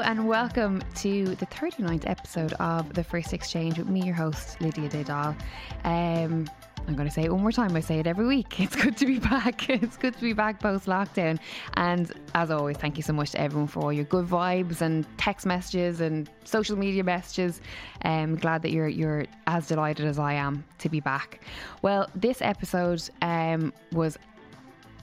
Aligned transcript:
And 0.00 0.26
welcome 0.26 0.82
to 0.96 1.24
the 1.36 1.46
39th 1.46 2.08
episode 2.10 2.52
of 2.54 2.92
The 2.94 3.04
First 3.04 3.32
Exchange 3.32 3.78
with 3.78 3.88
me, 3.88 4.02
your 4.02 4.14
host, 4.14 4.60
Lydia 4.60 4.88
Didal. 4.88 5.36
Um, 5.84 6.50
I'm 6.86 6.96
going 6.96 7.08
to 7.08 7.14
say 7.14 7.22
it 7.22 7.32
one 7.32 7.42
more 7.42 7.52
time. 7.52 7.76
I 7.76 7.80
say 7.80 8.00
it 8.00 8.06
every 8.06 8.26
week. 8.26 8.58
It's 8.60 8.74
good 8.74 8.96
to 8.96 9.06
be 9.06 9.20
back. 9.20 9.68
It's 9.70 9.96
good 9.96 10.14
to 10.14 10.20
be 10.20 10.32
back 10.32 10.58
post 10.58 10.86
lockdown. 10.86 11.38
And 11.74 12.12
as 12.34 12.50
always, 12.50 12.76
thank 12.76 12.96
you 12.96 13.04
so 13.04 13.12
much 13.12 13.30
to 13.32 13.40
everyone 13.40 13.68
for 13.68 13.84
all 13.84 13.92
your 13.92 14.04
good 14.04 14.26
vibes 14.26 14.80
and 14.80 15.06
text 15.16 15.46
messages 15.46 16.00
and 16.00 16.28
social 16.42 16.76
media 16.76 17.04
messages. 17.04 17.60
I'm 18.02 18.30
um, 18.30 18.36
glad 18.36 18.62
that 18.62 18.72
you're 18.72 18.88
you're 18.88 19.26
as 19.46 19.68
delighted 19.68 20.06
as 20.06 20.18
I 20.18 20.32
am 20.32 20.64
to 20.78 20.88
be 20.88 20.98
back. 20.98 21.40
Well, 21.82 22.10
this 22.16 22.42
episode 22.42 23.02
um, 23.22 23.72
was, 23.92 24.18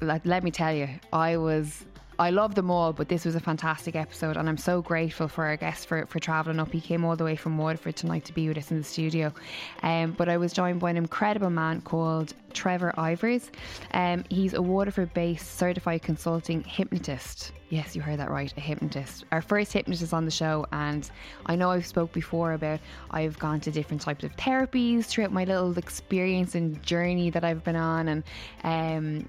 let, 0.02 0.26
let 0.26 0.44
me 0.44 0.52
tell 0.52 0.74
you, 0.74 0.90
I 1.14 1.38
was 1.38 1.86
I 2.22 2.30
love 2.30 2.54
them 2.54 2.70
all, 2.70 2.94
but 2.94 3.10
this 3.10 3.26
was 3.26 3.34
a 3.34 3.40
fantastic 3.40 3.96
episode, 3.96 4.38
and 4.38 4.48
I'm 4.48 4.56
so 4.56 4.80
grateful 4.80 5.28
for 5.28 5.44
our 5.44 5.58
guest 5.58 5.88
for, 5.88 6.06
for 6.06 6.20
travelling 6.20 6.60
up. 6.60 6.72
He 6.72 6.80
came 6.80 7.04
all 7.04 7.16
the 7.16 7.24
way 7.24 7.36
from 7.36 7.58
Waterford 7.58 7.96
tonight 7.96 8.26
to 8.26 8.34
be 8.34 8.48
with 8.48 8.60
us 8.60 8.70
in 8.70 8.78
the 8.78 8.84
studio. 8.84 9.34
Um, 9.82 10.12
but 10.12 10.30
I 10.30 10.38
was 10.38 10.54
joined 10.54 10.80
by 10.80 10.92
an 10.92 10.98
incredible 10.98 11.50
man 11.50 11.82
called 11.82 12.36
Trevor 12.54 12.94
Eivers. 12.96 13.50
Um, 13.96 14.24
he's 14.30 14.54
a 14.54 14.62
Waterford 14.62 15.12
based 15.16 15.58
certified 15.58 16.04
consulting 16.04 16.64
hypnotist. 16.64 17.54
Yes, 17.70 17.96
you 17.96 18.04
heard 18.04 18.20
that 18.20 18.30
right, 18.30 18.54
a 18.56 18.60
hypnotist. 18.60 19.26
Our 19.32 19.42
first 19.42 19.74
hypnotist 19.74 20.14
on 20.14 20.26
the 20.26 20.32
show, 20.32 20.68
and 20.72 21.10
I 21.48 21.56
know 21.56 21.72
I've 21.72 21.88
spoke 21.88 22.12
before 22.12 22.54
about 22.54 22.82
I've 23.10 23.40
gone 23.40 23.62
to 23.62 23.72
different 23.72 24.04
types 24.04 24.24
of 24.24 24.36
therapies 24.36 25.06
throughout 25.06 25.32
my 25.32 25.46
little 25.46 25.76
experience 25.76 26.54
and 26.54 26.84
journey 26.84 27.32
that 27.32 27.44
I've 27.44 27.64
been 27.64 27.76
on, 27.76 28.10
and 28.10 28.24
um, 28.64 29.28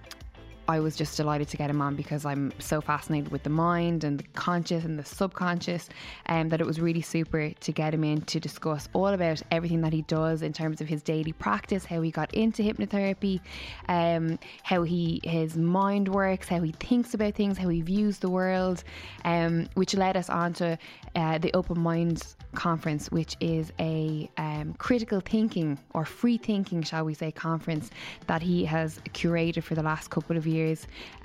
I 0.68 0.80
was 0.80 0.96
just 0.96 1.16
delighted 1.16 1.48
to 1.48 1.56
get 1.56 1.70
him 1.70 1.80
on 1.80 1.96
because 1.96 2.24
I'm 2.24 2.52
so 2.58 2.80
fascinated 2.80 3.32
with 3.32 3.42
the 3.42 3.50
mind 3.50 4.04
and 4.04 4.18
the 4.18 4.24
conscious 4.34 4.84
and 4.84 4.98
the 4.98 5.04
subconscious, 5.04 5.88
and 6.26 6.42
um, 6.42 6.48
that 6.50 6.60
it 6.60 6.66
was 6.66 6.80
really 6.80 7.02
super 7.02 7.50
to 7.50 7.72
get 7.72 7.92
him 7.92 8.04
in 8.04 8.20
to 8.22 8.38
discuss 8.38 8.88
all 8.92 9.08
about 9.08 9.42
everything 9.50 9.80
that 9.80 9.92
he 9.92 10.02
does 10.02 10.42
in 10.42 10.52
terms 10.52 10.80
of 10.80 10.88
his 10.88 11.02
daily 11.02 11.32
practice, 11.32 11.84
how 11.84 12.00
he 12.00 12.10
got 12.10 12.32
into 12.32 12.62
hypnotherapy, 12.62 13.40
um, 13.88 14.38
how 14.62 14.82
he 14.82 15.20
his 15.24 15.56
mind 15.56 16.08
works, 16.08 16.48
how 16.48 16.60
he 16.60 16.72
thinks 16.72 17.14
about 17.14 17.34
things, 17.34 17.58
how 17.58 17.68
he 17.68 17.82
views 17.82 18.18
the 18.18 18.30
world, 18.30 18.84
um, 19.24 19.68
which 19.74 19.94
led 19.94 20.16
us 20.16 20.30
on 20.30 20.52
to 20.52 20.78
uh, 21.16 21.38
the 21.38 21.52
Open 21.54 21.80
Minds 21.80 22.36
Conference, 22.54 23.10
which 23.10 23.36
is 23.40 23.72
a 23.80 24.30
um, 24.36 24.74
critical 24.74 25.20
thinking 25.20 25.78
or 25.92 26.04
free 26.04 26.38
thinking, 26.38 26.82
shall 26.82 27.04
we 27.04 27.14
say, 27.14 27.32
conference 27.32 27.90
that 28.26 28.42
he 28.42 28.64
has 28.64 29.00
curated 29.10 29.62
for 29.62 29.74
the 29.74 29.82
last 29.82 30.10
couple 30.10 30.36
of 30.36 30.46
years. 30.46 30.51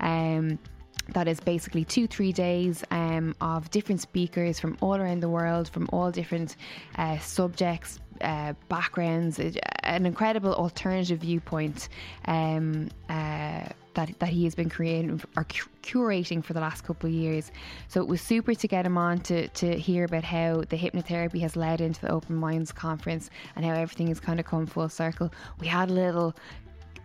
Um, 0.00 0.58
that 1.14 1.26
is 1.26 1.40
basically 1.40 1.84
two, 1.84 2.06
three 2.06 2.32
days 2.32 2.84
um, 2.90 3.34
of 3.40 3.70
different 3.70 4.00
speakers 4.00 4.60
from 4.60 4.76
all 4.80 4.96
around 4.96 5.20
the 5.20 5.28
world, 5.28 5.68
from 5.68 5.88
all 5.92 6.10
different 6.10 6.56
uh, 6.96 7.18
subjects, 7.18 7.98
uh, 8.20 8.52
backgrounds, 8.68 9.38
an 9.84 10.06
incredible 10.06 10.54
alternative 10.54 11.20
viewpoint 11.20 11.88
um, 12.26 12.88
uh, 13.08 13.64
that, 13.94 14.18
that 14.18 14.28
he 14.28 14.44
has 14.44 14.54
been 14.54 14.68
creating 14.68 15.20
or 15.36 15.44
curating 15.44 16.44
for 16.44 16.52
the 16.52 16.60
last 16.60 16.84
couple 16.84 17.08
of 17.08 17.14
years. 17.14 17.52
So 17.88 18.00
it 18.00 18.06
was 18.06 18.20
super 18.20 18.54
to 18.54 18.68
get 18.68 18.84
him 18.84 18.98
on 18.98 19.20
to, 19.20 19.48
to 19.48 19.78
hear 19.78 20.04
about 20.04 20.24
how 20.24 20.62
the 20.68 20.76
hypnotherapy 20.76 21.40
has 21.40 21.56
led 21.56 21.80
into 21.80 22.00
the 22.02 22.10
Open 22.10 22.36
Minds 22.36 22.70
Conference 22.70 23.30
and 23.56 23.64
how 23.64 23.72
everything 23.72 24.08
has 24.08 24.20
kind 24.20 24.38
of 24.38 24.46
come 24.46 24.66
full 24.66 24.88
circle. 24.88 25.32
We 25.58 25.66
had 25.66 25.90
a 25.90 25.94
little 25.94 26.36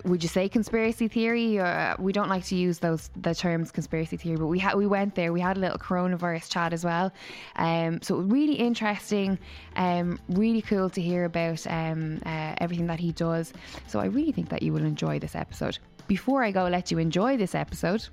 would 0.06 0.24
you 0.24 0.30
say 0.30 0.50
conspiracy 0.50 1.08
theory? 1.08 1.60
Or, 1.60 1.66
uh, 1.66 1.96
we 2.00 2.12
don't 2.12 2.30
like 2.30 2.46
to 2.46 2.56
use 2.56 2.80
those 2.80 3.10
the 3.16 3.34
terms 3.34 3.72
conspiracy 3.72 4.18
theory, 4.18 4.38
but 4.38 4.48
we 4.48 4.60
had 4.60 4.76
we 4.76 4.88
went 4.88 5.16
there. 5.16 5.32
We 5.32 5.42
had 5.42 5.58
a 5.58 5.60
little 5.60 5.78
coronavirus 5.78 6.50
chat 6.50 6.74
as 6.74 6.84
well. 6.84 7.12
Um, 7.56 8.02
so 8.02 8.18
really 8.18 8.56
interesting, 8.56 9.38
um, 9.76 10.20
really 10.30 10.62
cool 10.62 10.90
to 10.90 11.02
hear 11.02 11.26
about 11.26 11.66
um, 11.68 12.20
uh, 12.26 12.56
everything 12.58 12.88
that 12.88 13.00
he 13.00 13.12
does. 13.12 13.54
So 13.88 14.00
I 14.00 14.06
really 14.06 14.32
think 14.32 14.50
that 14.50 14.64
you 14.64 14.74
will 14.74 14.86
enjoy 14.86 15.20
this 15.20 15.36
episode. 15.36 15.78
Before 16.08 16.44
I 16.44 16.52
go, 16.52 16.68
let 16.68 16.92
you 16.92 16.98
enjoy 16.98 17.38
this 17.38 17.56
episode 17.56 18.08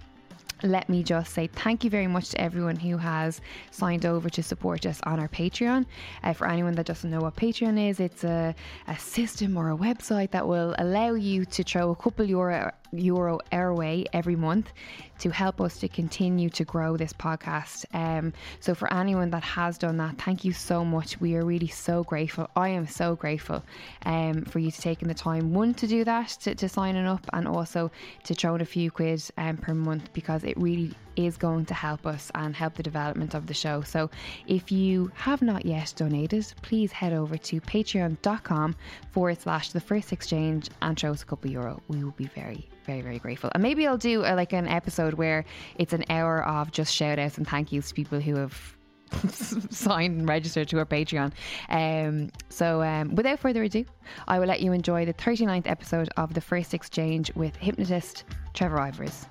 let 0.63 0.89
me 0.89 1.03
just 1.03 1.33
say 1.33 1.47
thank 1.47 1.85
you 1.85 1.91
very 1.91 2.07
much 2.07 2.31
to 2.31 2.41
everyone 2.41 2.77
who 2.77 2.97
has 2.97 3.41
signed 3.71 4.07
over 4.07 4.29
to 4.31 4.43
support 4.43 4.87
us 4.87 5.01
on 5.05 5.21
our 5.21 5.29
Patreon. 5.29 5.87
Uh, 6.23 6.33
for 6.33 6.47
anyone 6.47 6.75
that 6.75 6.87
doesn't 6.87 7.11
know 7.11 7.21
what 7.21 7.37
Patreon 7.37 7.89
is, 7.89 8.01
it's 8.01 8.25
a, 8.25 8.55
a 8.89 8.99
system 8.99 9.57
or 9.57 9.71
a 9.71 9.77
website 9.77 10.31
that 10.31 10.47
will 10.47 10.75
allow 10.79 11.15
you 11.15 11.45
to 11.45 11.63
throw 11.63 11.91
a 11.91 11.97
couple 11.97 12.25
euro 12.25 12.73
euro 12.93 13.39
our 13.53 13.75
way 13.75 14.07
every 14.13 14.37
month 14.37 14.73
to 15.19 15.31
help 15.31 15.61
us 15.61 15.79
to 15.79 15.89
continue 15.89 16.49
to 16.51 16.65
grow 16.65 16.97
this 16.97 17.13
podcast. 17.13 17.85
Um, 17.93 18.33
so, 18.61 18.75
for 18.75 18.93
anyone 18.93 19.31
that 19.31 19.43
has 19.43 19.79
done 19.79 19.97
that, 19.99 20.19
thank 20.19 20.45
you 20.45 20.53
so 20.53 20.85
much. 20.85 21.21
We 21.21 21.37
are 21.37 21.45
really 21.45 21.69
so 21.69 22.05
grateful. 22.05 22.49
I 22.57 22.69
am 22.69 22.87
so 22.87 23.17
grateful 23.17 23.63
um, 24.07 24.45
for 24.45 24.59
you 24.59 24.71
to 24.71 24.81
taking 24.81 25.09
the 25.09 25.15
time, 25.15 25.53
one, 25.53 25.75
to 25.75 25.87
do 25.87 26.05
that, 26.05 26.29
to, 26.43 26.55
to 26.55 26.69
signing 26.69 27.07
up, 27.07 27.27
and 27.33 27.47
also 27.47 27.91
to 28.25 28.35
throw 28.35 28.55
in 28.55 28.61
a 28.61 28.67
few 28.67 28.91
quid 28.91 29.23
um, 29.37 29.57
per 29.57 29.75
month 29.75 30.13
because 30.13 30.45
it 30.45 30.57
really 30.57 30.93
is 31.27 31.37
going 31.37 31.67
to 31.67 31.75
help 31.75 32.07
us 32.07 32.31
and 32.35 32.55
help 32.55 32.75
the 32.75 32.83
development 32.83 33.35
of 33.35 33.47
the 33.47 33.55
show. 33.55 33.83
So 33.83 34.11
if 34.47 34.71
you 34.71 35.11
have 35.15 35.43
not 35.43 35.65
yet 35.67 35.93
donated, 35.97 36.47
please 36.63 36.93
head 36.93 37.13
over 37.13 37.37
to 37.37 37.61
patreon.com 37.61 38.77
forward 39.13 39.41
slash 39.41 39.73
the 39.73 39.81
first 39.81 40.13
exchange 40.13 40.69
and 40.83 40.99
throw 40.99 41.13
us 41.13 41.23
a 41.23 41.27
couple 41.27 41.51
euro. 41.51 41.81
We 41.89 42.05
will 42.05 42.13
be 42.13 42.27
very, 42.27 42.69
very, 42.85 43.03
very 43.03 43.19
grateful. 43.19 43.51
And 43.55 43.63
maybe 43.63 43.87
I'll 43.87 43.99
do 43.99 44.23
a, 44.23 44.35
like 44.35 44.53
an 44.53 44.69
episode 44.69 45.15
where 45.15 45.45
it's 45.77 45.93
an 45.93 46.05
hour 46.11 46.45
of 46.45 46.73
just 46.73 46.95
shout 46.95 47.19
outs 47.19 47.39
and 47.39 47.47
thank 47.47 47.73
yous 47.73 47.89
to 47.89 47.95
people 47.95 48.21
who 48.21 48.37
have 48.37 48.77
signed 49.71 50.19
and 50.19 50.29
registered 50.29 50.69
to 50.69 50.79
our 50.79 50.87
Patreon. 50.87 51.33
Um, 51.69 52.31
so, 52.49 52.83
um, 52.83 53.15
without 53.15 53.41
further 53.41 53.63
ado, 53.63 53.85
I 54.29 54.39
will 54.39 54.47
let 54.47 54.61
you 54.61 54.73
enjoy 54.73 55.05
the 55.05 55.15
39th 55.15 55.69
episode 55.69 56.09
of 56.17 56.35
The 56.35 56.41
First 56.41 56.75
Exchange 56.75 57.35
with 57.35 57.57
hypnotist 57.57 58.25
Trevor 58.55 58.79
Eivers. 58.79 59.27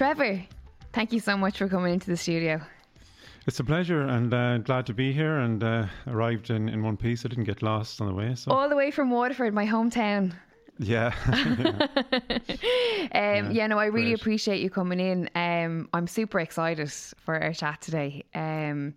Trevor, 0.00 0.42
thank 0.94 1.12
you 1.12 1.20
so 1.20 1.36
much 1.36 1.58
for 1.58 1.68
coming 1.68 1.92
into 1.92 2.06
the 2.06 2.16
studio. 2.16 2.58
It's 3.46 3.60
a 3.60 3.64
pleasure 3.64 4.00
and 4.00 4.32
uh, 4.32 4.56
glad 4.56 4.86
to 4.86 4.94
be 4.94 5.12
here 5.12 5.40
and 5.40 5.62
uh, 5.62 5.88
arrived 6.06 6.48
in, 6.48 6.70
in 6.70 6.82
one 6.82 6.96
piece. 6.96 7.26
I 7.26 7.28
didn't 7.28 7.44
get 7.44 7.62
lost 7.62 8.00
on 8.00 8.06
the 8.06 8.14
way. 8.14 8.34
So. 8.34 8.50
All 8.50 8.70
the 8.70 8.76
way 8.76 8.90
from 8.90 9.10
Waterford, 9.10 9.52
my 9.52 9.66
hometown. 9.66 10.32
Yeah. 10.78 11.12
yeah. 13.12 13.40
Um, 13.44 13.50
yeah. 13.50 13.66
no, 13.66 13.78
I 13.78 13.84
really 13.84 14.12
Great. 14.12 14.20
appreciate 14.22 14.62
you 14.62 14.70
coming 14.70 15.00
in. 15.00 15.28
Um, 15.34 15.90
I'm 15.92 16.06
super 16.06 16.40
excited 16.40 16.90
for 16.90 17.38
our 17.38 17.52
chat 17.52 17.82
today. 17.82 18.24
Um, 18.34 18.94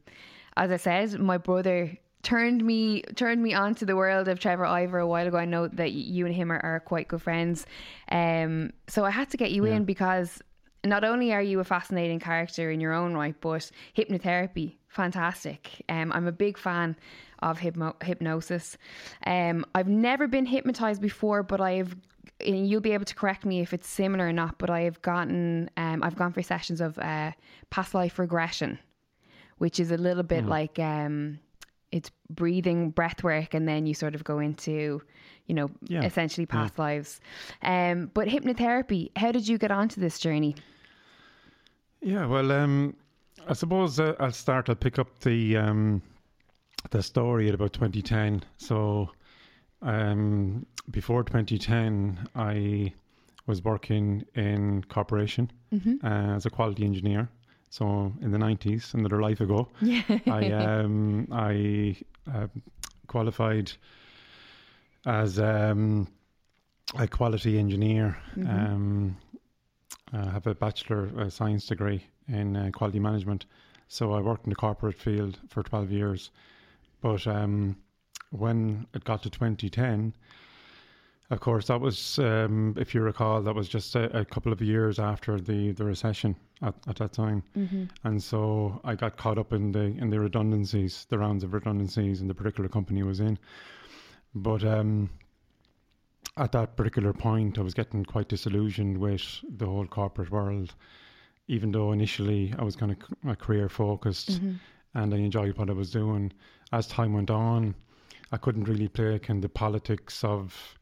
as 0.56 0.72
I 0.72 0.78
said, 0.78 1.20
my 1.20 1.38
brother 1.38 1.98
turned 2.22 2.64
me 2.64 3.02
turned 3.18 3.44
me 3.44 3.54
onto 3.54 3.86
the 3.86 3.98
world 3.98 4.30
of 4.30 4.40
Trevor 4.40 4.66
Ivor 4.66 5.00
a 5.00 5.08
while 5.08 5.28
ago. 5.28 5.36
I 5.36 5.44
know 5.44 5.68
that 5.68 5.92
you 5.92 6.26
and 6.26 6.34
him 6.34 6.50
are, 6.50 6.62
are 6.64 6.80
quite 6.80 7.10
good 7.10 7.22
friends. 7.22 7.66
Um, 8.10 8.72
so 8.88 9.04
I 9.04 9.10
had 9.10 9.30
to 9.32 9.36
get 9.36 9.52
you 9.52 9.66
yeah. 9.66 9.74
in 9.74 9.84
because 9.84 10.42
not 10.86 11.04
only 11.04 11.32
are 11.34 11.42
you 11.42 11.60
a 11.60 11.64
fascinating 11.64 12.20
character 12.20 12.70
in 12.70 12.80
your 12.80 12.94
own 12.94 13.14
right, 13.14 13.36
but 13.40 13.70
hypnotherapy, 13.96 14.76
fantastic. 14.88 15.84
Um, 15.88 16.12
I'm 16.14 16.28
a 16.28 16.32
big 16.32 16.58
fan 16.58 16.96
of 17.40 17.60
hypno- 17.60 17.96
hypnosis. 18.02 18.78
Um, 19.26 19.66
I've 19.76 19.88
never 19.88 20.28
been 20.28 20.46
hypnotized 20.46 21.02
before, 21.02 21.44
but 21.44 21.62
I've 21.62 21.96
you'll 22.46 22.82
be 22.82 22.92
able 22.92 23.06
to 23.06 23.16
correct 23.16 23.46
me 23.46 23.62
if 23.62 23.74
it's 23.74 23.88
similar 23.88 24.28
or 24.28 24.34
not. 24.34 24.58
But 24.58 24.70
I 24.70 24.82
have 24.82 25.02
gotten 25.02 25.70
um, 25.78 26.04
I've 26.04 26.16
gone 26.16 26.34
for 26.34 26.42
sessions 26.42 26.82
of 26.82 26.98
uh, 27.00 27.32
past 27.70 27.94
life 27.94 28.20
regression, 28.20 28.80
which 29.60 29.80
is 29.80 29.92
a 29.92 29.98
little 29.98 30.24
bit 30.24 30.46
mm. 30.46 30.50
like 30.50 30.80
um, 30.80 31.40
it's 31.92 32.12
breathing 32.30 32.90
breath 32.90 33.24
work, 33.24 33.54
and 33.54 33.68
then 33.68 33.86
you 33.86 33.94
sort 33.94 34.16
of 34.16 34.24
go 34.24 34.40
into 34.40 35.02
you 35.48 35.56
know 35.56 35.70
yeah. 35.88 36.04
essentially 36.04 36.46
past 36.46 36.74
yeah. 36.78 36.84
lives. 36.84 37.22
Um, 37.62 38.12
but 38.14 38.28
hypnotherapy, 38.28 39.12
how 39.16 39.32
did 39.32 39.48
you 39.48 39.58
get 39.58 39.72
onto 39.72 40.02
this 40.02 40.20
journey? 40.20 40.56
Yeah, 42.04 42.26
well, 42.26 42.52
um, 42.52 42.96
I 43.48 43.54
suppose 43.54 44.00
uh, 44.00 44.16
I'll 44.20 44.32
start. 44.32 44.70
I'll 44.70 44.76
pick 44.76 45.00
up 45.00 45.08
the 45.22 45.58
um, 45.58 46.02
the 46.92 47.02
story 47.02 47.48
at 47.48 47.56
about 47.56 47.74
2010. 47.74 48.44
So 48.58 49.10
um, 49.82 50.66
before 50.92 51.24
2010, 51.24 52.28
I 52.36 52.94
was 53.48 53.64
working 53.64 54.26
in 54.36 54.84
corporation 54.90 55.52
mm-hmm. 55.74 56.06
uh, 56.06 56.36
as 56.36 56.46
a 56.46 56.50
quality 56.50 56.84
engineer. 56.84 57.30
So 57.70 58.14
in 58.22 58.32
the 58.32 58.38
nineties, 58.38 58.94
another 58.94 59.22
life 59.22 59.40
ago, 59.40 59.70
I 60.28 60.52
um, 60.52 61.28
I 61.32 61.96
uh, 62.32 62.48
qualified 63.08 63.72
as 65.06 65.40
um, 65.40 66.08
a 67.00 67.08
quality 67.08 67.58
engineer. 67.58 68.18
Mhm. 68.36 68.50
Um, 68.50 69.18
I 70.14 70.30
have 70.30 70.48
a 70.48 70.56
bachelor 70.56 71.10
uh, 71.18 71.30
science 71.30 71.66
degree 71.66 72.06
in 72.28 72.56
uh, 72.56 72.70
quality 72.72 73.00
management. 73.00 73.46
So 73.88 74.14
I 74.14 74.22
worked 74.22 74.46
in 74.46 74.50
the 74.50 74.56
corporate 74.56 74.98
field 74.98 75.40
for 75.50 75.64
twelve 75.64 75.92
years, 75.92 76.32
but 77.02 77.26
um, 77.28 77.76
when 78.32 78.88
it 78.94 79.04
got 79.04 79.24
to 79.24 79.30
2010, 79.30 80.14
of 81.30 81.40
course, 81.40 81.68
that 81.68 81.80
was, 81.80 82.20
um, 82.20 82.76
if 82.78 82.94
you 82.94 83.02
recall, 83.02 83.42
that 83.42 83.56
was 83.56 83.68
just 83.68 83.96
a, 83.96 84.20
a 84.20 84.26
couple 84.26 84.52
of 84.52 84.62
years 84.62 85.00
after 85.00 85.40
the, 85.40 85.72
the 85.72 85.84
recession 85.84 86.36
at, 86.62 86.76
at 86.88 86.98
that 86.98 87.14
time. 87.14 87.44
Mm-hmm. 87.58 87.86
And 88.04 88.22
so 88.22 88.80
I 88.84 88.96
got 88.96 89.18
caught 89.18 89.38
up 89.38 89.54
in 89.54 89.72
the 89.72 89.80
in 89.80 90.10
the 90.10 90.20
redundancies, 90.20 91.06
the 91.10 91.18
rounds 91.18 91.44
of 91.44 91.54
redundancies 91.54 92.22
in 92.22 92.28
the 92.28 92.34
particular 92.34 92.70
company 92.70 93.02
I 93.02 93.06
was 93.06 93.20
in. 93.20 93.40
But 94.36 94.64
um, 94.64 95.10
at 96.38 96.52
that 96.54 96.76
particular 96.76 97.14
point, 97.14 97.58
I 97.60 97.62
was 97.62 97.74
getting 97.74 98.04
quite 98.06 98.28
disillusioned 98.30 98.98
with 98.98 99.22
the 99.58 99.66
whole 99.66 99.86
corporate 99.86 100.32
world. 100.32 100.74
Even 101.48 101.72
though 101.72 101.92
initially 101.92 102.54
I 102.58 102.64
was 102.64 102.76
kind 102.76 102.96
of 103.26 103.38
career 103.40 103.70
focused 103.70 104.30
Mm-hmm. 104.30 104.54
and 104.96 105.14
I 105.14 105.18
enjoyed 105.18 105.58
what 105.58 105.70
I 105.70 105.74
was 105.74 105.92
doing, 105.92 106.32
as 106.72 106.88
time 106.88 107.14
went 107.14 107.30
on, 107.30 107.76
I 108.32 108.38
couldn't 108.38 108.64
really 108.66 108.88
play 108.88 109.20
kind 109.20 109.38
of 109.38 109.42
the 109.44 109.50
politics 109.50 110.24
of, 110.24 110.78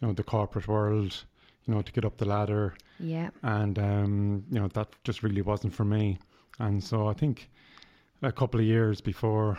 you 0.00 0.06
know, 0.08 0.14
the 0.14 0.22
corporate 0.22 0.68
world, 0.68 1.24
you 1.64 1.74
know, 1.74 1.82
to 1.82 1.92
get 1.92 2.04
up 2.04 2.18
the 2.18 2.24
ladder 2.26 2.74
Yeah. 3.00 3.30
and 3.42 3.78
um, 3.78 4.44
you 4.50 4.60
know 4.60 4.68
that 4.68 4.88
just 5.04 5.22
really 5.22 5.42
wasn't 5.42 5.74
for 5.74 5.84
me. 5.84 6.18
And 6.58 6.82
so 6.82 7.08
I 7.08 7.14
think 7.14 7.50
a 8.20 8.30
couple 8.30 8.60
of 8.60 8.66
years 8.66 9.00
before 9.00 9.58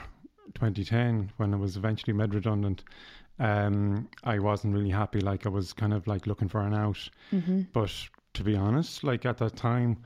2010, 0.54 1.32
when 1.38 1.54
I 1.54 1.58
was 1.58 1.76
eventually 1.78 2.14
made 2.14 2.34
redundant, 2.34 2.84
um, 3.40 4.10
I 4.24 4.40
wasn't 4.40 4.74
really 4.74 4.90
happy. 4.90 5.20
Like 5.20 5.46
I 5.46 5.50
was 5.50 5.74
kind 5.74 5.94
of 5.94 6.08
like 6.08 6.28
looking 6.28 6.50
for 6.50 6.62
an 6.62 6.74
out. 6.74 7.10
Mm-hmm. 7.32 7.62
But 7.74 7.92
to 8.34 8.44
be 8.44 8.56
honest, 8.56 9.04
like 9.04 9.26
at 9.26 9.38
that 9.38 9.56
time, 9.56 9.98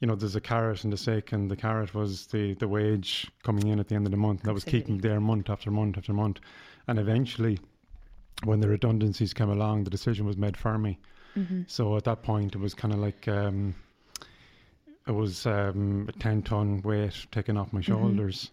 you 0.00 0.06
know, 0.06 0.14
there's 0.14 0.36
a 0.36 0.40
carrot 0.40 0.84
and 0.84 0.92
a 0.92 0.96
stick, 0.96 1.32
and 1.32 1.50
the 1.50 1.56
carrot 1.56 1.94
was 1.94 2.26
the 2.28 2.54
the 2.54 2.68
wage 2.68 3.30
coming 3.42 3.66
in 3.68 3.80
at 3.80 3.88
the 3.88 3.94
end 3.94 4.06
of 4.06 4.10
the 4.10 4.16
month. 4.16 4.42
That 4.42 4.54
was 4.54 4.64
keeping 4.64 4.98
there 4.98 5.20
month 5.20 5.50
after 5.50 5.70
month 5.70 5.98
after 5.98 6.12
month, 6.12 6.40
and 6.86 6.98
eventually. 6.98 7.58
When 8.44 8.60
the 8.60 8.68
redundancies 8.68 9.34
came 9.34 9.50
along, 9.50 9.82
the 9.82 9.90
decision 9.90 10.24
was 10.24 10.36
made 10.36 10.56
for 10.56 10.78
me. 10.78 11.00
Mm-hmm. 11.36 11.62
So 11.66 11.96
at 11.96 12.04
that 12.04 12.22
point, 12.22 12.54
it 12.54 12.60
was 12.60 12.72
kind 12.72 12.94
of 12.94 13.00
like 13.00 13.26
um, 13.26 13.74
it 15.08 15.10
was 15.10 15.44
um, 15.44 16.06
a 16.08 16.12
ten 16.12 16.42
ton 16.42 16.80
weight 16.82 17.26
taken 17.32 17.56
off 17.56 17.72
my 17.72 17.80
shoulders. 17.80 18.52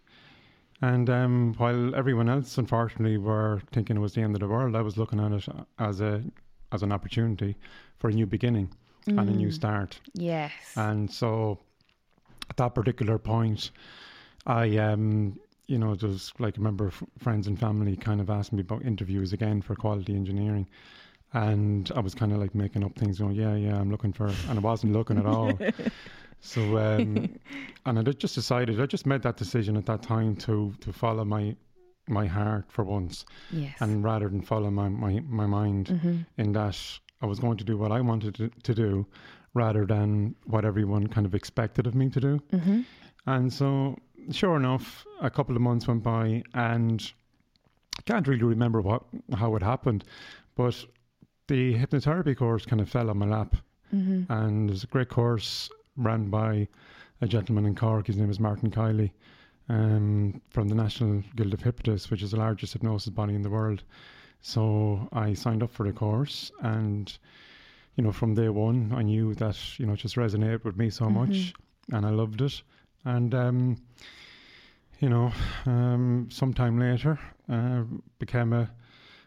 And 0.86 1.10
um, 1.10 1.54
while 1.58 1.96
everyone 1.96 2.30
else, 2.30 2.60
unfortunately, 2.60 3.18
were 3.18 3.60
thinking 3.72 3.98
it 3.98 4.00
was 4.00 4.14
the 4.14 4.22
end 4.22 4.36
of 4.36 4.40
the 4.42 4.48
world, 4.48 4.76
I 4.76 4.82
was 4.82 4.98
looking 4.98 5.20
at 5.20 5.32
it 5.32 5.48
as 5.80 6.00
a 6.00 6.22
as 6.72 6.84
an 6.84 6.92
opportunity 6.92 7.56
for 7.98 8.10
a 8.10 8.14
new 8.14 8.26
beginning 8.28 8.70
and 9.08 9.20
a 9.30 9.34
new 9.34 9.48
Mm. 9.48 9.54
start. 9.54 10.00
Yes. 10.14 10.52
And 10.76 11.10
so 11.10 11.58
at 12.50 12.58
that 12.58 12.76
particular 12.76 13.18
point, 13.18 13.72
I, 14.46 14.78
um, 14.78 15.40
you 15.68 15.78
know, 15.80 15.96
just 15.96 16.40
like, 16.40 16.56
I 16.56 16.58
remember 16.58 16.88
f- 16.88 17.04
friends 17.18 17.48
and 17.48 17.58
family 17.60 17.96
kind 17.96 18.20
of 18.20 18.30
asked 18.30 18.52
me 18.54 18.62
about 18.62 18.84
interviews 18.84 19.32
again 19.34 19.62
for 19.62 19.76
quality 19.76 20.14
engineering. 20.16 20.68
And 21.34 21.92
I 21.96 22.00
was 22.00 22.14
kind 22.16 22.32
of 22.32 22.40
like 22.40 22.54
making 22.56 22.84
up 22.84 22.96
things, 22.96 23.20
going, 23.20 23.36
yeah, 23.36 23.56
yeah, 23.56 23.80
I'm 23.80 23.90
looking 23.92 24.14
for, 24.14 24.28
and 24.50 24.58
I 24.60 24.62
wasn't 24.62 24.94
looking 24.94 25.18
at 25.18 25.26
all. 25.26 25.58
so, 26.46 26.78
um, 26.78 27.40
and 27.86 28.00
I 28.00 28.04
just 28.04 28.36
decided, 28.36 28.80
I 28.80 28.86
just 28.86 29.08
made 29.08 29.24
that 29.24 29.36
decision 29.36 29.76
at 29.78 29.86
that 29.88 30.04
time 30.04 30.36
to 30.38 30.74
to 30.80 30.94
follow 30.94 31.26
my 31.26 31.56
my 32.08 32.28
heart 32.28 32.66
for 32.72 32.84
once, 32.84 33.26
yes. 33.52 33.76
and 33.80 34.04
rather 34.04 34.30
than 34.30 34.42
follow 34.42 34.70
my 34.70 34.88
my, 34.88 35.22
my 35.28 35.48
mind 35.48 35.88
mm-hmm. 35.88 36.18
in 36.38 36.54
that 36.54 36.78
I 37.22 37.26
was 37.26 37.40
going 37.40 37.58
to 37.58 37.64
do 37.64 37.78
what 37.78 37.92
I 37.92 38.00
wanted 38.02 38.36
to, 38.36 38.50
to 38.62 38.76
do 38.76 39.08
rather 39.56 39.86
than 39.86 40.36
what 40.46 40.66
everyone 40.66 41.08
kind 41.08 41.26
of 41.26 41.34
expected 41.34 41.88
of 41.88 41.96
me 41.96 42.10
to 42.10 42.20
do. 42.20 42.40
Mm-hmm. 42.54 42.82
And 43.26 43.52
so, 43.52 43.98
sure 44.32 44.56
enough, 44.56 45.04
a 45.22 45.32
couple 45.32 45.56
of 45.56 45.62
months 45.64 45.88
went 45.88 46.04
by 46.04 46.44
and 46.54 47.12
I 47.98 48.02
can't 48.04 48.28
really 48.28 48.44
remember 48.44 48.82
what 48.82 49.02
how 49.34 49.56
it 49.56 49.64
happened, 49.64 50.04
but 50.56 50.76
the 51.48 51.74
hypnotherapy 51.74 52.38
course 52.38 52.66
kind 52.66 52.82
of 52.82 52.90
fell 52.90 53.10
on 53.10 53.18
my 53.18 53.26
lap. 53.26 53.56
Mm-hmm. 53.94 54.32
And 54.32 54.70
it 54.70 54.74
was 54.74 54.84
a 54.84 54.88
great 54.88 55.10
course 55.10 55.70
ran 55.98 56.30
by 56.30 56.68
a 57.22 57.28
gentleman 57.28 57.66
in 57.66 57.76
Cork. 57.76 58.08
His 58.08 58.18
name 58.18 58.30
is 58.30 58.40
Martin 58.40 58.72
Kiley 58.72 59.12
um, 59.70 60.42
from 60.50 60.68
the 60.68 60.76
National 60.76 61.24
Guild 61.36 61.54
of 61.54 61.62
Hypnotists, 61.62 62.10
which 62.12 62.22
is 62.22 62.32
the 62.32 62.38
largest 62.38 62.74
hypnosis 62.74 63.10
body 63.10 63.36
in 63.36 63.42
the 63.42 63.50
world. 63.50 63.84
So 64.42 65.08
I 65.12 65.34
signed 65.34 65.64
up 65.64 65.72
for 65.72 65.88
the 65.88 65.94
course, 65.94 66.52
and 66.62 67.16
you 67.96 68.04
know, 68.04 68.12
from 68.12 68.36
day 68.36 68.50
one, 68.50 68.94
I 68.96 69.02
knew 69.02 69.34
that 69.36 69.58
you 69.80 69.86
know 69.86 69.94
it 69.94 70.00
just 70.00 70.18
resonated 70.18 70.64
with 70.64 70.78
me 70.78 70.90
so 70.90 71.10
much, 71.10 71.54
and 71.92 72.06
I 72.06 72.10
loved 72.10 72.42
it. 72.42 72.62
And 73.06 73.34
um, 73.34 73.78
you 75.00 75.10
know, 75.10 75.32
um, 75.66 76.28
sometime 76.30 76.78
later, 76.80 77.18
uh, 77.50 77.84
became 78.20 78.54
a 78.54 78.70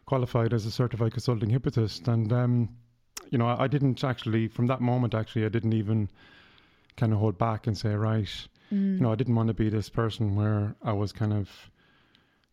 qualified 0.07 0.55
as 0.55 0.67
a 0.67 0.71
certified 0.71 1.13
consulting 1.13 1.51
hypnotist, 1.51 2.07
and 2.07 2.33
um, 2.33 2.69
you 3.31 3.39
know, 3.39 3.47
I, 3.47 3.65
I 3.65 3.67
didn't 3.67 4.05
actually 4.05 4.47
from 4.49 4.67
that 4.69 4.81
moment. 4.81 5.15
Actually, 5.15 5.47
I 5.47 5.49
didn't 5.49 5.73
even 5.73 6.11
kind 6.99 7.13
of 7.15 7.19
hold 7.19 7.39
back 7.39 7.67
and 7.67 7.77
say, 7.79 7.95
right, 7.95 8.29
Mm. 8.71 8.97
you 8.97 9.01
know, 9.01 9.11
I 9.11 9.15
didn't 9.15 9.35
want 9.35 9.49
to 9.49 9.55
be 9.55 9.71
this 9.71 9.89
person 9.89 10.37
where 10.37 10.75
I 10.83 10.93
was 10.93 11.11
kind 11.11 11.33
of 11.33 11.49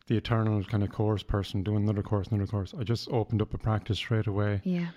the 0.06 0.16
eternal 0.16 0.64
kind 0.64 0.82
of 0.82 0.90
course 0.90 1.22
person 1.22 1.62
doing 1.62 1.82
another 1.82 2.02
course, 2.02 2.28
another 2.28 2.46
course. 2.46 2.72
I 2.78 2.84
just 2.84 3.08
opened 3.10 3.42
up 3.42 3.52
a 3.52 3.58
practice 3.58 3.98
straight 3.98 4.26
away, 4.26 4.62
Yeah. 4.64 4.88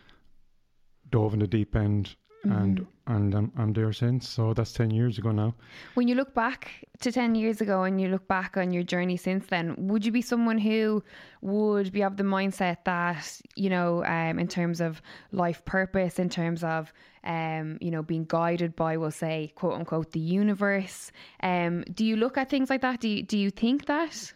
dove 1.09 1.33
in 1.33 1.39
the 1.39 1.47
deep 1.47 1.75
end, 1.75 2.15
and 2.43 2.79
Mhm. 2.79 2.87
and 3.07 3.33
I'm, 3.35 3.51
I'm 3.57 3.73
there 3.73 3.91
since. 3.91 4.29
So 4.29 4.53
that's 4.53 4.71
ten 4.71 4.91
years 4.91 5.17
ago 5.17 5.31
now. 5.31 5.55
When 5.95 6.07
you 6.07 6.15
look 6.15 6.33
back 6.35 6.85
to 7.01 7.11
10 7.11 7.33
years 7.35 7.59
ago 7.61 7.83
and 7.83 7.99
you 7.99 8.07
look 8.09 8.27
back 8.27 8.55
on 8.57 8.71
your 8.71 8.83
journey 8.83 9.17
since 9.17 9.47
then, 9.47 9.75
would 9.87 10.05
you 10.05 10.11
be 10.11 10.21
someone 10.21 10.57
who 10.59 11.01
would 11.41 11.91
be 11.91 12.03
of 12.03 12.17
the 12.17 12.23
mindset 12.23 12.77
that, 12.85 13.41
you 13.55 13.69
know, 13.69 14.03
um, 14.05 14.37
in 14.37 14.47
terms 14.47 14.79
of 14.81 15.01
life 15.31 15.63
purpose, 15.65 16.19
in 16.19 16.29
terms 16.29 16.63
of, 16.63 16.93
um, 17.23 17.77
you 17.81 17.89
know, 17.89 18.03
being 18.03 18.25
guided 18.27 18.75
by, 18.75 18.95
we'll 18.97 19.11
say, 19.11 19.51
quote 19.55 19.73
unquote, 19.73 20.11
the 20.11 20.19
universe? 20.19 21.11
Um, 21.41 21.83
do 21.93 22.05
you 22.05 22.15
look 22.15 22.37
at 22.37 22.49
things 22.49 22.69
like 22.69 22.81
that? 22.81 22.99
Do 22.99 23.07
you, 23.07 23.23
do 23.23 23.37
you 23.37 23.49
think 23.49 23.85
that? 23.87 24.33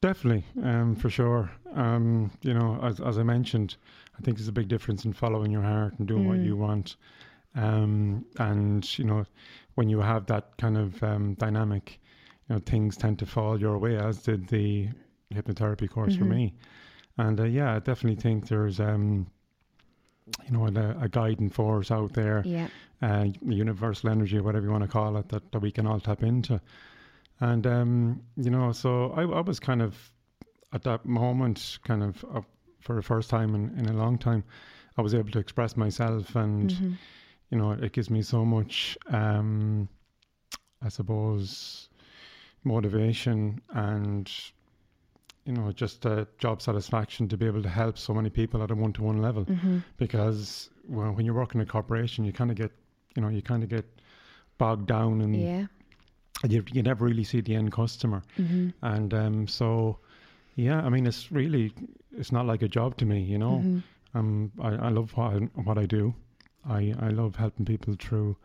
Definitely, 0.00 0.44
um, 0.64 0.96
for 0.96 1.10
sure. 1.10 1.50
Um, 1.74 2.32
you 2.42 2.54
know, 2.54 2.80
as 2.82 3.00
as 3.00 3.18
I 3.18 3.22
mentioned, 3.22 3.76
I 4.22 4.24
think 4.24 4.36
there's 4.38 4.46
a 4.46 4.52
big 4.52 4.68
difference 4.68 5.04
in 5.04 5.12
following 5.12 5.50
your 5.50 5.62
heart 5.62 5.98
and 5.98 6.06
doing 6.06 6.28
what 6.28 6.38
Mm. 6.38 6.44
you 6.44 6.56
want. 6.56 6.96
Um, 7.56 8.24
and 8.38 8.98
you 8.98 9.04
know, 9.04 9.24
when 9.74 9.88
you 9.88 9.98
have 10.00 10.26
that 10.26 10.56
kind 10.58 10.76
of 10.78 11.02
um, 11.02 11.34
dynamic, 11.34 11.98
you 12.48 12.54
know, 12.54 12.60
things 12.60 12.96
tend 12.96 13.18
to 13.18 13.26
fall 13.26 13.60
your 13.60 13.78
way, 13.78 13.96
as 13.96 14.22
did 14.22 14.46
the 14.46 14.90
hypnotherapy 15.34 15.90
course 15.90 16.14
for 16.14 16.24
Mhm. 16.24 16.28
me. 16.36 16.54
And 17.18 17.40
uh, 17.40 17.44
yeah, 17.44 17.74
I 17.74 17.80
definitely 17.80 18.22
think 18.22 18.46
there's, 18.46 18.78
um, 18.78 19.26
you 20.46 20.52
know, 20.56 20.66
a, 20.68 21.04
a 21.04 21.08
guiding 21.08 21.50
force 21.50 21.90
out 21.90 22.12
there 22.12 22.44
Yeah. 22.46 22.68
uh, 23.02 23.26
universal 23.44 24.08
energy, 24.08 24.38
whatever 24.38 24.66
you 24.66 24.70
want 24.72 24.84
to 24.84 24.88
call 24.88 25.16
it, 25.16 25.28
that, 25.30 25.50
that 25.50 25.58
we 25.58 25.72
can 25.72 25.84
all 25.86 25.98
tap 25.98 26.22
into. 26.22 26.60
And, 27.40 27.66
um, 27.66 28.22
you 28.36 28.50
know, 28.50 28.70
so 28.70 29.10
I, 29.16 29.22
I 29.22 29.40
was 29.40 29.58
kind 29.58 29.82
of 29.82 30.12
at 30.72 30.84
that 30.84 31.04
moment, 31.04 31.80
kind 31.84 32.04
of 32.04 32.24
uh, 32.32 32.40
for 32.82 32.94
the 32.96 33.02
first 33.02 33.30
time 33.30 33.54
in, 33.54 33.78
in 33.78 33.86
a 33.88 33.92
long 33.92 34.18
time, 34.18 34.44
I 34.98 35.02
was 35.02 35.14
able 35.14 35.30
to 35.30 35.38
express 35.38 35.76
myself, 35.76 36.34
and, 36.36 36.70
Mhm. 36.70 36.96
you 37.50 37.58
know, 37.58 37.72
it 37.72 37.92
gives 37.92 38.10
me 38.10 38.22
so 38.22 38.44
much, 38.44 38.98
um, 39.08 39.88
I 40.82 40.88
suppose, 40.88 41.88
motivation 42.64 43.60
and, 43.70 44.30
you 45.44 45.52
know, 45.54 45.72
just 45.72 46.04
uh, 46.06 46.24
job 46.38 46.60
satisfaction 46.62 47.28
to 47.28 47.36
be 47.36 47.46
able 47.46 47.62
to 47.62 47.68
help 47.68 47.98
so 47.98 48.12
many 48.14 48.30
people 48.30 48.62
at 48.62 48.70
a 48.70 48.74
one 48.74 48.92
to 48.94 49.02
one 49.02 49.20
level 49.22 49.44
Mhm. 49.44 49.82
because 49.96 50.70
well, 50.88 51.12
when 51.12 51.24
you're 51.24 51.34
working 51.34 51.60
in 51.60 51.66
a 51.66 51.70
corporation, 51.70 52.24
you 52.24 52.32
kind 52.32 52.50
of 52.50 52.56
get, 52.56 52.72
you 53.16 53.22
know, 53.22 53.28
you 53.28 53.42
kind 53.42 53.62
of 53.62 53.68
get 53.68 53.84
bogged 54.58 54.86
down 54.86 55.20
and 55.20 55.34
Yeah. 55.36 55.66
you, 56.48 56.64
you 56.72 56.82
never 56.82 57.04
really 57.04 57.24
see 57.24 57.40
the 57.40 57.54
end 57.54 57.72
customer. 57.72 58.22
hmm 58.36 58.70
And 58.82 59.14
um, 59.14 59.46
so, 59.48 59.98
yeah, 60.56 60.80
I 60.82 60.88
mean, 60.88 61.06
it's 61.06 61.30
really, 61.32 61.72
it's 62.16 62.32
not 62.32 62.46
like 62.46 62.62
a 62.62 62.68
job 62.68 62.96
to 62.98 63.04
me, 63.06 63.20
you 63.22 63.38
know. 63.38 63.58
hmm 63.60 63.78
Um, 64.14 64.52
I, 64.60 64.68
I 64.68 64.88
love 64.90 65.16
what 65.16 65.32
I, 65.32 65.36
what 65.64 65.78
I 65.78 65.86
do. 65.86 66.14
I, 66.68 66.94
I 67.00 67.08
love 67.08 67.36
helping 67.36 67.64
people 67.64 67.96
through 67.98 68.36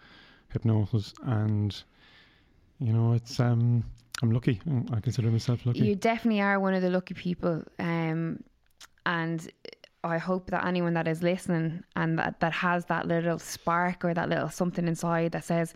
hypnosis, 0.54 1.14
and 1.24 1.84
you 2.80 2.94
know, 2.94 3.14
it's 3.14 3.40
um, 3.40 3.84
I'm 4.22 4.32
lucky. 4.32 4.62
I 4.94 5.00
consider 5.00 5.30
myself 5.30 5.66
lucky. 5.66 5.80
You 5.80 5.96
definitely 5.96 6.42
are 6.42 6.60
one 6.60 6.74
of 6.74 6.82
the 6.82 6.90
lucky 6.90 7.14
people. 7.14 7.64
Um, 7.80 8.44
and 9.06 9.48
I 10.04 10.18
hope 10.18 10.50
that 10.52 10.66
anyone 10.66 10.94
that 10.94 11.08
is 11.08 11.22
listening 11.22 11.84
and 11.96 12.18
that, 12.18 12.40
that 12.40 12.54
has 12.54 12.86
that 12.86 13.08
little 13.08 13.40
spark 13.40 14.06
or 14.06 14.14
that 14.14 14.30
little 14.30 14.50
something 14.50 14.88
inside 14.88 15.32
that 15.34 15.44
says, 15.44 15.74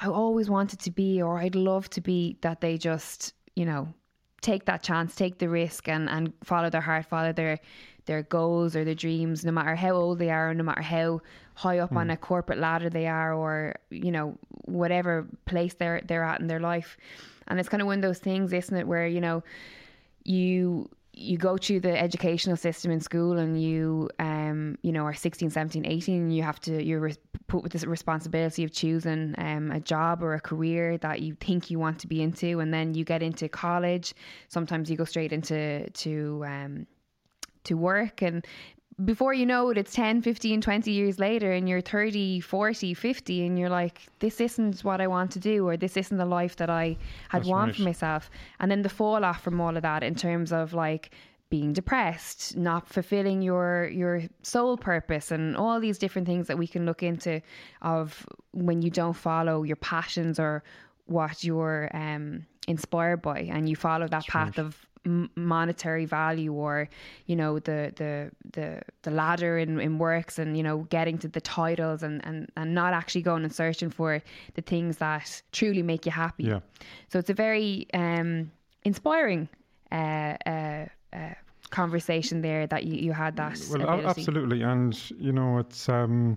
I 0.00 0.06
always 0.06 0.48
wanted 0.50 0.80
to 0.80 0.90
be 0.90 1.20
or 1.22 1.38
I'd 1.38 1.54
love 1.54 1.88
to 1.90 2.00
be 2.00 2.36
that 2.42 2.60
they 2.60 2.78
just, 2.78 3.34
you 3.56 3.64
know, 3.64 3.92
take 4.40 4.64
that 4.66 4.82
chance, 4.82 5.14
take 5.14 5.38
the 5.38 5.48
risk 5.48 5.88
and, 5.88 6.08
and 6.08 6.32
follow 6.42 6.70
their 6.70 6.80
heart, 6.80 7.06
follow 7.06 7.32
their 7.32 7.58
their 8.06 8.22
goals 8.22 8.74
or 8.74 8.84
their 8.84 8.94
dreams, 8.94 9.44
no 9.44 9.52
matter 9.52 9.74
how 9.76 9.90
old 9.90 10.18
they 10.18 10.30
are, 10.30 10.52
no 10.54 10.64
matter 10.64 10.82
how 10.82 11.20
high 11.54 11.78
up 11.78 11.94
on 11.94 12.06
hmm. 12.06 12.12
a 12.12 12.16
corporate 12.16 12.58
ladder 12.58 12.90
they 12.90 13.06
are 13.06 13.32
or, 13.34 13.76
you 13.90 14.10
know, 14.10 14.36
whatever 14.64 15.26
place 15.44 15.74
they're 15.74 16.00
they're 16.06 16.24
at 16.24 16.40
in 16.40 16.46
their 16.46 16.60
life. 16.60 16.96
And 17.46 17.60
it's 17.60 17.68
kind 17.68 17.80
of 17.80 17.86
one 17.86 17.98
of 17.98 18.02
those 18.02 18.18
things, 18.18 18.52
isn't 18.52 18.76
it, 18.76 18.86
where, 18.86 19.06
you 19.06 19.20
know, 19.20 19.42
you 20.24 20.88
you 21.20 21.36
go 21.36 21.56
through 21.56 21.80
the 21.80 22.00
educational 22.00 22.56
system 22.56 22.90
in 22.90 23.00
school 23.00 23.38
and 23.38 23.62
you 23.62 24.08
um 24.18 24.78
you 24.82 24.90
know 24.90 25.04
are 25.04 25.14
16 25.14 25.50
17 25.50 25.84
18 25.84 26.30
you 26.30 26.42
have 26.42 26.58
to 26.60 26.82
you're 26.82 27.00
re- 27.00 27.14
put 27.50 27.62
with 27.62 27.72
this 27.72 27.84
responsibility 27.84 28.64
of 28.64 28.72
choosing 28.72 29.34
um, 29.36 29.70
a 29.72 29.80
job 29.80 30.22
or 30.22 30.34
a 30.34 30.40
career 30.40 30.96
that 30.98 31.20
you 31.20 31.34
think 31.34 31.70
you 31.70 31.78
want 31.78 31.98
to 31.98 32.06
be 32.06 32.22
into. 32.22 32.60
And 32.60 32.72
then 32.72 32.94
you 32.94 33.04
get 33.04 33.22
into 33.22 33.48
college. 33.48 34.14
Sometimes 34.48 34.88
you 34.90 34.96
go 34.96 35.04
straight 35.04 35.32
into 35.32 35.90
to 35.90 36.44
um 36.46 36.86
to 37.64 37.74
work. 37.74 38.22
And 38.22 38.46
before 39.04 39.32
you 39.34 39.46
know 39.46 39.70
it, 39.70 39.78
it's 39.78 39.92
10, 39.92 40.22
15, 40.22 40.60
20 40.60 40.90
years 40.90 41.18
later, 41.18 41.52
and 41.52 41.68
you're 41.68 41.80
30, 41.80 42.40
40, 42.40 42.94
50, 42.94 43.46
and 43.46 43.58
you're 43.58 43.68
like, 43.68 44.06
this 44.18 44.40
isn't 44.40 44.84
what 44.84 45.00
I 45.00 45.06
want 45.06 45.30
to 45.32 45.38
do, 45.38 45.66
or 45.66 45.76
this 45.76 45.96
isn't 45.96 46.16
the 46.16 46.24
life 46.24 46.56
that 46.56 46.70
I 46.70 46.96
had 47.28 47.42
That's 47.42 47.48
want 47.48 47.68
right. 47.68 47.76
for 47.76 47.82
myself. 47.82 48.30
And 48.58 48.70
then 48.70 48.82
the 48.82 48.88
fall 48.88 49.24
off 49.24 49.42
from 49.42 49.60
all 49.60 49.76
of 49.76 49.82
that 49.82 50.02
in 50.02 50.14
terms 50.14 50.52
of 50.52 50.74
like 50.74 51.10
being 51.50 51.72
depressed, 51.72 52.56
not 52.56 52.88
fulfilling 52.88 53.42
your 53.42 53.88
your 53.88 54.22
soul 54.42 54.76
purpose, 54.76 55.30
and 55.30 55.56
all 55.56 55.80
these 55.80 55.98
different 55.98 56.26
things 56.26 56.46
that 56.46 56.58
we 56.58 56.66
can 56.66 56.86
look 56.86 57.02
into 57.02 57.42
of 57.82 58.26
when 58.52 58.82
you 58.82 58.90
don't 58.90 59.14
follow 59.14 59.62
your 59.64 59.76
passions 59.76 60.38
or 60.38 60.62
what 61.06 61.42
you're 61.42 61.90
um, 61.92 62.46
inspired 62.68 63.20
by, 63.20 63.40
and 63.40 63.68
you 63.68 63.74
follow 63.76 64.06
that 64.06 64.26
path 64.26 64.58
of 64.58 64.66
m- 64.66 64.89
monetary 65.34 66.04
value 66.04 66.52
or 66.52 66.88
you 67.26 67.34
know 67.34 67.58
the 67.58 67.92
the 67.96 68.30
the, 68.52 68.82
the 69.02 69.10
ladder 69.10 69.56
in, 69.56 69.80
in 69.80 69.98
works 69.98 70.38
and 70.38 70.56
you 70.56 70.62
know 70.62 70.80
getting 70.90 71.16
to 71.16 71.28
the 71.28 71.40
titles 71.40 72.02
and, 72.02 72.24
and 72.26 72.50
and 72.56 72.74
not 72.74 72.92
actually 72.92 73.22
going 73.22 73.42
and 73.42 73.54
searching 73.54 73.88
for 73.88 74.22
the 74.54 74.62
things 74.62 74.98
that 74.98 75.42
truly 75.52 75.82
make 75.82 76.04
you 76.04 76.12
happy 76.12 76.44
Yeah. 76.44 76.60
so 77.08 77.18
it's 77.18 77.30
a 77.30 77.34
very 77.34 77.86
um 77.94 78.50
inspiring 78.84 79.48
uh, 79.90 80.36
uh, 80.46 80.86
uh 81.12 81.34
conversation 81.70 82.42
there 82.42 82.66
that 82.66 82.84
you, 82.84 82.94
you 82.96 83.12
had 83.12 83.36
that 83.36 83.58
Well, 83.70 83.82
ability. 83.82 84.20
absolutely, 84.20 84.62
and 84.62 85.10
you 85.18 85.32
know, 85.32 85.58
it's 85.58 85.88
um, 85.88 86.36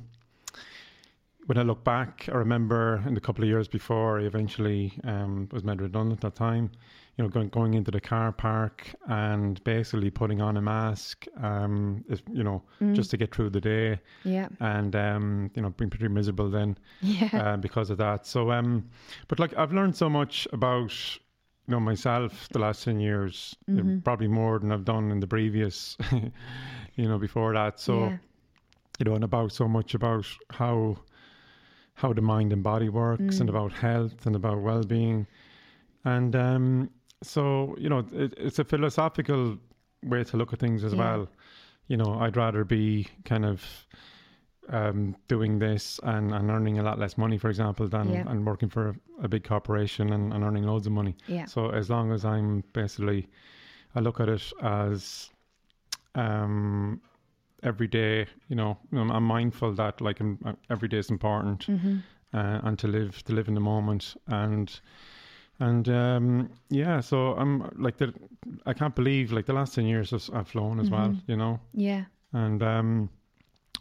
when 1.47 1.57
I 1.57 1.63
look 1.63 1.83
back, 1.83 2.29
I 2.31 2.35
remember 2.35 3.03
in 3.05 3.13
the 3.13 3.19
couple 3.21 3.43
of 3.43 3.49
years 3.49 3.67
before 3.67 4.19
I 4.19 4.23
eventually 4.23 4.93
um, 5.03 5.49
was 5.51 5.63
made 5.63 5.81
redundant 5.81 6.23
at 6.23 6.33
that 6.33 6.35
time. 6.35 6.71
You 7.17 7.23
know, 7.23 7.29
going 7.29 7.49
going 7.49 7.73
into 7.75 7.91
the 7.91 8.01
car 8.01 8.31
park 8.31 8.87
and 9.07 9.63
basically 9.63 10.09
putting 10.09 10.41
on 10.41 10.57
a 10.57 10.61
mask, 10.61 11.27
um, 11.41 12.03
is, 12.09 12.23
you 12.31 12.43
know, 12.43 12.63
Mm. 12.81 12.95
just 12.95 13.11
to 13.11 13.17
get 13.17 13.33
through 13.35 13.51
the 13.51 13.61
day, 13.61 13.99
yeah 14.23 14.47
and 14.59 14.95
um, 14.95 15.51
you 15.55 15.61
know, 15.61 15.69
being 15.69 15.89
pretty 15.91 16.07
miserable 16.07 16.49
then 16.49 16.75
yeah 17.01 17.29
uh, 17.33 17.57
because 17.57 17.89
of 17.91 17.97
that. 17.97 18.25
So, 18.25 18.51
um, 18.51 18.89
but 19.27 19.39
like 19.39 19.53
I've 19.57 19.73
learned 19.73 19.95
so 19.95 20.09
much 20.09 20.47
about 20.53 20.91
you 21.67 21.71
know 21.73 21.79
myself 21.79 22.49
the 22.51 22.59
last 22.59 22.83
ten 22.83 22.99
years, 22.99 23.55
Mm-hmm. 23.69 23.99
probably 23.99 24.27
more 24.27 24.59
than 24.59 24.71
I've 24.71 24.85
done 24.85 25.11
in 25.11 25.19
the 25.19 25.27
previous, 25.27 25.97
you 26.95 27.07
know, 27.07 27.19
before 27.19 27.53
that. 27.53 27.79
So, 27.79 27.93
yeah 28.05 28.17
you 28.99 29.05
know, 29.05 29.15
and 29.15 29.23
about 29.23 29.51
so 29.51 29.67
much 29.67 29.93
about 29.95 30.25
how 30.51 30.97
how 31.95 32.13
the 32.13 32.21
mind 32.21 32.53
and 32.53 32.63
body 32.63 32.89
works, 32.89 33.37
Mm. 33.37 33.41
and 33.41 33.49
about 33.49 33.71
health 33.73 34.25
and 34.25 34.35
about 34.35 34.61
well 34.61 34.83
being, 34.83 35.25
and 36.05 36.35
um, 36.35 36.89
so 37.23 37.75
you 37.79 37.89
know, 37.89 38.05
it, 38.13 38.33
it's 38.37 38.59
a 38.59 38.63
philosophical 38.63 39.57
way 40.03 40.23
to 40.25 40.37
look 40.37 40.53
at 40.53 40.59
things 40.59 40.83
as 40.83 40.93
Yeah. 40.93 40.99
well. 40.99 41.29
You 41.87 41.97
know, 41.97 42.19
I'd 42.19 42.37
rather 42.37 42.63
be 42.63 43.07
kind 43.25 43.45
of 43.45 43.63
um, 44.69 45.15
doing 45.27 45.59
this 45.59 45.99
and, 46.03 46.33
and 46.33 46.49
earning 46.49 46.79
a 46.79 46.83
lot 46.83 46.97
less 46.97 47.17
money, 47.17 47.37
for 47.37 47.49
example, 47.49 47.87
than 47.87 48.13
Yeah. 48.13 48.23
and 48.27 48.45
working 48.45 48.69
for 48.69 48.89
a, 48.89 48.95
a 49.23 49.27
big 49.27 49.43
corporation 49.43 50.13
and, 50.13 50.33
and 50.33 50.43
earning 50.43 50.63
loads 50.63 50.87
of 50.87 50.93
money. 50.93 51.15
yeah 51.27 51.45
So 51.45 51.69
as 51.71 51.89
long 51.89 52.11
as 52.13 52.23
I'm 52.23 52.63
basically, 52.73 53.27
I 53.95 53.99
look 53.99 54.19
at 54.21 54.29
it 54.29 54.53
as 54.61 55.29
um, 56.15 57.01
every 57.63 57.87
day. 57.87 58.27
You 58.47 58.55
know, 58.55 58.77
I'm, 58.93 59.11
I'm 59.11 59.23
mindful 59.23 59.73
that 59.73 59.99
like 60.01 60.19
I'm, 60.21 60.37
uh, 60.45 60.53
every 60.69 60.87
day 60.87 60.97
is 60.99 61.09
important, 61.09 61.67
mm-hmm. 61.67 61.97
uh, 62.33 62.59
and 62.63 62.79
to 62.79 62.87
live 62.87 63.23
to 63.25 63.33
live 63.33 63.47
in 63.47 63.53
the 63.55 63.61
moment 63.61 64.15
and. 64.27 64.79
And 65.59 65.87
um, 65.87 66.49
yeah, 66.69 66.99
so 66.99 67.33
I'm 67.35 67.69
like 67.77 67.97
the, 67.97 68.13
I 68.65 68.73
can't 68.73 68.95
believe 68.95 69.31
like 69.31 69.45
the 69.45 69.53
last 69.53 69.75
ten 69.75 69.85
years 69.85 70.11
have 70.11 70.47
flown 70.47 70.79
as 70.79 70.89
well, 70.89 71.09
Mm-hmm. 71.09 71.31
you 71.31 71.37
know. 71.37 71.59
yeah 71.73 72.05
And 72.33 72.61
um, 72.63 73.09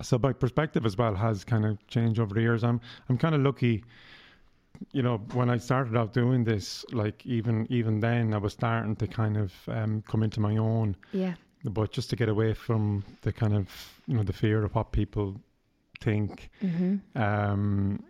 so 0.02 0.18
my 0.18 0.32
perspective 0.32 0.84
as 0.86 0.96
well 0.96 1.14
has 1.14 1.44
kind 1.44 1.64
of 1.64 1.84
changed 1.88 2.20
over 2.20 2.34
the 2.34 2.40
years. 2.40 2.62
I'm 2.62 2.80
I'm 3.08 3.18
kind 3.18 3.34
of 3.34 3.40
lucky, 3.40 3.84
you 4.92 5.02
know, 5.02 5.18
when 5.34 5.48
I 5.50 5.58
started 5.58 5.96
out 5.96 6.12
doing 6.12 6.44
this, 6.44 6.84
like 6.92 7.24
even 7.26 7.66
even 7.70 8.00
then 8.00 8.34
I 8.34 8.38
was 8.38 8.52
starting 8.52 8.96
to 8.96 9.06
kind 9.06 9.36
of 9.36 9.52
um, 9.68 10.02
come 10.06 10.22
into 10.22 10.40
my 10.40 10.56
own, 10.56 10.96
yeah 11.12 11.34
but 11.64 11.92
just 11.92 12.10
to 12.10 12.16
get 12.16 12.28
away 12.28 12.52
from 12.54 13.04
the 13.22 13.32
kind 13.32 13.54
of 13.54 13.68
you 14.08 14.16
know 14.16 14.24
the 14.24 14.32
fear 14.32 14.64
of 14.64 14.74
what 14.74 14.90
people 14.92 15.40
think, 16.00 16.50
mm-hmm. 16.60 16.96
um, 17.22 18.02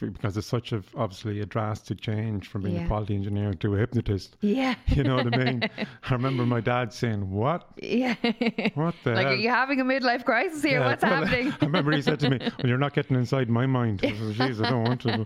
because 0.00 0.36
it's 0.36 0.46
such 0.46 0.72
a 0.72 0.82
obviously 0.96 1.40
a 1.40 1.46
drastic 1.46 2.00
change 2.00 2.48
from 2.48 2.62
being 2.62 2.76
Yeah. 2.76 2.84
a 2.84 2.86
quality 2.86 3.14
engineer 3.14 3.52
to 3.54 3.74
a 3.74 3.78
hypnotist. 3.78 4.36
yeah 4.40 4.74
You 4.88 5.02
know 5.04 5.16
what 5.16 5.34
I 5.34 5.36
mean? 5.44 5.62
I 6.04 6.12
remember 6.12 6.46
my 6.46 6.60
dad 6.60 6.92
saying, 6.92 7.30
"What? 7.30 7.68
yeah 7.82 8.14
What 8.74 8.94
the 9.04 9.10
like 9.12 9.24
hell?" 9.26 9.32
are 9.32 9.36
you 9.36 9.48
having 9.50 9.80
a 9.80 9.84
midlife 9.84 10.24
crisis 10.24 10.62
here 10.62 10.80
Yeah, 10.80 10.86
what's 10.86 11.02
well, 11.02 11.24
happening 11.24 11.52
I 11.60 11.64
remember 11.66 11.92
he 11.92 12.02
said 12.02 12.20
to 12.20 12.30
me, 12.30 12.38
"Well, 12.40 12.66
you're 12.68 12.78
not 12.78 12.94
getting 12.94 13.16
inside 13.16 13.48
my 13.50 13.66
mind." 13.66 14.00
I 14.04 14.08
said, 14.12 14.34
Jeez, 14.34 14.64
I 14.64 14.70
don't 14.70 14.84
want 14.84 15.00
to. 15.02 15.24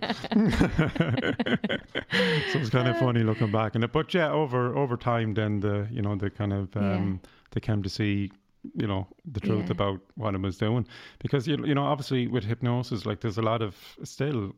so 2.52 2.59
it's 2.59 2.71
kind 2.71 2.88
of 2.88 2.99
funny 2.99 3.23
looking 3.23 3.50
back 3.50 3.75
and 3.75 3.85
it. 3.85 3.93
But 3.93 4.12
yeah, 4.14 4.31
over 4.31 4.75
over 4.76 4.97
time, 4.97 5.35
then 5.35 5.61
the 5.61 5.87
you 5.91 6.02
know 6.02 6.17
the 6.17 6.31
kind 6.31 6.52
of 6.52 6.76
um, 6.76 7.21
they 7.52 7.61
came 7.61 7.83
to 7.83 7.88
see 7.88 8.31
you 8.75 8.87
know 8.87 9.07
the 9.25 9.40
truth 9.40 9.66
Yeah. 9.66 9.73
about 9.73 10.00
what 10.14 10.35
I 10.35 10.38
was 10.38 10.57
doing 10.57 10.87
because 11.19 11.49
you 11.49 11.57
you 11.66 11.75
know 11.75 11.85
obviously 11.85 12.26
with 12.28 12.45
hypnosis, 12.45 13.04
like 13.07 13.21
there's 13.21 13.38
a 13.38 13.42
lot 13.42 13.61
of 13.62 13.75
still 14.04 14.54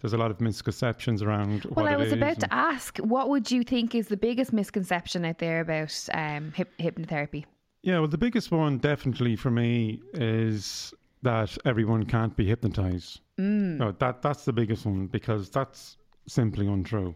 there's 0.00 0.12
a 0.12 0.18
lot 0.18 0.30
of 0.30 0.40
misconceptions 0.40 1.22
around 1.22 1.64
Well, 1.64 1.84
what 1.84 1.92
I 1.92 1.96
was 1.96 2.12
about 2.12 2.40
to 2.40 2.54
ask, 2.54 2.98
what 2.98 3.28
would 3.28 3.50
you 3.50 3.62
think 3.62 3.94
is 3.94 4.08
the 4.08 4.16
biggest 4.16 4.52
misconception 4.52 5.24
out 5.24 5.38
there 5.38 5.60
about 5.60 6.08
um, 6.14 6.52
hip- 6.52 6.72
hypnotherapy? 6.78 7.44
Yeah, 7.82 7.98
well, 7.98 8.08
the 8.08 8.18
biggest 8.18 8.50
one 8.50 8.78
definitely 8.78 9.36
for 9.36 9.50
me 9.50 10.00
is 10.14 10.94
that 11.22 11.56
everyone 11.66 12.04
can't 12.06 12.34
be 12.36 12.46
hypnotized. 12.46 13.20
Mm. 13.38 13.76
No, 13.78 13.92
that 13.92 14.22
that's 14.22 14.44
the 14.44 14.52
biggest 14.52 14.86
one 14.86 15.06
because 15.06 15.50
that's 15.50 15.96
simply 16.26 16.66
untrue, 16.66 17.14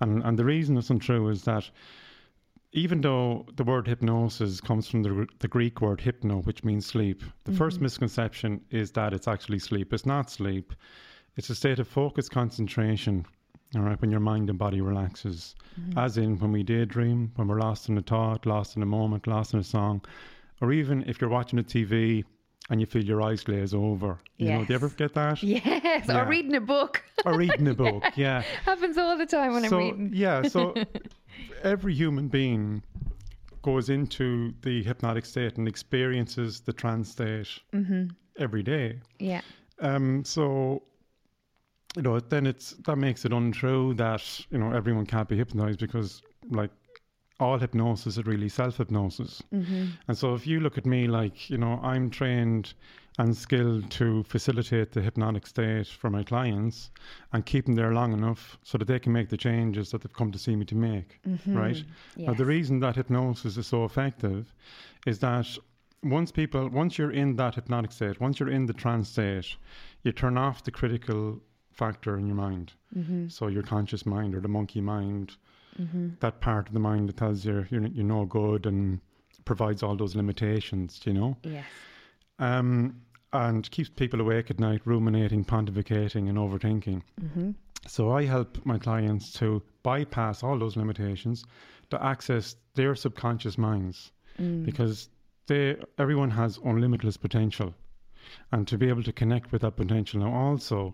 and 0.00 0.22
and 0.24 0.38
the 0.38 0.44
reason 0.44 0.76
it's 0.78 0.90
untrue 0.90 1.28
is 1.28 1.42
that 1.44 1.68
even 2.74 3.00
though 3.00 3.46
the 3.54 3.62
word 3.64 3.86
hypnosis 3.86 4.60
comes 4.60 4.88
from 4.88 5.02
the 5.02 5.26
the 5.38 5.48
Greek 5.48 5.80
word 5.80 6.00
hypno, 6.00 6.42
which 6.42 6.64
means 6.64 6.84
sleep, 6.84 7.22
the 7.44 7.52
mm-hmm. 7.52 7.58
first 7.58 7.80
misconception 7.80 8.60
is 8.70 8.90
that 8.92 9.12
it's 9.14 9.28
actually 9.28 9.60
sleep. 9.60 9.92
It's 9.92 10.04
not 10.04 10.30
sleep. 10.30 10.74
It's 11.36 11.50
a 11.50 11.54
state 11.54 11.78
of 11.78 11.88
focused 11.88 12.32
concentration. 12.32 13.24
All 13.76 13.82
right, 13.82 14.00
when 14.00 14.10
your 14.10 14.20
mind 14.20 14.50
and 14.50 14.58
body 14.58 14.80
relaxes, 14.80 15.54
mm-hmm. 15.80 15.98
as 15.98 16.18
in 16.18 16.38
when 16.38 16.52
we 16.52 16.62
daydream, 16.62 17.32
when 17.36 17.48
we're 17.48 17.60
lost 17.60 17.88
in 17.88 17.96
a 17.98 18.02
thought, 18.02 18.46
lost 18.46 18.76
in 18.76 18.82
a 18.82 18.86
moment, 18.86 19.26
lost 19.26 19.54
in 19.54 19.60
a 19.60 19.64
song, 19.64 20.04
or 20.60 20.72
even 20.72 21.02
if 21.08 21.20
you're 21.20 21.30
watching 21.30 21.58
a 21.58 21.62
TV 21.64 22.24
and 22.70 22.80
you 22.80 22.86
feel 22.86 23.04
your 23.04 23.20
eyes 23.20 23.42
glaze 23.44 23.74
over. 23.74 24.18
You 24.38 24.50
know, 24.50 24.64
do 24.64 24.66
you 24.70 24.74
ever 24.74 24.86
Yes. 24.86 24.94
get 24.94 25.14
that? 25.14 25.42
Yes, 25.42 26.06
Yeah. 26.08 26.22
or 26.22 26.28
reading 26.28 26.54
a 26.54 26.60
book. 26.60 27.02
Or 27.24 27.36
reading 27.36 27.68
a 27.68 27.74
book, 27.74 28.04
yeah. 28.16 28.42
Happens 28.64 28.96
all 28.96 29.16
the 29.18 29.26
time 29.26 29.52
when 29.52 29.68
so, 29.68 29.78
I'm 29.78 29.82
reading. 29.84 30.10
Yeah, 30.14 30.42
so 30.42 30.74
every 31.62 31.94
human 31.94 32.28
being 32.28 32.82
goes 33.62 33.88
into 33.88 34.52
the 34.62 34.82
hypnotic 34.82 35.24
state 35.24 35.56
and 35.56 35.66
experiences 35.66 36.60
the 36.60 36.72
trance 36.72 37.10
state 37.10 37.48
Mm-hmm. 37.72 38.08
every 38.38 38.62
day. 38.62 39.00
Yeah. 39.18 39.40
Um, 39.80 40.24
so, 40.24 40.82
you 41.96 42.02
know, 42.02 42.20
then 42.20 42.46
it's 42.46 42.72
that 42.86 42.96
makes 42.96 43.24
it 43.24 43.32
untrue 43.32 43.94
that 43.94 44.22
you 44.50 44.58
know 44.58 44.70
everyone 44.72 45.06
can't 45.06 45.28
be 45.28 45.36
hypnotized 45.36 45.80
because 45.80 46.22
like 46.50 46.70
all 47.40 47.58
hypnosis 47.58 48.16
is 48.16 48.26
really 48.26 48.48
self 48.48 48.76
hypnosis. 48.76 49.42
Mm-hmm. 49.52 49.86
And 50.08 50.16
so, 50.16 50.34
if 50.34 50.46
you 50.46 50.60
look 50.60 50.78
at 50.78 50.86
me, 50.86 51.06
like 51.08 51.50
you 51.50 51.58
know, 51.58 51.80
I'm 51.82 52.10
trained 52.10 52.74
and 53.18 53.36
skilled 53.36 53.88
to 53.92 54.24
facilitate 54.24 54.92
the 54.92 55.00
hypnotic 55.00 55.46
state 55.46 55.86
for 55.86 56.10
my 56.10 56.24
clients 56.24 56.90
and 57.32 57.46
keep 57.46 57.66
them 57.66 57.76
there 57.76 57.92
long 57.92 58.12
enough 58.12 58.58
so 58.64 58.76
that 58.76 58.86
they 58.86 58.98
can 58.98 59.12
make 59.12 59.28
the 59.28 59.36
changes 59.36 59.90
that 59.90 60.02
they've 60.02 60.12
come 60.12 60.32
to 60.32 60.38
see 60.38 60.56
me 60.56 60.64
to 60.64 60.74
make. 60.74 61.20
Right. 61.46 61.84
Now, 62.16 62.34
the 62.34 62.44
reason 62.44 62.80
that 62.80 62.96
hypnosis 62.96 63.56
is 63.56 63.68
so 63.68 63.84
effective 63.84 64.52
is 65.06 65.20
that 65.20 65.46
once 66.02 66.32
people, 66.32 66.68
once 66.68 66.98
you're 66.98 67.12
in 67.12 67.36
that 67.36 67.54
hypnotic 67.54 67.92
state, 67.92 68.20
once 68.20 68.40
you're 68.40 68.50
in 68.50 68.66
the 68.66 68.72
trance 68.72 69.08
state, 69.08 69.56
you 70.02 70.10
turn 70.12 70.36
off 70.36 70.64
the 70.64 70.72
critical 70.72 71.40
factor 71.70 72.18
in 72.18 72.26
your 72.26 72.36
mind. 72.36 72.72
Mm-hmm. 72.96 73.28
So 73.28 73.46
your 73.46 73.62
conscious 73.62 74.04
mind 74.04 74.34
or 74.34 74.40
the 74.40 74.48
monkey 74.48 74.80
mind, 74.80 75.36
that 76.20 76.40
part 76.40 76.68
of 76.68 76.74
the 76.74 76.80
mind 76.80 77.08
that 77.08 77.16
tells 77.16 77.44
you 77.44 77.66
you're, 77.70 77.86
you're 77.88 78.04
no 78.04 78.24
good 78.24 78.66
and 78.66 79.00
provides 79.44 79.82
all 79.82 79.96
those 79.96 80.14
limitations, 80.16 81.00
you 81.04 81.12
know, 81.12 81.36
Yes. 81.42 81.64
um, 82.38 83.00
and 83.32 83.68
keeps 83.70 83.88
people 83.90 84.20
awake 84.20 84.50
at 84.50 84.60
night, 84.60 84.82
ruminating, 84.84 85.44
pontificating, 85.44 86.28
and 86.28 86.38
overthinking. 86.38 87.02
Mm-hmm. 87.20 87.50
So 87.86 88.12
I 88.12 88.24
help 88.24 88.64
my 88.64 88.78
clients 88.78 89.32
to 89.34 89.62
bypass 89.82 90.42
all 90.42 90.58
those 90.58 90.76
limitations 90.76 91.44
to 91.90 92.02
access 92.02 92.56
their 92.74 92.94
subconscious 92.94 93.58
minds 93.58 94.10
Mm. 94.40 94.64
because 94.64 95.08
they 95.46 95.76
everyone 95.96 96.30
has 96.30 96.58
unlimitless 96.58 97.16
potential 97.20 97.72
and 98.50 98.66
to 98.66 98.76
be 98.76 98.88
able 98.88 99.04
to 99.04 99.12
connect 99.12 99.52
with 99.52 99.62
that 99.62 99.76
potential 99.76 100.18
now 100.18 100.32
also 100.34 100.92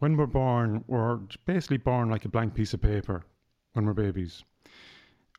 when 0.00 0.18
we're 0.18 0.26
born 0.26 0.84
we're 0.86 1.16
basically 1.46 1.78
born 1.78 2.10
like 2.10 2.26
a 2.26 2.28
blank 2.28 2.52
piece 2.52 2.74
of 2.74 2.82
paper 2.82 3.24
when 3.72 3.86
we're 3.86 3.92
babies. 3.92 4.44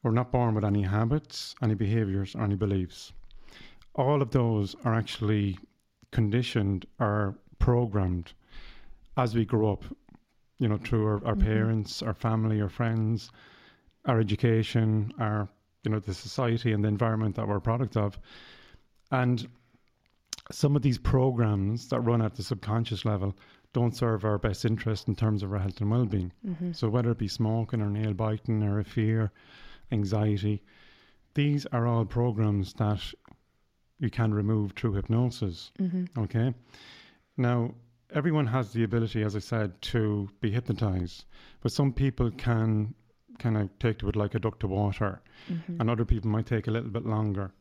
We're 0.04 0.12
not 0.12 0.32
born 0.32 0.56
with 0.56 0.64
any 0.64 0.84
habits 0.84 1.56
any 1.62 1.76
behaviors 1.76 2.36
or 2.36 2.44
any 2.44 2.56
beliefs. 2.56 3.12
All 3.96 4.22
of 4.22 4.32
those 4.32 4.76
are 4.86 4.94
actually 4.94 5.58
conditioned 6.12 6.86
or 7.00 7.38
programmed 7.60 8.34
as 9.18 9.36
we 9.36 9.46
grow 9.46 9.74
up 9.74 9.84
you 10.58 10.68
know 10.68 10.78
through 10.78 11.06
our, 11.06 11.26
our 11.26 11.36
mm-hmm. 11.36 11.46
parents 11.46 12.02
our 12.02 12.14
family 12.14 12.62
our 12.62 12.70
friends 12.70 13.32
our 14.06 14.20
education 14.20 15.14
our 15.20 15.50
you 15.84 15.92
know 15.92 16.00
the 16.00 16.14
society 16.14 16.74
and 16.74 16.84
the 16.84 16.88
environment 16.88 17.36
that 17.36 17.48
we're 17.48 17.58
a 17.58 17.62
product 17.62 17.98
of. 17.98 18.20
And 19.12 19.48
some 20.52 20.76
of 20.76 20.82
these 20.82 20.98
programs 20.98 21.90
that 21.90 22.02
run 22.02 22.22
at 22.22 22.36
the 22.36 22.44
subconscious 22.44 23.06
level 23.06 23.36
don't 23.74 23.96
serve 23.96 24.26
our 24.26 24.38
best 24.40 24.66
interest 24.66 25.08
in 25.08 25.16
terms 25.16 25.44
of 25.44 25.52
our 25.54 25.60
health 25.60 25.80
and 25.82 25.92
well-being 25.92 26.32
Mm-hmm. 26.48 26.72
so 26.74 26.90
whether 26.90 27.12
it 27.12 27.18
be 27.18 27.28
smoking 27.28 27.82
or 27.82 27.90
nail 27.90 28.14
biting 28.14 28.64
or 28.64 28.80
a 28.80 28.84
fear 28.84 29.32
anxiety 29.92 30.62
these 31.36 31.66
are 31.68 31.86
all 31.88 32.06
programs 32.06 32.74
that 32.74 33.00
you 34.00 34.10
can 34.10 34.34
remove 34.34 34.72
through 34.74 34.94
hypnosis 34.94 35.72
Mm-hmm. 35.80 36.06
okay 36.24 36.54
now 37.38 37.74
everyone 38.14 38.48
has 38.48 38.72
the 38.74 38.84
ability 38.84 39.22
as 39.24 39.36
i 39.36 39.40
said 39.40 39.80
to 39.82 40.28
be 40.42 40.52
hypnotized 40.52 41.26
but 41.62 41.72
some 41.72 41.94
people 41.94 42.32
can 42.32 42.94
kind 43.38 43.56
of 43.58 43.70
take 43.80 44.00
to 44.00 44.10
it 44.10 44.16
like 44.16 44.36
a 44.36 44.40
duck 44.40 44.60
to 44.60 44.68
water 44.68 45.22
Mm-hmm. 45.50 45.80
and 45.80 45.90
other 45.90 46.06
people 46.06 46.30
might 46.30 46.46
take 46.46 46.68
a 46.68 46.72
little 46.72 46.90
bit 46.90 47.06
longer 47.06 47.52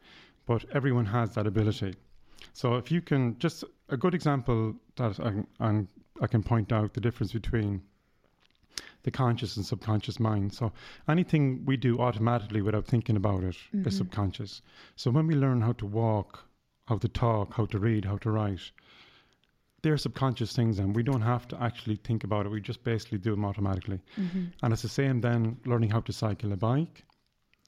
but 0.46 0.64
everyone 0.72 1.06
has 1.06 1.34
that 1.34 1.46
ability 1.46 1.94
so 2.52 2.74
if 2.76 2.90
you 2.90 3.00
can 3.00 3.38
just 3.38 3.62
a 3.88 3.96
good 3.96 4.14
example 4.14 4.74
that 4.96 5.18
I, 5.20 5.32
I'm, 5.64 5.88
I 6.20 6.26
can 6.26 6.42
point 6.42 6.72
out 6.72 6.94
the 6.94 7.00
difference 7.00 7.32
between 7.32 7.82
the 9.04 9.10
conscious 9.10 9.56
and 9.56 9.64
subconscious 9.64 10.18
mind. 10.20 10.52
So 10.52 10.72
anything 11.08 11.64
we 11.64 11.76
do 11.76 11.98
automatically 11.98 12.62
without 12.62 12.86
thinking 12.86 13.16
about 13.16 13.44
it 13.44 13.56
is 13.72 13.96
subconscious. 13.96 14.62
So 14.96 15.10
when 15.10 15.26
we 15.26 15.34
learn 15.34 15.60
how 15.60 15.72
to 15.72 15.86
walk 15.86 16.44
how 16.86 16.96
to 16.96 17.08
talk 17.08 17.54
how 17.54 17.66
to 17.66 17.78
read 17.78 18.04
how 18.06 18.16
to 18.16 18.30
write 18.30 18.70
they're 19.82 19.96
subconscious 19.96 20.54
things 20.56 20.78
and 20.78 20.96
we 20.96 21.02
don't 21.02 21.20
have 21.20 21.46
to 21.48 21.62
actually 21.62 21.96
think 21.96 22.24
about 22.24 22.46
it. 22.46 22.48
We 22.48 22.60
just 22.60 22.82
basically 22.82 23.18
do 23.18 23.30
them 23.30 23.44
automatically. 23.44 24.00
Mm-hmm. 24.18 24.44
and 24.62 24.72
it's 24.72 24.82
the 24.82 24.88
same 24.88 25.20
then 25.20 25.58
learning 25.64 25.90
how 25.90 26.00
to 26.00 26.12
cycle 26.12 26.52
a 26.52 26.56
bike, 26.56 27.04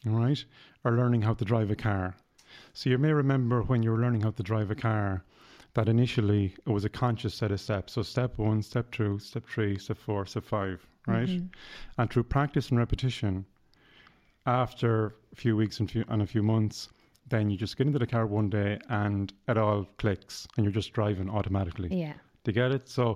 all 0.07 0.15
right, 0.15 0.45
or 0.85 0.93
learning 0.93 1.23
how 1.23 1.35
to 1.35 1.45
drive 1.45 1.71
a 1.71 1.77
car. 1.77 2.17
So 2.73 2.91
you 2.91 2.99
may 2.99 3.13
remember 3.13 3.63
when 3.63 3.83
you 3.83 3.93
were 3.93 4.01
learning 4.01 4.23
how 4.23 4.33
to 4.33 4.43
drive 4.43 4.71
a 4.71 4.75
car 4.75 5.25
that 5.75 5.89
initially 5.89 6.55
it 6.67 6.71
was 6.71 6.85
a 6.85 6.89
conscious 6.89 7.35
set 7.35 7.51
of 7.53 7.61
steps. 7.61 7.93
So 7.93 8.03
step 8.03 8.39
one, 8.39 8.63
step 8.63 8.91
two, 8.91 9.19
step 9.19 9.45
three, 9.47 9.79
step 9.79 9.99
four, 9.99 10.27
step 10.27 10.45
five, 10.45 10.85
right? 11.07 11.29
Mm-hmm. 11.29 11.47
And 11.99 12.11
through 12.11 12.25
practice 12.25 12.71
and 12.71 12.79
repetition, 12.79 13.45
after 14.47 15.15
a 15.33 15.37
few 15.37 15.57
weeks 15.57 15.81
and, 15.81 15.91
few, 15.91 16.05
and 16.09 16.23
a 16.23 16.27
few 16.27 16.43
months, 16.43 16.89
then 17.29 17.51
you 17.51 17.57
just 17.57 17.77
get 17.77 17.87
into 17.87 17.99
the 17.99 18.07
car 18.07 18.27
one 18.27 18.51
day 18.51 18.79
and 18.89 19.33
it 19.49 19.57
all 19.57 19.87
clicks 19.99 20.49
and 20.57 20.65
you're 20.65 20.73
just 20.73 20.93
driving 20.93 21.31
automatically. 21.31 21.89
Yeah. 21.93 22.15
Do 22.43 22.51
you 22.51 22.53
get 22.55 22.73
it? 22.73 22.89
So 22.89 23.15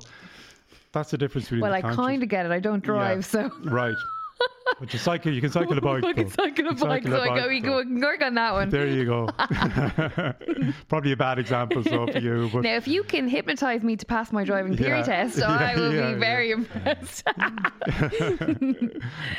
that's 0.93 1.11
the 1.11 1.19
difference 1.19 1.47
between 1.47 1.62
Well, 1.62 1.73
I 1.73 1.83
kind 1.83 2.23
of 2.23 2.29
get 2.29 2.47
it. 2.47 2.53
I 2.53 2.61
don't 2.61 2.83
drive, 2.83 3.19
Yeah. 3.19 3.23
so. 3.23 3.51
Right. 3.64 3.97
But 4.81 4.92
you 4.92 4.98
cycle, 4.98 5.33
you 5.33 5.40
can 5.40 5.50
cycle 5.50 5.77
a 5.77 5.81
bike. 5.90 6.05
I 6.05 6.12
can 6.14 6.29
cycle 6.31 6.68
a 6.68 6.72
bike, 6.74 7.05
cycle 7.05 7.11
so 7.12 7.18
a 7.18 7.20
I 7.22 7.29
go, 7.29 7.35
bike, 7.42 7.48
we 7.48 7.61
go, 7.61 7.77
we 7.79 7.83
can 7.85 8.00
work 8.00 8.22
on 8.22 8.35
that 8.35 8.53
one. 8.53 8.70
There 8.70 8.87
you 8.87 9.05
go. 9.05 9.29
Probably 10.88 11.12
a 11.12 11.16
bad 11.16 11.38
example 11.38 11.83
so 11.85 12.07
for 12.07 12.18
you, 12.18 12.48
but 12.53 12.62
Now, 12.62 12.74
if 12.77 12.88
you 12.88 13.03
can 13.05 13.29
hypnotise 13.29 13.83
me 13.83 13.96
to 13.96 14.07
pass 14.07 14.33
my 14.33 14.42
driving 14.44 14.77
theory 14.77 14.98
Yeah. 14.98 15.03
test, 15.03 15.38
Yeah, 15.38 15.50
I 15.53 15.74
will 15.77 15.92
yeah, 15.94 16.12
be 16.14 16.18
very 16.18 16.50
impressed. 16.50 17.24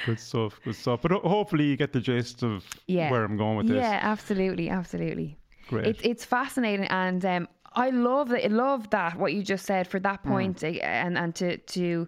good 0.05 0.19
stuff, 0.19 0.59
good 0.63 0.75
stuff. 0.75 1.01
But 1.01 1.11
hopefully 1.11 1.65
you 1.65 1.77
get 1.77 1.93
the 1.93 1.99
gist 1.99 2.43
of 2.43 2.63
where 2.88 3.23
I'm 3.23 3.38
going 3.38 3.57
with 3.57 3.67
this. 3.67 3.77
yeah, 3.77 3.99
absolutely, 4.01 4.69
absolutely. 4.69 5.38
Great. 5.67 5.88
It's 5.88 6.01
it's 6.03 6.25
fascinating, 6.25 6.85
and 6.88 7.25
um, 7.25 7.47
I 7.73 7.89
love 7.89 8.29
that. 8.29 8.43
I 8.45 8.47
love 8.49 8.89
that 8.91 9.17
what 9.17 9.33
you 9.33 9.41
just 9.43 9.65
said 9.65 9.88
for 9.88 9.99
that 10.01 10.23
point, 10.23 10.63
uh, 10.63 10.67
and 10.67 11.17
and 11.17 11.33
to 11.35 11.57
to 11.57 12.07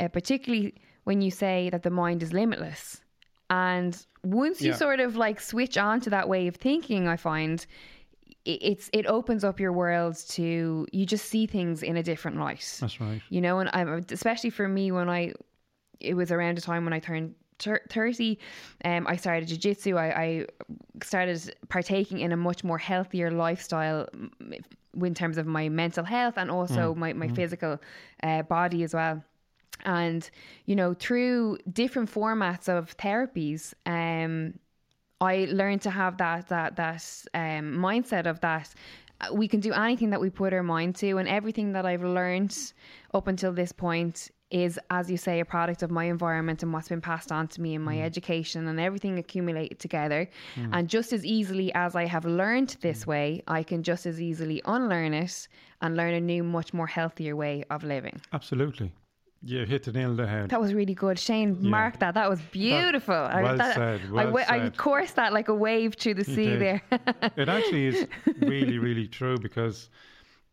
uh, 0.00 0.08
particularly 0.08 0.74
when 1.06 1.22
you 1.22 1.30
say 1.30 1.70
that 1.70 1.82
the 1.82 1.90
mind 1.90 2.22
is 2.22 2.32
limitless, 2.32 3.00
and 3.48 3.92
once 4.24 4.60
you 4.60 4.72
Yeah. 4.72 4.76
sort 4.76 5.00
of 5.00 5.10
like 5.16 5.38
switch 5.40 5.76
on 5.78 6.00
to 6.00 6.10
that 6.10 6.28
way 6.28 6.48
of 6.48 6.56
thinking, 6.56 7.06
I 7.08 7.16
find 7.16 7.64
it's 8.44 8.90
it 8.92 9.06
opens 9.06 9.42
up 9.44 9.58
your 9.60 9.72
world 9.72 10.16
to 10.28 10.86
you 10.92 11.06
just 11.06 11.26
see 11.26 11.46
things 11.46 11.82
in 11.82 11.96
a 11.96 12.02
different 12.02 12.36
light. 12.38 12.78
That's 12.80 13.00
right. 13.00 13.22
you 13.28 13.40
know 13.40 13.58
and 13.60 13.68
I'm, 13.72 14.04
especially 14.10 14.50
for 14.50 14.68
me 14.68 14.92
when 14.92 15.08
i 15.08 15.32
it 15.98 16.14
was 16.14 16.30
around 16.30 16.56
a 16.58 16.60
time 16.60 16.84
when 16.86 16.92
i 16.92 17.00
turned 17.00 17.34
thir- 17.58 17.82
30 17.90 18.38
um, 18.84 19.06
i 19.08 19.16
started 19.16 19.48
jiu-jitsu 19.48 19.96
I, 19.96 20.06
I 20.26 20.46
started 21.02 21.38
partaking 21.68 22.18
in 22.20 22.30
a 22.32 22.36
much 22.36 22.62
more 22.62 22.78
healthier 22.78 23.30
lifestyle 23.32 24.06
mm, 24.14 24.60
in 25.08 25.14
terms 25.14 25.38
of 25.38 25.46
my 25.46 25.68
mental 25.68 26.04
health 26.04 26.34
and 26.36 26.48
also 26.50 26.94
my, 26.94 27.12
my 27.12 27.26
physical 27.38 27.80
uh, 28.22 28.42
body 28.42 28.84
as 28.84 28.94
well 28.94 29.24
and 29.84 30.30
you 30.64 30.76
know 30.76 30.94
through 30.94 31.58
different 31.72 32.10
formats 32.10 32.68
of 32.68 32.96
therapies 32.96 33.74
um 33.86 34.54
I 35.20 35.48
learned 35.50 35.82
to 35.82 35.90
have 35.90 36.18
that 36.18 36.48
that 36.48 36.76
that 36.76 37.24
um, 37.32 37.72
mindset 37.78 38.26
of 38.26 38.40
that 38.40 38.74
uh, 39.20 39.32
we 39.32 39.48
can 39.48 39.60
do 39.60 39.72
anything 39.72 40.10
that 40.10 40.20
we 40.20 40.30
put 40.30 40.52
our 40.52 40.62
mind 40.62 40.96
to, 40.96 41.16
and 41.16 41.28
everything 41.28 41.72
that 41.72 41.86
I've 41.86 42.04
learned 42.04 42.56
up 43.14 43.26
until 43.26 43.52
this 43.52 43.72
point 43.72 44.30
is, 44.50 44.78
as 44.90 45.10
you 45.10 45.16
say, 45.16 45.40
a 45.40 45.44
product 45.44 45.82
of 45.82 45.90
my 45.90 46.04
environment 46.04 46.62
and 46.62 46.72
what's 46.72 46.88
been 46.88 47.00
passed 47.00 47.32
on 47.32 47.48
to 47.48 47.60
me 47.60 47.74
in 47.74 47.82
my 47.82 48.00
education 48.00 48.68
and 48.68 48.78
everything 48.78 49.18
accumulated 49.18 49.80
together. 49.80 50.30
And 50.70 50.88
just 50.88 51.12
as 51.12 51.26
easily 51.26 51.74
as 51.74 51.96
I 51.96 52.04
have 52.04 52.24
learned 52.24 52.76
this 52.80 53.06
way, 53.06 53.42
I 53.48 53.64
can 53.64 53.82
just 53.82 54.06
as 54.06 54.20
easily 54.20 54.62
unlearn 54.64 55.14
it 55.14 55.48
and 55.80 55.96
learn 55.96 56.14
a 56.14 56.20
new, 56.20 56.44
much 56.44 56.72
more 56.72 56.86
healthier 56.86 57.34
way 57.34 57.64
of 57.70 57.82
living. 57.82 58.20
Absolutely. 58.32 58.92
You 59.46 59.64
hit 59.64 59.84
the 59.84 59.92
nail 59.92 60.10
on 60.10 60.16
the 60.16 60.26
head. 60.26 60.50
That 60.50 60.60
was 60.60 60.74
really 60.74 60.94
good. 60.94 61.18
Shane, 61.18 61.56
mark 61.60 62.00
that. 62.00 62.14
That 62.14 62.28
was 62.28 62.40
beautiful. 62.50 63.14
I- 63.14 63.42
well 63.42 63.56
that- 63.56 63.74
said, 63.74 64.00
I, 64.08 64.10
well 64.12 64.32
wa- 64.32 64.44
I 64.48 64.58
said. 64.58 64.76
coursed 64.76 65.16
that 65.16 65.32
like 65.32 65.48
a 65.48 65.54
wave 65.54 65.94
through 65.94 66.14
the 66.14 66.24
sea 66.24 66.46
did. 66.50 66.60
there. 66.60 66.82
it 67.36 67.48
actually 67.48 67.86
is 67.86 68.06
really, 68.40 68.78
really 68.78 69.06
true 69.06 69.38
because, 69.38 69.88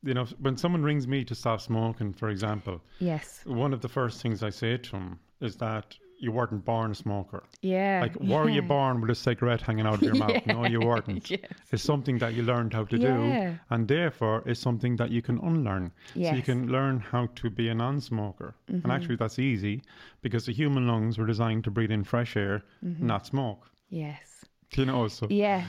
you 0.03 0.13
know, 0.13 0.25
when 0.39 0.57
someone 0.57 0.83
rings 0.83 1.07
me 1.07 1.23
to 1.25 1.33
stop 1.33 1.59
smoking, 1.61 2.13
for 2.13 2.29
example, 2.29 2.81
yes. 2.99 3.41
one 3.45 3.73
of 3.73 3.81
the 3.81 3.89
first 3.89 4.21
things 4.21 4.43
I 4.43 4.49
say 4.51 4.77
to 4.77 4.91
them 4.91 5.19
is 5.41 5.55
that 5.57 5.97
you 6.19 6.31
weren't 6.31 6.63
born 6.63 6.91
a 6.91 6.95
smoker. 6.95 7.43
Yeah. 7.61 7.99
Like, 8.03 8.15
were 8.19 8.49
you 8.49 8.61
born 8.61 9.01
with 9.01 9.09
a 9.09 9.15
cigarette 9.15 9.61
hanging 9.61 9.85
out 9.85 9.95
of 9.95 10.01
your 10.03 10.15
mouth? 10.23 10.45
No, 10.45 10.65
you 10.65 10.79
weren't. 10.79 11.29
Yes. 11.29 11.39
It's 11.71 11.83
something 11.83 12.17
that 12.19 12.33
you 12.33 12.43
learned 12.43 12.73
how 12.73 12.85
to 12.85 12.97
Yeah. 12.97 13.51
do, 13.51 13.59
and 13.69 13.87
therefore 13.87 14.43
it's 14.45 14.59
something 14.59 14.95
that 14.97 15.09
you 15.11 15.21
can 15.21 15.37
unlearn. 15.39 15.91
So 16.13 16.19
you 16.19 16.25
Mm-hmm. 16.27 16.39
can 16.41 16.67
learn 16.71 16.99
how 16.99 17.27
to 17.35 17.49
be 17.49 17.67
a 17.69 17.75
non-smoker, 17.75 18.55
and 18.67 18.91
actually 18.91 19.15
that's 19.17 19.39
easy 19.39 19.81
because 20.21 20.45
the 20.45 20.53
human 20.53 20.87
lungs 20.87 21.17
were 21.17 21.25
designed 21.27 21.63
to 21.65 21.71
breathe 21.71 21.91
in 21.91 22.03
fresh 22.03 22.37
air, 22.37 22.63
Mm-hmm. 22.85 23.05
not 23.07 23.25
smoke. 23.25 23.69
Yes. 23.89 24.45
Do 24.71 24.81
you 24.81 24.87
know, 24.87 25.07
so 25.07 25.27
Yeah. 25.29 25.65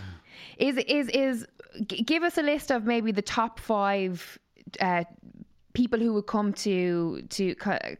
Is 0.59 0.77
is 0.77 1.09
is 1.09 1.47
g- 1.87 2.03
give 2.03 2.23
us 2.23 2.39
a 2.39 2.43
list 2.43 2.71
of 2.71 2.85
maybe 2.85 3.13
the 3.13 3.23
top 3.23 3.61
five 3.61 4.39
uh, 4.81 5.05
people 5.75 5.99
who 5.99 6.15
would 6.15 6.27
come 6.27 6.53
to 6.53 7.21
to 7.29 7.55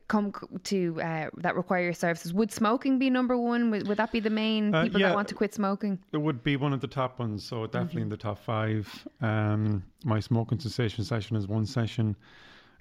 come 0.09 0.33
to 0.63 1.01
uh, 1.03 1.29
that 1.39 1.55
require 1.57 1.83
your 1.83 1.93
services. 1.93 2.33
Would 2.33 2.51
smoking 2.53 2.99
be 2.99 3.11
number 3.11 3.37
one? 3.37 3.71
Would, 3.71 3.89
would 3.89 3.99
that 3.99 4.13
be 4.13 4.21
the 4.21 4.31
main 4.31 4.75
Uh, 4.75 4.85
people 4.85 5.01
yeah. 5.01 5.09
that 5.09 5.15
want 5.17 5.29
to 5.29 5.35
quit 5.35 5.53
smoking? 5.53 5.99
it 6.13 6.19
would 6.27 6.43
be 6.43 6.57
one 6.57 6.73
of 6.73 6.81
the 6.81 6.87
top 6.87 7.19
ones. 7.19 7.45
So 7.45 7.67
definitely 7.67 8.03
in 8.03 8.09
the 8.09 8.17
top 8.17 8.39
five. 8.39 9.07
Um, 9.21 9.83
my 10.05 10.21
smoking 10.21 10.59
cessation 10.59 11.05
session 11.05 11.37
is 11.37 11.47
one 11.49 11.67
session. 11.67 12.17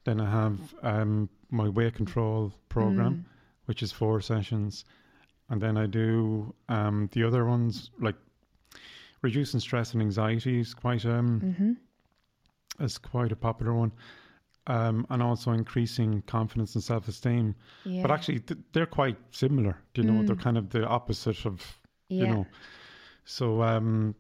Then 0.06 0.20
I 0.22 0.30
have 0.30 0.58
um, 0.84 1.30
my 1.50 1.68
weight 1.70 1.96
control 1.96 2.54
program, 2.70 3.26
which 3.66 3.82
is 3.82 3.92
four 3.92 4.22
sessions, 4.22 4.86
and 5.50 5.62
then 5.62 5.78
I 5.78 5.86
do 5.88 6.54
um, 6.70 7.10
the 7.14 7.24
other 7.24 7.46
ones 7.46 7.90
like 8.00 8.16
reducing 9.22 9.60
stress 9.60 9.94
and 9.94 10.02
anxiety 10.02 10.60
is 10.60 10.74
quite 10.74 11.06
um 11.06 11.78
is 12.80 12.98
quite 12.98 13.32
a 13.32 13.36
popular 13.36 13.74
one. 13.74 13.92
Um, 14.68 15.06
and 15.10 15.22
also 15.22 15.52
increasing 15.52 16.22
confidence 16.28 16.76
and 16.76 16.84
self-esteem. 16.84 17.56
Yeah. 17.86 18.02
But 18.02 18.12
actually, 18.12 18.40
th- 18.40 18.60
they're 18.72 18.86
quite 18.86 19.18
similar. 19.32 19.78
You 19.96 20.04
know, 20.04 20.24
they're 20.26 20.36
Mm. 20.36 20.42
kind 20.44 20.58
of 20.58 20.70
the 20.70 20.86
opposite 20.88 21.46
of 21.46 21.62
you 22.10 22.28
know. 22.28 22.46
So 23.26 23.62
um, 23.64 24.16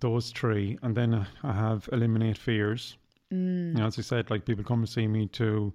those 0.00 0.30
three, 0.32 0.78
and 0.82 0.96
then 0.96 1.26
I 1.42 1.52
have 1.52 1.88
eliminate 1.92 2.36
fears. 2.38 2.96
Mm. 3.32 3.68
You 3.74 3.74
know, 3.80 3.86
as 3.86 3.98
I 3.98 4.02
said, 4.02 4.30
like 4.30 4.44
people 4.44 4.64
come 4.64 4.80
and 4.80 4.88
see 4.88 5.06
me 5.06 5.26
to 5.28 5.72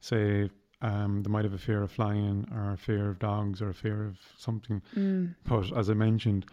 say 0.00 0.50
um, 0.82 1.22
they 1.22 1.30
might 1.30 1.44
have 1.44 1.54
a 1.54 1.58
fear 1.58 1.82
of 1.82 1.90
flying 1.90 2.46
or 2.54 2.72
a 2.72 2.76
fear 2.76 3.10
of 3.10 3.18
dogs 3.18 3.62
or 3.62 3.70
a 3.70 3.74
fear 3.74 4.06
of 4.06 4.18
something. 4.36 4.82
Mm. 4.96 5.34
But 5.44 5.76
as 5.76 5.88
I 5.90 5.94
mentioned, 5.94 6.46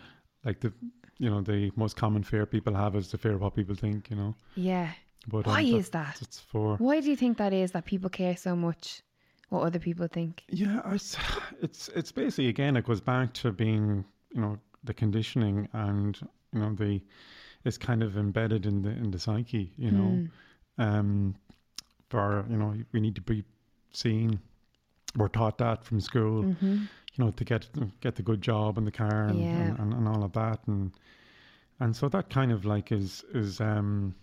like 0.46 0.60
the 0.62 0.72
you 1.18 1.30
know 1.30 1.42
the 1.42 1.72
most 1.76 1.96
common 1.98 2.24
fear 2.24 2.46
people 2.46 2.74
have 2.74 2.96
is 2.96 3.12
the 3.12 3.18
fear 3.18 3.34
of 3.36 3.42
what 3.42 3.56
people 3.56 3.76
think. 3.76 4.10
You 4.10 4.16
know, 4.16 4.36
Yeah. 4.56 4.92
But 5.27 5.45
Why 5.45 5.62
um, 5.63 5.75
is 5.75 5.89
that? 5.89 6.17
It's 6.21 6.39
for 6.39 6.77
Why 6.77 6.99
do 7.01 7.10
you 7.10 7.15
think 7.15 7.38
that 7.38 7.53
is 7.53 7.71
that 7.71 7.86
people 7.86 8.10
care 8.10 8.36
so 8.38 8.55
much 8.55 9.01
what 9.49 9.62
other 9.63 9.79
people 9.79 10.08
think? 10.08 10.43
yeah. 10.49 10.82
I 10.86 10.93
it's 11.62 11.89
it's 11.89 12.12
basically 12.12 12.47
again 12.47 12.77
it 12.77 12.86
goes 12.86 13.01
back 13.01 13.34
to 13.34 13.51
being 13.51 14.05
you 14.34 14.41
know 14.41 14.58
the 14.84 14.93
conditioning 14.93 15.67
and 15.73 16.19
you 16.53 16.60
know 16.60 16.73
the 16.73 17.01
it's 17.65 17.77
kind 17.77 18.01
of 18.03 18.17
embedded 18.17 18.65
in 18.65 18.82
the 18.82 18.89
in 18.89 19.12
the 19.12 19.19
psyche. 19.19 19.73
You 19.77 19.91
know. 19.91 20.10
Mm. 20.10 20.29
um, 20.99 21.36
for 22.10 22.45
you 22.49 22.58
know 22.58 22.73
we 22.91 22.99
need 22.99 23.15
to 23.15 23.21
be 23.21 23.43
seen. 23.91 24.39
We're 25.15 25.27
taught 25.27 25.58
that 25.58 25.84
from 25.84 25.99
school, 25.99 26.43
Mm-hmm. 26.43 26.73
you 27.13 27.25
know, 27.25 27.32
to 27.32 27.43
get 27.43 27.67
get 28.01 28.15
the 28.15 28.21
good 28.21 28.41
job 28.41 28.77
and 28.77 28.86
the 28.88 28.91
car 28.91 29.23
and, 29.25 29.39
Yeah. 29.39 29.47
and, 29.49 29.79
and, 29.79 29.93
and 29.93 30.08
all 30.08 30.23
of 30.23 30.34
that, 30.34 30.60
and 30.67 30.91
and 31.79 31.95
so 31.95 32.08
that 32.10 32.29
kind 32.29 32.51
of 32.51 32.63
like 32.65 32.91
is 32.91 33.23
is 33.34 33.60
um 33.60 34.15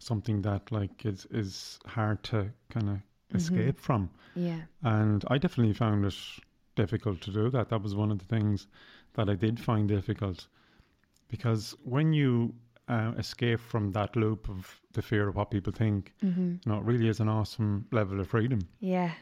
something 0.00 0.42
that 0.42 0.70
like 0.72 1.04
is 1.06 1.26
is 1.30 1.78
hard 1.86 2.22
to 2.24 2.50
kind 2.70 2.88
of 2.88 2.96
Mm-hmm. 3.32 3.36
escape 3.36 3.78
from, 3.78 4.10
Yeah. 4.34 4.62
and 4.82 5.24
I 5.28 5.38
definitely 5.38 5.72
found 5.74 6.04
it 6.04 6.16
difficult 6.74 7.20
to 7.20 7.30
do 7.30 7.48
that. 7.50 7.68
That 7.68 7.80
was 7.80 7.94
one 7.94 8.10
of 8.10 8.18
the 8.18 8.24
things 8.24 8.66
that 9.14 9.28
I 9.28 9.36
did 9.36 9.60
find 9.60 9.88
difficult 9.88 10.48
because 11.28 11.76
when 11.84 12.12
you 12.12 12.52
uh, 12.88 13.12
escape 13.18 13.60
from 13.60 13.92
that 13.92 14.16
loop 14.16 14.48
of 14.48 14.80
the 14.94 15.02
fear 15.02 15.28
of 15.28 15.36
what 15.36 15.50
people 15.52 15.72
think, 15.72 16.12
Mm-hmm. 16.24 16.54
you 16.64 16.72
know, 16.72 16.78
it 16.78 16.84
really 16.84 17.08
is 17.08 17.20
an 17.20 17.28
awesome 17.28 17.86
level 17.92 18.18
of 18.20 18.26
freedom. 18.26 18.60
Yeah. 18.80 19.12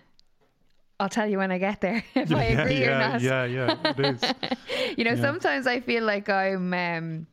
I'll 1.01 1.11
tell 1.11 1.29
you 1.29 1.37
when 1.39 1.53
I 1.53 1.59
get 1.59 1.81
there 1.83 2.03
if 2.15 2.33
I 2.33 2.45
agree 2.45 2.81
yeah, 2.81 2.91
or 2.91 2.99
not. 3.11 3.21
Yeah, 3.21 3.45
yeah, 3.45 3.77
it 3.91 4.01
is. 4.01 4.23
you 4.97 5.05
know, 5.05 5.13
Yeah. 5.13 5.21
sometimes 5.23 5.67
I 5.67 5.81
feel 5.81 6.03
like 6.05 6.31
I'm, 6.31 6.73
um, 6.73 7.27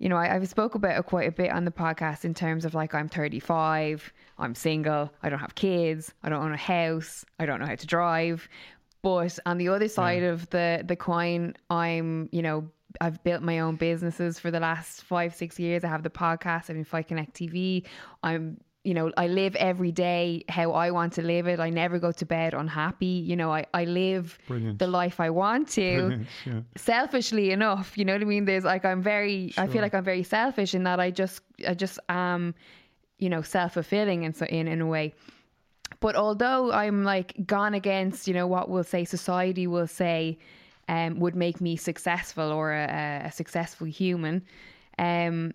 you 0.00 0.08
know, 0.08 0.16
I, 0.16 0.34
I've 0.34 0.48
spoke 0.48 0.74
about 0.74 0.98
it 0.98 1.04
quite 1.04 1.28
a 1.28 1.32
bit 1.32 1.52
on 1.52 1.66
the 1.66 1.70
podcast 1.70 2.24
in 2.24 2.32
terms 2.32 2.64
of 2.64 2.74
like 2.74 2.94
I'm 2.94 3.08
35, 3.08 4.12
I'm 4.38 4.54
single, 4.54 5.12
I 5.22 5.28
don't 5.28 5.38
have 5.38 5.54
kids, 5.54 6.12
I 6.22 6.30
don't 6.30 6.42
own 6.42 6.54
a 6.54 6.56
house, 6.56 7.24
I 7.38 7.44
don't 7.44 7.60
know 7.60 7.66
how 7.66 7.74
to 7.74 7.86
drive. 7.86 8.48
But 9.02 9.38
on 9.46 9.58
the 9.58 9.68
other 9.68 9.88
side 9.88 10.22
of 10.22 10.48
the 10.50 10.82
the 10.84 10.96
coin, 10.96 11.54
I'm, 11.68 12.30
you 12.32 12.42
know, 12.42 12.70
I've 13.00 13.22
built 13.22 13.42
my 13.42 13.60
own 13.60 13.76
businesses 13.76 14.38
for 14.38 14.50
the 14.50 14.60
last 14.60 15.04
five, 15.04 15.34
six 15.34 15.58
years. 15.58 15.84
I 15.84 15.88
have 15.88 16.02
the 16.02 16.10
podcast, 16.10 16.70
I'm 16.70 16.76
in 16.76 16.84
Fight 16.84 17.08
Connect 17.08 17.34
TV. 17.34 17.86
I'm 18.22 18.58
you 18.82 18.94
know, 18.94 19.12
I 19.16 19.26
live 19.26 19.56
every 19.56 19.92
day 19.92 20.44
how 20.48 20.72
I 20.72 20.90
want 20.90 21.12
to 21.14 21.22
live 21.22 21.46
it. 21.46 21.60
I 21.60 21.68
never 21.68 21.98
go 21.98 22.12
to 22.12 22.24
bed 22.24 22.54
unhappy. 22.54 23.06
You 23.06 23.36
know, 23.36 23.52
I, 23.52 23.66
I 23.74 23.84
live 23.84 24.38
Brilliant. 24.48 24.78
the 24.78 24.86
life 24.86 25.20
I 25.20 25.28
want 25.30 25.68
to 25.70 26.24
yeah. 26.46 26.60
selfishly 26.76 27.50
enough 27.50 27.96
you 27.96 28.04
know 28.04 28.12
what 28.12 28.22
i 28.22 28.24
mean 28.24 28.44
there's 28.44 28.64
like 28.64 28.84
i'm 28.84 29.02
very 29.02 29.52
i 29.58 29.66
feel 29.66 29.82
like 29.82 29.94
i'm 29.94 30.04
very 30.04 30.22
selfish 30.22 30.74
in 30.74 30.84
that 30.84 30.98
i 31.00 31.10
just 31.10 31.42
i 31.68 31.74
just 31.74 31.98
am 32.08 32.54
you 33.18 33.28
know 33.28 33.42
self-fulfilling 33.42 34.24
and 34.24 34.34
so 34.36 34.46
in 34.46 34.66
in 34.66 34.80
a 34.80 34.86
way 34.86 35.14
but 36.00 36.16
although 36.16 36.72
i'm 36.72 37.04
like 37.04 37.34
gone 37.46 37.74
against 37.74 38.26
you 38.26 38.34
know 38.34 38.46
what 38.46 38.68
we'll 38.68 38.84
say 38.84 39.04
society 39.04 39.66
will 39.66 39.86
say 39.86 40.38
um 40.88 41.20
would 41.20 41.36
make 41.36 41.60
me 41.60 41.76
successful 41.76 42.50
or 42.50 42.72
a, 42.72 43.22
a 43.26 43.32
successful 43.32 43.86
human 43.86 44.42
um 44.98 45.52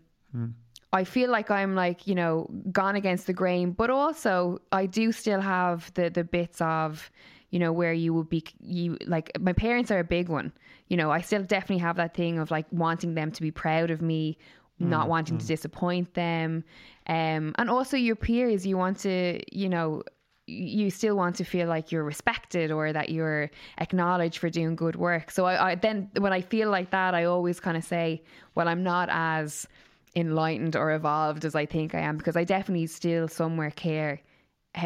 I 0.95 1.03
feel 1.03 1.29
like 1.29 1.51
I'm 1.51 1.75
like, 1.75 2.07
you 2.07 2.15
know, 2.15 2.49
gone 2.71 2.95
against 2.95 3.27
the 3.27 3.33
grain, 3.33 3.71
but 3.71 3.89
also 3.89 4.59
I 4.71 4.85
do 4.85 5.11
still 5.11 5.41
have 5.41 5.93
the 5.93 6.09
the 6.09 6.23
bits 6.23 6.61
of, 6.61 7.11
you 7.49 7.59
know, 7.59 7.73
where 7.73 7.93
you 7.93 8.13
would 8.13 8.29
be 8.29 8.43
you 8.61 8.97
like 9.05 9.31
my 9.39 9.53
parents 9.53 9.91
are 9.91 9.99
a 9.99 10.05
big 10.05 10.29
one. 10.29 10.53
You 10.87 10.97
know, 10.97 11.11
I 11.11 11.21
still 11.21 11.43
definitely 11.43 11.79
have 11.79 11.97
that 11.97 12.13
thing 12.15 12.39
of 12.39 12.49
like 12.49 12.65
wanting 12.71 13.13
them 13.15 13.31
to 13.31 13.41
be 13.41 13.51
proud 13.51 13.91
of 13.91 14.01
me, 14.01 14.37
not 14.79 15.09
wanting 15.09 15.37
to 15.37 15.45
disappoint 15.45 16.13
them. 16.13 16.63
Um 17.07 17.53
and 17.57 17.69
also 17.69 17.97
your 17.97 18.15
peers, 18.15 18.65
you 18.65 18.77
want 18.77 18.99
to, 18.99 19.41
you 19.51 19.69
know, 19.69 20.03
you 20.47 20.89
still 20.91 21.15
want 21.17 21.35
to 21.37 21.43
feel 21.43 21.67
like 21.67 21.91
you're 21.91 22.03
respected 22.03 22.71
or 22.71 22.93
that 22.93 23.09
you're 23.09 23.49
acknowledged 23.79 24.37
for 24.37 24.49
doing 24.49 24.75
good 24.75 24.95
work. 24.95 25.31
So 25.31 25.45
I, 25.45 25.71
I 25.71 25.75
then 25.75 26.09
when 26.17 26.33
I 26.33 26.41
feel 26.41 26.69
like 26.69 26.91
that, 26.91 27.15
I 27.15 27.25
always 27.25 27.59
kind 27.59 27.75
of 27.75 27.83
say, 27.83 28.23
well, 28.53 28.67
I'm 28.67 28.83
not 28.83 29.09
as 29.11 29.67
enlightened 30.15 30.75
or 30.75 30.91
evolved 30.91 31.45
as 31.45 31.55
I 31.55 31.65
think 31.65 31.93
I 31.93 31.99
am 31.99 32.17
because 32.17 32.35
I 32.37 32.43
definitely 32.43 32.87
still 32.87 33.27
somewhere 33.27 33.71
care 33.71 34.21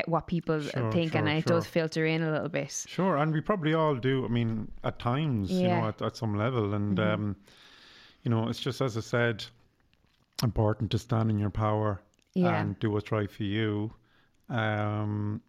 what 0.06 0.28
people 0.28 0.60
Sure, 0.62 0.92
think 0.92 1.16
and 1.16 1.28
sure, 1.28 1.38
it 1.38 1.46
does 1.46 1.66
filter 1.66 2.06
in 2.06 2.22
a 2.22 2.32
little 2.32 2.50
bit. 2.50 2.86
Sure, 2.88 3.18
and 3.18 3.34
we 3.34 3.42
probably 3.42 3.74
all 3.74 3.96
do. 3.96 4.24
I 4.26 4.28
mean, 4.28 4.72
at 4.84 5.00
times, 5.00 5.50
you 5.52 5.62
Yeah. 5.62 5.70
Mm-hmm. 5.70 5.82
know, 5.82 5.88
at, 5.88 6.02
at 6.02 6.16
some 6.16 6.36
level, 6.36 6.74
and 6.76 7.00
um, 7.00 7.36
you 8.24 8.30
know, 8.30 8.48
it's 8.50 8.60
just 8.60 8.82
as 8.82 8.98
I 8.98 9.02
said, 9.02 9.46
important 10.44 10.92
to 10.92 10.98
stand 11.00 11.30
in 11.32 11.40
your 11.40 11.50
power 11.50 12.02
Yeah. 12.36 12.60
and 12.62 12.78
do 12.80 12.92
what's 12.92 13.12
right 13.12 13.30
for 13.32 13.44
you. 13.44 13.92
Um, 14.50 15.42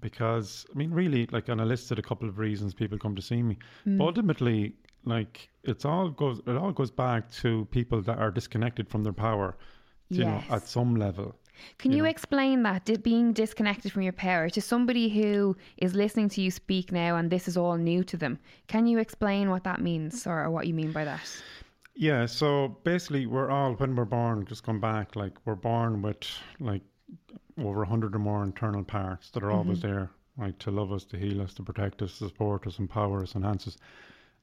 because 0.00 0.66
I 0.74 0.78
mean, 0.78 0.90
really, 0.90 1.26
like, 1.26 1.48
and 1.48 1.60
I 1.60 1.64
listed 1.64 1.98
a 1.98 2.02
couple 2.02 2.28
of 2.28 2.38
reasons 2.38 2.72
people 2.74 2.98
come 2.98 3.14
to 3.16 3.22
see 3.22 3.42
me, 3.42 3.58
Mm. 3.86 3.98
but 3.98 4.04
ultimately, 4.04 4.74
like, 5.04 5.48
it's 5.64 5.84
all 5.84 6.10
goes 6.10 6.40
it 6.46 6.56
all 6.56 6.72
goes 6.72 6.90
back 6.90 7.30
to 7.32 7.66
people 7.70 8.02
that 8.02 8.18
are 8.18 8.30
disconnected 8.30 8.88
from 8.88 9.02
their 9.02 9.12
power. 9.12 9.56
You 10.08 10.24
know, 10.24 10.42
at 10.50 10.68
some 10.68 10.96
level. 10.96 11.34
Can 11.78 11.90
you 11.90 11.98
you, 11.98 12.02
know. 12.02 12.08
explain 12.10 12.62
that 12.64 12.84
did 12.84 13.02
being 13.02 13.32
disconnected 13.32 13.92
from 13.92 14.02
your 14.02 14.12
power 14.12 14.50
to 14.50 14.60
somebody 14.60 15.08
who 15.08 15.56
is 15.78 15.94
listening 15.94 16.28
to 16.30 16.42
you 16.42 16.50
speak 16.50 16.92
now 16.92 17.16
and 17.16 17.30
this 17.30 17.48
is 17.48 17.56
all 17.56 17.76
new 17.76 18.04
to 18.04 18.18
them? 18.18 18.38
Can 18.66 18.86
you 18.86 18.98
explain 18.98 19.48
what 19.48 19.64
that 19.64 19.80
means 19.80 20.26
or, 20.26 20.44
or 20.44 20.50
what 20.50 20.66
you 20.66 20.74
mean 20.74 20.92
by 20.92 21.04
that? 21.04 21.42
Yeah, 21.94 22.26
so 22.26 22.76
basically, 22.84 23.26
we're 23.26 23.50
all 23.50 23.74
when 23.74 23.94
we're 23.94 24.06
born, 24.06 24.46
just 24.46 24.64
come 24.64 24.80
back, 24.80 25.14
like 25.14 25.32
we're 25.44 25.54
born 25.54 26.02
with 26.02 26.24
like 26.58 26.82
over 27.58 27.82
a 27.82 27.86
hundred 27.86 28.14
or 28.14 28.18
more 28.18 28.42
internal 28.42 28.82
parts 28.82 29.30
that 29.30 29.42
are 29.42 29.50
always 29.50 29.78
mm-hmm. 29.78 29.88
there, 29.88 30.10
right, 30.38 30.58
to 30.60 30.70
love 30.70 30.90
us, 30.90 31.04
to 31.04 31.18
heal 31.18 31.42
us, 31.42 31.52
to 31.54 31.62
protect 31.62 32.00
us, 32.00 32.18
to 32.18 32.28
support 32.28 32.66
us, 32.66 32.78
empower 32.78 33.22
us, 33.22 33.34
enhance 33.34 33.68
us, 33.68 33.76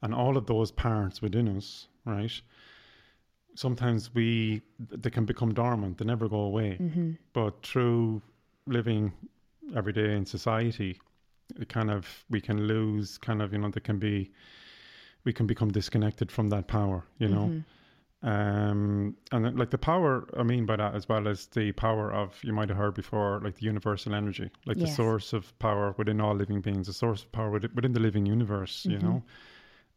and 0.01 0.13
all 0.13 0.37
of 0.37 0.45
those 0.45 0.71
parts 0.71 1.21
within 1.21 1.57
us, 1.57 1.87
right. 2.05 2.41
Sometimes 3.55 4.13
we 4.13 4.61
they 4.79 5.09
can 5.09 5.25
become 5.25 5.53
dormant; 5.53 5.97
they 5.97 6.05
never 6.05 6.29
go 6.29 6.41
away. 6.41 6.77
Mm-hmm. 6.79 7.11
But 7.33 7.63
through 7.63 8.21
living 8.65 9.11
every 9.75 9.93
day 9.93 10.15
in 10.15 10.25
society, 10.25 10.99
it 11.59 11.69
kind 11.69 11.91
of 11.91 12.25
we 12.29 12.41
can 12.41 12.67
lose, 12.67 13.17
kind 13.17 13.41
of 13.41 13.51
you 13.53 13.59
know, 13.59 13.69
there 13.69 13.81
can 13.81 13.99
be 13.99 14.31
we 15.25 15.33
can 15.33 15.47
become 15.47 15.69
disconnected 15.69 16.31
from 16.31 16.49
that 16.49 16.67
power, 16.67 17.05
you 17.17 17.27
know. 17.27 17.47
Mm-hmm. 17.47 17.59
Um, 18.21 19.15
and 19.31 19.47
uh, 19.47 19.51
like 19.53 19.69
the 19.69 19.77
power, 19.77 20.27
I 20.37 20.43
mean 20.43 20.65
by 20.65 20.75
that 20.75 20.93
as 20.93 21.07
well 21.07 21.27
as 21.27 21.45
the 21.47 21.71
power 21.71 22.11
of 22.11 22.37
you 22.43 22.51
might 22.51 22.67
have 22.67 22.77
heard 22.77 22.93
before, 22.93 23.39
like 23.43 23.55
the 23.55 23.65
universal 23.65 24.13
energy, 24.13 24.49
like 24.65 24.77
the 24.77 24.87
source 24.87 25.31
of 25.31 25.57
power 25.59 25.95
within 25.97 26.19
all 26.19 26.35
living 26.35 26.59
beings, 26.59 26.87
the 26.87 26.93
source 26.93 27.23
of 27.23 27.31
power 27.31 27.49
within, 27.49 27.71
within 27.75 27.93
the 27.93 27.99
living 27.99 28.25
universe, 28.25 28.85
you 28.85 28.97
mm-hmm. 28.97 29.07
know. 29.07 29.23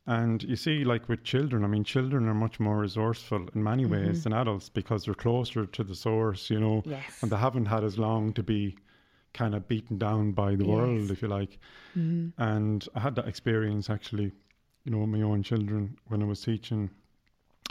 And 0.06 0.42
you 0.42 0.56
see, 0.56 0.84
like 0.84 1.08
with 1.08 1.22
children, 1.22 1.62
I 1.64 1.68
mean, 1.68 1.84
children 1.84 2.28
are 2.28 2.34
much 2.34 2.58
more 2.58 2.78
resourceful 2.78 3.48
in 3.54 3.62
many 3.62 3.86
ways 3.86 4.24
than 4.24 4.32
adults 4.32 4.68
because 4.68 5.04
they're 5.04 5.14
closer 5.14 5.64
to 5.64 5.84
the 5.84 5.94
source, 5.94 6.50
you 6.50 6.58
know, 6.58 6.82
Yes. 6.84 7.22
and 7.22 7.30
they 7.30 7.36
haven't 7.36 7.66
had 7.66 7.84
as 7.84 7.98
long 7.98 8.32
to 8.32 8.42
be 8.42 8.76
kind 9.32 9.54
of 9.54 9.68
beaten 9.68 9.98
down 9.98 10.32
by 10.32 10.56
the 10.56 10.64
Yes. 10.64 10.68
world, 10.74 11.10
if 11.12 11.22
you 11.22 11.28
like. 11.28 11.58
And 11.94 12.88
I 12.96 13.00
had 13.00 13.14
that 13.14 13.28
experience 13.28 13.88
actually, 13.90 14.32
you 14.84 14.90
know, 14.90 14.98
with 14.98 15.10
my 15.10 15.22
own 15.22 15.42
children 15.44 15.96
when 16.08 16.20
I 16.20 16.26
was 16.26 16.42
teaching. 16.42 16.90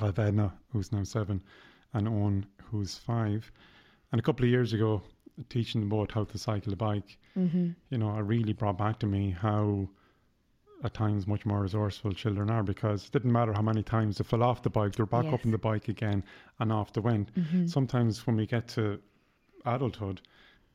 I 0.02 0.06
have 0.06 0.20
Edna, 0.20 0.54
who's 0.72 0.92
now 0.94 1.04
seven, 1.04 1.44
and 1.94 2.08
Owen, 2.08 2.46
who's 2.64 2.98
five. 2.98 3.52
And 4.12 4.20
a 4.20 4.24
couple 4.24 4.46
of 4.46 4.52
years 4.52 4.72
ago, 4.72 5.02
teaching 5.50 5.82
them 5.82 5.90
both 5.90 6.12
how 6.12 6.24
to 6.24 6.38
cycle 6.38 6.72
a 6.72 6.78
bike, 6.78 7.18
Mm-hmm. 7.38 7.72
you 7.90 7.98
know, 7.98 8.16
it 8.18 8.22
really 8.22 8.54
brought 8.54 8.78
back 8.78 9.00
to 9.00 9.06
me 9.06 9.32
how 9.32 9.90
at 10.84 10.94
times 10.94 11.28
much 11.28 11.46
more 11.46 11.62
resourceful 11.62 12.12
children 12.14 12.50
are 12.50 12.64
because 12.64 13.06
it 13.06 13.12
didn't 13.12 13.32
matter 13.32 13.54
how 13.54 13.62
many 13.62 13.84
times 13.84 14.18
they 14.18 14.24
fell 14.24 14.42
off 14.44 14.64
the 14.64 14.70
bike, 14.70 14.96
they 14.96 15.04
were 15.04 15.08
back 15.08 15.26
Yes. 15.26 15.34
up 15.36 15.46
on 15.46 15.52
the 15.52 15.58
bike 15.58 15.88
again 15.90 16.24
and 16.60 16.72
off 16.72 16.92
they 16.94 17.02
went. 17.02 17.30
Sometimes 17.66 18.26
when 18.26 18.36
we 18.36 18.46
get 18.48 18.68
to 18.70 19.00
adulthood, 19.66 20.22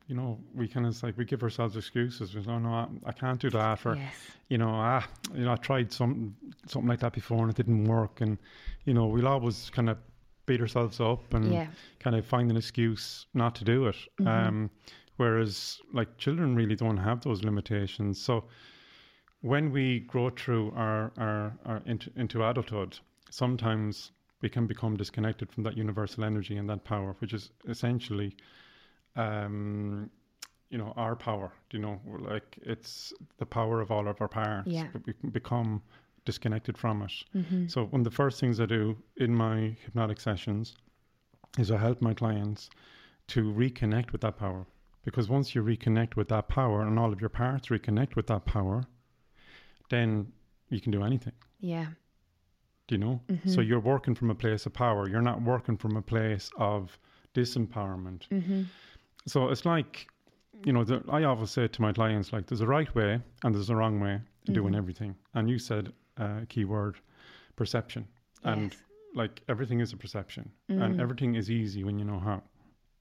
you 0.09 0.15
know, 0.15 0.39
we 0.55 0.69
kind 0.69 0.87
of 0.87 1.03
like 1.03 1.17
we 1.19 1.25
give 1.25 1.43
ourselves 1.43 1.77
excuses. 1.77 2.35
We 2.35 2.43
say, 2.43 2.51
"Oh 2.51 2.59
no, 2.61 2.69
I, 2.71 2.87
I 3.07 3.13
can't 3.13 3.41
do 3.41 3.51
that," 3.51 3.85
or 3.85 3.97
Yes. 3.97 4.15
you 4.49 4.59
know, 4.59 4.71
ah, 4.71 5.05
you 5.35 5.45
know, 5.45 5.53
I 5.53 5.57
tried 5.57 5.93
something 5.93 6.35
something 6.69 6.89
like 6.89 7.01
that 7.01 7.13
before 7.13 7.41
and 7.43 7.51
it 7.51 7.57
didn't 7.57 7.85
work, 7.87 8.21
and 8.21 8.39
you 8.85 8.95
know, 8.95 9.07
we'll 9.07 9.27
always 9.27 9.69
kind 9.71 9.91
of 9.91 9.99
beat 10.47 10.61
ourselves 10.61 11.01
up 11.01 11.35
and 11.35 11.53
Yeah. 11.55 11.67
kind 11.99 12.15
of 12.15 12.25
find 12.25 12.49
an 12.53 12.57
excuse 12.57 13.27
not 13.35 13.57
to 13.57 13.65
do 13.65 13.87
it. 13.89 13.97
Um, 14.25 14.71
Whereas, 15.17 15.81
like 15.95 16.19
children, 16.19 16.55
really 16.55 16.77
don't 16.77 16.99
have 16.99 17.23
those 17.23 17.43
limitations. 17.43 18.21
So, 18.21 18.45
when 19.43 19.71
we 19.71 20.01
grow 20.01 20.31
through 20.31 20.73
our, 20.77 21.13
our, 21.19 21.57
our 21.65 21.83
into, 21.87 22.11
into 22.17 22.43
adulthood, 22.43 22.99
sometimes 23.31 24.13
we 24.43 24.49
can 24.49 24.67
become 24.67 24.97
disconnected 24.97 25.51
from 25.51 25.63
that 25.65 25.77
universal 25.77 26.25
energy 26.25 26.57
and 26.57 26.69
that 26.69 26.85
power, 26.85 27.15
which 27.21 27.33
is 27.33 27.51
essentially, 27.69 28.37
um, 29.17 30.11
you 30.71 30.79
know, 30.79 30.93
our 30.97 31.17
power. 31.17 31.53
You 31.71 31.79
know, 31.79 32.01
like 32.21 32.59
it's 32.63 33.13
the 33.39 33.47
power 33.47 33.81
of 33.81 33.91
all 33.91 34.09
of 34.09 34.21
our 34.21 34.29
parts. 34.29 34.69
Yeah. 34.69 34.89
But 34.93 35.07
we 35.07 35.13
can 35.15 35.31
become 35.31 35.83
disconnected 36.25 36.77
from 36.77 37.03
it. 37.03 37.13
Mm-hmm. 37.35 37.69
So 37.69 37.85
one 37.87 38.01
of 38.01 38.05
the 38.05 38.11
first 38.11 38.41
things 38.41 38.61
I 38.61 38.67
do 38.67 38.97
in 39.17 39.35
my 39.35 39.77
hypnotic 39.85 40.21
sessions 40.21 40.75
is 41.59 41.71
I 41.71 41.79
help 41.79 42.03
my 42.03 42.13
clients 42.13 42.69
to 43.29 43.53
reconnect 43.53 44.13
with 44.13 44.21
that 44.23 44.37
power. 44.39 44.67
Because 45.05 45.29
once 45.29 45.55
you 45.55 45.63
reconnect 45.63 46.17
with 46.17 46.29
that 46.29 46.49
power 46.49 46.83
and 46.83 46.99
all 46.99 47.13
of 47.13 47.21
your 47.21 47.31
parts 47.31 47.69
reconnect 47.69 48.17
with 48.17 48.27
that 48.27 48.45
power, 48.45 48.85
then 49.89 50.33
you 50.69 50.81
can 50.81 50.93
do 50.93 51.03
anything. 51.03 51.33
Yeah. 51.61 51.87
Do 52.89 52.95
you 52.95 52.99
know? 52.99 53.21
Mm-hmm. 53.29 53.51
So 53.51 53.61
you're 53.61 53.81
working 53.81 54.15
from 54.15 54.31
a 54.31 54.35
place 54.35 54.67
of 54.67 54.73
power. 54.73 55.09
You're 55.09 55.23
not 55.23 55.43
working 55.43 55.77
from 55.77 55.97
a 55.97 56.03
place 56.03 56.51
of 56.57 56.99
disempowerment. 57.35 58.29
Mm-hmm. 58.31 58.63
So 59.27 59.49
it's 59.49 59.65
like, 59.65 60.07
you 60.65 60.73
know, 60.73 60.85
the, 60.85 61.03
I 61.11 61.25
always 61.25 61.51
say 61.51 61.67
to 61.69 61.83
my 61.83 61.93
clients, 61.93 62.33
like, 62.33 62.47
there's 62.47 62.61
a 62.61 62.67
right 62.67 62.93
way 62.95 63.21
and 63.43 63.55
there's 63.55 63.71
a 63.71 63.77
wrong 63.77 64.01
way 64.01 64.21
to 64.47 64.53
doing 64.53 64.75
everything. 64.75 65.17
And 65.35 65.51
you 65.51 65.59
said 65.59 65.93
uh, 66.21 66.41
a 66.43 66.47
key 66.47 66.65
word, 66.65 66.97
perception. 67.57 68.07
And 68.45 68.73
Yes. 68.73 68.83
like 69.15 69.43
everything 69.49 69.81
is 69.81 69.93
a 69.93 69.97
perception, 69.97 70.51
and 70.69 71.01
everything 71.01 71.35
is 71.35 71.51
easy 71.51 71.83
when 71.83 71.99
you 71.99 72.05
know 72.05 72.21
how. 72.21 72.43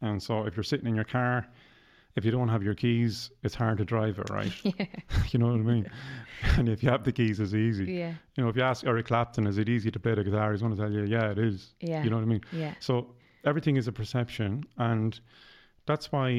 And 0.02 0.21
so 0.21 0.45
if 0.48 0.56
you're 0.56 0.63
sitting 0.63 0.88
in 0.88 0.95
your 0.95 1.06
car, 1.06 1.45
if 2.15 2.23
you 2.25 2.32
don't 2.32 2.47
have 2.49 2.63
your 2.63 2.75
keys, 2.75 3.30
it's 3.43 3.56
hard 3.56 3.78
to 3.80 3.86
drive 3.86 4.19
it, 4.19 4.30
right? 4.30 4.51
Yeah. 4.63 4.86
you 5.32 5.39
know 5.39 5.47
what 5.47 5.56
I 5.56 5.63
mean? 5.63 5.89
and 6.58 6.69
if 6.69 6.82
you 6.84 6.89
have 6.89 7.04
the 7.04 7.12
keys, 7.12 7.39
it's 7.39 7.54
easy. 7.54 7.86
Yeah. 7.93 8.13
You 8.36 8.43
know, 8.43 8.49
if 8.49 8.56
you 8.56 8.62
ask 8.63 8.86
Eric 8.86 9.08
Clapton, 9.08 9.47
is 9.47 9.58
it 9.58 9.67
easy 9.69 9.91
to 9.91 9.99
play 9.99 10.15
the 10.15 10.23
guitar? 10.23 10.51
He's 10.51 10.62
going 10.62 10.75
to 10.75 10.82
tell 10.82 10.91
you, 10.91 11.04
yeah, 11.04 11.32
it 11.32 11.38
is. 11.38 11.73
Yeah. 11.82 12.04
You 12.04 12.10
know 12.10 12.15
what 12.17 12.23
I 12.23 12.28
mean? 12.28 12.41
Yeah. 12.51 12.73
So 12.80 13.15
everything 13.43 13.75
is 13.75 13.88
a 13.88 13.91
perception, 13.91 14.63
and 14.78 15.19
that's 15.86 16.12
why, 16.12 16.30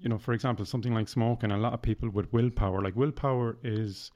you 0.00 0.08
know, 0.08 0.18
for 0.18 0.32
example, 0.32 0.64
something 0.64 0.94
like 0.94 1.08
smoking, 1.08 1.50
a 1.50 1.56
lot 1.58 1.72
of 1.74 1.82
people 1.82 2.08
with 2.10 2.32
willpower, 2.32 2.80
like 2.82 2.94
willpower 2.96 3.58
is 3.64 4.10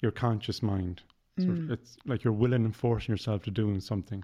your 0.00 0.12
conscious 0.12 0.62
mind. 0.62 1.02
So 1.38 1.46
Mm. 1.46 1.70
it's 1.72 1.96
like 2.06 2.22
you're 2.22 2.32
willing 2.32 2.64
and 2.64 2.76
forcing 2.76 3.12
yourself 3.12 3.42
to 3.42 3.50
doing 3.50 3.80
something. 3.80 4.22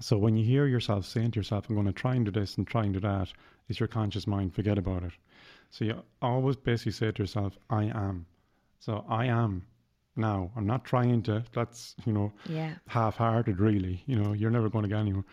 So 0.00 0.16
when 0.18 0.36
you 0.36 0.44
hear 0.44 0.66
yourself 0.66 1.04
saying 1.06 1.32
to 1.32 1.38
yourself, 1.40 1.68
I'm 1.68 1.74
going 1.74 1.86
to 1.86 1.92
try 1.92 2.14
and 2.14 2.24
do 2.24 2.30
this 2.30 2.56
and 2.56 2.66
try 2.66 2.84
and 2.84 2.92
do 2.94 3.00
that, 3.00 3.32
it's 3.68 3.78
your 3.80 3.86
conscious 3.88 4.26
mind, 4.26 4.54
forget 4.54 4.76
about 4.78 5.02
it. 5.04 5.12
So 5.70 5.84
you 5.84 6.02
always 6.20 6.56
basically 6.56 6.92
say 6.92 7.10
to 7.12 7.22
yourself, 7.22 7.56
I 7.70 7.84
am. 7.84 8.26
So 8.80 9.04
I 9.08 9.26
am 9.26 9.64
now. 10.16 10.50
I'm 10.56 10.66
not 10.66 10.84
trying 10.84 11.22
to, 11.24 11.44
that's, 11.52 11.94
you 12.04 12.12
know, 12.12 12.32
Yeah. 12.48 12.74
half-hearted 12.88 13.60
really 13.60 14.02
you 14.06 14.16
know 14.16 14.32
you're 14.32 14.50
never 14.50 14.68
going 14.68 14.82
to 14.84 14.88
get 14.88 14.98
anywhere 14.98 15.24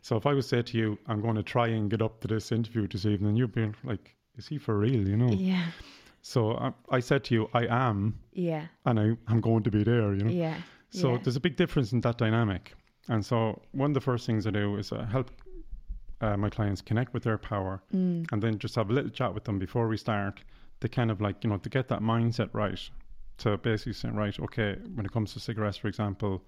so 0.00 0.16
if 0.16 0.24
i 0.26 0.32
would 0.32 0.44
say 0.44 0.62
to 0.62 0.78
you 0.78 0.98
i'm 1.06 1.20
going 1.20 1.34
to 1.36 1.42
try 1.42 1.66
and 1.68 1.90
get 1.90 2.00
up 2.02 2.20
to 2.20 2.28
this 2.28 2.50
interview 2.52 2.86
this 2.88 3.04
evening 3.06 3.36
you'd 3.36 3.52
be 3.54 3.70
like 3.84 4.16
is 4.36 4.46
he 4.48 4.56
for 4.58 4.78
real 4.78 5.06
you 5.08 5.16
know 5.16 5.30
Yeah. 5.32 5.66
so 6.22 6.52
I, 6.54 6.72
I 6.90 7.00
said 7.00 7.24
to 7.24 7.34
you 7.34 7.50
i 7.52 7.66
am 7.66 8.18
Yeah. 8.32 8.66
and 8.86 8.98
I, 9.00 9.16
i'm 9.28 9.40
going 9.40 9.62
to 9.64 9.70
be 9.70 9.82
there 9.84 10.14
you 10.14 10.24
know 10.24 10.30
Yeah. 10.30 10.56
so 10.90 11.12
yeah. 11.12 11.18
there's 11.22 11.36
a 11.36 11.40
big 11.40 11.56
difference 11.56 11.92
in 11.92 12.00
that 12.02 12.18
dynamic 12.18 12.74
and 13.08 13.24
so 13.24 13.60
one 13.72 13.90
of 13.90 13.94
the 13.94 14.00
first 14.00 14.26
things 14.26 14.46
i 14.46 14.50
do 14.50 14.76
is 14.76 14.92
uh, 14.92 15.04
help 15.04 15.30
uh, 16.20 16.36
my 16.36 16.48
clients 16.48 16.80
connect 16.80 17.12
with 17.14 17.24
their 17.24 17.38
power 17.38 17.82
Mm. 17.92 18.30
and 18.32 18.42
then 18.42 18.58
just 18.58 18.74
have 18.76 18.90
a 18.90 18.92
little 18.92 19.10
chat 19.10 19.34
with 19.34 19.44
them 19.44 19.58
before 19.58 19.88
we 19.88 19.96
start 19.96 20.40
to 20.80 20.88
kind 20.88 21.10
of 21.10 21.20
like 21.20 21.42
you 21.42 21.50
know 21.50 21.58
to 21.58 21.68
get 21.68 21.88
that 21.88 22.00
mindset 22.00 22.48
right 22.52 22.78
to 23.38 23.56
basically 23.58 23.92
say 23.92 24.08
right 24.10 24.38
okay 24.40 24.76
when 24.94 25.04
it 25.06 25.12
comes 25.12 25.32
to 25.32 25.40
cigarettes 25.40 25.76
for 25.76 25.88
example 25.88 26.42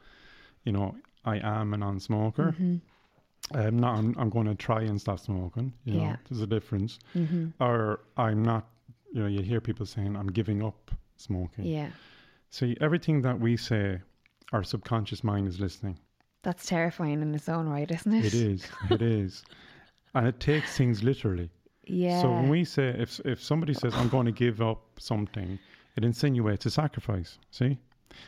you 0.64 0.72
know 0.72 0.94
i 1.24 1.36
am 1.38 1.74
a 1.74 1.76
non-smoker 1.76 2.54
Mhm. 2.58 2.80
i'm 3.52 3.78
not 3.78 3.98
i'm, 3.98 4.14
I'm 4.18 4.30
going 4.30 4.46
to 4.46 4.54
try 4.54 4.82
and 4.82 5.00
stop 5.00 5.18
smoking 5.18 5.72
you 5.84 5.94
know 5.94 6.00
Yeah. 6.10 6.16
there's 6.28 6.40
a 6.40 6.46
difference 6.46 6.98
Mhm. 7.14 7.52
or 7.60 8.00
i'm 8.16 8.42
not 8.42 8.64
you 9.12 9.20
know 9.22 9.26
you 9.26 9.42
hear 9.42 9.60
people 9.60 9.86
saying 9.86 10.14
i'm 10.16 10.28
giving 10.40 10.62
up 10.62 10.90
smoking 11.16 11.64
Yeah. 11.64 11.90
see 12.50 12.76
everything 12.80 13.22
that 13.22 13.38
we 13.40 13.56
say 13.56 14.00
our 14.52 14.62
subconscious 14.62 15.24
mind 15.24 15.48
is 15.48 15.58
listening 15.60 15.98
That's 16.44 16.66
terrifying 16.66 17.20
in 17.22 17.34
its 17.34 17.48
own 17.48 17.66
right, 17.68 17.90
isn't 17.90 18.12
it? 18.14 18.26
it 18.26 18.34
is 18.34 18.66
it 18.90 19.02
is 19.02 19.42
and 20.14 20.26
it 20.28 20.38
takes 20.38 20.76
things 20.76 21.02
literally 21.02 21.50
Yeah. 21.86 22.22
So 22.22 22.30
when 22.30 22.48
we 22.48 22.64
say 22.64 22.94
if 22.98 23.20
if 23.24 23.42
somebody 23.42 23.74
says 23.74 23.92
I'm 23.94 24.08
going 24.08 24.26
to 24.26 24.32
give 24.46 24.60
up 24.62 24.80
something, 24.98 25.58
it 25.96 26.04
insinuates 26.04 26.66
a 26.66 26.70
sacrifice. 26.70 27.38
See, 27.50 27.78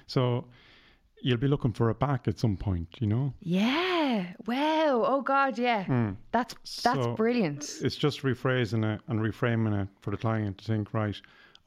so 0.07 0.45
you'll 1.23 1.39
be 1.39 1.49
looking 1.49 1.73
for 1.73 1.91
it 1.91 1.99
back 1.99 2.29
at 2.29 2.39
some 2.39 2.57
point. 2.57 2.89
You 3.01 3.07
know, 3.07 3.33
yeah. 3.41 4.33
Wow. 4.47 5.05
Oh 5.13 5.23
God. 5.23 5.59
Yeah. 5.59 5.85
Hmm. 5.85 6.11
That's 6.33 6.55
that's 6.83 7.05
So 7.05 7.15
brilliant. 7.15 7.63
it's 7.83 7.97
just 7.97 8.23
rephrasing 8.23 8.85
it 8.95 9.01
and 9.09 9.21
reframing 9.21 9.75
it 9.83 9.89
for 10.01 10.11
the 10.11 10.17
client 10.17 10.59
to 10.59 10.65
think, 10.65 10.93
right, 10.95 11.17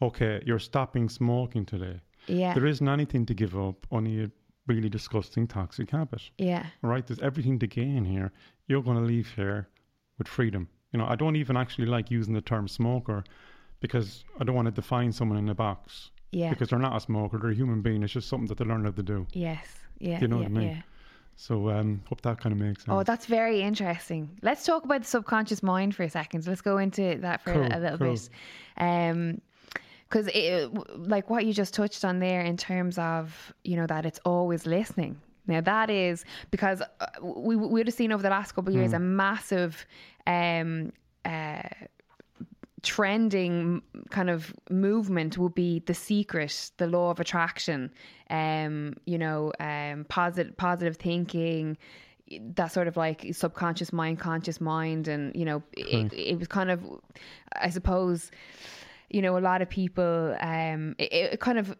okay, 0.01 0.41
you're 0.45 0.59
stopping 0.71 1.09
smoking 1.09 1.65
today. 1.65 1.99
Yeah. 2.27 2.53
There 2.53 2.67
isn't 2.67 2.87
anything 2.87 3.25
to 3.25 3.33
give 3.33 3.57
up, 3.57 3.87
only 3.91 4.23
a 4.23 4.29
really 4.69 4.89
disgusting 4.89 5.47
toxic 5.47 5.89
habit. 5.91 6.21
yeah. 6.37 6.65
Right? 6.81 7.05
there's 7.05 7.19
everything 7.19 7.59
to 7.59 7.67
gain 7.67 8.05
here. 8.05 8.31
You're 8.67 8.83
going 8.83 8.97
to 8.97 9.03
leave 9.03 9.29
here 9.35 9.67
with 10.17 10.27
freedom. 10.27 10.69
You 10.91 10.99
know, 10.99 11.05
I 11.07 11.15
don't 11.15 11.35
even 11.35 11.57
actually 11.57 11.87
like 11.87 12.09
using 12.11 12.33
the 12.33 12.41
term 12.41 12.67
smoker 12.67 13.23
because 13.79 14.23
I 14.39 14.43
don't 14.43 14.55
want 14.55 14.67
to 14.67 14.71
define 14.71 15.11
someone 15.11 15.37
in 15.39 15.49
a 15.49 15.55
box 15.55 16.11
Yeah. 16.31 16.49
because 16.51 16.69
they're 16.69 16.79
not 16.79 16.95
a 16.95 16.99
smoker, 16.99 17.37
they're 17.37 17.51
a 17.51 17.55
human 17.55 17.81
being. 17.81 18.03
It's 18.03 18.13
just 18.13 18.27
something 18.29 18.47
that 18.47 18.57
they 18.57 18.65
learn 18.65 18.85
how 18.85 18.91
to 18.91 19.03
do. 19.03 19.27
yes. 19.33 19.65
Yeah. 20.01 20.21
You 20.21 20.27
know 20.29 20.37
yeah, 20.37 20.43
what 20.43 20.57
I 20.57 20.59
mean? 20.61 20.69
Yeah. 20.69 20.81
So, 21.35 21.69
um, 21.69 22.01
hope 22.07 22.21
that 22.21 22.39
kind 22.39 22.53
of 22.53 22.59
makes 22.59 22.83
sense. 22.85 22.93
Oh, 22.93 23.03
that's 23.03 23.25
very 23.25 23.61
interesting. 23.61 24.29
Let's 24.41 24.65
talk 24.65 24.83
about 24.85 25.01
the 25.01 25.07
subconscious 25.07 25.61
mind 25.63 25.95
for 25.95 26.03
a 26.03 26.09
second. 26.09 26.45
Let's 26.47 26.61
go 26.61 26.77
into 26.77 27.17
that 27.21 27.41
for 27.41 27.53
Cool, 27.53 27.67
a 27.71 27.79
little 27.79 27.97
cool. 27.97 28.13
bit. 28.13 28.29
Um, 28.77 29.41
because 30.09 30.27
it, 30.33 30.71
like 30.97 31.29
what 31.29 31.45
you 31.45 31.53
just 31.53 31.73
touched 31.73 32.03
on 32.03 32.19
there 32.19 32.41
in 32.41 32.57
terms 32.57 32.97
of 32.97 33.53
you 33.63 33.75
know 33.75 33.87
that 33.87 34.05
it's 34.05 34.19
always 34.25 34.65
listening. 34.65 35.19
Now 35.47 35.61
that 35.61 35.89
is 35.89 36.25
because 36.51 36.81
uh, 36.81 37.07
we 37.21 37.55
we 37.55 37.67
would 37.67 37.87
have 37.87 37.93
seen 37.95 38.11
over 38.11 38.23
the 38.23 38.29
last 38.29 38.53
couple 38.53 38.69
of 38.69 38.75
years 38.75 38.91
Hmm. 38.91 38.97
a 38.97 38.99
massive 38.99 39.85
um 40.27 40.91
uh 41.25 41.61
trending 42.81 43.81
kind 44.09 44.29
of 44.29 44.53
movement 44.69 45.37
would 45.37 45.53
be 45.53 45.79
the 45.85 45.93
secret, 45.93 46.71
the 46.77 46.87
law 46.87 47.11
of 47.11 47.19
attraction, 47.19 47.91
um, 48.29 48.95
you 49.05 49.17
know, 49.17 49.51
um, 49.59 50.05
positive 50.07 50.55
positive 50.55 50.95
thinking, 50.97 51.77
that 52.55 52.71
sort 52.71 52.87
of 52.87 52.95
like 52.95 53.25
subconscious 53.33 53.91
mind, 53.91 54.19
conscious 54.19 54.61
mind, 54.61 55.07
and 55.07 55.35
you 55.35 55.43
know, 55.45 55.61
it, 55.75 56.13
it 56.13 56.39
was 56.39 56.47
kind 56.47 56.71
of, 56.71 56.81
I 57.53 57.69
suppose, 57.69 58.31
you 59.09 59.21
know, 59.21 59.37
a 59.37 59.39
lot 59.39 59.61
of 59.61 59.69
people, 59.69 60.35
um, 60.39 60.95
it, 60.97 61.11
it 61.33 61.39
kind 61.39 61.57
of 61.57 61.75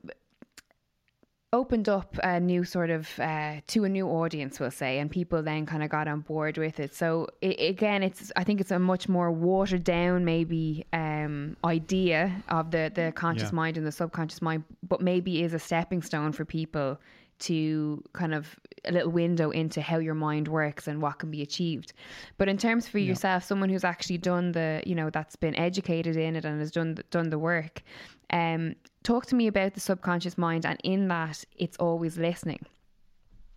opened 1.52 1.90
up 1.90 2.16
a 2.24 2.40
new 2.40 2.64
sort 2.64 2.92
of 2.92 3.10
uh, 3.20 3.56
to 3.66 3.84
a 3.84 3.90
new 3.90 4.08
audience 4.08 4.60
we'll 4.60 4.70
say 4.70 5.00
and 5.00 5.10
people 5.10 5.42
then 5.42 5.66
kind 5.66 5.82
of 5.82 5.90
got 5.90 6.08
on 6.08 6.20
board 6.20 6.60
with 6.60 6.80
it 6.80 6.94
so 6.94 7.28
i 7.42 7.48
again 7.48 8.04
it's 8.04 8.32
i 8.36 8.44
think 8.44 8.62
it's 8.62 8.70
a 8.70 8.78
much 8.78 9.10
more 9.10 9.32
watered 9.32 9.84
down 9.84 10.24
maybe 10.24 10.86
um, 10.94 11.58
idea 11.66 12.44
of 12.50 12.70
the 12.70 12.92
the 12.94 13.12
conscious 13.16 13.50
Yeah. 13.50 13.56
mind 13.56 13.78
and 13.78 13.88
the 13.88 13.92
subconscious 13.92 14.44
mind 14.44 14.64
but 14.88 15.02
maybe 15.02 15.42
is 15.42 15.56
a 15.56 15.60
stepping 15.60 16.04
stone 16.04 16.34
for 16.34 16.46
people 16.46 17.00
to 17.40 18.04
kind 18.14 18.36
of 18.36 18.60
a 18.86 18.92
little 18.92 19.12
window 19.12 19.50
into 19.52 19.82
how 19.82 19.98
your 19.98 20.14
mind 20.14 20.48
works 20.48 20.88
and 20.88 21.02
what 21.02 21.20
can 21.20 21.32
be 21.32 21.42
achieved 21.42 21.94
but 22.38 22.48
in 22.48 22.58
terms 22.58 22.88
for 22.88 23.00
yourself 23.00 23.44
someone 23.44 23.70
who's 23.70 23.84
actually 23.84 24.18
done 24.18 24.52
the 24.52 24.82
you 24.86 24.96
know 24.96 25.10
that's 25.10 25.36
been 25.36 25.56
educated 25.56 26.16
in 26.16 26.36
it 26.36 26.46
and 26.46 26.60
has 26.60 26.72
done 26.72 26.96
the, 26.96 27.04
done 27.12 27.30
the 27.30 27.40
work 27.40 27.84
um 28.32 28.76
talk 29.04 29.26
to 29.26 29.36
me 29.36 29.48
about 29.48 29.74
the 29.74 29.80
subconscious 29.80 30.38
mind 30.38 30.66
and 30.66 30.80
in 30.84 31.08
that 31.08 31.44
it's 31.58 31.78
always 31.78 32.18
listening 32.18 32.66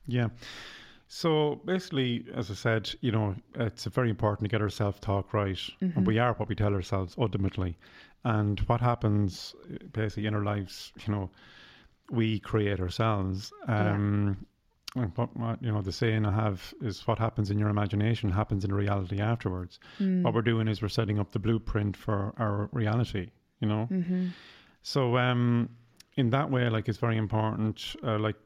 Yeah. 0.06 0.28
So 1.08 1.61
basically, 1.64 2.24
as 2.35 2.50
I 2.50 2.54
said, 2.54 2.90
you 3.00 3.12
know, 3.12 3.35
it's 3.54 3.85
very 3.85 4.08
important 4.08 4.48
to 4.48 4.50
get 4.50 4.62
our 4.62 4.70
self 4.70 5.00
talk 5.00 5.35
right. 5.35 5.58
And 5.80 6.06
we 6.06 6.18
are 6.18 6.32
what 6.35 6.48
we 6.48 6.54
tell 6.54 6.72
ourselves 6.72 7.14
ultimately. 7.18 7.76
And 8.24 8.58
what 8.61 8.80
happens 8.80 9.54
uh, 9.64 9.76
basically 9.92 10.26
in 10.26 10.35
our 10.35 10.44
lives, 10.44 10.92
you 11.06 11.12
know, 11.12 11.30
we 12.11 12.38
create 12.38 12.80
ourselves. 12.80 13.52
Um, 13.68 14.46
and 14.94 15.11
what, 15.16 15.35
what, 15.37 15.62
you 15.62 15.72
know, 15.72 15.81
the 15.83 15.92
saying 15.92 16.26
I 16.26 16.33
have 16.33 16.74
is 16.83 17.07
what 17.07 17.18
happens 17.18 17.50
in 17.50 17.59
your 17.59 17.68
imagination 17.70 18.31
happens 18.31 18.64
in 18.64 18.74
reality 18.74 19.20
afterwards. 19.20 19.78
What 19.98 20.35
we're 20.35 20.42
doing 20.42 20.68
is 20.68 20.83
we're 20.83 20.88
setting 20.88 21.18
up 21.18 21.33
the 21.33 21.38
blueprint 21.38 21.96
for 21.96 22.35
our 22.38 22.68
reality, 22.72 23.31
you 23.61 23.68
know? 23.68 23.88
So, 24.83 25.16
um, 25.16 25.68
in 26.16 26.31
that 26.31 26.50
way, 26.50 26.68
like, 26.68 26.88
it's 26.88 26.98
very 26.98 27.16
important. 27.16 27.96
Uh, 28.05 28.18
like, 28.18 28.37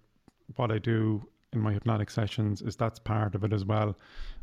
what 0.54 0.70
I 0.70 0.78
do 0.78 1.26
in 1.52 1.60
my 1.60 1.72
hypnotic 1.72 2.10
sessions 2.10 2.62
is 2.62 2.76
that's 2.76 2.98
part 3.00 3.34
of 3.34 3.42
it 3.42 3.52
as 3.52 3.64
well. 3.64 3.96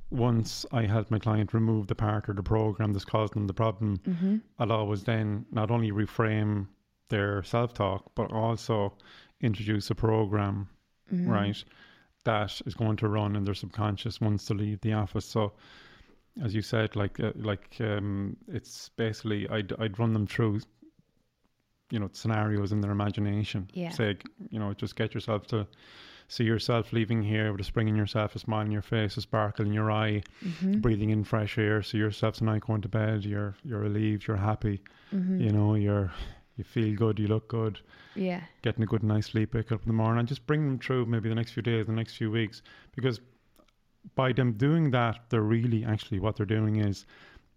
once 0.10 0.66
I 0.72 0.84
help 0.86 1.10
my 1.10 1.20
client 1.20 1.54
remove 1.54 1.88
the 1.88 1.96
part 1.96 2.28
of 2.30 2.36
the 2.36 2.44
program 2.44 2.94
that's 2.94 3.06
causing 3.06 3.34
them 3.36 3.48
the 3.48 3.54
problem, 3.54 3.98
Mm-hmm. 4.06 4.38
I'll 4.60 4.72
always 4.72 5.04
then 5.04 5.46
not 5.52 5.72
only 5.72 5.92
reframe 5.92 6.68
their 7.10 7.44
self 7.44 7.74
talk, 7.74 8.12
but 8.16 8.32
also 8.32 8.94
introduce 9.42 9.90
a 9.90 9.96
program, 9.96 10.68
Mm-hmm. 11.14 11.30
right, 11.30 11.64
that 12.26 12.62
is 12.66 12.74
going 12.74 12.96
to 12.98 13.08
run 13.08 13.36
in 13.36 13.44
their 13.44 13.54
subconscious 13.54 14.22
once 14.22 14.46
they 14.48 14.56
leave 14.56 14.82
the 14.82 14.94
office. 14.94 15.26
So, 15.26 15.54
as 16.44 16.54
you 16.56 16.62
said, 16.62 16.96
like 16.96 17.20
uh, 17.20 17.32
like 17.36 17.76
um, 17.80 18.38
it's 18.48 18.90
basically 18.96 19.48
I'd 19.50 19.74
I'd 19.80 20.00
run 20.00 20.14
them 20.14 20.26
through, 20.28 20.62
you 21.92 22.00
know, 22.00 22.10
scenarios 22.14 22.72
in 22.72 22.82
their 22.82 22.92
imagination. 22.92 23.70
Yeah. 23.74 23.90
Say, 23.92 24.18
you 24.50 24.60
know, 24.60 24.74
just 24.74 24.96
get 24.96 25.14
yourself 25.14 25.48
to 25.48 25.68
see 26.30 26.44
yourself 26.46 26.94
leaving 26.94 27.22
here 27.22 27.52
with 27.52 27.62
a 27.62 27.64
spring 27.64 27.88
in 27.90 27.96
your 27.96 28.08
step, 28.08 28.34
a 28.34 28.40
smile 28.40 28.62
on 28.62 28.72
your 28.72 28.82
face, 28.82 29.18
a 29.18 29.22
sparkle 29.22 29.66
in 29.66 29.74
your 29.74 29.92
eye, 29.92 30.24
Mm-hmm. 30.44 30.80
breathing 30.80 31.10
in 31.12 31.24
fresh 31.24 31.58
air. 31.58 31.84
See 31.84 31.98
yourself 31.98 32.36
tonight 32.38 32.62
going 32.66 32.82
to 32.82 32.90
bed. 32.90 33.26
You're 33.26 33.56
you're 33.64 33.80
relieved. 33.82 34.26
You're 34.28 34.38
happy. 34.38 34.82
Mm-hmm. 35.14 35.42
You 35.42 35.52
know, 35.52 35.76
you're 35.76 36.12
you 36.56 36.64
feel 36.64 36.96
good. 36.96 37.20
You 37.20 37.28
look 37.28 37.48
good. 37.48 37.80
Yeah. 38.16 38.42
Getting 38.62 38.84
a 38.84 38.86
good 38.86 39.04
night's 39.04 39.28
sleep. 39.28 39.54
Wake 39.54 39.72
up 39.72 39.82
in 39.82 39.88
the 39.88 39.94
morning 39.94 40.20
and 40.20 40.28
just 40.28 40.46
bring 40.46 40.66
them 40.66 40.80
through 40.80 41.06
maybe 41.06 41.30
the 41.30 41.36
next 41.36 41.52
few 41.52 41.64
days, 41.64 41.88
the 41.88 41.94
next 41.94 42.16
few 42.16 42.30
weeks, 42.30 42.62
because 42.96 43.20
by 44.16 44.34
them 44.34 44.54
doing 44.54 44.92
that, 44.92 45.20
they're 45.30 45.42
really 45.42 45.84
actually 45.86 46.20
what 46.20 46.36
they're 46.36 46.46
doing 46.46 46.78
is 46.78 47.06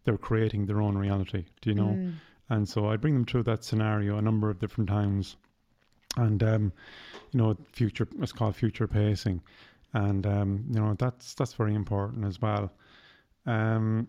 they're 0.04 0.16
creating 0.16 0.66
their 0.66 0.80
own 0.80 0.96
reality. 0.96 1.44
Do 1.60 1.70
you 1.70 1.76
know? 1.76 1.88
Mm. 1.88 2.14
And 2.48 2.68
so 2.68 2.88
I 2.88 2.96
bring 2.96 3.14
them 3.14 3.24
through 3.24 3.42
that 3.44 3.64
scenario 3.64 4.18
a 4.18 4.22
number 4.22 4.48
of 4.48 4.60
different 4.60 4.88
times. 4.88 5.36
And, 6.16 6.42
um, 6.42 6.72
you 7.32 7.38
know, 7.38 7.56
future, 7.72 8.08
it's 8.20 8.32
called 8.32 8.56
future 8.56 8.86
pacing. 8.86 9.42
And, 9.92 10.26
um, 10.26 10.64
you 10.70 10.80
know, 10.80 10.94
that's, 10.98 11.34
that's 11.34 11.54
very 11.54 11.74
important 11.74 12.24
as 12.24 12.40
well. 12.40 12.72
Um, 13.46 14.08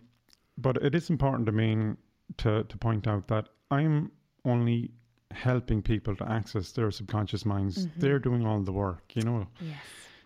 but 0.57 0.77
it 0.77 0.95
is 0.95 1.09
important 1.09 1.45
to 1.47 1.51
me 1.51 1.95
to, 2.37 2.63
to 2.63 2.77
point 2.77 3.07
out 3.07 3.27
that 3.27 3.49
I'm 3.71 4.11
only 4.47 4.91
helping 5.31 5.81
people 5.81 6.15
to 6.15 6.31
access 6.31 6.71
their 6.71 6.89
subconscious 6.91 7.45
minds. 7.45 7.87
They're 7.97 8.19
doing 8.19 8.45
all 8.45 8.59
the 8.61 8.71
work, 8.71 9.03
you 9.13 9.21
know. 9.23 9.47
Yes. 9.59 9.77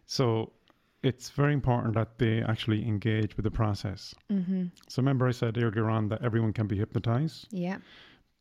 So 0.05 0.53
it's 1.03 1.29
very 1.29 1.53
important 1.53 1.95
that 1.95 2.17
they 2.17 2.41
actually 2.43 2.87
engage 2.87 3.35
with 3.35 3.43
the 3.43 3.51
process. 3.51 4.13
Mm-hmm. 4.31 4.65
So 4.87 5.01
remember 5.01 5.27
I 5.27 5.31
said 5.31 5.57
earlier 5.57 5.89
on 5.89 6.09
that 6.09 6.21
everyone 6.23 6.53
can 6.53 6.67
be 6.67 6.77
hypnotized. 6.77 7.47
Yeah. 7.51 7.77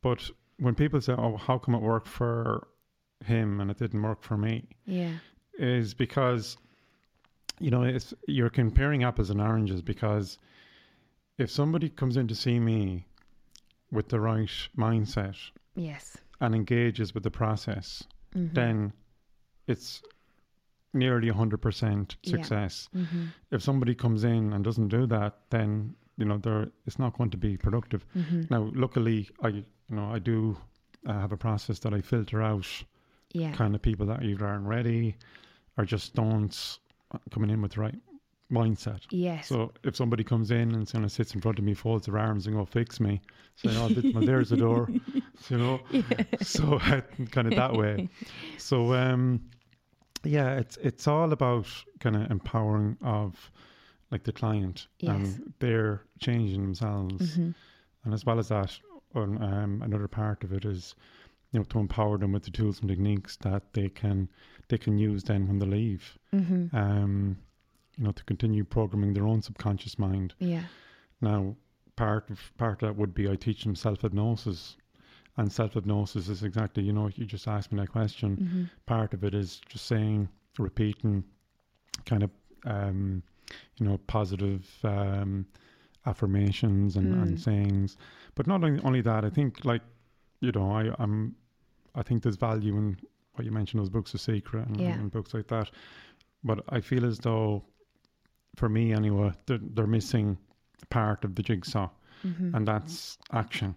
But 0.01 0.29
when 0.57 0.75
people 0.75 1.01
say, 1.01 1.13
"Oh, 1.13 1.37
how 1.37 1.57
come 1.57 1.75
it 1.75 1.81
worked 1.81 2.07
for 2.07 2.67
him 3.25 3.59
and 3.59 3.71
it 3.71 3.77
didn't 3.79 4.01
work 4.01 4.23
for 4.23 4.37
me?" 4.37 4.67
Yeah. 4.85 5.13
is 5.57 5.93
because 5.93 6.57
you 7.59 7.69
know 7.69 7.83
it's 7.83 8.13
you're 8.27 8.49
comparing 8.49 9.03
apples 9.03 9.29
and 9.29 9.41
oranges. 9.41 9.81
Because 9.81 10.37
if 11.37 11.49
somebody 11.49 11.89
comes 11.89 12.17
in 12.17 12.27
to 12.27 12.35
see 12.35 12.59
me 12.59 13.05
with 13.91 14.09
the 14.09 14.19
right 14.19 14.49
mindset 14.77 15.37
Yes. 15.75 16.17
and 16.39 16.53
engages 16.55 17.13
with 17.13 17.23
the 17.23 17.31
process, 17.31 18.03
Mm-hmm. 18.35 18.53
then 18.53 18.93
it's 19.67 20.01
nearly 20.93 21.29
hundred 21.29 21.61
percent 21.61 22.15
Yeah. 22.23 22.31
success. 22.37 22.89
Mm-hmm. 22.95 23.25
If 23.51 23.61
somebody 23.61 23.93
comes 23.95 24.23
in 24.23 24.53
and 24.53 24.63
doesn't 24.63 24.87
do 24.89 25.05
that, 25.07 25.37
then 25.49 25.95
you 26.17 26.25
know 26.25 26.37
they're 26.37 26.67
it's 26.85 26.99
not 26.99 27.17
going 27.17 27.29
to 27.31 27.37
be 27.37 27.57
productive. 27.57 28.05
Mm-hmm. 28.15 28.41
Now, 28.49 28.69
luckily, 28.73 29.29
I 29.41 29.47
you 29.49 29.65
know 29.89 30.11
I 30.13 30.19
do 30.19 30.57
uh, 31.05 31.13
have 31.13 31.31
a 31.31 31.37
process 31.37 31.79
that 31.79 31.93
I 31.93 32.01
filter 32.01 32.41
out 32.41 32.67
Yeah. 33.33 33.51
kind 33.53 33.75
of 33.75 33.81
people 33.81 34.05
that 34.07 34.23
either 34.23 34.45
aren't 34.47 34.67
ready 34.67 35.15
or 35.77 35.85
just 35.85 36.13
don't 36.15 36.77
uh, 37.11 37.17
coming 37.31 37.49
in 37.49 37.61
with 37.61 37.73
the 37.73 37.81
right 37.81 37.99
mindset. 38.51 39.01
Yes. 39.09 39.47
So 39.47 39.71
if 39.83 39.95
somebody 39.95 40.23
comes 40.23 40.51
in 40.51 40.73
and 40.75 40.89
kind 40.91 41.05
of 41.05 41.11
sits 41.11 41.33
in 41.33 41.41
front 41.41 41.57
of 41.59 41.65
me, 41.65 41.73
folds 41.73 42.05
their 42.05 42.17
arms 42.17 42.47
and 42.47 42.55
go 42.55 42.65
fix 42.65 42.99
me, 42.99 43.21
say, 43.55 43.69
oh, 43.77 43.89
well, 44.13 44.25
there's 44.25 44.49
the 44.49 44.57
door, 44.57 44.89
you 45.49 45.57
know. 45.57 45.79
So 46.41 46.79
kind 47.31 47.47
of 47.47 47.55
that 47.55 47.73
way. 47.73 48.09
So 48.57 48.93
um, 48.93 49.41
yeah, 50.23 50.55
it's 50.57 50.77
it's 50.77 51.07
all 51.07 51.31
about 51.31 51.67
kind 51.99 52.15
of 52.15 52.29
empowering 52.29 52.97
of 53.01 53.51
like 54.11 54.23
the 54.23 54.33
client 54.33 54.87
Yes. 54.99 55.15
and 55.15 55.53
they're 55.59 56.01
changing 56.19 56.61
themselves, 56.61 57.37
Mhm. 57.37 57.55
and 58.03 58.13
as 58.13 58.25
well 58.25 58.37
as 58.39 58.49
that, 58.49 58.77
um, 59.15 59.81
another 59.83 60.07
part 60.07 60.43
of 60.43 60.51
it 60.51 60.65
is 60.65 60.95
you 61.51 61.59
know 61.59 61.63
to 61.65 61.79
empower 61.79 62.17
them 62.17 62.31
with 62.33 62.43
the 62.43 62.51
tools 62.51 62.79
and 62.81 62.89
techniques 62.89 63.37
that 63.37 63.73
they 63.73 63.87
can 63.89 64.27
they 64.67 64.77
can 64.77 64.97
use 64.97 65.23
then 65.23 65.47
when 65.47 65.59
they 65.59 65.65
leave. 65.65 66.17
Mhm. 66.33 66.73
Um, 66.73 67.37
you 67.97 68.03
know 68.03 68.11
to 68.11 68.23
continue 68.23 68.63
programming 68.63 69.13
their 69.13 69.27
own 69.27 69.41
subconscious 69.41 69.97
mind. 69.99 70.33
Yeah. 70.39 70.63
Now, 71.21 71.55
part 71.95 72.29
of 72.29 72.39
part 72.57 72.81
of 72.81 72.87
that 72.87 72.95
would 72.97 73.13
be 73.13 73.29
I 73.29 73.35
teach 73.35 73.63
them 73.63 73.75
self 73.75 74.01
hypnosis, 74.01 74.77
and 75.37 75.51
self 75.51 75.73
hypnosis 75.73 76.27
is 76.29 76.43
exactly 76.43 76.83
you 76.83 76.93
know 76.93 77.09
you 77.15 77.25
just 77.25 77.47
asked 77.47 77.71
me 77.71 77.79
that 77.79 77.91
question. 77.91 78.37
Mm-hmm. 78.37 78.63
Part 78.85 79.13
of 79.13 79.23
it 79.23 79.33
is 79.33 79.61
just 79.67 79.85
saying, 79.85 80.29
repeating, 80.57 81.23
kind 82.05 82.23
of 82.23 82.31
um, 82.65 83.21
you 83.77 83.85
know 83.85 83.97
positive 84.07 84.67
um, 84.83 85.45
affirmations 86.05 86.95
and, 86.95 87.13
Mm. 87.15 87.21
and 87.23 87.39
sayings. 87.39 87.97
But 88.35 88.47
not 88.47 88.63
only, 88.63 88.81
only 88.83 89.01
that, 89.01 89.23
I 89.25 89.29
think 89.29 89.65
like 89.65 89.81
you 90.39 90.51
know 90.51 90.71
I 90.71 90.93
I'm 90.97 91.35
I 91.93 92.03
think 92.03 92.23
there's 92.23 92.37
value 92.37 92.75
in 92.77 92.97
what 93.33 93.45
you 93.45 93.51
mentioned 93.51 93.79
those 93.81 93.89
books 93.89 94.13
of 94.13 94.21
secret 94.21 94.67
and, 94.67 94.79
Yeah. 94.79 94.93
and 94.93 95.11
books 95.11 95.33
like 95.33 95.47
that. 95.47 95.69
But 96.43 96.63
I 96.69 96.79
feel 96.81 97.05
as 97.05 97.19
though, 97.19 97.63
for 98.55 98.69
me 98.69 98.93
anyway, 98.93 99.31
they're, 99.45 99.59
they're 99.61 99.87
missing 99.87 100.37
part 100.89 101.23
of 101.23 101.35
the 101.35 101.43
jigsaw, 101.43 101.89
Mm-hmm. 102.25 102.53
and 102.55 102.67
that's 102.67 103.17
action. 103.31 103.75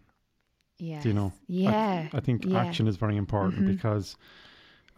Yeah. 0.79 1.03
You 1.03 1.15
know? 1.15 1.33
Yeah. 1.47 2.09
I 2.13 2.21
think 2.21 2.45
yeah. 2.45 2.59
action 2.59 2.87
is 2.89 2.97
very 2.97 3.17
important 3.17 3.63
Mhm. 3.63 3.69
because 3.69 4.17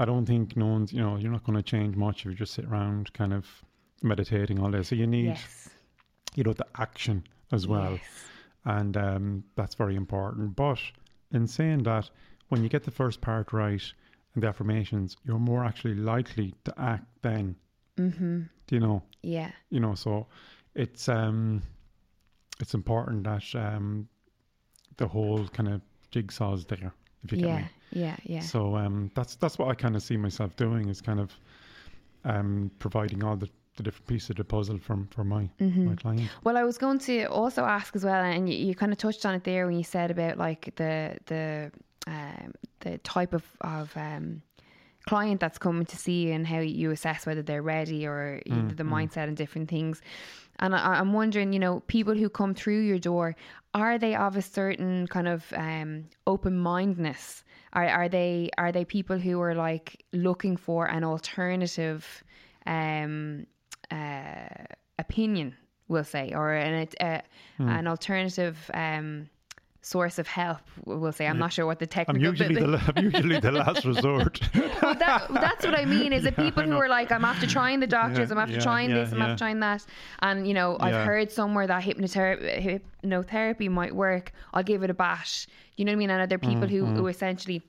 I 0.00 0.04
don't 0.04 0.26
think 0.26 0.56
no 0.56 0.66
one's, 0.66 0.92
you 0.92 1.00
know, 1.00 1.16
you're 1.16 1.30
not 1.30 1.44
going 1.44 1.56
to 1.56 1.62
change 1.62 1.94
much 1.96 2.20
if 2.20 2.26
you 2.26 2.34
just 2.34 2.54
sit 2.54 2.64
around 2.64 3.12
kind 3.12 3.32
of 3.32 3.46
meditating 4.02 4.58
all 4.58 4.70
day. 4.72 4.82
So 4.82 4.96
you 4.96 5.06
need, 5.06 5.26
Yes. 5.26 5.68
you 6.34 6.42
know, 6.42 6.54
the 6.54 6.66
action 6.76 7.22
as 7.52 7.68
well. 7.68 7.92
Yes. 7.92 8.02
And 8.64 8.96
um, 8.96 9.44
that's 9.54 9.76
very 9.76 9.94
important. 9.94 10.56
But 10.56 10.80
in 11.30 11.46
saying 11.46 11.84
that, 11.84 12.10
when 12.48 12.62
you 12.64 12.68
get 12.68 12.82
the 12.82 12.90
first 12.90 13.20
part 13.20 13.52
right 13.52 13.82
and 14.34 14.42
the 14.42 14.48
affirmations, 14.48 15.16
you're 15.24 15.38
more 15.38 15.64
actually 15.64 15.94
likely 15.94 16.54
to 16.64 16.74
act 16.80 17.06
then. 17.22 17.54
Mm-hmm. 17.96 18.42
Do 18.66 18.74
you 18.76 18.80
know? 18.80 19.02
Yeah. 19.22 19.50
you 19.70 19.80
know 19.80 19.94
so 19.94 20.26
it's 20.74 21.08
um 21.08 21.62
it's 22.60 22.74
important 22.74 23.24
that 23.24 23.44
um 23.54 24.08
the 24.98 25.06
whole 25.06 25.46
kind 25.48 25.68
of 25.68 25.80
jigsaw's 26.12 26.64
there 26.66 26.92
if 27.24 27.32
you 27.32 27.38
get 27.38 27.46
Yeah. 27.48 27.56
me 27.58 27.68
Yeah. 27.90 28.16
Yeah. 28.24 28.40
so 28.40 28.76
um 28.76 29.10
that's 29.14 29.36
that's 29.36 29.58
what 29.58 29.68
i 29.68 29.74
kind 29.74 29.96
of 29.96 30.02
see 30.02 30.16
myself 30.16 30.54
doing 30.56 30.88
is 30.88 31.00
kind 31.00 31.20
of 31.20 31.32
um 32.24 32.70
providing 32.78 33.24
all 33.24 33.36
the, 33.36 33.48
the 33.76 33.82
different 33.82 34.06
pieces 34.06 34.30
of 34.30 34.36
the 34.36 34.44
puzzle 34.44 34.78
from 34.78 35.06
for 35.08 35.24
my 35.24 35.48
Mm-hmm. 35.60 35.86
my 35.88 35.94
client 35.96 36.30
Well, 36.44 36.56
I 36.56 36.64
was 36.64 36.78
going 36.78 36.98
to 37.00 37.24
also 37.26 37.64
ask 37.64 37.96
as 37.96 38.04
well, 38.04 38.22
and 38.22 38.48
you, 38.48 38.56
you 38.68 38.74
kind 38.74 38.92
of 38.92 38.98
touched 38.98 39.24
on 39.26 39.34
it 39.34 39.44
there 39.44 39.66
when 39.66 39.76
you 39.76 39.84
said 39.84 40.10
about 40.10 40.36
like 40.38 40.72
the 40.76 41.16
the 41.26 41.70
um, 42.06 42.52
the 42.80 42.98
type 42.98 43.32
of 43.34 43.42
of 43.62 43.96
um, 43.96 44.42
client 45.06 45.40
that's 45.40 45.58
coming 45.58 45.86
to 45.86 45.96
see 45.96 46.24
you 46.26 46.32
and 46.32 46.46
how 46.46 46.58
you 46.58 46.90
assess 46.90 47.26
whether 47.26 47.42
they're 47.42 47.62
ready 47.62 48.06
or 48.06 48.42
Mm, 48.46 48.76
the 48.76 48.82
mindset 48.84 49.28
and 49.28 49.36
different 49.36 49.68
things. 49.70 50.02
And 50.58 50.74
I, 50.74 50.98
I'm 51.00 51.12
wondering, 51.12 51.52
you 51.52 51.58
know, 51.58 51.80
people 51.80 52.14
who 52.14 52.28
come 52.28 52.54
through 52.54 52.80
your 52.80 52.98
door, 52.98 53.36
are 53.74 53.98
they 53.98 54.14
of 54.14 54.36
a 54.36 54.42
certain 54.42 55.06
kind 55.06 55.28
of 55.28 55.52
um, 55.56 56.06
open 56.26 56.58
mindedness? 56.58 57.44
Are 57.72 57.86
are 57.88 58.08
they 58.08 58.50
are 58.58 58.72
they 58.72 58.84
people 58.84 59.18
who 59.18 59.40
are 59.40 59.54
like 59.54 60.04
looking 60.12 60.56
for 60.56 60.86
an 60.86 61.04
alternative? 61.04 62.24
Um, 62.66 63.46
uh, 63.90 64.48
opinion, 64.98 65.54
we'll 65.88 66.04
say, 66.04 66.32
or 66.34 66.52
an 66.52 66.88
uh, 67.00 67.20
Hmm. 67.58 67.68
an 67.68 67.86
alternative 67.86 68.70
um, 68.74 69.28
source 69.94 70.18
of 70.18 70.26
help. 70.26 70.58
We'll 70.84 71.12
say. 71.12 71.26
I'm 71.28 71.38
not 71.38 71.52
sure 71.52 71.64
what 71.70 71.78
the 71.78 71.88
i'm 72.08 72.16
usually 72.16 72.54
bit- 72.56 72.66
the 72.74 72.92
I'm 72.96 73.04
usually 73.10 73.38
the 73.38 73.52
last 73.52 73.84
resort 73.92 74.40
well, 74.82 74.94
that, 75.06 75.20
that's 75.46 75.64
what 75.64 75.78
I 75.78 75.84
mean. 75.84 76.12
Is 76.12 76.24
it 76.26 76.34
Yeah, 76.38 76.44
people 76.46 76.64
who 76.64 76.76
are 76.84 76.88
like, 76.98 77.12
I'm 77.16 77.24
after 77.24 77.46
trying 77.46 77.78
the 77.80 77.86
doctors, 77.86 78.28
Yeah, 78.28 78.34
I'm 78.34 78.40
after 78.44 78.56
yeah, 78.56 78.68
trying 78.70 78.90
yeah, 78.90 78.96
this, 78.98 79.12
I'm 79.12 79.18
yeah. 79.18 79.26
after 79.26 79.38
trying 79.44 79.60
that, 79.60 79.86
and 80.26 80.36
you 80.48 80.54
know, 80.54 80.76
I've 80.80 80.92
Yeah. 80.94 81.04
heard 81.10 81.30
somewhere 81.30 81.66
that 81.68 81.82
hypnotherapy, 81.84 82.82
hypnotherapy 83.04 83.68
might 83.70 83.94
work. 83.94 84.32
I'll 84.54 84.62
give 84.72 84.82
it 84.82 84.90
a 84.90 84.94
bash. 84.94 85.46
You 85.76 85.84
know 85.84 85.92
what 85.92 85.96
I 85.96 86.02
mean? 86.02 86.10
And 86.10 86.20
are 86.22 86.26
there 86.26 86.38
people 86.50 86.68
who, 86.74 86.82
Mm-hmm. 86.82 86.96
who 86.96 87.06
essentially, 87.06 87.62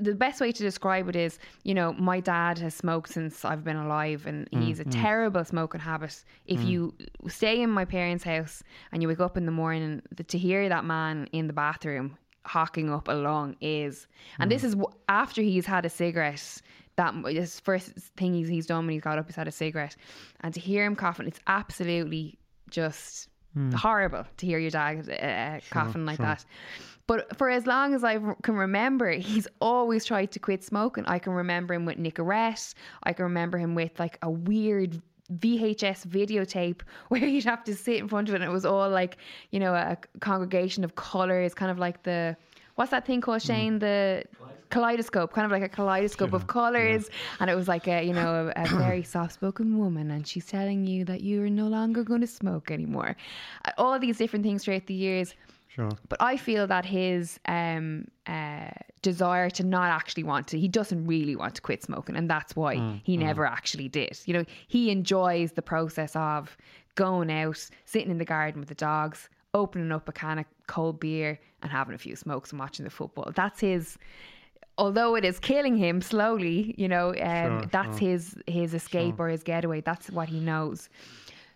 the 0.00 0.14
best 0.14 0.40
way 0.40 0.52
to 0.52 0.62
describe 0.62 1.08
it 1.08 1.16
is, 1.16 1.38
you 1.64 1.74
know, 1.74 1.92
my 1.94 2.20
dad 2.20 2.58
has 2.58 2.74
smoked 2.74 3.10
since 3.12 3.44
I've 3.44 3.64
been 3.64 3.76
alive, 3.76 4.26
and 4.26 4.48
he's 4.52 4.80
a 4.80 4.84
Mm-hmm. 4.84 5.02
terrible 5.02 5.44
smoking 5.44 5.80
habit. 5.80 6.22
If 6.46 6.60
Mm. 6.60 6.66
you 6.68 6.94
stay 7.28 7.60
in 7.62 7.70
my 7.70 7.84
parents' 7.84 8.24
house 8.24 8.62
and 8.92 9.02
you 9.02 9.08
wake 9.08 9.20
up 9.20 9.36
in 9.36 9.46
the 9.46 9.52
morning, 9.52 10.02
to 10.26 10.38
hear 10.38 10.68
that 10.68 10.84
man 10.84 11.28
in 11.32 11.46
the 11.46 11.52
bathroom 11.52 12.16
hawking 12.44 12.92
up 12.92 13.08
a 13.08 13.12
lung 13.12 13.56
is, 13.60 14.06
and 14.38 14.48
Mm. 14.50 14.54
this 14.54 14.64
is 14.64 14.74
w- 14.74 14.94
after 15.08 15.42
he's 15.42 15.66
had 15.66 15.84
a 15.84 15.90
cigarette. 15.90 16.62
That 16.96 17.12
his 17.26 17.60
first 17.60 17.90
thing 18.16 18.32
he's, 18.32 18.48
he's 18.48 18.66
done 18.66 18.86
when 18.86 18.94
he's 18.94 19.02
got 19.02 19.18
up 19.18 19.28
is 19.28 19.36
had 19.36 19.46
a 19.48 19.52
cigarette, 19.52 19.96
and 20.40 20.54
to 20.54 20.60
hear 20.60 20.82
him 20.86 20.96
coughing, 20.96 21.26
it's 21.26 21.40
absolutely 21.46 22.38
just 22.70 23.28
horrible 23.74 24.24
to 24.36 24.46
hear 24.46 24.58
your 24.58 24.70
dad 24.70 25.08
uh, 25.10 25.60
coughing 25.70 26.04
like 26.06 26.16
sure. 26.16 26.26
that. 26.26 26.44
But 27.06 27.36
for 27.36 27.48
as 27.48 27.66
long 27.66 27.94
as 27.94 28.02
I 28.02 28.18
can 28.42 28.56
remember, 28.56 29.12
he's 29.12 29.46
always 29.60 30.04
tried 30.04 30.32
to 30.32 30.38
quit 30.38 30.64
smoking. 30.64 31.04
I 31.06 31.18
can 31.18 31.32
remember 31.32 31.74
him 31.74 31.84
with 31.84 31.98
Nicorette. 31.98 32.74
I 33.04 33.12
can 33.12 33.24
remember 33.24 33.58
him 33.58 33.74
with 33.74 33.98
like 33.98 34.18
a 34.22 34.30
weird 34.30 35.00
VHS 35.32 36.06
videotape 36.06 36.82
where 37.08 37.24
you'd 37.24 37.44
have 37.44 37.64
to 37.64 37.74
sit 37.74 37.96
in 37.98 38.08
front 38.08 38.28
of 38.28 38.34
it 38.34 38.40
and 38.40 38.50
it 38.50 38.52
was 38.52 38.66
all 38.66 38.88
like, 38.90 39.18
you 39.50 39.60
know, 39.60 39.74
a 39.74 39.96
congregation 40.20 40.84
of 40.84 40.94
colours, 40.96 41.54
kind 41.54 41.70
of 41.70 41.78
like 41.78 42.02
the 42.02 42.36
what's 42.76 42.90
that 42.90 43.06
thing 43.06 43.20
called 43.20 43.42
Shane? 43.42 43.78
The 43.78 44.24
kaleidoscope, 44.70 45.32
kind 45.32 45.46
of 45.46 45.52
like 45.52 45.62
a 45.62 45.68
kaleidoscope 45.68 46.32
of 46.32 46.46
colours. 46.46 47.08
And 47.40 47.48
it 47.50 47.54
was 47.54 47.68
like 47.68 47.88
a, 47.88 48.02
you 48.02 48.12
know, 48.12 48.52
a, 48.54 48.62
a 48.62 48.68
very 48.76 49.02
soft 49.02 49.34
spoken 49.34 49.78
woman 49.78 50.10
and 50.10 50.26
she's 50.26 50.46
telling 50.46 50.86
you 50.86 51.04
that 51.06 51.22
you 51.22 51.42
are 51.42 51.50
no 51.50 51.68
longer 51.68 52.04
going 52.04 52.20
to 52.20 52.26
smoke 52.26 52.70
anymore. 52.70 53.16
Uh, 53.64 53.72
All 53.78 53.98
these 53.98 54.18
different 54.18 54.44
things 54.44 54.64
throughout 54.64 54.86
the 54.86 54.94
years. 54.94 55.34
Sure. 55.76 55.90
But 56.08 56.20
I 56.22 56.36
feel 56.38 56.66
that 56.66 56.84
his 56.86 57.38
um, 57.46 58.08
uh, 58.26 58.70
desire 59.02 59.50
to 59.50 59.62
not 59.62 59.90
actually 59.90 60.24
want 60.24 60.48
to, 60.48 60.58
he 60.58 60.68
doesn't 60.68 61.06
really 61.06 61.36
want 61.36 61.54
to 61.56 61.60
quit 61.60 61.82
smoking. 61.84 62.16
And 62.16 62.28
that's 62.30 62.56
why 62.56 62.76
Mm, 62.76 63.00
he 63.04 63.16
never 63.18 63.44
actually 63.46 63.88
did. 63.88 64.18
You 64.24 64.34
know, 64.34 64.44
he 64.66 64.90
enjoys 64.90 65.52
the 65.52 65.62
process 65.62 66.16
of 66.16 66.56
going 66.94 67.30
out, 67.30 67.60
sitting 67.84 68.10
in 68.10 68.18
the 68.18 68.24
garden 68.24 68.58
with 68.60 68.70
the 68.70 68.74
dogs, 68.74 69.28
opening 69.52 69.92
up 69.92 70.08
a 70.08 70.12
can 70.12 70.38
of 70.38 70.46
cold 70.66 70.98
beer 70.98 71.38
and 71.62 71.70
having 71.70 71.94
a 71.94 71.98
few 71.98 72.16
smokes 72.16 72.50
and 72.52 72.58
watching 72.58 72.84
the 72.84 72.90
football. 72.90 73.30
That's 73.34 73.60
his. 73.60 73.98
Although 74.78 75.14
it 75.14 75.24
is 75.24 75.38
killing 75.38 75.76
him 75.76 76.02
slowly, 76.02 76.74
you 76.76 76.88
know, 76.88 77.08
um, 77.10 77.14
Sure, 77.14 77.66
that's 77.72 77.98
sure. 77.98 78.08
his 78.08 78.36
his 78.46 78.74
escape 78.74 79.18
or 79.18 79.28
his 79.28 79.42
getaway. 79.42 79.80
That's 79.82 80.10
what 80.10 80.28
he 80.28 80.40
knows. 80.40 80.88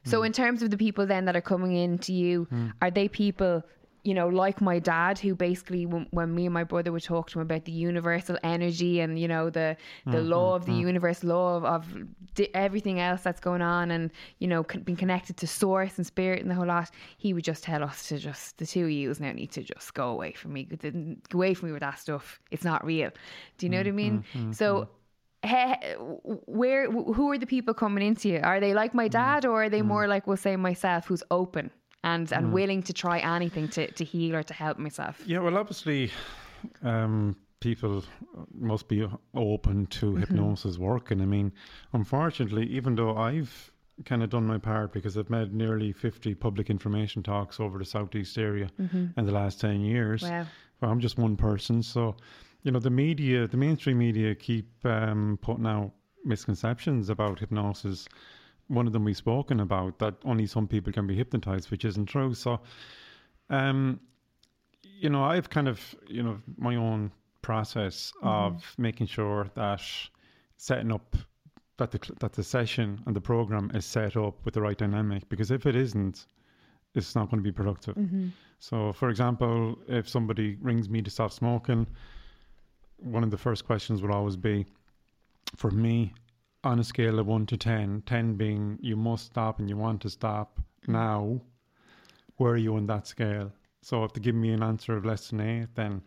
So, 0.05 0.23
in 0.23 0.33
terms 0.33 0.63
of 0.63 0.71
the 0.71 0.79
people 0.79 1.05
then 1.07 1.27
that 1.27 1.37
are 1.37 1.43
coming 1.43 1.73
in 1.77 1.99
to 1.99 2.13
you, 2.15 2.49
are 2.81 2.91
they 2.91 3.07
people, 3.09 3.63
you 4.03 4.15
know, 4.15 4.29
like 4.29 4.61
my 4.61 4.79
dad, 4.79 5.19
who 5.19 5.35
basically, 5.35 5.85
when, 5.87 6.07
when 6.11 6.35
me 6.35 6.47
and 6.47 6.55
my 6.55 6.65
brother 6.65 6.91
would 6.93 7.03
talk 7.03 7.29
to 7.31 7.39
him 7.39 7.43
about 7.43 7.65
the 7.67 7.73
universal 7.73 8.37
energy 8.43 9.01
and 9.01 9.19
you 9.19 9.29
know 9.29 9.51
the 9.51 9.77
the 10.07 10.21
Hmm, 10.23 10.29
law 10.29 10.55
of 10.55 10.65
the 10.65 10.73
mm-hmm. 10.73 10.87
universe, 10.89 11.23
law 11.25 11.57
of, 11.57 11.65
of 11.65 11.87
di- 12.35 12.55
everything 12.55 13.01
else 13.01 13.23
that's 13.23 13.41
going 13.41 13.63
on, 13.63 13.91
and 13.91 14.11
you 14.39 14.49
know, 14.49 14.65
con- 14.65 14.83
being 14.83 14.97
connected 14.97 15.37
to 15.37 15.47
source 15.47 15.99
and 15.99 16.07
spirit 16.07 16.41
and 16.41 16.51
the 16.51 16.55
whole 16.55 16.67
lot, 16.67 16.91
he 17.19 17.35
would 17.35 17.45
just 17.45 17.63
tell 17.65 17.83
us 17.85 18.09
to 18.09 18.19
just 18.19 18.57
the 18.59 18.67
two 18.67 18.85
of 18.85 18.91
you 18.91 19.15
now 19.21 19.33
need 19.33 19.51
to 19.53 19.63
just 19.63 19.93
go 19.95 20.09
away 20.11 20.33
from 20.33 20.53
me, 20.55 20.65
go 20.65 21.39
away 21.39 21.55
from 21.55 21.69
me 21.69 21.73
with 21.73 21.81
that 21.81 21.99
stuff. 21.99 22.41
It's 22.51 22.65
not 22.65 22.85
real. 22.85 23.11
Do 23.59 23.67
you 23.67 23.71
know 23.71 23.79
what 23.79 23.87
I 23.87 23.91
mean? 23.93 24.19
Mm-hmm, 24.21 24.39
mm-hmm. 24.39 24.53
So 24.53 24.89
he- 25.43 25.95
where 26.47 26.91
who 26.91 27.31
are 27.33 27.39
the 27.39 27.47
people 27.47 27.73
coming 27.75 28.07
into 28.07 28.29
you 28.29 28.41
are 28.43 28.61
they 28.61 28.75
like 28.75 28.93
my 28.95 29.09
dad 29.09 29.47
or 29.47 29.65
are 29.65 29.69
they 29.71 29.81
more 29.83 30.07
like 30.07 30.27
we'll 30.27 30.37
say 30.37 30.55
myself 30.57 31.07
who's 31.07 31.23
open 31.31 31.71
and 32.03 32.33
and 32.33 32.53
willing 32.53 32.83
to 32.83 32.93
try 32.93 33.19
anything 33.19 33.69
to, 33.69 33.91
to 33.93 34.05
heal 34.05 34.35
or 34.37 34.43
to 34.43 34.55
help 34.55 34.79
myself 34.79 35.23
Yeah, 35.27 35.41
well, 35.41 35.59
obviously, 35.59 36.11
um, 36.83 37.37
people 37.61 38.05
must 38.55 38.89
be 38.89 39.07
open 39.35 39.87
to 39.87 40.17
hypnosis 40.17 40.79
working. 40.79 41.21
I 41.21 41.27
mean, 41.27 41.53
unfortunately, 41.93 42.67
even 42.67 42.95
though 42.95 43.17
I've 43.17 43.73
kind 44.07 44.23
of 44.23 44.31
done 44.31 44.47
my 44.47 44.57
part 44.57 44.93
because 44.95 45.19
I've 45.19 45.29
made 45.29 45.53
nearly 45.53 45.93
50 45.93 46.35
public 46.37 46.71
information 46.71 47.23
talks 47.23 47.61
over 47.61 47.79
the 47.79 47.85
southeast 47.85 48.39
area 48.39 48.71
in 48.79 49.13
the 49.27 49.33
last 49.33 49.61
10 49.61 49.83
years, 49.83 50.23
Wow. 50.23 50.47
well, 50.81 50.91
I'm 50.91 51.01
just 51.01 51.19
one 51.19 51.37
person. 51.37 51.83
So, 51.83 52.17
you 52.63 52.71
know, 52.73 52.79
the 52.79 52.89
media, 52.91 53.47
the 53.47 53.59
mainstream 53.59 53.99
media 53.99 54.35
keep 54.35 54.71
um, 54.87 55.39
putting 55.43 55.67
out 55.67 55.93
misconceptions 56.25 57.11
about 57.11 57.39
hypnosis. 57.41 58.09
One 58.71 58.87
of 58.87 58.93
them 58.93 59.05
we've 59.05 59.17
spoken 59.17 59.61
about 59.61 59.99
that 59.99 60.15
only 60.25 60.47
some 60.47 60.67
people 60.69 60.93
can 60.93 61.07
be 61.07 61.17
hypnotized, 61.17 61.71
which 61.71 61.85
isn't 61.85 62.07
true. 62.07 62.35
So, 62.35 62.61
um, 63.51 64.01
you 64.83 65.11
know, 65.11 65.25
I've 65.25 65.51
kind 65.51 65.69
of, 65.69 65.79
you 66.07 66.23
know, 66.23 66.39
my 66.57 66.77
own 66.77 67.11
process 67.43 68.13
of 68.23 68.75
making 68.79 69.09
sure 69.09 69.51
that 69.55 69.83
setting 70.57 70.93
up 70.93 71.17
that 71.79 71.91
the 71.91 71.99
that 72.21 72.33
the 72.33 72.45
session 72.45 73.01
and 73.07 73.17
the 73.17 73.21
program 73.21 73.71
is 73.75 73.85
set 73.85 74.17
up 74.17 74.37
with 74.45 74.55
the 74.55 74.61
right 74.61 74.79
dynamic. 74.79 75.29
Because 75.29 75.51
if 75.51 75.67
it 75.67 75.75
isn't, 75.75 76.27
it's 76.95 77.15
not 77.17 77.31
going 77.31 77.43
to 77.43 77.45
be 77.45 77.53
productive. 77.53 77.97
So, 78.61 78.93
for 78.93 79.09
example, 79.09 79.79
if 79.89 80.09
somebody 80.09 80.57
rings 80.61 80.89
me 80.89 81.03
to 81.03 81.11
stop 81.11 81.33
smoking, 81.33 81.87
one 82.99 83.25
of 83.25 83.31
the 83.31 83.39
first 83.39 83.65
questions 83.65 84.03
would 84.03 84.11
always 84.11 84.37
be, 84.37 84.67
for 85.57 85.71
me, 85.71 86.13
on 86.63 86.79
a 86.79 86.85
scale 86.85 87.19
of 87.19 87.27
one 87.27 87.47
to 87.47 87.57
10, 87.57 88.03
10 88.07 88.35
being 88.35 88.79
you 88.81 88.97
must 88.97 89.27
stop 89.27 89.59
and 89.59 89.69
you 89.69 89.77
want 89.77 90.03
to 90.03 90.11
stop 90.11 90.61
mm. 90.87 90.93
now, 90.93 91.41
where 92.37 92.53
are 92.53 92.59
you 92.59 92.77
on 92.77 92.87
that 92.87 93.07
scale? 93.07 93.53
So 93.83 94.05
if 94.05 94.13
they 94.13 94.21
give 94.21 94.35
me 94.35 94.51
an 94.53 94.63
answer 94.63 94.97
of 94.97 95.05
less 95.05 95.29
than 95.29 95.41
eight, 95.41 95.69
then, 95.75 96.03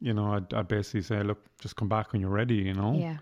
you 0.00 0.14
know, 0.14 0.34
I'd, 0.34 0.52
I'd 0.54 0.68
basically 0.68 1.02
say, 1.02 1.22
look, 1.22 1.44
just 1.58 1.76
come 1.76 1.88
back 1.88 2.12
when 2.12 2.20
you're 2.20 2.30
ready, 2.30 2.56
you 2.56 2.74
know? 2.74 2.94
yeah 2.94 3.16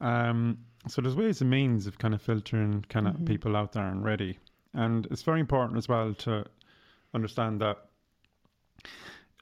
Um, 0.00 0.58
so 0.86 1.02
there's 1.02 1.16
ways 1.16 1.40
and 1.40 1.50
means 1.50 1.86
of 1.86 1.98
kind 1.98 2.14
of 2.14 2.22
filtering 2.22 2.84
kind 2.88 3.08
of 3.08 3.14
mm-hmm. 3.14 3.24
people 3.24 3.56
out 3.56 3.72
there 3.72 3.86
and 3.86 4.04
ready. 4.04 4.38
And 4.74 5.06
it's 5.10 5.22
very 5.22 5.40
important 5.40 5.78
as 5.78 5.88
well 5.88 6.14
to 6.14 6.44
understand 7.14 7.60
that 7.62 7.78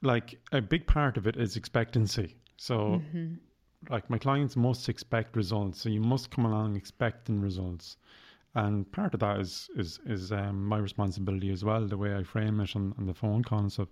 like 0.01 0.39
a 0.51 0.61
big 0.61 0.87
part 0.87 1.17
of 1.17 1.27
it 1.27 1.35
is 1.37 1.55
expectancy. 1.55 2.35
So 2.57 3.01
mm-hmm. 3.01 3.35
Like 3.89 4.09
my 4.09 4.17
clients 4.17 4.55
must 4.55 4.89
expect 4.89 5.35
results. 5.35 5.81
So 5.81 5.89
you 5.89 6.01
must 6.01 6.31
come 6.31 6.45
along 6.45 6.75
expecting 6.75 7.39
results. 7.41 7.97
And 8.55 8.91
part 8.91 9.13
of 9.13 9.19
that 9.19 9.39
is 9.39 9.69
is 9.75 9.99
is 10.05 10.31
um, 10.31 10.65
my 10.65 10.77
responsibility 10.77 11.51
as 11.51 11.63
well, 11.63 11.85
the 11.87 11.97
way 11.97 12.15
I 12.15 12.23
frame 12.23 12.59
it 12.59 12.75
on, 12.75 12.93
on 12.97 13.05
the 13.05 13.13
phone 13.13 13.43
call 13.43 13.59
and 13.59 13.71
stuff. 13.71 13.89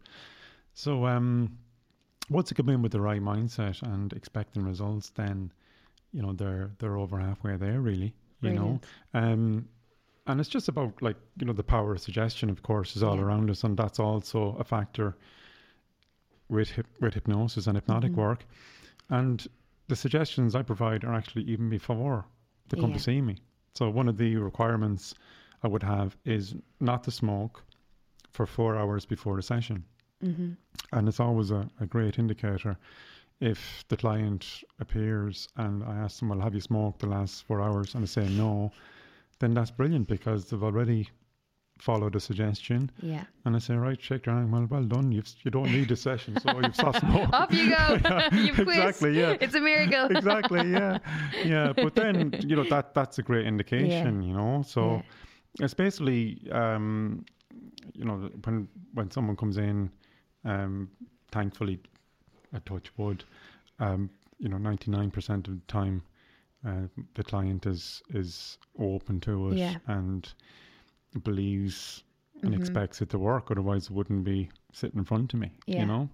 So 0.74 1.06
um 1.06 1.58
once 2.30 2.50
you 2.50 2.56
come 2.56 2.70
in 2.70 2.82
with 2.82 2.92
the 2.92 3.02
right 3.02 3.22
mindset 3.22 3.82
and 3.84 4.12
expecting 4.14 4.64
results, 4.66 5.10
then 5.12 5.52
you 6.12 6.22
know 6.22 6.34
they're 6.34 6.72
they're 6.80 6.98
over 6.98 7.20
halfway 7.20 7.58
there 7.58 7.82
really 7.82 8.14
you 8.42 8.52
know 8.52 8.80
um 9.14 9.68
and 10.28 10.40
it's 10.40 10.50
just 10.50 10.68
about 10.70 11.02
like 11.02 11.18
you 11.40 11.46
know 11.46 11.54
the 11.54 11.64
power 11.64 11.94
of 11.94 12.00
suggestion 12.00 12.50
of 12.50 12.64
course 12.64 12.96
is 12.96 13.04
all 13.04 13.20
Yeah. 13.20 13.20
around 13.20 13.50
us 13.50 13.64
and 13.64 13.78
that's 13.78 14.00
also 14.00 14.56
a 14.60 14.64
factor 14.64 15.18
with 16.50 16.70
hip, 16.70 16.88
with 17.02 17.14
hypnosis 17.14 17.68
and 17.68 17.76
hypnotic 17.78 18.12
Mm-hmm. 18.12 18.22
work 18.22 18.46
and 19.10 19.48
the 19.88 19.96
suggestions 19.96 20.56
i 20.56 20.62
provide 20.62 21.04
are 21.04 21.14
actually 21.14 21.44
even 21.44 21.70
before 21.70 22.26
they 22.70 22.80
come 22.80 22.90
Yeah. 22.92 22.98
to 22.98 23.04
see 23.04 23.22
me 23.22 23.36
so 23.74 23.90
one 23.90 24.08
of 24.08 24.18
the 24.18 24.36
requirements 24.38 25.14
i 25.64 25.68
would 25.68 25.84
have 25.84 26.18
is 26.26 26.56
not 26.80 27.04
to 27.04 27.12
smoke 27.12 27.64
for 28.32 28.46
four 28.46 28.76
hours 28.78 29.06
before 29.06 29.38
a 29.40 29.44
session 29.44 29.84
Mm-hmm. 30.24 30.52
and 30.94 31.08
it's 31.10 31.20
always 31.20 31.52
a, 31.52 31.70
a 31.82 31.86
great 31.86 32.18
indicator 32.18 32.78
if 33.42 33.84
the 33.90 33.98
client 33.98 34.64
appears 34.80 35.50
and 35.58 35.84
I 35.84 35.98
ask 35.98 36.20
them, 36.20 36.30
Well, 36.30 36.40
have 36.40 36.54
you 36.56 36.62
smoked 36.62 37.00
the 37.00 37.08
last 37.08 37.44
four 37.44 37.62
hours? 37.62 37.94
And 37.94 38.02
they 38.04 38.08
say 38.08 38.26
no, 38.30 38.72
then 39.40 39.54
that's 39.54 39.72
brilliant 39.72 40.08
because 40.08 40.46
they've 40.46 40.64
already 40.64 41.10
followed 41.78 42.16
a 42.16 42.20
suggestion. 42.20 42.90
yeah 43.02 43.26
And 43.44 43.56
I 43.56 43.60
say, 43.60 43.76
Right, 43.76 44.00
check 44.00 44.26
your. 44.26 44.46
Well, 44.46 44.66
well 44.70 44.84
done. 44.84 45.12
You've, 45.12 45.28
you 45.44 45.52
don't 45.52 45.72
need 45.72 45.92
a 45.92 45.96
session, 45.96 46.40
so 46.40 46.60
you've 46.60 46.76
stopped 46.76 47.00
smoking. 47.00 47.30
off 47.34 47.52
you 47.54 47.70
go 47.70 47.98
you've 48.46 48.60
exactly, 48.60 49.20
yeah. 49.20 49.36
it's 49.42 49.56
a 49.56 49.60
miracle 49.62 50.06
exactly, 50.18 50.72
yeah. 50.72 51.00
Yeah. 51.44 51.74
But 51.76 51.96
then, 51.96 52.34
you 52.48 52.56
know, 52.56 52.64
that 52.70 52.94
that's 52.94 53.20
a 53.20 53.24
great 53.24 53.46
indication, 53.46 54.22
you 54.22 54.34
know. 54.34 54.64
So 54.66 55.02
it's 55.60 55.74
basically 55.74 56.42
um, 56.52 57.26
you 57.94 58.06
know, 58.06 58.30
when 58.46 58.68
when 58.94 59.12
someone 59.12 59.36
comes 59.36 59.58
in, 59.58 59.92
um, 60.46 60.90
thankfully 61.32 61.80
I 62.54 62.60
touch 62.60 62.92
wood, 62.98 63.24
um, 63.80 64.10
you 64.40 64.50
know, 64.50 64.58
ninety 64.58 64.92
nine 64.92 65.12
percent 65.12 65.48
of 65.48 65.56
the 65.56 65.66
time 65.68 66.02
uh, 66.66 66.88
the 67.16 67.24
client 67.24 67.66
is 67.66 68.02
is 68.14 68.58
open 68.80 69.20
to 69.22 69.52
it 69.52 69.58
Yeah. 69.58 69.76
and 69.88 70.28
believes 71.24 72.04
and 72.44 72.54
Mm-hmm. 72.54 72.56
expects 72.56 73.02
it 73.02 73.10
to 73.10 73.18
work, 73.20 73.50
otherwise 73.52 73.86
it 73.86 73.92
wouldn't 73.92 74.24
be 74.24 74.50
sitting 74.72 75.00
in 75.00 75.06
front 75.06 75.34
of 75.34 75.40
me. 75.40 75.52
Yeah. 75.68 75.80
You 75.80 75.86
know? 75.86 76.10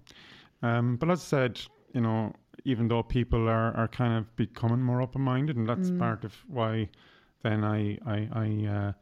Um, 0.62 0.96
but 0.96 1.10
as 1.10 1.20
I 1.20 1.24
said, 1.24 1.60
you 1.94 2.00
know, 2.00 2.32
even 2.64 2.88
though 2.88 3.02
people 3.02 3.48
are, 3.48 3.76
are 3.76 3.88
kind 3.88 4.16
of 4.16 4.34
becoming 4.36 4.82
more 4.82 5.02
open 5.02 5.22
minded, 5.22 5.56
and 5.56 5.68
Mm. 5.68 5.68
that's 5.68 5.90
part 5.90 6.24
of 6.24 6.34
why 6.46 6.88
then 7.42 7.64
I 7.64 7.98
I, 8.06 8.28
I 8.32 8.66
uh, 8.66 8.92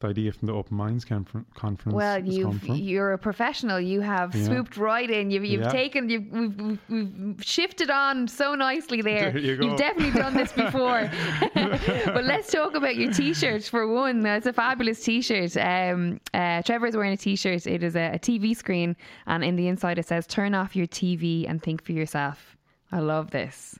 the 0.00 0.08
idea 0.08 0.30
from 0.32 0.46
the 0.46 0.52
Open 0.52 0.76
Minds 0.76 1.04
confer- 1.04 1.44
conference. 1.54 1.94
Well, 1.94 2.20
from. 2.20 2.60
you're 2.76 3.12
a 3.12 3.18
professional. 3.18 3.80
You 3.80 4.00
have 4.02 4.34
Yeah. 4.34 4.44
swooped 4.44 4.76
right 4.76 5.10
in. 5.10 5.30
You've, 5.30 5.44
you've 5.44 5.62
Yeah. 5.62 5.70
taken, 5.70 6.10
you've, 6.10 6.26
we've, 6.30 6.78
we've, 6.88 7.42
shifted 7.42 7.90
on 7.90 8.28
so 8.28 8.54
nicely 8.54 9.00
there. 9.00 9.32
There 9.32 9.38
you 9.38 9.68
have 9.70 9.78
definitely 9.78 10.20
done 10.20 10.34
this 10.34 10.52
before. 10.64 11.10
but 11.54 12.24
let's 12.24 12.50
talk 12.52 12.74
about 12.74 12.96
your 12.96 13.12
t-shirt 13.12 13.64
for 13.64 13.86
one. 13.88 14.24
It's 14.26 14.46
a 14.46 14.52
fabulous 14.52 15.02
t-shirt. 15.02 15.56
Um, 15.56 16.20
uh, 16.34 16.62
Trevor's 16.62 16.94
wearing 16.96 17.12
a 17.12 17.16
t-shirt. 17.16 17.66
It 17.66 17.82
is 17.82 17.96
a, 17.96 18.12
a 18.14 18.18
TV 18.18 18.54
screen, 18.56 18.96
and 19.26 19.42
in 19.42 19.56
the 19.56 19.68
inside 19.68 19.98
it 19.98 20.06
says 20.06 20.26
"Turn 20.26 20.54
off 20.54 20.76
your 20.76 20.86
TV 20.86 21.48
and 21.48 21.62
think 21.62 21.82
for 21.82 21.92
yourself." 21.92 22.56
I 22.92 23.00
love 23.00 23.30
this. 23.30 23.78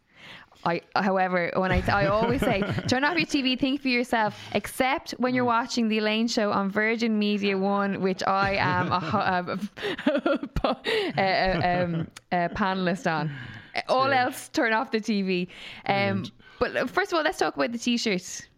I, 0.67 0.81
however, 0.97 1.53
when 1.55 1.71
I, 1.71 1.83
I 1.89 2.07
always 2.07 2.41
say, 2.41 2.61
turn 2.89 3.05
off 3.05 3.17
your 3.17 3.27
TV, 3.27 3.59
think 3.59 3.81
for 3.81 3.89
yourself, 3.89 4.37
except 4.53 5.13
when 5.13 5.35
you're 5.35 5.45
watching 5.45 5.89
the 5.89 5.99
Elaine 5.99 6.27
Show 6.27 6.51
on 6.51 6.69
Virgin 6.69 7.19
Media 7.19 7.57
One, 7.57 8.01
which 8.03 8.23
I 8.27 8.57
am 8.57 8.91
a, 8.91 8.97
a, 10.65 10.77
a, 11.17 11.83
um, 11.85 12.09
a 12.33 12.49
panelist 12.49 13.11
on. 13.11 13.31
All 13.89 14.09
yeah. 14.09 14.25
else, 14.25 14.49
turn 14.49 14.73
off 14.73 14.91
the 14.91 15.01
TV. 15.01 15.49
Um, 15.87 16.25
but 16.59 16.91
first 16.91 17.13
of 17.13 17.19
all, 17.19 17.25
let's 17.25 17.39
talk 17.39 17.55
about 17.55 17.73
the 17.73 17.79
t-shirts. 17.79 18.49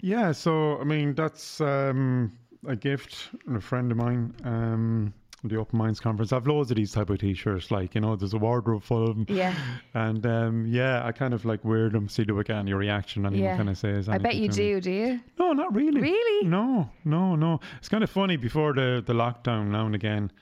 Yeah, 0.00 0.32
so 0.32 0.78
I 0.80 0.84
mean 0.84 1.14
that's 1.14 1.62
um, 1.62 2.30
a 2.66 2.76
gift 2.76 3.30
from 3.44 3.56
a 3.56 3.60
friend 3.60 3.90
of 3.90 3.96
mine. 3.96 4.34
Um, 4.44 5.14
the 5.44 5.56
Open 5.56 5.78
Minds 5.78 6.00
Conference. 6.00 6.32
I've 6.32 6.46
loads 6.46 6.70
of 6.70 6.76
these 6.76 6.92
type 6.92 7.10
of 7.10 7.18
t-shirts. 7.18 7.70
Like 7.70 7.94
you 7.94 8.00
know, 8.00 8.16
there's 8.16 8.34
a 8.34 8.38
wardrobe 8.38 8.82
full 8.82 9.08
of 9.08 9.16
them. 9.16 9.26
Yeah. 9.28 9.54
And 9.92 10.24
um, 10.26 10.66
yeah, 10.66 11.04
I 11.04 11.12
kind 11.12 11.34
of 11.34 11.44
like 11.44 11.64
wear 11.64 11.90
them, 11.90 12.08
see 12.08 12.24
do 12.24 12.38
again 12.38 12.66
your 12.66 12.78
reaction. 12.78 13.26
and 13.26 13.36
yeah. 13.36 13.56
kind 13.56 13.68
of 13.68 13.78
says. 13.78 14.08
I 14.08 14.18
bet 14.18 14.36
you 14.36 14.48
do. 14.48 14.80
Do 14.80 14.90
you? 14.90 15.20
No, 15.38 15.52
not 15.52 15.74
really. 15.74 16.00
Really? 16.00 16.46
No, 16.46 16.90
no, 17.04 17.36
no. 17.36 17.60
It's 17.78 17.88
kind 17.88 18.02
of 18.02 18.10
funny 18.10 18.36
before 18.36 18.72
the 18.72 19.02
the 19.04 19.12
lockdown. 19.12 19.68
Now 19.68 19.86
and 19.86 19.94
again, 19.94 20.32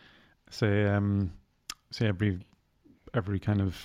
say 0.51 0.87
um, 0.87 1.33
say 1.91 2.07
every 2.07 2.41
every 3.15 3.39
kind 3.39 3.61
of 3.61 3.77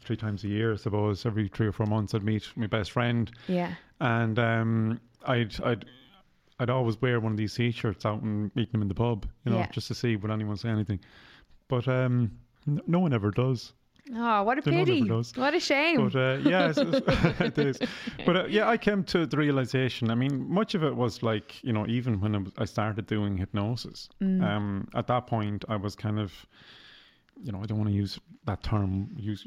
three 0.00 0.16
times 0.16 0.44
a 0.44 0.48
year, 0.48 0.74
I 0.74 0.76
suppose. 0.76 1.26
Every 1.26 1.48
three 1.48 1.66
or 1.66 1.72
four 1.72 1.86
months, 1.86 2.14
I'd 2.14 2.24
meet 2.24 2.46
my 2.56 2.66
best 2.66 2.92
friend. 2.92 3.30
Yeah. 3.48 3.74
And 4.00 4.38
um, 4.38 5.00
I'd 5.26 5.60
I'd 5.62 5.84
I'd 6.60 6.70
always 6.70 7.00
wear 7.00 7.18
one 7.20 7.32
of 7.32 7.38
these 7.38 7.54
t-shirts 7.54 8.04
out 8.04 8.20
and 8.20 8.54
meet 8.54 8.70
them 8.70 8.82
in 8.82 8.88
the 8.88 8.94
pub, 8.94 9.26
you 9.44 9.52
know, 9.52 9.58
yeah. 9.58 9.68
just 9.72 9.88
to 9.88 9.94
see 9.94 10.16
would 10.16 10.30
anyone 10.30 10.56
say 10.56 10.68
anything. 10.68 11.00
But 11.68 11.88
um, 11.88 12.30
no 12.66 12.98
one 12.98 13.14
ever 13.14 13.30
does. 13.30 13.72
Oh, 14.14 14.42
what 14.42 14.58
a 14.58 14.62
pity! 14.62 15.08
What 15.08 15.54
a 15.54 15.60
shame. 15.60 16.08
But 16.08 16.16
uh, 16.16 16.38
yeah, 16.42 16.72
it 16.76 17.56
is. 17.58 17.78
But 18.26 18.36
uh, 18.36 18.46
yeah, 18.46 18.68
I 18.68 18.76
came 18.76 19.04
to 19.04 19.24
the 19.24 19.36
realization. 19.36 20.10
I 20.10 20.14
mean, 20.14 20.52
much 20.52 20.74
of 20.74 20.82
it 20.82 20.94
was 20.94 21.22
like 21.22 21.62
you 21.62 21.72
know, 21.72 21.86
even 21.86 22.20
when 22.20 22.34
I, 22.34 22.38
was, 22.38 22.52
I 22.58 22.64
started 22.64 23.06
doing 23.06 23.36
hypnosis, 23.36 24.08
mm. 24.20 24.42
um, 24.42 24.88
at 24.94 25.06
that 25.06 25.26
point 25.26 25.64
I 25.68 25.76
was 25.76 25.94
kind 25.94 26.18
of, 26.18 26.32
you 27.40 27.52
know, 27.52 27.62
I 27.62 27.66
don't 27.66 27.78
want 27.78 27.90
to 27.90 27.96
use 27.96 28.18
that 28.46 28.62
term 28.62 29.10
use 29.16 29.46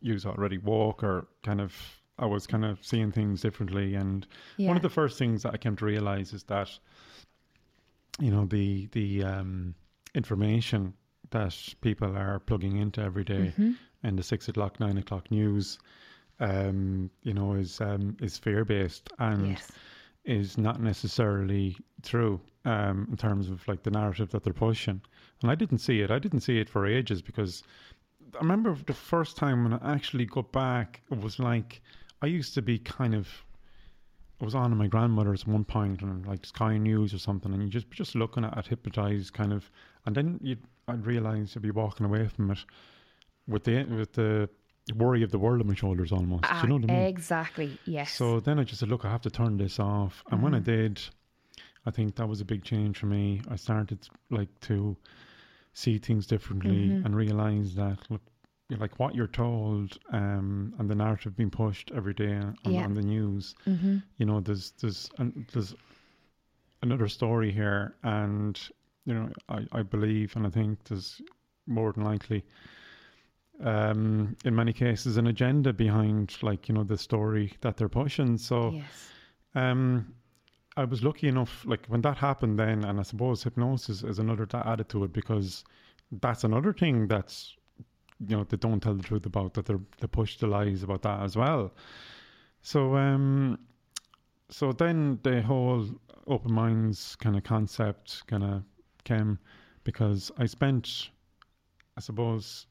use 0.00 0.24
already 0.24 0.58
walk 0.58 1.02
or 1.02 1.26
kind 1.42 1.60
of 1.60 1.74
I 2.18 2.26
was 2.26 2.46
kind 2.46 2.64
of 2.64 2.78
seeing 2.84 3.12
things 3.12 3.40
differently. 3.40 3.94
And 3.94 4.26
yeah. 4.56 4.68
one 4.68 4.76
of 4.76 4.82
the 4.82 4.88
first 4.88 5.18
things 5.18 5.42
that 5.42 5.54
I 5.54 5.56
came 5.56 5.76
to 5.76 5.84
realize 5.84 6.32
is 6.32 6.44
that, 6.44 6.70
you 8.18 8.30
know, 8.30 8.46
the 8.46 8.88
the 8.92 9.24
um, 9.24 9.74
information 10.14 10.94
that 11.30 11.56
people 11.80 12.16
are 12.16 12.38
plugging 12.40 12.76
into 12.76 13.02
every 13.02 13.24
day 13.24 13.52
mm-hmm. 13.58 13.72
in 14.04 14.16
the 14.16 14.22
six 14.22 14.48
o'clock, 14.48 14.80
nine 14.80 14.96
o'clock 14.96 15.30
news, 15.30 15.78
um, 16.40 17.10
you 17.22 17.34
know, 17.34 17.54
is 17.54 17.80
um, 17.80 18.16
is 18.20 18.38
fear 18.38 18.64
based 18.64 19.10
and 19.18 19.48
yes. 19.48 19.72
is 20.24 20.58
not 20.58 20.80
necessarily 20.80 21.76
true 22.02 22.40
um, 22.64 23.06
in 23.10 23.16
terms 23.16 23.48
of 23.48 23.66
like 23.68 23.82
the 23.82 23.90
narrative 23.90 24.30
that 24.30 24.42
they're 24.42 24.52
pushing. 24.52 25.00
And 25.42 25.50
I 25.50 25.54
didn't 25.54 25.78
see 25.78 26.00
it. 26.00 26.10
I 26.10 26.18
didn't 26.18 26.40
see 26.40 26.58
it 26.58 26.68
for 26.68 26.86
ages 26.86 27.20
because 27.20 27.62
I 28.34 28.38
remember 28.38 28.74
the 28.86 28.94
first 28.94 29.36
time 29.36 29.64
when 29.64 29.74
I 29.74 29.94
actually 29.94 30.26
got 30.26 30.52
back, 30.52 31.02
it 31.10 31.20
was 31.20 31.38
like 31.38 31.82
I 32.22 32.26
used 32.26 32.54
to 32.54 32.62
be 32.62 32.78
kind 32.78 33.14
of. 33.14 33.28
I 34.40 34.44
was 34.44 34.54
on 34.54 34.76
my 34.76 34.86
grandmother's 34.86 35.42
at 35.42 35.48
one 35.48 35.64
point 35.64 36.02
and 36.02 36.26
like 36.26 36.44
Sky 36.44 36.76
News 36.76 37.14
or 37.14 37.18
something, 37.18 37.52
and 37.54 37.62
you 37.62 37.68
just 37.68 37.90
just 37.90 38.14
looking 38.14 38.44
at 38.44 38.56
it, 38.56 38.66
hypnotized, 38.66 39.32
kind 39.32 39.52
of, 39.52 39.70
and 40.04 40.14
then 40.14 40.38
you 40.42 40.56
I'd 40.88 41.06
realize 41.06 41.54
you'd 41.54 41.62
be 41.62 41.70
walking 41.70 42.06
away 42.06 42.28
from 42.28 42.50
it 42.50 42.58
with 43.48 43.64
the 43.64 43.84
with 43.84 44.12
the 44.12 44.48
worry 44.94 45.22
of 45.22 45.30
the 45.30 45.38
world 45.38 45.60
on 45.60 45.66
my 45.66 45.74
shoulders 45.74 46.12
almost. 46.12 46.44
Ah, 46.46 46.62
you 46.62 46.68
know 46.68 46.76
what 46.76 46.90
I 46.90 46.94
mean? 46.94 47.06
Exactly. 47.06 47.78
Yes. 47.86 48.12
So 48.12 48.40
then 48.40 48.58
I 48.58 48.64
just 48.64 48.80
said, 48.80 48.88
look, 48.88 49.04
I 49.04 49.10
have 49.10 49.22
to 49.22 49.30
turn 49.30 49.56
this 49.56 49.80
off, 49.80 50.22
and 50.26 50.36
mm-hmm. 50.36 50.44
when 50.44 50.54
I 50.54 50.58
mm-hmm. 50.58 50.94
did, 50.94 51.00
I 51.86 51.90
think 51.90 52.16
that 52.16 52.28
was 52.28 52.40
a 52.40 52.44
big 52.44 52.62
change 52.62 52.98
for 52.98 53.06
me. 53.06 53.40
I 53.50 53.56
started 53.56 54.08
like 54.30 54.48
to 54.62 54.96
see 55.72 55.98
things 55.98 56.26
differently 56.26 56.88
mm-hmm. 56.88 57.04
and 57.04 57.16
realize 57.16 57.74
that 57.74 57.98
look, 58.10 58.22
like 58.70 58.98
what 58.98 59.14
you're 59.14 59.28
told 59.28 59.98
um, 60.12 60.74
and 60.78 60.90
the 60.90 60.94
narrative 60.94 61.36
being 61.36 61.50
pushed 61.50 61.92
every 61.94 62.14
day 62.14 62.34
on, 62.34 62.56
yeah. 62.64 62.84
on 62.84 62.94
the 62.94 63.02
news. 63.02 63.54
Mm-hmm. 63.66 63.98
You 64.16 64.26
know, 64.26 64.40
there's 64.40 64.72
there's 64.80 65.10
an, 65.18 65.46
there's 65.52 65.74
another 66.82 67.08
story 67.08 67.52
here, 67.52 67.94
and 68.02 68.58
you 69.04 69.14
know, 69.14 69.28
I, 69.48 69.66
I 69.72 69.82
believe 69.82 70.34
and 70.36 70.46
I 70.46 70.50
think 70.50 70.82
there's 70.84 71.22
more 71.68 71.92
than 71.92 72.04
likely, 72.04 72.44
um, 73.62 74.36
in 74.44 74.54
many 74.54 74.72
cases, 74.72 75.16
an 75.16 75.28
agenda 75.28 75.72
behind 75.72 76.36
like 76.42 76.68
you 76.68 76.74
know 76.74 76.84
the 76.84 76.98
story 76.98 77.52
that 77.60 77.76
they're 77.76 77.88
pushing. 77.88 78.36
So, 78.36 78.72
yes. 78.72 78.84
um, 79.54 80.12
I 80.76 80.84
was 80.84 81.04
lucky 81.04 81.28
enough, 81.28 81.64
like 81.64 81.86
when 81.86 82.02
that 82.02 82.16
happened, 82.16 82.58
then, 82.58 82.84
and 82.84 82.98
I 82.98 83.02
suppose 83.02 83.44
hypnosis 83.44 84.02
is 84.02 84.18
another 84.18 84.44
that 84.46 84.66
added 84.66 84.88
to 84.90 85.04
it 85.04 85.12
because 85.12 85.64
that's 86.20 86.44
another 86.44 86.72
thing 86.72 87.06
that's 87.06 87.56
you 88.20 88.36
know 88.36 88.44
they 88.44 88.56
don't 88.56 88.80
tell 88.80 88.94
the 88.94 89.02
truth 89.02 89.26
about 89.26 89.54
that 89.54 89.66
they 89.66 89.74
they 90.00 90.06
push 90.06 90.38
the 90.38 90.46
lies 90.46 90.82
about 90.82 91.02
that 91.02 91.22
as 91.22 91.36
well. 91.36 91.72
So 92.62 92.96
um, 92.96 93.58
so 94.50 94.72
then 94.72 95.18
the 95.22 95.42
whole 95.42 95.86
open 96.26 96.52
minds 96.52 97.16
kind 97.16 97.36
of 97.36 97.44
concept 97.44 98.26
kind 98.26 98.44
of 98.44 98.62
came 99.04 99.38
because 99.84 100.32
I 100.38 100.46
spent, 100.46 101.10
I 101.96 102.00
suppose, 102.00 102.66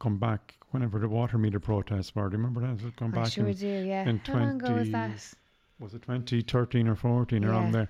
come 0.00 0.18
back 0.18 0.54
whenever 0.70 0.98
the 0.98 1.08
water 1.08 1.38
meter 1.38 1.60
protests 1.60 2.14
were. 2.14 2.28
Do 2.28 2.36
you 2.36 2.42
remember 2.42 2.60
that? 2.60 2.96
Come 2.96 3.10
back. 3.10 3.26
I 3.26 3.28
sure 3.28 3.48
in, 3.48 3.56
do. 3.56 3.66
Yeah. 3.66 4.08
In 4.08 4.18
How 4.18 4.32
20, 4.32 4.46
long 4.46 4.56
ago 4.56 4.72
was 4.74 4.90
that? 4.90 5.34
Was 5.78 5.94
it 5.94 6.02
2013 6.02 6.88
or 6.88 6.96
14 6.96 7.42
yeah. 7.42 7.48
around 7.48 7.72
there? 7.72 7.88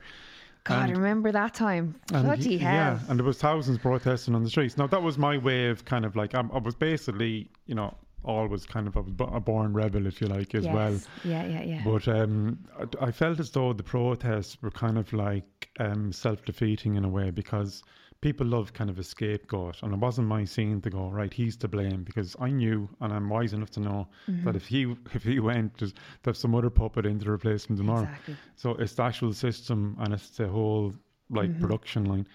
God, 0.69 0.89
and, 0.89 0.99
remember 0.99 1.33
that 1.33 1.55
time? 1.55 1.95
Bloody 2.09 2.59
hell! 2.59 2.73
Yeah, 2.73 2.99
and 3.09 3.19
there 3.19 3.27
was 3.27 3.39
thousands 3.39 3.79
protesting 3.79 4.35
on 4.35 4.45
the 4.45 4.51
streets. 4.51 4.77
Now 4.77 4.87
that 4.87 5.03
was 5.03 5.19
my 5.19 5.39
way 5.39 5.69
of 5.69 5.85
kind 5.85 6.05
of 6.05 6.17
like 6.17 6.35
I'm, 6.35 6.51
i 6.53 6.59
was 6.59 6.75
basically, 6.75 7.51
you 7.67 7.75
know, 7.75 7.95
always 8.25 8.67
kind 8.67 8.87
of 8.87 8.97
a 8.97 9.03
born 9.03 9.73
rebel, 9.73 10.07
if 10.07 10.21
you 10.21 10.27
like, 10.27 10.55
as 10.55 10.65
yes. 10.65 10.75
well. 10.75 11.01
Yeah, 11.25 11.47
yeah, 11.47 11.63
yeah. 11.63 11.83
But 11.85 12.09
um, 12.09 12.59
I, 12.79 13.07
I, 13.07 13.11
felt 13.13 13.41
as 13.41 13.51
though 13.51 13.73
the 13.73 13.83
protests 13.83 14.61
were 14.61 14.71
kind 14.71 14.99
of 14.99 15.13
like 15.13 15.71
um, 15.79 16.13
self-defeating 16.13 16.97
in 16.97 17.05
a 17.05 17.09
way 17.09 17.31
because 17.31 17.83
people 18.21 18.47
love 18.47 18.73
kind 18.73 18.91
of 18.91 18.99
a 18.99 19.03
scapegoat, 19.03 19.83
and 19.83 19.93
it 19.93 19.99
wasn't 19.99 20.27
my 20.27 20.45
scene 20.45 20.81
to 20.81 20.91
go 20.91 21.09
right. 21.09 21.33
He's 21.33 21.57
to 21.59 21.69
blame 21.69 22.03
because 22.03 22.35
I 22.41 22.51
knew, 22.51 22.89
and 23.01 23.13
I'm 23.13 23.29
wise 23.29 23.53
enough 23.53 23.71
to 23.71 23.81
know 23.81 24.09
mm-hmm. 24.29 24.45
that 24.45 24.57
if 24.57 24.67
he 24.67 24.95
if 25.15 25.23
he 25.23 25.41
went, 25.41 25.79
there's, 25.79 25.95
there's 26.23 26.39
some 26.39 26.55
other 26.55 26.71
puppet 26.71 27.07
in 27.07 27.19
to 27.21 27.31
replace 27.31 27.67
him 27.67 27.77
tomorrow. 27.77 28.03
Exactly. 28.03 28.37
So 28.57 28.71
it's 28.73 28.95
the 28.95 29.03
actual 29.05 29.33
system, 29.33 29.97
and 30.01 30.15
it's 30.15 30.31
the 30.31 30.49
whole 30.49 30.95
like 31.31 31.51
mm-hmm. 31.51 31.61
production 31.61 32.05
line. 32.07 32.27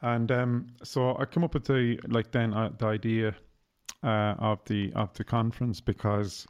And 0.00 0.30
um, 0.30 0.66
so 0.84 1.16
I 1.18 1.24
come 1.24 1.44
up 1.44 1.54
with 1.54 1.64
the 1.64 1.98
like 2.06 2.30
then 2.30 2.54
uh, 2.54 2.70
the 2.78 2.86
idea 2.86 3.34
uh, 4.02 4.34
of 4.38 4.64
the 4.66 4.92
of 4.94 5.12
the 5.14 5.24
conference 5.24 5.80
because 5.80 6.46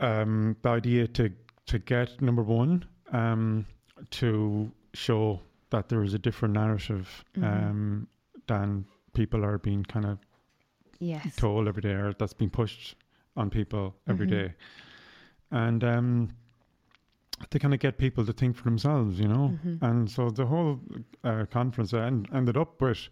um, 0.00 0.56
the 0.62 0.68
idea 0.68 1.06
to 1.06 1.30
to 1.66 1.78
get 1.78 2.20
number 2.20 2.42
one 2.42 2.84
um, 3.12 3.64
to 4.10 4.70
show 4.92 5.40
that 5.74 5.88
there 5.88 6.04
is 6.04 6.14
a 6.14 6.18
different 6.18 6.54
narrative 6.54 7.24
mm-hmm. 7.36 7.44
um, 7.44 8.08
than 8.46 8.84
people 9.12 9.44
are 9.44 9.58
being 9.58 9.82
kind 9.82 10.06
of 10.06 10.18
yes. 11.00 11.34
told 11.34 11.66
every 11.66 11.82
day 11.82 11.90
or 11.90 12.12
that's 12.12 12.32
being 12.32 12.50
pushed 12.50 12.94
on 13.36 13.50
people 13.50 13.92
every 14.08 14.26
mm-hmm. 14.28 14.46
day, 14.46 14.54
and 15.50 15.82
um, 15.82 16.30
to 17.50 17.58
kind 17.58 17.74
of 17.74 17.80
get 17.80 17.98
people 17.98 18.24
to 18.24 18.32
think 18.32 18.56
for 18.56 18.62
themselves, 18.64 19.18
you 19.18 19.26
know. 19.26 19.58
Mm-hmm. 19.66 19.84
And 19.84 20.08
so 20.08 20.30
the 20.30 20.46
whole 20.46 20.78
uh, 21.24 21.46
conference 21.50 21.92
end, 21.92 22.28
ended 22.32 22.56
up 22.56 22.80
with 22.80 23.08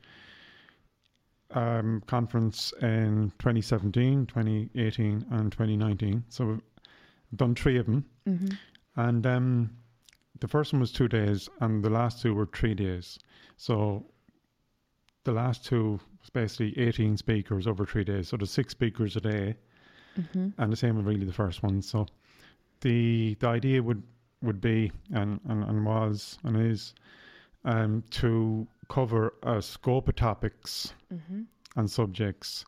um, 1.51 2.01
conference 2.07 2.73
in 2.81 3.33
2017, 3.41 4.27
2018, 4.27 5.27
and 5.33 5.51
2019. 5.51 6.23
So 6.29 6.45
we've 6.45 6.61
done 7.35 7.57
three 7.57 7.79
of 7.79 7.87
them, 7.87 8.05
mm-hmm. 8.29 9.01
and 9.01 9.27
um, 9.27 9.71
the 10.43 10.49
first 10.49 10.73
one 10.73 10.81
was 10.81 10.91
two 10.91 11.07
days, 11.07 11.49
and 11.61 11.85
the 11.85 11.89
last 11.89 12.21
two 12.21 12.35
were 12.35 12.47
three 12.47 12.75
days. 12.75 13.21
So 13.57 14.05
the 15.23 15.31
last 15.31 15.65
two 15.65 16.01
was 16.21 16.31
basically 16.31 16.77
18 16.77 17.17
speakers 17.17 17.69
over 17.69 17.87
three 17.87 18.03
days. 18.03 18.29
So 18.29 18.37
there's 18.37 18.51
six 18.51 18.73
speakers 18.73 19.15
a 19.15 19.21
day, 19.21 19.55
mm-hmm. 20.19 20.49
and 20.59 20.73
the 20.73 20.77
same 20.77 20.97
with 20.97 21.07
really 21.07 21.25
the 21.25 21.33
first 21.33 21.63
one. 21.63 21.81
So 21.81 22.07
the 22.81 23.37
the 23.39 23.47
idea 23.47 23.81
would 23.85 24.03
would 24.43 24.61
be 24.61 24.91
and 25.15 25.39
and, 25.49 25.63
and 25.63 25.87
was 25.87 26.39
and 26.43 26.57
is 26.61 26.93
um, 27.65 28.03
to 28.11 28.67
cover 28.89 29.35
a 29.45 29.63
scope 29.63 30.09
of 30.09 30.17
topics 30.17 30.93
mm-hmm. 31.15 31.43
and 31.77 31.89
subjects 31.89 32.65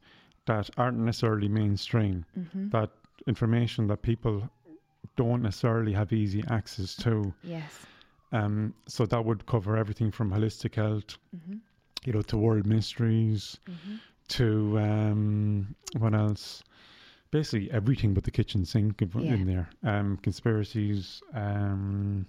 that 0.46 0.70
aren't 0.76 0.98
necessarily 0.98 1.48
mainstream. 1.48 2.24
Mm-hmm. 2.38 2.68
That 2.68 2.90
information 3.26 3.88
that 3.88 4.02
people 4.02 4.48
don't 5.16 5.42
necessarily 5.42 5.92
have 5.92 6.12
easy 6.12 6.42
access 6.50 6.94
to. 6.96 7.32
Yes. 7.42 7.86
Um, 8.32 8.74
so 8.86 9.06
that 9.06 9.24
would 9.24 9.46
cover 9.46 9.76
everything 9.76 10.10
from 10.10 10.30
holistic 10.30 10.74
health, 10.74 11.18
mm-hmm. 11.34 11.56
you 12.04 12.12
know, 12.12 12.22
to 12.22 12.36
world 12.36 12.66
mysteries, 12.66 13.58
mm-hmm. 13.68 13.96
to 14.28 14.78
um, 14.78 15.74
what 15.98 16.14
else? 16.14 16.62
basically 17.34 17.68
everything 17.72 18.14
but 18.14 18.22
the 18.22 18.30
kitchen 18.30 18.64
sink 18.64 19.02
in, 19.02 19.10
Yeah. 19.18 19.34
in 19.34 19.44
there. 19.44 19.68
Um, 19.82 20.18
conspiracies, 20.18 21.20
um, 21.32 22.26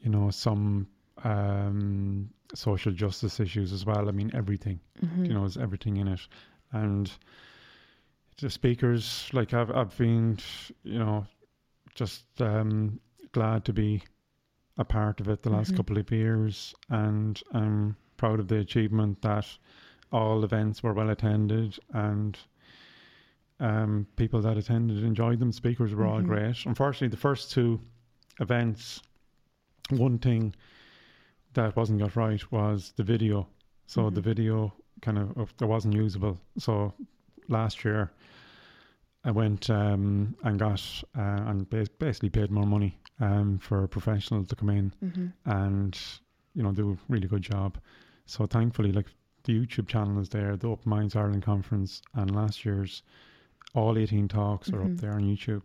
you 0.00 0.10
know, 0.10 0.30
some 0.30 0.88
um, 1.22 2.28
social 2.54 2.90
justice 2.90 3.38
issues 3.38 3.72
as 3.72 3.86
well. 3.86 4.08
I 4.08 4.12
mean, 4.12 4.32
everything. 4.34 4.80
Mhm. 5.00 5.28
You 5.28 5.32
know, 5.34 5.44
is 5.44 5.56
everything 5.56 5.98
in 5.98 6.08
it, 6.08 6.26
and 6.72 7.08
the 8.40 8.50
speakers. 8.50 9.30
Like 9.32 9.54
I've 9.54 9.70
I've 9.70 9.96
been, 9.96 10.38
you 10.82 10.98
know, 10.98 11.26
just 11.98 12.40
um, 12.40 13.00
glad 13.32 13.64
to 13.64 13.72
be 13.72 14.02
a 14.76 14.84
part 14.84 15.20
of 15.20 15.28
it 15.28 15.42
the 15.42 15.50
last 15.50 15.72
Mhm. 15.72 15.76
couple 15.78 15.98
of 15.98 16.10
years, 16.12 16.72
and 16.88 17.42
I'm 17.52 17.96
proud 18.16 18.38
of 18.38 18.46
the 18.46 18.58
achievement 18.58 19.20
that 19.22 19.46
all 20.12 20.44
events 20.44 20.82
were 20.82 20.94
well 20.94 21.10
attended 21.10 21.76
and 21.92 22.38
um, 23.60 24.06
people 24.14 24.40
that 24.40 24.56
attended 24.56 25.02
enjoyed 25.02 25.40
them. 25.40 25.50
Speakers 25.50 25.92
were 25.92 26.06
all 26.06 26.20
Mhm. 26.20 26.26
great. 26.26 26.64
Unfortunately, 26.64 27.08
the 27.08 27.16
first 27.16 27.50
two 27.50 27.80
events, 28.38 29.02
one 29.90 30.18
thing 30.18 30.54
that 31.54 31.74
wasn't 31.74 31.98
got 31.98 32.14
right 32.14 32.52
was 32.52 32.92
the 32.92 33.02
video. 33.02 33.48
So 33.86 34.10
the 34.10 34.20
Mhm. 34.20 34.24
video 34.24 34.72
kind 35.02 35.18
of 35.18 35.36
of- 35.36 35.56
there 35.56 35.66
wasn't 35.66 35.94
usable. 35.94 36.38
So 36.58 36.94
last 37.48 37.84
year, 37.84 38.12
I 39.28 39.30
went 39.30 39.68
um, 39.68 40.34
and 40.42 40.58
got 40.58 40.80
uh, 41.16 41.20
and 41.50 41.68
bas- 41.68 41.88
basically 41.98 42.30
paid 42.30 42.50
more 42.50 42.66
money 42.66 42.98
um, 43.20 43.58
for 43.58 43.84
a 43.84 43.88
professional 43.88 44.44
to 44.44 44.56
come 44.56 44.70
in 44.70 44.92
Mhm. 45.04 45.32
and 45.44 45.98
you 46.54 46.62
know 46.62 46.72
do 46.72 46.92
a 46.92 46.96
really 47.12 47.28
good 47.28 47.42
job. 47.42 47.70
So 48.26 48.46
thankfully, 48.46 48.92
like 48.92 49.08
the 49.44 49.52
YouTube 49.58 49.86
channel 49.88 50.18
is 50.20 50.28
there, 50.30 50.56
the 50.56 50.68
Open 50.68 50.88
Minds 50.90 51.14
Ireland 51.14 51.42
conference, 51.42 52.00
and 52.14 52.34
last 52.34 52.64
year's 52.64 53.02
all 53.74 53.98
18 53.98 54.28
talks 54.28 54.68
are 54.72 54.78
Mhm. 54.80 54.94
up 54.94 55.00
there 55.02 55.12
on 55.12 55.22
YouTube. 55.32 55.62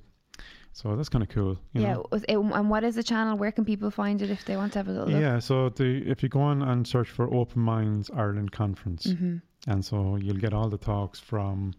So 0.73 0.95
that's 0.97 1.09
kind 1.09 1.23
of 1.23 1.29
cool. 1.29 1.53
You 1.73 1.81
yeah. 1.83 1.93
know? 1.93 2.05
it- 2.11 2.25
and 2.59 2.69
what 2.69 2.83
is 2.83 2.95
the 2.95 3.03
channel? 3.03 3.37
Where 3.37 3.51
can 3.51 3.63
people 3.63 3.91
find 3.91 4.21
it 4.21 4.29
if 4.29 4.43
they 4.45 4.57
want 4.57 4.73
to 4.73 4.79
have 4.79 4.87
a 4.89 4.91
little 4.91 5.07
look? 5.13 5.21
Yeah, 5.21 5.39
so 5.39 5.69
the 5.69 5.89
if 6.13 6.21
you 6.23 6.29
go 6.29 6.41
on 6.41 6.61
and 6.61 6.85
search 6.87 7.09
for 7.17 7.25
Open 7.33 7.61
Minds 7.61 8.09
Ireland 8.23 8.51
Conference, 8.51 9.03
hmm 9.11 9.37
and 9.67 9.85
so 9.85 10.17
you'll 10.17 10.41
get 10.47 10.53
all 10.53 10.69
the 10.69 10.77
talks 10.93 11.19
from 11.21 11.73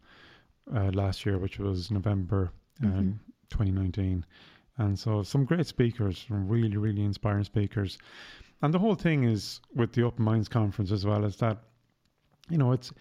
uh, 0.74 0.90
last 0.92 1.26
year, 1.26 1.38
which 1.38 1.58
was 1.58 1.90
November 1.90 2.52
um, 2.82 2.90
Mhm. 2.90 3.18
2019, 3.50 4.24
and 4.78 4.98
so 4.98 5.22
some 5.22 5.44
great 5.44 5.66
speakers, 5.66 6.24
some 6.28 6.48
really 6.48 6.76
really 6.76 7.02
inspiring 7.04 7.44
speakers, 7.44 7.98
and 8.62 8.72
the 8.72 8.78
whole 8.78 8.94
thing 8.94 9.24
is 9.24 9.60
with 9.74 9.92
the 9.92 10.02
Open 10.02 10.24
Minds 10.24 10.48
Conference 10.48 10.90
as 10.90 11.04
well 11.06 11.24
is 11.24 11.36
that, 11.36 11.62
you 12.50 12.58
know, 12.58 12.72
it's 12.72 12.92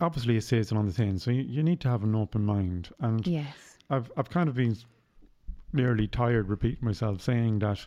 obviously 0.00 0.36
it 0.36 0.42
says 0.42 0.72
it 0.72 0.76
on 0.78 0.86
the 0.86 0.92
thing, 0.92 1.18
so 1.18 1.30
you, 1.30 1.42
you 1.42 1.62
need 1.62 1.80
to 1.80 1.88
have 1.88 2.02
an 2.02 2.14
open 2.14 2.44
mind, 2.44 2.90
and 3.00 3.26
Yes. 3.26 3.78
I've 3.88 4.10
I've 4.16 4.30
kind 4.30 4.48
of 4.48 4.54
been 4.56 4.76
nearly 5.72 6.08
tired 6.08 6.48
repeating 6.48 6.84
myself 6.84 7.20
saying 7.22 7.60
that 7.60 7.86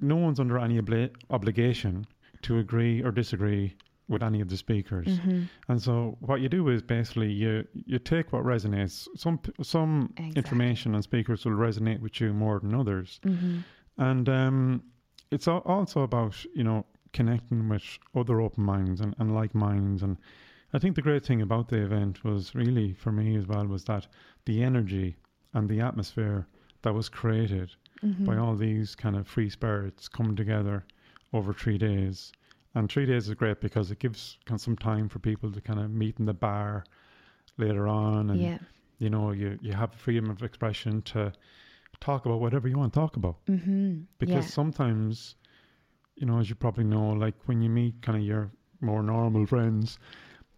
no 0.00 0.16
one's 0.16 0.38
under 0.38 0.58
any 0.58 0.78
obli- 0.80 1.10
obligation 1.30 2.06
to 2.42 2.58
agree 2.58 3.02
or 3.02 3.10
disagree 3.10 3.74
with 4.08 4.22
any 4.22 4.40
of 4.40 4.48
the 4.48 4.56
speakers. 4.56 5.18
hmm 5.18 5.42
And 5.68 5.82
so 5.82 6.16
what 6.20 6.40
you 6.40 6.48
do 6.48 6.68
is 6.68 6.82
basically 6.82 7.32
you 7.32 7.66
you 7.86 7.98
take 7.98 8.32
what 8.32 8.44
resonates. 8.44 9.08
Some 9.16 9.40
some 9.62 10.12
Exactly. 10.16 10.36
information 10.36 10.94
and 10.94 11.02
speakers 11.02 11.44
will 11.44 11.52
resonate 11.52 12.00
with 12.00 12.20
you 12.20 12.32
more 12.32 12.60
than 12.60 12.74
others. 12.74 13.20
hmm 13.24 13.58
And 13.98 14.28
um, 14.28 14.82
it's 15.30 15.48
also 15.48 16.02
about 16.02 16.34
you 16.54 16.64
know 16.64 16.86
connecting 17.12 17.68
with 17.68 17.98
other 18.14 18.40
open 18.40 18.62
minds 18.64 19.00
and, 19.00 19.14
and 19.18 19.34
like 19.34 19.54
minds. 19.54 20.02
And 20.02 20.16
I 20.72 20.78
think 20.78 20.94
the 20.96 21.02
great 21.02 21.24
thing 21.24 21.40
about 21.42 21.68
the 21.68 21.82
event 21.82 22.22
was 22.24 22.54
really 22.54 22.92
for 22.92 23.10
me 23.12 23.36
as 23.36 23.46
well 23.46 23.66
was 23.66 23.84
that 23.84 24.06
the 24.44 24.62
energy 24.62 25.16
and 25.54 25.68
the 25.68 25.80
atmosphere 25.80 26.46
that 26.82 26.94
was 26.94 27.08
created 27.08 27.70
hmm 28.02 28.24
by 28.26 28.36
all 28.36 28.54
these 28.56 28.94
kind 28.94 29.16
of 29.16 29.26
free 29.26 29.48
spirits 29.50 30.06
coming 30.08 30.36
together 30.36 30.84
over 31.32 31.52
three 31.54 31.78
days. 31.78 32.32
And 32.76 32.90
three 32.90 33.06
days 33.06 33.26
is 33.26 33.34
great 33.34 33.60
because 33.62 33.90
it 33.90 33.98
gives 33.98 34.36
kind 34.44 34.58
of 34.58 34.60
some 34.62 34.76
time 34.76 35.08
for 35.08 35.18
people 35.18 35.50
to 35.50 35.60
kind 35.62 35.80
of 35.80 35.90
meet 35.90 36.18
in 36.18 36.26
the 36.26 36.34
bar 36.34 36.84
later 37.56 37.88
on, 37.88 38.28
and 38.30 38.40
Yeah. 38.40 38.58
you 38.98 39.08
know 39.08 39.30
you 39.32 39.58
you 39.62 39.72
have 39.72 39.94
freedom 39.94 40.28
of 40.30 40.42
expression 40.42 41.00
to 41.02 41.32
talk 42.00 42.26
about 42.26 42.38
whatever 42.40 42.68
you 42.68 42.76
want 42.76 42.92
to 42.92 43.00
talk 43.00 43.16
about 43.16 43.36
hmm 43.46 44.00
because 44.18 44.44
yeah. 44.44 44.50
sometimes 44.50 45.36
you 46.16 46.26
know 46.26 46.38
as 46.38 46.50
you 46.50 46.54
probably 46.54 46.84
know 46.84 47.08
like 47.10 47.34
when 47.46 47.62
you 47.62 47.70
meet 47.70 47.94
kind 48.02 48.18
of 48.18 48.24
your 48.24 48.50
more 48.82 49.02
normal 49.02 49.46
friends 49.46 49.98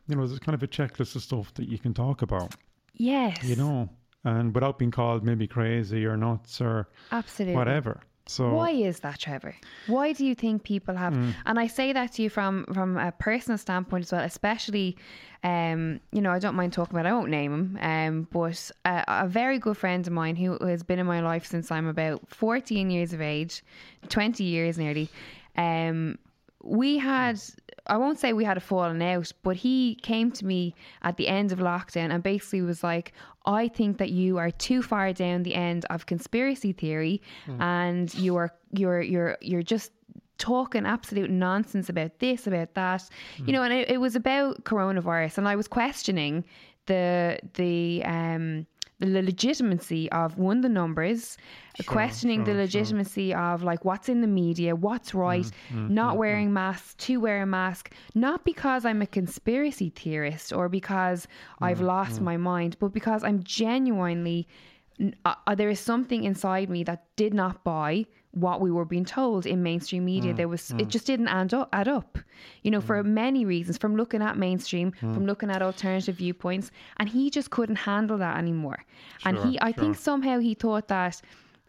you 0.08 0.16
know 0.16 0.26
there's 0.26 0.40
kind 0.40 0.54
of 0.54 0.62
a 0.64 0.66
checklist 0.66 1.14
of 1.14 1.22
stuff 1.22 1.54
that 1.54 1.68
you 1.68 1.78
can 1.78 1.94
talk 1.94 2.22
about 2.22 2.50
Yes. 2.94 3.44
you 3.44 3.54
know 3.54 3.88
and 4.24 4.52
without 4.52 4.78
being 4.80 4.90
called 4.90 5.24
maybe 5.24 5.46
crazy 5.46 6.04
or 6.04 6.16
nuts 6.16 6.60
or 6.60 6.88
Absolutely. 7.12 7.54
whatever 7.56 8.00
so 8.28 8.50
Why 8.50 8.70
is 8.70 9.00
that, 9.00 9.18
Trevor? 9.18 9.54
Why 9.86 10.12
do 10.12 10.24
you 10.24 10.34
think 10.34 10.62
people 10.62 10.94
have? 10.94 11.14
Mm. 11.14 11.34
And 11.46 11.58
I 11.58 11.66
say 11.66 11.94
that 11.94 12.12
to 12.12 12.22
you 12.22 12.28
from 12.28 12.66
from 12.74 12.98
a 12.98 13.10
personal 13.10 13.56
standpoint 13.56 14.04
as 14.04 14.12
well, 14.12 14.22
especially, 14.22 14.98
um, 15.42 16.00
you 16.12 16.20
know, 16.20 16.30
I 16.30 16.38
don't 16.38 16.54
mind 16.54 16.74
talking 16.74 16.94
about. 16.94 17.06
I 17.06 17.12
won't 17.14 17.30
name 17.30 17.52
him, 17.52 17.78
um, 17.80 18.28
but 18.30 18.70
a, 18.84 19.04
a 19.08 19.28
very 19.28 19.58
good 19.58 19.78
friend 19.78 20.06
of 20.06 20.12
mine 20.12 20.36
who 20.36 20.58
has 20.58 20.82
been 20.82 20.98
in 20.98 21.06
my 21.06 21.20
life 21.20 21.46
since 21.46 21.70
I'm 21.70 21.86
about 21.86 22.20
14 22.28 22.90
years 22.90 23.14
of 23.14 23.22
age, 23.22 23.62
20 24.10 24.44
years 24.44 24.76
nearly. 24.76 25.08
Um, 25.56 26.18
we 26.62 26.98
had. 26.98 27.40
I 27.86 27.96
won't 27.96 28.18
say 28.18 28.34
we 28.34 28.44
had 28.44 28.58
a 28.58 28.60
falling 28.60 29.02
out, 29.02 29.32
but 29.42 29.56
he 29.56 29.94
came 30.02 30.30
to 30.32 30.44
me 30.44 30.74
at 31.02 31.16
the 31.16 31.26
end 31.26 31.52
of 31.52 31.58
lockdown 31.58 32.12
and 32.12 32.22
basically 32.22 32.60
was 32.60 32.82
like, 32.82 33.14
I 33.46 33.68
think 33.68 33.96
that 33.96 34.10
you 34.10 34.36
are 34.36 34.50
too 34.50 34.82
far 34.82 35.12
down 35.14 35.42
the 35.42 35.54
end 35.54 35.86
of 35.88 36.04
conspiracy 36.04 36.72
theory 36.72 37.22
and 37.60 38.12
you 38.14 38.36
are 38.36 38.52
you're 38.72 39.00
you're 39.00 39.38
you're 39.40 39.62
just 39.62 39.92
talking 40.36 40.84
absolute 40.84 41.30
nonsense 41.30 41.88
about 41.88 42.18
this, 42.18 42.46
about 42.46 42.74
that. 42.74 43.08
You 43.46 43.52
know, 43.54 43.62
and 43.62 43.72
it, 43.72 43.88
it 43.90 44.00
was 44.00 44.14
about 44.14 44.64
coronavirus 44.64 45.38
and 45.38 45.48
I 45.48 45.56
was 45.56 45.66
questioning 45.66 46.44
the 46.86 47.38
the 47.54 48.02
um 48.04 48.66
the 49.00 49.22
legitimacy 49.22 50.10
of 50.10 50.38
one 50.38 50.60
the 50.60 50.68
numbers 50.68 51.36
questioning 51.86 52.40
the 52.42 52.46
sure, 52.46 52.54
sure. 52.54 52.62
legitimacy 52.62 53.32
of 53.32 53.62
like 53.62 53.84
what's 53.84 54.08
in 54.08 54.20
the 54.22 54.26
media 54.26 54.74
what's 54.74 55.14
right 55.14 55.48
Mm, 55.70 55.90
not 55.90 56.16
wearing 56.16 56.52
masks 56.52 56.94
to 57.06 57.20
wear 57.20 57.42
a 57.42 57.46
mask 57.46 57.92
not 58.14 58.44
because 58.44 58.84
i'm 58.84 59.00
a 59.00 59.06
conspiracy 59.06 59.90
theorist 59.90 60.52
or 60.52 60.68
because 60.68 61.28
Mm, 61.60 61.66
i've 61.66 61.80
lost 61.80 62.20
my 62.20 62.36
mind 62.36 62.76
but 62.80 62.92
because 62.92 63.22
i'm 63.22 63.42
genuinely 63.44 64.48
uh, 65.24 65.54
there 65.54 65.68
is 65.70 65.78
something 65.78 66.24
inside 66.24 66.68
me 66.68 66.82
that 66.82 67.04
did 67.14 67.32
not 67.32 67.62
buy 67.62 68.04
what 68.32 68.60
we 68.60 68.70
were 68.70 68.84
being 68.84 69.04
told 69.04 69.46
in 69.46 69.62
mainstream 69.62 70.02
Mm, 70.02 70.06
media 70.06 70.34
there 70.34 70.48
was 70.48 70.70
it 70.78 70.88
just 70.88 71.06
didn't 71.06 71.28
add 71.28 71.52
up, 71.54 71.68
add 71.72 71.88
up 71.88 72.18
you 72.62 72.70
know 72.70 72.80
for 72.80 73.02
many 73.02 73.44
reasons 73.44 73.78
from 73.78 73.96
looking 73.96 74.22
at 74.22 74.36
mainstream 74.36 74.92
Mm. 75.00 75.14
from 75.14 75.26
looking 75.26 75.50
at 75.50 75.62
alternative 75.62 76.16
viewpoints 76.16 76.70
and 76.98 77.08
he 77.08 77.30
just 77.30 77.50
couldn't 77.50 77.76
handle 77.76 78.18
that 78.18 78.36
anymore 78.36 78.84
and 79.24 79.38
he 79.38 79.58
i 79.60 79.72
think 79.72 79.96
somehow 79.96 80.38
he 80.38 80.54
thought 80.54 80.88
that 80.88 81.20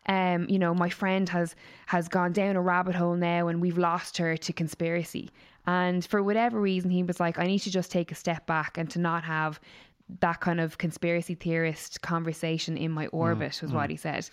um, 0.07 0.47
you 0.49 0.57
know, 0.57 0.73
my 0.73 0.89
friend 0.89 1.29
has 1.29 1.55
has 1.85 2.07
gone 2.07 2.33
down 2.33 2.55
a 2.55 2.61
rabbit 2.61 2.95
hole 2.95 3.15
now, 3.15 3.47
and 3.47 3.61
we've 3.61 3.77
lost 3.77 4.17
her 4.17 4.35
to 4.37 4.53
conspiracy. 4.53 5.29
And 5.67 6.03
for 6.03 6.23
whatever 6.23 6.59
reason, 6.59 6.89
he 6.89 7.03
was 7.03 7.19
like, 7.19 7.37
I 7.37 7.45
need 7.45 7.59
to 7.59 7.69
just 7.69 7.91
take 7.91 8.11
a 8.11 8.15
step 8.15 8.47
back 8.47 8.77
and 8.79 8.89
to 8.89 8.97
not 8.99 9.23
have 9.25 9.59
that 10.21 10.39
kind 10.39 10.59
of 10.59 10.79
conspiracy 10.79 11.35
theorist 11.35 12.01
conversation 12.01 12.75
in 12.75 12.91
my 12.91 13.05
orbit, 13.07 13.59
was 13.61 13.71
what 13.71 13.91
he 13.91 13.97
said. 13.97 14.27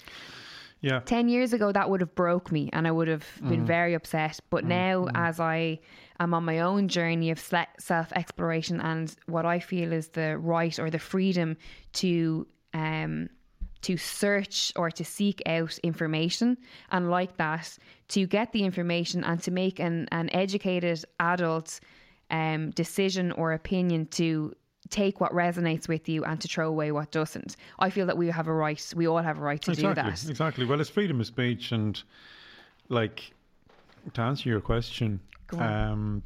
Yeah. 0.87 1.01
10 1.01 1.29
years 1.29 1.53
ago 1.53 1.73
that 1.73 1.91
would 1.91 2.01
have 2.01 2.15
broke 2.15 2.53
me 2.53 2.71
and 2.73 2.87
i 2.87 2.91
would 2.91 3.09
have 3.09 3.27
been 3.49 3.67
very 3.67 3.95
upset. 3.95 4.39
But 4.51 4.65
now 4.65 5.09
as 5.15 5.41
i 5.41 5.79
am 6.21 6.33
on 6.33 6.45
my 6.45 6.61
own 6.61 6.89
journey 6.89 7.31
of 7.31 7.39
self 7.41 8.13
exploration 8.13 8.81
and 8.81 9.15
what 9.27 9.45
i 9.45 9.59
feel 9.59 9.93
is 9.93 10.09
the 10.09 10.39
right 10.39 10.79
or 10.79 10.89
the 10.91 10.99
freedom 10.99 11.57
to 11.95 12.47
um 12.73 13.29
to 13.83 13.97
search 13.97 14.73
or 14.77 14.91
to 14.91 15.05
seek 15.05 15.43
out 15.47 15.79
information 15.79 16.57
and 16.91 17.11
like 17.11 17.37
that 17.37 17.79
to 18.09 18.27
get 18.27 18.53
the 18.53 18.65
information 18.65 19.23
and 19.25 19.43
to 19.43 19.51
make 19.51 19.79
an, 19.79 20.09
an 20.11 20.29
educated 20.33 21.05
adult 21.21 21.81
um, 22.31 22.71
decision 22.71 23.33
or 23.33 23.53
opinion 23.53 24.07
to 24.07 24.53
take 24.91 25.21
what 25.21 25.33
resonates 25.33 25.89
with 25.89 26.09
you 26.09 26.25
and 26.25 26.41
to 26.41 26.49
throw 26.49 26.69
away 26.69 26.93
what 26.93 27.11
doesn't. 27.11 27.57
I 27.79 27.91
feel 27.91 28.07
that 28.07 28.17
we 28.17 28.29
have 28.29 28.49
a 28.49 28.53
right, 28.53 28.93
we 28.97 29.07
all 29.07 29.19
have 29.19 29.39
a 29.39 29.43
right 29.43 29.61
to 29.63 29.73
exactly 29.73 30.03
do 30.03 30.09
that. 30.09 30.31
exactly 30.31 30.65
well 30.65 30.81
it's 30.81 30.91
freedom 30.91 31.21
of 31.21 31.27
speech 31.27 31.73
and 31.73 32.03
like 32.89 33.33
to 34.15 34.21
answer 34.21 34.49
your 34.49 34.61
question 34.61 35.21
um 35.53 36.23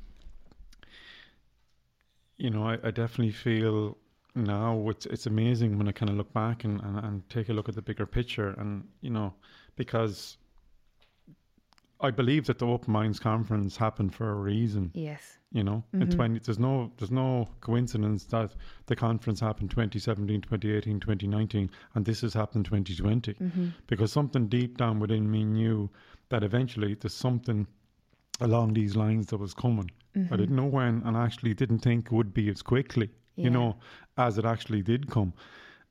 you 2.36 2.50
know 2.50 2.64
I, 2.66 2.74
I 2.82 2.90
definitely 2.90 3.32
feel 3.32 3.96
now 4.34 4.88
it's 4.88 5.06
it's 5.06 5.26
amazing 5.26 5.76
when 5.78 5.88
I 5.88 5.92
kind 5.92 6.10
of 6.10 6.16
look 6.16 6.32
back 6.32 6.64
and, 6.64 6.80
and, 6.80 6.98
and 6.98 7.28
take 7.28 7.48
a 7.48 7.52
look 7.52 7.68
at 7.68 7.74
the 7.74 7.82
bigger 7.82 8.06
picture 8.06 8.54
and 8.58 8.86
you 9.00 9.10
know 9.10 9.34
because 9.76 10.36
I 12.02 12.10
believe 12.10 12.46
that 12.46 12.58
the 12.58 12.66
Open 12.66 12.92
Minds 12.92 13.18
conference 13.18 13.76
happened 13.76 14.14
for 14.14 14.30
a 14.30 14.34
reason. 14.34 14.90
Yes. 14.94 15.38
You 15.52 15.64
know, 15.64 15.84
in 15.92 16.00
mm-hmm. 16.00 16.10
20, 16.10 16.38
there's 16.40 16.58
no 16.58 16.92
there's 16.96 17.10
no 17.10 17.48
coincidence 17.60 18.24
that 18.26 18.54
the 18.86 18.94
conference 18.94 19.40
happened 19.40 19.70
2017, 19.70 20.42
2018, 20.42 21.00
2019, 21.00 21.70
and 21.94 22.04
this 22.04 22.20
has 22.20 22.32
happened 22.32 22.66
2020 22.66 23.34
mm-hmm. 23.34 23.68
because 23.88 24.12
something 24.12 24.46
deep 24.46 24.78
down 24.78 25.00
within 25.00 25.28
me 25.28 25.44
knew 25.44 25.90
that 26.28 26.44
eventually 26.44 26.94
there's 26.94 27.14
something 27.14 27.66
along 28.40 28.74
these 28.74 28.94
lines 28.94 29.26
that 29.26 29.38
was 29.38 29.52
coming. 29.52 29.90
I 30.14 30.18
mm-hmm. 30.18 30.36
didn't 30.36 30.56
know 30.56 30.66
when, 30.66 31.02
and 31.04 31.16
actually 31.16 31.54
didn't 31.54 31.80
think 31.80 32.06
it 32.06 32.12
would 32.12 32.32
be 32.32 32.48
as 32.48 32.62
quickly, 32.62 33.10
Yeah. 33.34 33.44
you 33.44 33.50
know, 33.50 33.76
as 34.16 34.38
it 34.38 34.44
actually 34.44 34.82
did 34.82 35.10
come. 35.10 35.32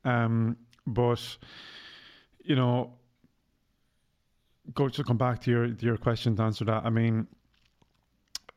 Um, 0.05 0.57
but 0.87 1.37
you 2.43 2.55
know, 2.55 2.93
go 4.73 4.89
to 4.89 5.03
come 5.03 5.17
back 5.17 5.41
to 5.41 5.51
your 5.51 5.67
to 5.69 5.85
your 5.85 5.97
question 5.97 6.35
to 6.35 6.43
answer 6.43 6.65
that. 6.65 6.85
I 6.85 6.89
mean, 6.89 7.27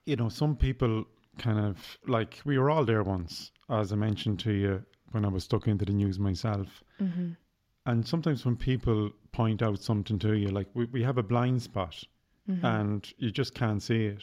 you 0.07 0.17
know, 0.17 0.29
some 0.29 0.57
people 0.57 1.05
kind 1.39 1.59
of 1.59 1.99
like 2.07 2.41
we 2.45 2.59
were 2.59 2.71
all 2.71 2.85
there 2.85 3.03
once, 3.03 3.53
as 3.71 3.93
I 3.93 3.97
mentioned 3.97 4.39
to 4.41 4.53
you 4.53 4.85
when 5.13 5.25
I 5.25 5.29
was 5.29 5.45
stuck 5.45 5.67
into 5.69 5.85
the 5.85 5.93
news 5.93 6.19
myself. 6.19 6.83
Mm-hmm. 7.01 7.31
And 7.87 8.07
sometimes 8.07 8.45
when 8.45 8.57
people 8.57 9.11
point 9.33 9.63
out 9.63 9.83
something 9.83 10.19
to 10.21 10.35
you, 10.35 10.49
like 10.49 10.69
we, 10.75 10.85
we 10.87 11.03
have 11.03 11.19
a 11.19 11.23
blind 11.23 11.63
spot 11.63 12.03
Mm-hmm. 12.51 12.67
and 12.67 13.13
you 13.19 13.31
just 13.31 13.55
can't 13.55 13.81
see 13.81 14.07
it. 14.07 14.23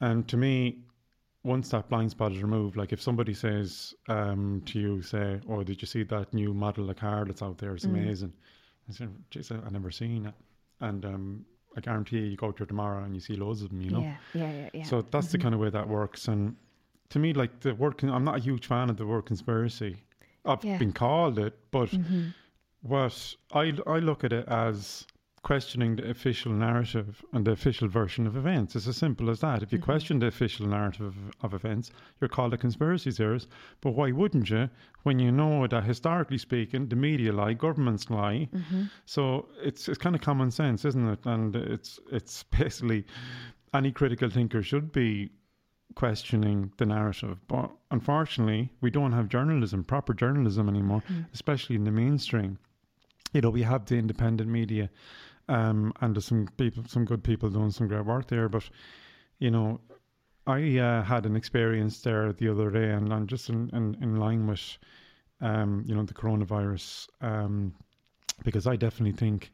And 0.00 0.26
to 0.26 0.36
me, 0.36 0.80
once 1.44 1.68
that 1.68 1.88
blind 1.88 2.10
spot 2.10 2.32
is 2.32 2.42
removed, 2.42 2.76
like 2.76 2.92
if 2.92 3.00
somebody 3.00 3.32
says 3.32 3.94
um, 4.08 4.60
to 4.66 4.80
you, 4.80 5.00
say, 5.02 5.38
"Oh, 5.48 5.62
did 5.62 5.80
you 5.80 5.86
see 5.86 6.02
that 6.02 6.34
new 6.34 6.52
model 6.52 6.90
of 6.90 6.96
car 6.96 7.24
that's 7.24 7.42
out 7.42 7.58
there? 7.58 7.74
It's 7.76 7.86
Mm. 7.86 7.90
amazing." 7.90 8.32
I 8.88 8.92
said, 8.92 9.10
"Jeez, 9.30 9.52
I- 9.52 9.64
I've 9.64 9.70
never 9.72 9.92
seen 9.92 10.26
it." 10.26 10.34
And 10.80 11.04
um, 11.04 11.44
I 11.76 11.80
guarantee 11.80 12.18
you, 12.18 12.24
you 12.26 12.36
go 12.36 12.48
out 12.48 12.56
there 12.56 12.66
tomorrow 12.66 13.04
and 13.04 13.14
you 13.14 13.20
see 13.20 13.34
loads 13.36 13.62
of 13.62 13.68
them. 13.70 13.80
You 13.80 13.90
know. 13.90 14.00
Yeah. 14.00 14.16
Yeah. 14.34 14.52
Yeah. 14.52 14.68
Yeah. 14.74 14.84
So 14.84 15.02
that's 15.02 15.28
the 15.32 15.38
kind 15.38 15.54
of 15.54 15.60
way 15.60 15.70
that 15.70 15.88
works. 15.88 16.28
And 16.28 16.56
to 17.10 17.18
me, 17.18 17.32
like 17.32 17.60
the 17.60 17.74
word, 17.74 17.98
con- 17.98 18.10
I'm 18.10 18.24
not 18.24 18.36
a 18.36 18.40
huge 18.40 18.66
fan 18.66 18.90
of 18.90 18.96
the 18.96 19.06
word 19.06 19.22
conspiracy. 19.26 19.96
I've 20.44 20.64
Yeah. 20.64 20.78
been 20.78 20.92
called 20.92 21.38
it, 21.38 21.58
but 21.70 21.90
Mm-hmm. 21.90 22.28
what 22.82 23.34
I 23.52 23.74
I 23.86 23.98
look 23.98 24.24
at 24.24 24.32
it 24.32 24.48
as 24.48 25.06
questioning 25.42 25.96
the 25.96 26.10
official 26.10 26.52
narrative 26.52 27.24
and 27.32 27.46
the 27.46 27.50
official 27.52 27.88
version 27.88 28.26
of 28.26 28.36
events. 28.36 28.76
It's 28.76 28.86
as 28.86 28.96
simple 28.96 29.30
as 29.30 29.40
that. 29.40 29.62
If 29.62 29.72
you 29.72 29.78
Mm-hmm. 29.78 29.84
question 29.84 30.18
the 30.18 30.26
official 30.26 30.66
narrative 30.66 31.06
of, 31.06 31.16
of 31.42 31.54
events, 31.54 31.90
you're 32.20 32.28
called 32.28 32.52
a 32.52 32.58
conspiracy 32.58 33.10
theorist. 33.10 33.48
But 33.80 33.92
why 33.92 34.12
wouldn't 34.12 34.50
you 34.50 34.68
when 35.02 35.18
you 35.18 35.32
know 35.32 35.66
that 35.66 35.84
historically 35.84 36.38
speaking, 36.38 36.88
the 36.88 36.96
media 36.96 37.32
lie, 37.32 37.54
governments 37.54 38.10
lie. 38.10 38.48
Mm-hmm. 38.54 38.84
So 39.06 39.48
it's 39.62 39.88
it's 39.88 39.98
kind 39.98 40.14
of 40.14 40.20
common 40.20 40.50
sense, 40.50 40.84
isn't 40.84 41.08
it? 41.08 41.20
And 41.24 41.56
it's 41.56 41.98
it's 42.12 42.42
basically 42.58 43.06
any 43.72 43.92
critical 43.92 44.28
thinker 44.28 44.62
should 44.62 44.92
be 44.92 45.30
questioning 45.94 46.72
the 46.76 46.86
narrative. 46.86 47.38
But 47.48 47.70
unfortunately, 47.90 48.70
we 48.80 48.90
don't 48.90 49.12
have 49.12 49.28
journalism, 49.28 49.84
proper 49.84 50.14
journalism 50.14 50.68
anymore, 50.68 51.02
especially 51.32 51.76
in 51.76 51.84
the 51.84 51.90
mainstream. 51.90 52.58
You 53.32 53.40
know, 53.40 53.50
we 53.50 53.62
have 53.62 53.86
the 53.86 53.96
independent 53.96 54.50
media, 54.50 54.90
um, 55.50 55.92
and 56.00 56.14
there's 56.14 56.26
some 56.26 56.46
people, 56.56 56.84
some 56.86 57.04
good 57.04 57.22
people 57.22 57.50
doing 57.50 57.70
some 57.70 57.88
great 57.88 58.04
work 58.06 58.26
there. 58.28 58.48
But 58.48 58.64
you 59.38 59.50
know, 59.50 59.80
I 60.46 60.78
uh, 60.78 61.02
had 61.02 61.26
an 61.26 61.36
experience 61.36 62.00
there 62.02 62.32
the 62.32 62.48
other 62.48 62.70
day, 62.70 62.90
and 62.90 63.12
I'm 63.12 63.26
just 63.26 63.48
in, 63.50 63.70
in, 63.72 63.96
in 64.02 64.16
line 64.16 64.46
with, 64.46 64.78
um, 65.40 65.82
you 65.86 65.94
know, 65.94 66.02
the 66.04 66.14
coronavirus, 66.14 67.08
um, 67.20 67.74
because 68.44 68.66
I 68.66 68.76
definitely 68.76 69.16
think, 69.16 69.50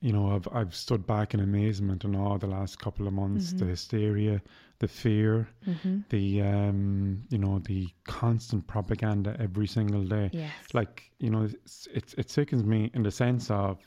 you 0.00 0.12
know, 0.12 0.34
I've 0.34 0.48
I've 0.52 0.74
stood 0.74 1.06
back 1.06 1.34
in 1.34 1.40
amazement 1.40 2.04
in 2.04 2.14
all 2.14 2.38
the 2.38 2.46
last 2.46 2.78
couple 2.78 3.06
of 3.06 3.12
months, 3.14 3.52
the 3.52 3.64
hysteria, 3.64 4.42
the 4.78 4.88
fear, 4.88 5.48
Mm-hmm. 5.66 5.98
the 6.10 6.42
um, 6.42 7.22
you 7.30 7.38
know, 7.38 7.58
the 7.60 7.88
constant 8.04 8.66
propaganda 8.66 9.36
every 9.40 9.66
single 9.66 10.04
day 10.04 10.30
Yes. 10.32 10.52
like 10.74 11.10
you 11.18 11.30
know 11.30 11.42
it's, 11.42 11.88
it's 11.94 12.14
it 12.14 12.30
sickens 12.30 12.64
me 12.64 12.90
in 12.94 13.02
the 13.02 13.10
sense 13.10 13.50
of 13.50 13.78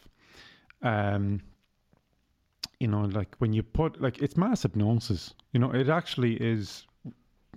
um 0.81 1.41
you 2.79 2.87
know 2.87 3.01
like 3.01 3.35
when 3.39 3.51
you 3.53 3.61
put 3.63 4.01
like 4.01 4.21
it's 4.21 4.37
mass 4.37 4.63
hypnosis 4.63 5.33
you 5.51 5.59
know 5.59 5.71
it 5.71 5.89
actually 5.89 6.35
is 6.35 6.85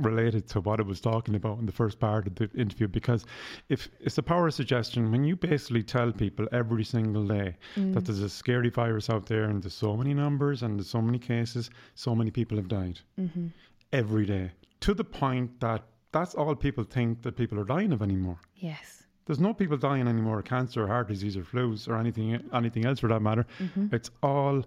related 0.01 0.49
to 0.49 0.59
what 0.61 0.81
I 0.81 0.85
was 0.85 1.03
talking 1.03 1.35
about 1.35 1.59
in 1.59 1.67
the 1.67 1.73
first 1.73 2.01
part 2.01 2.27
of 2.27 2.35
the 2.35 2.49
interview 2.57 2.89
because 2.89 3.27
if 3.69 3.89
it's 4.01 4.17
the 4.17 4.23
power 4.23 4.47
of 4.49 4.55
suggestion 4.55 5.11
when 5.13 5.23
you 5.23 5.37
basically 5.37 5.83
tell 5.83 6.11
people 6.13 6.49
every 6.51 6.83
single 6.83 7.27
day 7.27 7.55
that 7.77 8.07
there's 8.07 8.23
a 8.23 8.29
scary 8.29 8.71
virus 8.71 9.11
out 9.11 9.27
there 9.27 9.45
and 9.45 9.63
there's 9.63 9.75
so 9.75 9.95
many 9.95 10.15
numbers 10.15 10.63
and 10.63 10.79
there's 10.79 10.89
so 10.89 11.03
many 11.03 11.19
cases 11.19 11.69
so 11.95 12.15
many 12.15 12.31
people 12.31 12.57
have 12.57 12.69
died 12.69 13.01
Mm-hmm. 13.21 13.49
every 13.93 14.25
day 14.25 14.51
to 14.81 14.95
the 14.95 15.05
point 15.05 15.61
that 15.61 15.83
that's 16.11 16.35
all 16.35 16.55
people 16.57 16.85
think 16.85 17.21
that 17.23 17.37
people 17.37 17.61
are 17.61 17.65
dying 17.65 17.93
of 17.93 18.01
anymore 18.03 18.39
Yes. 18.57 19.02
There's 19.27 19.41
no 19.41 19.55
people 19.55 19.77
dying 19.77 20.09
anymore 20.09 20.39
of 20.41 20.45
cancer, 20.45 20.87
heart 20.87 21.09
disease, 21.09 21.37
or 21.37 21.43
flus, 21.43 21.89
or 21.89 21.97
anything 21.97 22.43
anything 22.53 22.85
else 22.85 23.01
for 23.01 23.09
that 23.09 23.23
matter. 23.23 23.47
It's 23.93 24.11
all, 24.23 24.65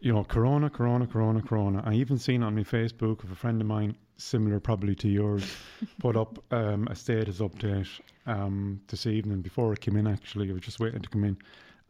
you 0.00 0.12
know, 0.12 0.24
corona, 0.24 0.70
corona, 0.70 1.06
corona, 1.06 1.42
corona. 1.42 1.82
I 1.84 1.94
even 1.94 2.18
seen 2.18 2.42
on 2.42 2.54
my 2.54 2.62
Facebook 2.62 3.24
of 3.24 3.32
a 3.32 3.34
friend 3.34 3.60
of 3.60 3.66
mine, 3.66 3.96
similar 4.16 4.60
probably 4.60 4.94
to 4.96 5.08
yours, 5.08 5.44
put 5.98 6.16
up 6.16 6.38
um, 6.52 6.86
a 6.88 6.94
status 6.94 7.38
update 7.38 7.88
um, 8.26 8.80
this 8.88 9.06
evening 9.06 9.42
before 9.42 9.72
it 9.72 9.80
came 9.80 9.96
in. 9.96 10.06
Actually, 10.06 10.50
I 10.50 10.52
was 10.52 10.62
just 10.62 10.80
waiting 10.80 11.02
to 11.02 11.08
come 11.08 11.24
in, 11.24 11.36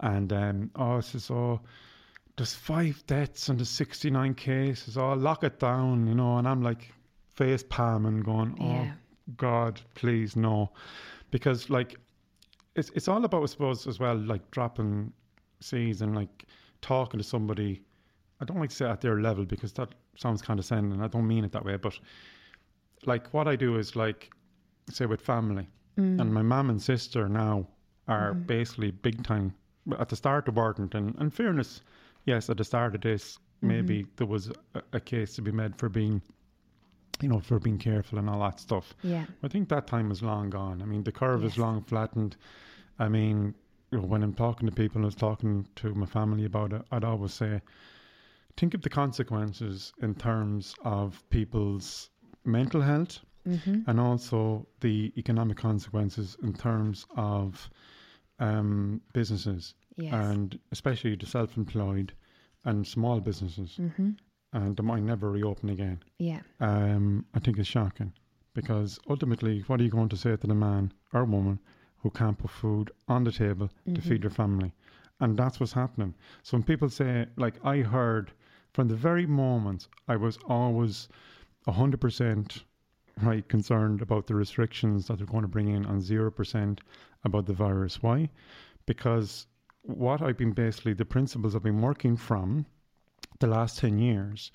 and 0.00 0.32
um, 0.32 0.70
oh, 0.76 0.98
it 0.98 1.04
says, 1.04 1.30
oh, 1.30 1.60
there's 2.36 2.54
five 2.54 3.04
deaths 3.06 3.48
and 3.48 3.58
there's 3.58 3.68
69 3.68 4.34
cases. 4.34 4.96
Oh, 4.96 5.12
lock 5.14 5.42
it 5.42 5.58
down, 5.58 6.06
you 6.06 6.14
know. 6.14 6.38
And 6.38 6.46
I'm 6.46 6.62
like 6.62 6.92
face 7.34 7.64
palming, 7.68 8.20
going, 8.20 8.56
oh. 8.60 8.64
Yeah. 8.64 8.92
God, 9.36 9.80
please 9.94 10.36
no, 10.36 10.70
because 11.30 11.70
like 11.70 11.96
it's 12.74 12.90
it's 12.90 13.08
all 13.08 13.24
about 13.24 13.42
I 13.42 13.46
suppose 13.46 13.86
as 13.86 13.98
well 13.98 14.16
like 14.16 14.50
dropping 14.50 15.12
seeds 15.60 16.02
and 16.02 16.14
like 16.14 16.44
talking 16.80 17.18
to 17.18 17.24
somebody. 17.24 17.82
I 18.40 18.44
don't 18.44 18.60
like 18.60 18.70
to 18.70 18.76
say 18.76 18.86
at 18.86 19.00
their 19.00 19.20
level 19.20 19.44
because 19.44 19.72
that 19.74 19.88
sounds 20.16 20.42
condescending. 20.42 21.02
I 21.02 21.08
don't 21.08 21.26
mean 21.26 21.44
it 21.44 21.52
that 21.52 21.64
way, 21.64 21.76
but 21.76 21.98
like 23.04 23.32
what 23.34 23.48
I 23.48 23.56
do 23.56 23.76
is 23.78 23.96
like 23.96 24.30
say 24.90 25.06
with 25.06 25.20
family, 25.20 25.66
mm. 25.98 26.20
and 26.20 26.32
my 26.32 26.42
mum 26.42 26.70
and 26.70 26.80
sister 26.80 27.28
now 27.28 27.66
are 28.06 28.32
mm-hmm. 28.32 28.42
basically 28.42 28.90
big 28.90 29.22
time 29.22 29.54
at 29.98 30.08
the 30.08 30.16
start 30.16 30.48
of 30.48 30.54
Barton. 30.54 30.88
And 31.18 31.32
fairness, 31.32 31.82
yes, 32.24 32.50
at 32.50 32.56
the 32.56 32.64
start 32.64 32.94
of 32.94 33.00
this, 33.02 33.34
mm-hmm. 33.34 33.68
maybe 33.68 34.06
there 34.16 34.26
was 34.26 34.50
a, 34.74 34.82
a 34.94 35.00
case 35.00 35.34
to 35.34 35.42
be 35.42 35.52
made 35.52 35.76
for 35.76 35.88
being, 35.88 36.20
you 37.20 37.28
know, 37.28 37.40
for 37.40 37.58
being 37.58 37.78
careful 37.78 38.18
and 38.18 38.28
all 38.30 38.40
that 38.40 38.60
stuff. 38.60 38.94
Yeah. 39.02 39.26
I 39.42 39.48
think 39.48 39.68
that 39.70 39.86
time 39.86 40.10
is 40.10 40.22
long 40.22 40.50
gone. 40.50 40.82
I 40.82 40.84
mean, 40.84 41.02
the 41.04 41.12
curve 41.12 41.42
Yes. 41.42 41.52
is 41.52 41.58
long 41.58 41.82
flattened. 41.82 42.36
I 42.98 43.08
mean, 43.08 43.54
you 43.90 43.98
know, 43.98 44.04
when 44.06 44.22
I'm 44.22 44.34
talking 44.34 44.68
to 44.68 44.74
people, 44.74 45.02
I 45.02 45.06
was 45.06 45.14
talking 45.14 45.66
to 45.76 45.94
my 45.94 46.06
family 46.06 46.44
about 46.44 46.72
it, 46.72 46.82
I'd 46.92 47.04
always 47.04 47.32
say, 47.32 47.60
think 48.56 48.74
of 48.74 48.82
the 48.82 48.90
consequences 48.90 49.92
in 50.02 50.14
terms 50.14 50.74
of 50.84 51.22
people's 51.30 52.10
mental 52.44 52.80
health 52.82 53.20
Mm-hmm. 53.46 53.88
and 53.88 53.98
also 53.98 54.66
the 54.80 55.10
economic 55.16 55.56
consequences 55.56 56.36
in 56.42 56.52
terms 56.52 57.06
of 57.16 57.70
um, 58.40 59.00
businesses 59.14 59.74
Yes. 59.96 60.12
and 60.12 60.58
especially 60.70 61.14
the 61.16 61.24
self-employed 61.26 62.12
and 62.64 62.86
small 62.86 63.20
businesses 63.20 63.76
mm-hmm. 63.80 64.10
And 64.52 64.76
they 64.76 64.82
might 64.82 65.02
never 65.02 65.30
reopen 65.30 65.68
again 65.70 66.02
Yeah. 66.18 66.40
um, 66.60 67.24
I 67.34 67.38
think 67.40 67.58
it's 67.58 67.68
shocking 67.68 68.12
because 68.54 68.98
ultimately, 69.08 69.60
what 69.68 69.78
are 69.80 69.84
you 69.84 69.90
going 69.90 70.08
to 70.08 70.16
say 70.16 70.36
to 70.36 70.46
the 70.46 70.54
man 70.54 70.92
or 71.12 71.24
woman 71.24 71.58
who 71.98 72.10
can't 72.10 72.36
put 72.38 72.50
food 72.50 72.90
on 73.06 73.24
the 73.24 73.30
table 73.32 73.68
to 73.94 74.00
feed 74.00 74.22
their 74.22 74.30
family? 74.30 74.72
And 75.20 75.36
that's 75.36 75.60
what's 75.60 75.72
happening. 75.72 76.14
So 76.42 76.56
when 76.56 76.64
people 76.64 76.88
say, 76.88 77.26
like, 77.36 77.54
I 77.64 77.78
heard 77.78 78.32
from 78.72 78.88
the 78.88 78.96
very 78.96 79.26
moment 79.26 79.88
I 80.08 80.16
was 80.16 80.38
always 80.48 81.08
100% 81.66 82.62
right 83.22 83.48
concerned 83.48 84.00
about 84.02 84.26
the 84.26 84.34
restrictions 84.34 85.06
that 85.06 85.18
they're 85.18 85.26
going 85.26 85.42
to 85.42 85.48
bring 85.48 85.68
in 85.68 85.84
on 85.86 86.00
0% 86.00 86.78
about 87.24 87.46
the 87.46 87.52
virus. 87.52 88.02
Why? 88.02 88.28
Because 88.86 89.46
what 89.82 90.22
I've 90.22 90.36
been 90.38 90.52
basically, 90.52 90.94
the 90.94 91.04
principles 91.04 91.54
I've 91.54 91.62
been 91.62 91.80
working 91.82 92.16
from 92.16 92.66
the 93.40 93.46
last 93.46 93.78
10 93.78 93.98
years 93.98 94.50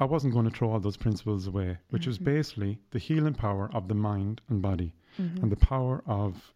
I 0.00 0.04
wasn't 0.04 0.32
going 0.32 0.46
to 0.50 0.56
throw 0.56 0.70
all 0.72 0.80
those 0.80 0.96
principles 0.96 1.46
away, 1.46 1.78
which 1.90 2.06
was 2.08 2.18
basically 2.18 2.78
the 2.90 2.98
healing 2.98 3.34
power 3.34 3.70
of 3.72 3.86
the 3.86 3.94
mind 3.94 4.40
and 4.48 4.60
body, 4.60 4.94
and 5.16 5.52
the 5.52 5.56
power 5.56 6.02
of, 6.06 6.52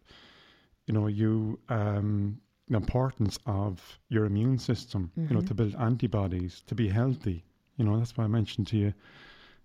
you 0.85 0.93
know, 0.93 1.07
you 1.07 1.57
um, 1.69 2.39
the 2.67 2.75
importance 2.75 3.39
of 3.45 3.99
your 4.09 4.25
immune 4.25 4.57
system, 4.57 5.11
you 5.15 5.33
know, 5.33 5.39
to 5.41 5.53
build 5.53 5.75
antibodies, 5.75 6.61
to 6.67 6.75
be 6.75 6.89
healthy. 6.89 7.45
You 7.77 7.85
know, 7.85 7.97
that's 7.97 8.17
why 8.17 8.25
I 8.25 8.27
mentioned 8.27 8.67
to 8.67 8.77
you 8.77 8.93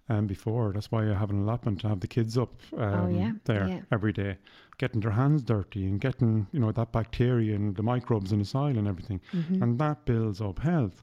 um, 0.08 0.26
before. 0.28 0.72
That's 0.72 0.92
why 0.92 1.10
I 1.10 1.14
have 1.14 1.30
an 1.30 1.42
allotment 1.42 1.80
to 1.80 1.88
have 1.88 1.98
the 2.00 2.06
kids 2.06 2.38
up 2.38 2.52
um, 2.76 2.94
Oh, 2.94 3.08
yeah, 3.08 3.32
there 3.44 3.66
yeah. 3.66 3.80
every 3.90 4.12
day, 4.12 4.36
getting 4.78 5.00
their 5.00 5.10
hands 5.10 5.42
dirty 5.42 5.86
and 5.86 6.00
getting 6.00 6.46
you 6.52 6.60
know 6.60 6.70
that 6.70 6.92
bacteria 6.92 7.56
and 7.56 7.74
the 7.74 7.82
microbes 7.82 8.30
in 8.30 8.38
the 8.38 8.44
soil 8.44 8.76
and 8.78 8.86
everything, 8.86 9.20
Mm-hmm. 9.32 9.60
and 9.62 9.78
that 9.80 10.04
builds 10.04 10.40
up 10.40 10.60
health. 10.60 11.02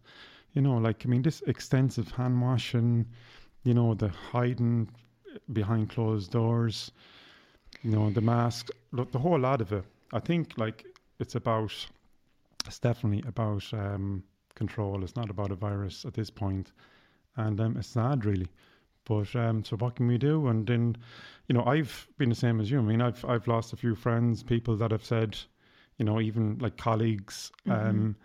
You 0.53 0.61
know, 0.61 0.77
like 0.77 1.05
I 1.05 1.09
mean, 1.09 1.21
this 1.21 1.41
extensive 1.47 2.11
hand 2.11 2.41
washing, 2.41 3.05
you 3.63 3.73
know, 3.73 3.93
the 3.93 4.09
hiding 4.09 4.89
behind 5.53 5.89
closed 5.89 6.31
doors, 6.31 6.91
you 7.83 7.91
know, 7.91 8.09
the 8.09 8.21
mask, 8.21 8.69
look, 8.91 9.11
the 9.11 9.19
whole 9.19 9.39
lot 9.39 9.61
of 9.61 9.71
it. 9.71 9.85
I 10.11 10.19
think 10.19 10.53
like 10.57 10.85
it's 11.19 11.35
about, 11.35 11.73
it's 12.65 12.79
definitely 12.79 13.23
about 13.27 13.63
um, 13.73 14.23
control. 14.55 15.03
It's 15.03 15.15
not 15.15 15.29
about 15.29 15.51
a 15.51 15.55
virus 15.55 16.05
at 16.05 16.13
this 16.13 16.29
point. 16.29 16.71
and 17.35 17.59
um, 17.61 17.77
it's 17.77 17.87
sad 17.87 18.25
really. 18.25 18.47
But 19.05 19.35
um, 19.35 19.63
so 19.63 19.75
what 19.77 19.95
can 19.95 20.07
we 20.07 20.17
do? 20.17 20.47
And 20.47 20.67
then, 20.67 20.95
you 21.47 21.55
know, 21.55 21.63
I've 21.65 22.07
been 22.17 22.29
the 22.29 22.35
same 22.35 22.59
as 22.59 22.69
you. 22.69 22.79
I 22.79 22.81
mean, 22.83 23.01
I've 23.01 23.23
I've 23.25 23.47
lost 23.47 23.73
a 23.73 23.77
few 23.77 23.95
friends, 23.95 24.43
people 24.43 24.75
that 24.77 24.91
have 24.91 25.03
said, 25.03 25.37
you 25.97 26.05
know, 26.05 26.21
even 26.21 26.57
like 26.59 26.77
colleagues, 26.77 27.51
um, 27.67 28.15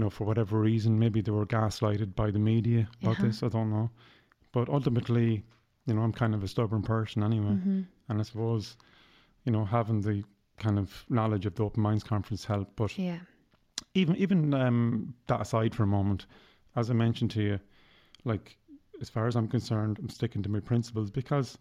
you 0.00 0.04
know, 0.06 0.10
for 0.10 0.24
whatever 0.24 0.58
reason, 0.58 0.98
maybe 0.98 1.20
they 1.20 1.30
were 1.30 1.44
gaslighted 1.44 2.14
by 2.14 2.30
the 2.30 2.38
media 2.38 2.88
about 3.02 3.18
Uh-huh. 3.18 3.26
this. 3.26 3.42
I 3.42 3.48
don't 3.48 3.70
know. 3.70 3.90
But 4.50 4.70
ultimately, 4.70 5.44
you 5.86 5.92
know, 5.94 6.00
I'm 6.00 6.12
kind 6.12 6.34
of 6.34 6.42
a 6.42 6.48
stubborn 6.48 6.80
person 6.82 7.22
anyway, 7.22 7.52
Mm-hmm. 7.52 7.82
and 8.08 8.18
I 8.18 8.22
suppose, 8.22 8.78
you 9.44 9.52
know, 9.52 9.66
having 9.66 10.00
the 10.00 10.24
kind 10.56 10.78
of 10.78 11.04
knowledge 11.10 11.44
of 11.44 11.54
the 11.54 11.64
Open 11.64 11.82
Minds 11.82 12.02
Conference 12.02 12.46
helped. 12.46 12.76
But 12.76 12.98
Yeah. 12.98 13.18
even 13.94 14.16
even 14.16 14.54
um, 14.54 15.14
that 15.26 15.42
aside 15.42 15.74
for 15.74 15.82
a 15.82 15.86
moment, 15.98 16.24
as 16.76 16.88
I 16.90 16.94
mentioned 16.94 17.32
to 17.32 17.42
you, 17.42 17.60
like 18.24 18.56
as 19.02 19.10
far 19.10 19.26
as 19.26 19.36
I'm 19.36 19.48
concerned, 19.48 19.98
I'm 19.98 20.08
sticking 20.08 20.42
to 20.44 20.48
my 20.48 20.60
principles 20.60 21.10
because 21.10 21.58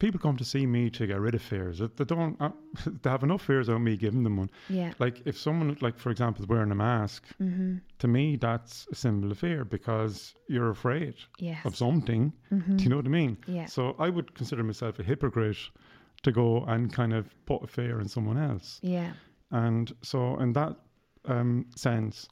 people 0.00 0.18
come 0.18 0.36
to 0.36 0.44
see 0.44 0.66
me 0.66 0.90
to 0.90 1.06
get 1.06 1.20
rid 1.20 1.34
of 1.36 1.42
fears. 1.42 1.78
They 1.78 2.04
don't. 2.04 2.36
Uh, 2.40 2.50
they 3.02 3.08
have 3.10 3.22
enough 3.22 3.42
fears 3.42 3.68
about 3.68 3.82
me 3.82 3.96
giving 3.96 4.24
them 4.24 4.36
one. 4.38 4.50
Yeah. 4.68 4.92
Like 4.98 5.22
if 5.26 5.38
someone, 5.38 5.76
like 5.80 5.96
for 5.98 6.10
example, 6.10 6.42
is 6.42 6.48
wearing 6.48 6.72
a 6.72 6.74
mask, 6.74 7.24
Mm-hmm. 7.40 7.76
to 8.00 8.08
me 8.08 8.36
that's 8.36 8.88
a 8.90 8.94
symbol 8.96 9.30
of 9.30 9.38
fear 9.38 9.64
because 9.64 10.34
you're 10.48 10.70
afraid 10.70 11.14
Yes. 11.38 11.64
of 11.64 11.76
something. 11.76 12.32
Do 12.50 12.82
you 12.82 12.90
know 12.90 12.96
what 12.96 13.06
I 13.06 13.10
mean? 13.10 13.36
Yeah. 13.46 13.66
So 13.66 13.94
I 13.98 14.08
would 14.10 14.34
consider 14.34 14.64
myself 14.64 14.98
a 14.98 15.02
hypocrite 15.04 15.70
to 16.22 16.32
go 16.32 16.64
and 16.64 16.92
kind 16.92 17.12
of 17.12 17.24
put 17.46 17.62
a 17.62 17.66
fear 17.66 18.00
in 18.00 18.08
someone 18.08 18.36
else. 18.50 18.80
Yeah. 18.82 19.12
And 19.52 19.92
so, 20.02 20.38
in 20.38 20.52
that 20.54 20.76
um, 21.24 21.66
sense, 21.76 22.28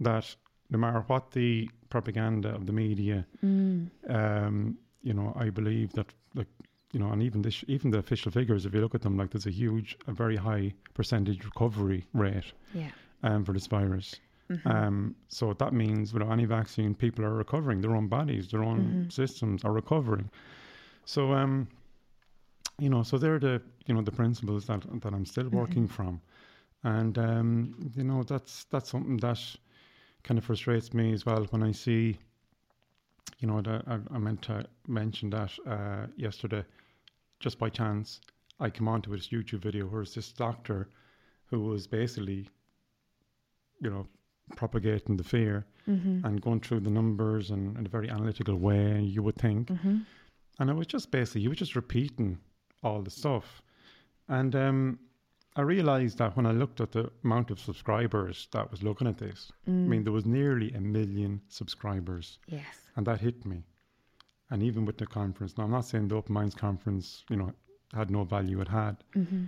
that 0.00 0.36
no 0.70 0.78
matter 0.78 1.00
what 1.08 1.30
the 1.32 1.68
propaganda 1.90 2.48
of 2.54 2.66
the 2.66 2.72
media, 2.72 3.26
Mm. 3.44 3.90
um, 4.08 4.78
you 5.02 5.12
know, 5.14 5.32
I 5.36 5.50
believe 5.50 5.92
that, 5.94 6.06
like, 6.34 6.48
you 6.94 7.00
know, 7.00 7.10
and 7.10 7.22
even 7.22 7.42
this, 7.42 7.64
even 7.66 7.90
the 7.90 7.98
official 7.98 8.30
figures, 8.30 8.64
if 8.64 8.72
you 8.74 8.80
look 8.80 8.94
at 8.94 9.02
them, 9.02 9.16
like, 9.16 9.30
there's 9.30 9.46
a 9.46 9.50
huge, 9.50 9.96
a 10.06 10.12
very 10.12 10.36
high 10.36 10.72
percentage 10.94 11.44
recovery 11.44 12.06
rate 12.14 12.52
Yeah. 12.72 12.90
um, 13.22 13.44
for 13.44 13.52
this 13.52 13.66
virus. 13.66 14.20
Mm-hmm. 14.50 14.70
Um, 14.70 15.16
so 15.28 15.52
that 15.54 15.72
means 15.72 16.12
without 16.14 16.30
any 16.30 16.44
vaccine, 16.44 16.94
people 16.94 17.24
are 17.24 17.34
recovering. 17.34 17.80
Their 17.80 17.96
own 17.96 18.08
bodies, 18.08 18.48
their 18.50 18.62
own 18.62 18.78
Mm-hmm. 18.78 19.08
systems 19.08 19.64
are 19.64 19.72
recovering. 19.72 20.30
So, 21.04 21.32
um, 21.32 21.68
you 22.78 22.88
know, 22.88 23.02
so 23.02 23.18
they're 23.18 23.38
the 23.38 23.60
you 23.86 23.94
know 23.94 24.02
the 24.02 24.12
principles 24.12 24.66
that 24.66 24.82
that 25.02 25.12
I'm 25.12 25.26
still 25.26 25.48
Mm-hmm. 25.52 25.58
working 25.58 25.86
from, 25.86 26.20
and 26.82 27.16
um, 27.18 27.90
you 27.96 28.04
know 28.04 28.22
that's 28.24 28.64
that's 28.64 28.90
something 28.90 29.16
that 29.18 29.40
kind 30.24 30.38
of 30.38 30.44
frustrates 30.44 30.92
me 30.92 31.12
as 31.12 31.24
well 31.26 31.44
when 31.50 31.62
I 31.62 31.72
see. 31.72 32.18
You 33.38 33.48
know, 33.48 33.60
that 33.62 33.82
I, 33.86 33.98
I 34.14 34.18
meant 34.18 34.42
to 34.42 34.64
mention 34.88 35.30
that 35.30 35.52
uh, 35.66 36.06
yesterday, 36.16 36.64
just 37.44 37.58
by 37.58 37.68
chance, 37.68 38.20
I 38.58 38.70
come 38.70 38.88
onto 38.88 39.10
this 39.14 39.28
YouTube 39.28 39.60
video 39.68 39.84
where 39.86 40.00
it's 40.02 40.14
this 40.14 40.32
doctor 40.32 40.88
who 41.50 41.58
was 41.70 41.86
basically, 41.86 42.48
you 43.82 43.90
know, 43.90 44.06
propagating 44.56 45.16
the 45.18 45.24
fear 45.24 45.66
Mm-hmm. 45.86 46.24
and 46.24 46.40
going 46.40 46.60
through 46.60 46.80
the 46.80 46.88
numbers 47.00 47.50
and 47.50 47.76
in 47.76 47.84
a 47.84 47.90
very 47.90 48.08
analytical 48.08 48.56
way, 48.56 49.02
you 49.02 49.22
would 49.22 49.36
think. 49.36 49.68
Mm-hmm. 49.68 49.96
And 50.58 50.70
it 50.70 50.76
was 50.80 50.86
just 50.86 51.10
basically, 51.10 51.42
he 51.42 51.48
was 51.48 51.58
just 51.58 51.76
repeating 51.76 52.38
all 52.82 53.02
the 53.02 53.10
stuff. 53.10 53.60
And 54.28 54.56
um, 54.56 54.98
I 55.56 55.60
realized 55.60 56.16
that 56.20 56.34
when 56.38 56.46
I 56.46 56.52
looked 56.52 56.80
at 56.80 56.92
the 56.92 57.10
amount 57.22 57.50
of 57.50 57.60
subscribers 57.60 58.48
that 58.52 58.70
was 58.70 58.82
looking 58.82 59.06
at 59.06 59.18
this, 59.18 59.52
I 59.66 59.70
Mm. 59.70 59.88
mean, 59.88 60.04
there 60.04 60.12
was 60.20 60.24
nearly 60.24 60.72
a 60.72 60.80
million 60.80 61.42
subscribers, 61.48 62.38
Yes. 62.48 62.88
and 62.96 63.06
that 63.06 63.20
hit 63.20 63.44
me. 63.44 63.58
And 64.50 64.62
even 64.62 64.84
with 64.84 64.98
the 64.98 65.06
conference, 65.06 65.56
now 65.56 65.64
I'm 65.64 65.70
not 65.70 65.86
saying 65.86 66.08
the 66.08 66.16
Open 66.16 66.34
Minds 66.34 66.54
conference, 66.54 67.24
you 67.30 67.36
know, 67.36 67.52
had 67.94 68.10
no 68.10 68.24
value 68.24 68.60
it 68.60 68.68
had, 68.68 68.96
Mm-hmm. 69.16 69.44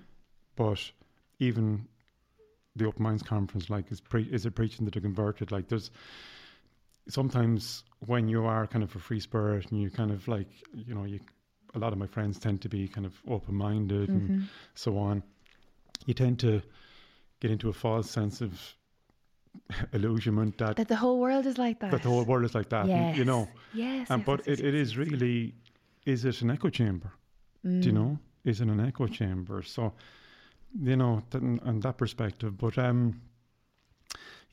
but 0.56 0.90
even 1.38 1.86
the 2.74 2.86
Open 2.86 3.02
Minds 3.02 3.22
conference, 3.22 3.68
like, 3.70 3.90
is 3.92 4.00
pre- 4.00 4.28
is 4.32 4.46
it 4.46 4.54
preaching 4.54 4.84
to 4.86 4.90
the 4.90 5.00
converted? 5.00 5.52
Like, 5.52 5.68
there's 5.68 5.90
sometimes 7.08 7.84
when 8.06 8.28
you 8.28 8.44
are 8.44 8.66
kind 8.66 8.82
of 8.82 8.94
a 8.96 8.98
free 8.98 9.20
spirit 9.20 9.70
and 9.70 9.80
you 9.80 9.90
kind 9.90 10.10
of 10.10 10.26
like, 10.28 10.48
you 10.74 10.94
know, 10.94 11.04
you 11.04 11.20
a 11.74 11.78
lot 11.78 11.92
of 11.92 11.98
my 11.98 12.06
friends 12.06 12.38
tend 12.38 12.62
to 12.62 12.68
be 12.68 12.88
kind 12.88 13.06
of 13.06 13.14
open 13.28 13.54
minded 13.54 14.08
Mm-hmm. 14.08 14.32
and 14.32 14.48
so 14.74 14.96
on. 14.98 15.22
You 16.06 16.14
tend 16.14 16.38
to 16.40 16.62
get 17.40 17.50
into 17.50 17.68
a 17.68 17.72
false 17.72 18.10
sense 18.10 18.40
of 18.40 18.60
illusionment 19.92 20.56
that 20.58 20.76
That 20.76 20.88
the 20.88 20.96
whole 20.96 21.18
world 21.18 21.46
is 21.46 21.58
like 21.58 21.78
that. 21.80 21.90
that 21.90 22.02
the 22.02 22.08
whole 22.08 22.24
world 22.24 22.44
is 22.44 22.54
like 22.54 22.68
that. 22.70 22.86
Yes. 22.86 23.16
You 23.16 23.24
know, 23.24 23.48
Yes. 23.74 24.10
and 24.10 24.20
yes, 24.20 24.26
but 24.26 24.46
it, 24.48 24.60
it 24.60 24.96
really, 24.96 25.54
is 26.04 26.24
it 26.24 26.42
an 26.42 26.50
echo 26.50 26.68
chamber? 26.70 27.12
Do 27.62 27.70
you 27.88 27.92
Mm. 27.92 27.94
know? 27.94 28.18
Is 28.44 28.60
it 28.60 28.68
an 28.68 28.80
echo 28.80 29.06
chamber? 29.08 29.62
So, 29.62 29.92
you 30.80 30.96
know, 30.96 31.22
th- 31.30 31.42
and 31.42 31.82
that 31.82 31.96
perspective. 31.98 32.56
But 32.56 32.78
um, 32.78 33.20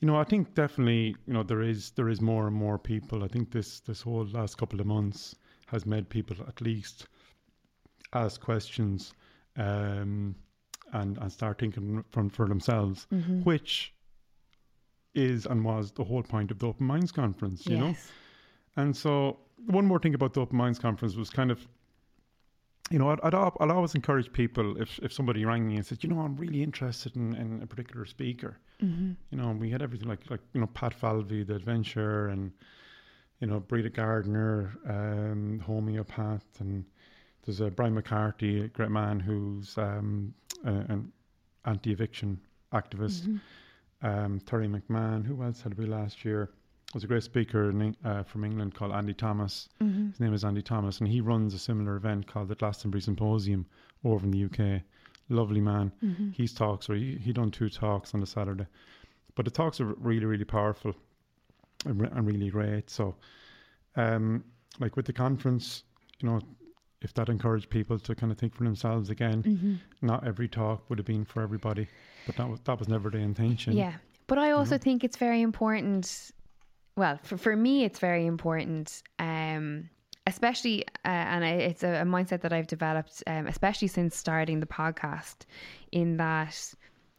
you 0.00 0.06
know, 0.08 0.16
I 0.16 0.24
think 0.24 0.54
definitely, 0.54 1.14
you 1.26 1.32
know, 1.34 1.44
there 1.44 1.62
is 1.62 1.90
there 1.92 2.08
is 2.08 2.20
more 2.20 2.46
and 2.48 2.56
more 2.56 2.78
people. 2.78 3.22
I 3.22 3.28
think 3.28 3.50
this 3.52 3.80
this 3.80 4.02
whole 4.02 4.26
last 4.26 4.58
couple 4.58 4.80
of 4.80 4.86
months 4.86 5.36
has 5.66 5.86
made 5.86 6.08
people 6.08 6.36
at 6.48 6.60
least 6.60 7.06
ask 8.12 8.40
questions 8.40 9.14
um, 9.56 10.34
and 10.92 11.18
and 11.18 11.32
start 11.32 11.58
thinking 11.58 12.04
from 12.10 12.30
for 12.30 12.48
themselves, 12.48 13.06
Mm-hmm. 13.12 13.42
which 13.42 13.93
is 15.14 15.46
and 15.46 15.64
was 15.64 15.92
the 15.92 16.04
whole 16.04 16.22
point 16.22 16.50
of 16.50 16.58
the 16.58 16.66
Open 16.66 16.86
Minds 16.86 17.12
conference. 17.12 17.66
You 17.66 17.78
know. 17.78 17.96
And 18.76 18.96
so, 18.96 19.38
one 19.66 19.86
more 19.86 19.98
thing 19.98 20.14
about 20.14 20.34
the 20.34 20.40
Open 20.40 20.56
Minds 20.56 20.78
conference 20.78 21.14
was 21.14 21.30
kind 21.30 21.50
of, 21.50 21.66
you 22.90 22.98
know, 22.98 23.10
I'd, 23.10 23.20
I'd, 23.22 23.34
I'd 23.34 23.70
always 23.70 23.94
encourage 23.94 24.32
people 24.32 24.80
if, 24.80 24.98
if 25.02 25.12
somebody 25.12 25.44
rang 25.44 25.66
me 25.66 25.76
and 25.76 25.86
said, 25.86 26.02
you 26.02 26.10
know, 26.10 26.20
I'm 26.20 26.36
really 26.36 26.62
interested 26.62 27.16
in, 27.16 27.34
in 27.34 27.62
a 27.62 27.66
particular 27.66 28.04
speaker. 28.04 28.58
Mm-hmm. 28.82 29.12
You 29.30 29.38
know, 29.38 29.52
we 29.52 29.70
had 29.70 29.82
everything 29.82 30.08
like, 30.08 30.28
like 30.30 30.40
you 30.52 30.60
know, 30.60 30.66
Pat 30.66 30.92
Falvey, 30.92 31.44
the 31.44 31.54
adventure, 31.54 32.28
and, 32.28 32.52
you 33.40 33.46
know, 33.46 33.60
Breda 33.60 33.90
Gardner, 33.90 34.76
um, 34.88 35.60
homeopath, 35.64 36.44
and 36.58 36.84
there's 37.44 37.60
a 37.60 37.70
Brian 37.70 37.94
McCarthy, 37.94 38.62
a 38.62 38.68
great 38.68 38.90
man 38.90 39.20
who's 39.20 39.76
um, 39.78 40.34
an 40.64 41.12
anti 41.64 41.92
eviction 41.92 42.40
activist. 42.72 43.22
Mm-hmm. 43.22 43.36
Um, 44.04 44.40
Terry 44.46 44.68
McMahon, 44.68 45.24
who 45.24 45.42
else 45.42 45.62
had 45.62 45.76
we 45.76 45.86
last 45.86 46.24
year? 46.24 46.50
was 46.94 47.02
a 47.02 47.08
great 47.08 47.24
speaker 47.24 47.70
in, 47.70 47.96
uh, 48.04 48.22
from 48.22 48.44
England 48.44 48.74
called 48.74 48.92
Andy 48.92 49.12
Thomas. 49.12 49.68
Mm-hmm. 49.82 50.10
His 50.10 50.20
name 50.20 50.32
is 50.32 50.44
Andy 50.44 50.62
Thomas, 50.62 51.00
and 51.00 51.08
he 51.08 51.20
runs 51.20 51.52
a 51.52 51.58
similar 51.58 51.96
event 51.96 52.28
called 52.28 52.48
the 52.48 52.54
Glastonbury 52.54 53.02
Symposium 53.02 53.66
over 54.04 54.24
in 54.24 54.30
the 54.30 54.44
UK. 54.44 54.82
Lovely 55.28 55.60
man. 55.60 55.90
Mm-hmm. 56.02 56.30
He's 56.30 56.54
talks, 56.54 56.88
or 56.88 56.94
he, 56.94 57.16
he 57.16 57.32
done 57.32 57.50
two 57.50 57.68
talks 57.68 58.14
on 58.14 58.20
the 58.20 58.26
Saturday. 58.26 58.66
But 59.34 59.44
the 59.44 59.50
talks 59.50 59.80
are 59.80 59.86
really, 59.86 60.24
really 60.24 60.44
powerful 60.44 60.94
and, 61.84 62.00
re- 62.00 62.10
and 62.12 62.26
really 62.26 62.50
great. 62.50 62.88
So, 62.88 63.16
um, 63.96 64.44
like 64.78 64.94
with 64.96 65.06
the 65.06 65.12
conference, 65.12 65.82
you 66.20 66.28
know, 66.28 66.40
if 67.04 67.14
that 67.14 67.28
encouraged 67.28 67.68
people 67.70 67.98
to 67.98 68.14
kind 68.14 68.32
of 68.32 68.38
think 68.38 68.54
for 68.54 68.64
themselves 68.64 69.10
again, 69.10 69.42
Mm-hmm. 69.42 69.74
not 70.02 70.26
every 70.26 70.48
talk 70.48 70.88
would 70.88 70.98
have 70.98 71.06
been 71.06 71.24
for 71.24 71.42
everybody, 71.42 71.86
but 72.26 72.34
that 72.36 72.48
was, 72.48 72.60
that 72.64 72.78
was 72.78 72.88
never 72.88 73.10
the 73.10 73.18
intention. 73.18 73.76
Yeah. 73.76 73.94
But 74.26 74.38
I 74.38 74.52
also 74.52 74.78
think 74.78 75.04
it's 75.04 75.18
very 75.18 75.42
important. 75.42 76.32
Well, 76.96 77.18
for, 77.22 77.36
for 77.36 77.54
me, 77.54 77.84
it's 77.84 77.98
very 77.98 78.24
important, 78.26 79.02
um, 79.18 79.90
especially, 80.26 80.86
uh, 81.04 81.08
and 81.32 81.44
I, 81.44 81.50
it's 81.50 81.82
a, 81.82 82.02
a 82.02 82.04
mindset 82.04 82.40
that 82.40 82.52
I've 82.52 82.66
developed, 82.66 83.22
um, 83.26 83.46
especially 83.46 83.88
since 83.88 84.16
starting 84.16 84.60
the 84.60 84.66
podcast, 84.66 85.44
in 85.92 86.16
that 86.16 86.74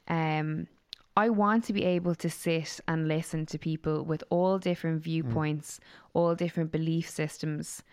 um, 0.07 0.67
I 1.15 1.29
want 1.29 1.63
to 1.65 1.73
be 1.73 1.83
able 1.83 2.15
to 2.15 2.29
sit 2.29 2.79
and 2.87 3.07
listen 3.07 3.45
to 3.47 3.59
people 3.59 4.03
with 4.03 4.23
all 4.29 4.57
different 4.57 5.03
viewpoints, 5.03 5.79
all 6.13 6.35
different 6.35 6.71
belief 6.71 7.09
systems, 7.09 7.83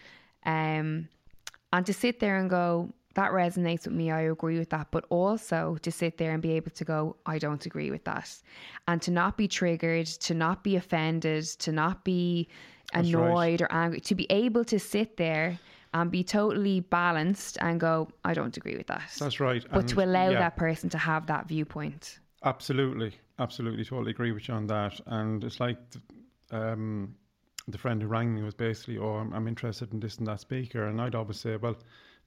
um, 0.46 1.08
and 1.72 1.86
to 1.86 1.92
sit 1.92 2.20
there 2.20 2.36
and 2.36 2.50
go, 2.50 2.92
that 3.14 3.30
resonates 3.30 3.84
with 3.84 3.94
me. 3.94 4.10
I 4.10 4.22
agree 4.22 4.58
with 4.58 4.70
that. 4.70 4.88
But 4.90 5.04
also 5.10 5.76
to 5.82 5.92
sit 5.92 6.18
there 6.18 6.32
and 6.32 6.42
be 6.42 6.52
able 6.52 6.70
to 6.70 6.84
go, 6.84 7.16
I 7.26 7.38
don't 7.38 7.64
agree 7.66 7.90
with 7.90 8.04
that. 8.04 8.30
And 8.88 9.02
to 9.02 9.10
not 9.10 9.36
be 9.36 9.48
triggered, 9.48 10.06
to 10.06 10.34
not 10.34 10.64
be 10.64 10.76
offended, 10.76 11.44
to 11.44 11.72
not 11.72 12.04
be 12.04 12.48
That's 12.92 13.12
right. 13.12 13.24
annoyed 13.26 13.62
or 13.62 13.70
angry, 13.70 14.00
to 14.00 14.14
be 14.14 14.26
able 14.30 14.64
to 14.64 14.78
sit 14.78 15.16
there 15.16 15.58
and 15.94 16.10
be 16.10 16.24
totally 16.24 16.80
balanced 16.80 17.58
and 17.60 17.78
go, 17.78 18.08
I 18.24 18.32
don't 18.32 18.56
agree 18.56 18.76
with 18.76 18.86
that. 18.86 19.10
That's 19.18 19.40
right. 19.40 19.62
But 19.70 19.80
And, 19.80 19.88
to 19.90 20.04
allow 20.04 20.30
yeah, 20.30 20.38
that 20.38 20.56
person 20.56 20.88
to 20.90 20.98
have 20.98 21.26
that 21.26 21.48
viewpoint. 21.48 22.18
Absolutely, 22.44 23.12
absolutely, 23.38 23.84
totally 23.84 24.10
agree 24.10 24.32
with 24.32 24.48
you 24.48 24.54
on 24.54 24.66
that. 24.68 24.98
And 25.06 25.44
it's 25.44 25.60
like 25.60 25.78
um, 26.50 27.14
the 27.68 27.78
friend 27.78 28.02
who 28.02 28.08
rang 28.08 28.34
me 28.34 28.42
was 28.42 28.54
basically, 28.54 28.98
"Oh, 28.98 29.14
I'm, 29.14 29.32
I'm 29.32 29.48
interested 29.48 29.92
in 29.92 30.00
this 30.00 30.18
and 30.18 30.26
that 30.26 30.40
speaker," 30.40 30.86
and 30.86 31.00
I'd 31.00 31.14
always 31.14 31.38
say, 31.38 31.56
"Well, 31.56 31.76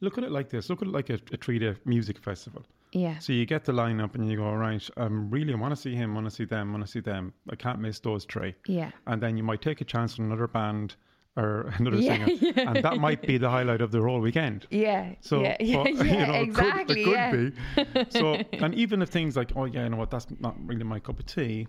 look 0.01 0.17
at 0.17 0.23
it 0.23 0.31
like 0.31 0.49
this. 0.49 0.69
Look 0.69 0.81
at 0.81 0.87
it 0.87 0.91
like 0.91 1.09
a, 1.09 1.19
a 1.31 1.37
three-day 1.37 1.75
music 1.85 2.19
festival. 2.19 2.63
Yeah. 2.91 3.17
So 3.19 3.33
you 3.33 3.45
get 3.45 3.65
the 3.65 3.73
lineup 3.73 4.15
and 4.15 4.29
you 4.29 4.37
go, 4.37 4.45
all 4.45 4.57
right, 4.57 4.87
um, 4.97 5.29
really, 5.29 5.53
I 5.53 5.57
want 5.57 5.75
to 5.75 5.81
see 5.81 5.95
him, 5.95 6.15
want 6.15 6.25
to 6.27 6.31
see 6.31 6.45
them, 6.45 6.71
want 6.71 6.85
to 6.85 6.91
see 6.91 7.01
them. 7.01 7.33
I 7.49 7.55
can't 7.55 7.79
miss 7.79 7.99
those 7.99 8.25
three. 8.25 8.55
Yeah. 8.67 8.91
And 9.07 9.21
then 9.21 9.37
you 9.37 9.43
might 9.43 9.61
take 9.61 9.81
a 9.81 9.85
chance 9.85 10.19
on 10.19 10.25
another 10.25 10.47
band 10.47 10.95
or 11.37 11.73
another 11.77 11.97
Yeah, 11.97 12.25
singer, 12.25 12.53
and 12.55 12.83
that 12.83 12.97
might 12.97 13.21
be 13.21 13.37
the 13.37 13.49
highlight 13.49 13.81
of 13.81 13.91
the 13.91 14.01
whole 14.01 14.21
weekend. 14.21 14.67
Yeah. 14.71 15.15
So, 15.19 15.41
yeah, 15.41 15.57
yeah, 15.59 15.83
but, 15.83 16.05
yeah, 16.05 16.19
you 16.19 16.27
know, 16.27 16.33
exactly. 16.41 17.01
it 17.01 17.05
could, 17.05 17.13
yeah. 17.13 17.33
it 17.33 17.93
could 17.93 18.11
be. 18.11 18.19
So, 18.19 18.33
and 18.65 18.73
even 18.75 19.01
if 19.01 19.09
things 19.09 19.35
like, 19.35 19.51
oh 19.55 19.65
yeah, 19.65 19.83
you 19.83 19.89
know 19.89 19.97
what, 19.97 20.11
that's 20.11 20.27
not 20.39 20.55
really 20.65 20.83
my 20.83 20.99
cup 20.99 21.19
of 21.19 21.25
tea, 21.25 21.67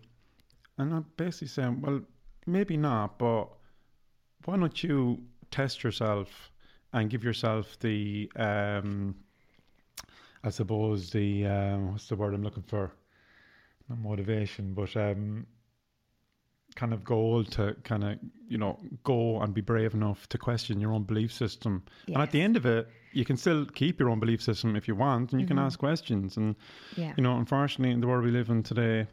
and 0.78 0.94
I'm 0.94 1.06
basically 1.16 1.48
saying, 1.48 1.80
well, 1.80 2.02
maybe 2.46 2.76
not, 2.76 3.18
but 3.18 3.48
why 4.44 4.56
don't 4.56 4.82
you 4.82 5.18
test 5.50 5.82
yourself 5.82 6.50
and 6.92 7.10
give 7.10 7.24
yourself 7.24 7.78
the, 7.80 8.30
um, 8.36 9.14
I 10.44 10.50
suppose 10.50 11.10
the 11.10 11.46
um, 11.46 11.92
what's 11.92 12.08
the 12.08 12.16
word 12.16 12.34
I'm 12.34 12.42
looking 12.42 12.62
for? 12.62 12.92
Not 13.88 13.98
motivation, 13.98 14.74
but 14.74 14.96
um, 14.96 15.46
kind 16.76 16.92
of 16.92 17.02
goal 17.04 17.42
to 17.44 17.74
kind 17.84 18.04
of 18.04 18.18
you 18.48 18.58
know 18.58 18.78
go 19.02 19.40
and 19.40 19.54
be 19.54 19.60
brave 19.60 19.94
enough 19.94 20.28
to 20.28 20.38
question 20.38 20.80
your 20.80 20.92
own 20.92 21.04
belief 21.04 21.32
system. 21.32 21.82
And 22.06 22.18
at 22.18 22.30
the 22.30 22.40
end 22.40 22.56
of 22.56 22.66
it, 22.66 22.88
you 23.12 23.24
can 23.24 23.36
still 23.36 23.64
keep 23.64 23.98
your 23.98 24.10
own 24.10 24.20
belief 24.20 24.42
system 24.42 24.76
if 24.76 24.86
you 24.86 24.94
want, 24.94 25.32
and 25.32 25.40
you 25.40 25.46
can 25.46 25.58
ask 25.58 25.78
questions. 25.78 26.36
And 26.36 26.54
Yeah. 26.96 27.14
you 27.16 27.22
know, 27.22 27.36
unfortunately, 27.36 27.92
in 27.92 28.00
the 28.00 28.06
world 28.06 28.24
we 28.24 28.30
live 28.30 28.50
in 28.50 28.62
today, 28.62 29.06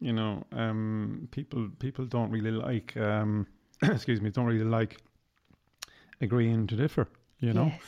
you 0.00 0.12
know, 0.12 0.44
um, 0.52 1.28
people 1.30 1.68
people 1.78 2.06
don't 2.06 2.30
really 2.30 2.50
like, 2.50 2.96
um, 2.96 3.46
excuse 3.82 4.20
me, 4.20 4.30
don't 4.30 4.46
really 4.46 4.64
like 4.64 4.96
agreeing 6.20 6.66
to 6.68 6.76
differ. 6.76 7.06
You 7.38 7.52
know, 7.54 7.66
Yes. 7.66 7.80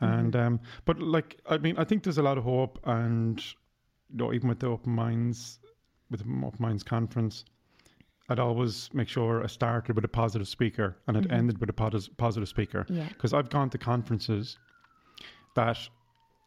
and 0.00 0.34
um, 0.36 0.60
but 0.84 1.00
like 1.00 1.38
I 1.48 1.58
mean, 1.58 1.76
I 1.78 1.84
think 1.84 2.02
there's 2.02 2.18
a 2.18 2.22
lot 2.22 2.38
of 2.38 2.44
hope, 2.44 2.78
and 2.84 3.38
you 4.10 4.16
know, 4.16 4.32
even 4.32 4.48
with 4.48 4.58
the 4.60 4.66
open 4.68 4.92
minds, 4.92 5.60
with 6.10 6.20
the 6.20 6.46
open 6.46 6.58
minds 6.60 6.82
conference, 6.82 7.44
I'd 8.28 8.40
always 8.40 8.90
make 8.92 9.08
sure 9.08 9.42
I 9.44 9.46
started 9.46 9.94
with 9.94 10.04
a 10.04 10.08
positive 10.08 10.48
speaker 10.48 10.96
and 11.06 11.16
it 11.16 11.30
ended 11.30 11.58
with 11.58 11.70
a 11.70 11.72
pos- 11.72 12.08
positive 12.16 12.48
speaker. 12.48 12.84
Yeah. 12.88 13.08
Because 13.08 13.32
I've 13.32 13.50
gone 13.50 13.70
to 13.70 13.78
conferences 13.78 14.58
that 15.54 15.78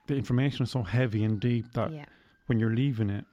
the 0.08 0.16
information 0.16 0.64
is 0.64 0.72
so 0.72 0.84
heavy 0.84 1.24
and 1.24 1.40
deep 1.40 1.72
that 1.74 1.92
Yeah. 1.94 2.06
when 2.48 2.60
you're 2.60 2.76
leaving 2.76 3.10
it, 3.10 3.26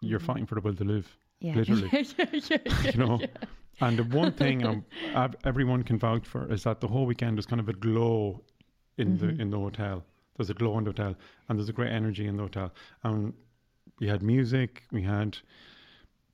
you're 0.00 0.20
fighting 0.20 0.46
for 0.46 0.54
the 0.54 0.60
will 0.60 0.74
to 0.76 0.84
live. 0.84 1.16
Yeah. 1.40 1.54
Literally. 1.54 1.88
yeah, 1.92 2.02
yeah, 2.18 2.40
yeah, 2.50 2.82
You 2.92 2.98
know. 2.98 3.20
And 3.80 3.98
the 3.98 4.04
one 4.04 4.32
thing 4.42 4.64
um, 4.66 4.84
I've, 5.14 5.36
everyone 5.44 5.82
can 5.84 5.98
vouch 5.98 6.26
for 6.26 6.50
is 6.52 6.64
that 6.64 6.80
the 6.80 6.88
whole 6.88 7.06
weekend 7.06 7.36
was 7.36 7.46
kind 7.46 7.60
of 7.60 7.68
a 7.68 7.72
glow 7.74 8.42
in 8.96 9.16
Mm-hmm. 9.16 9.36
the 9.36 9.42
in 9.42 9.50
the 9.50 9.58
hotel. 9.58 10.04
There's 10.36 10.50
a 10.50 10.54
glow 10.54 10.76
in 10.78 10.84
the 10.84 10.90
hotel, 10.90 11.14
and 11.48 11.58
there's 11.58 11.68
a 11.68 11.72
great 11.72 11.92
energy 11.92 12.26
in 12.26 12.36
the 12.36 12.42
hotel. 12.44 12.72
And 13.04 13.32
we 14.00 14.06
had 14.08 14.22
music, 14.22 14.82
we 14.92 15.02
had 15.02 15.36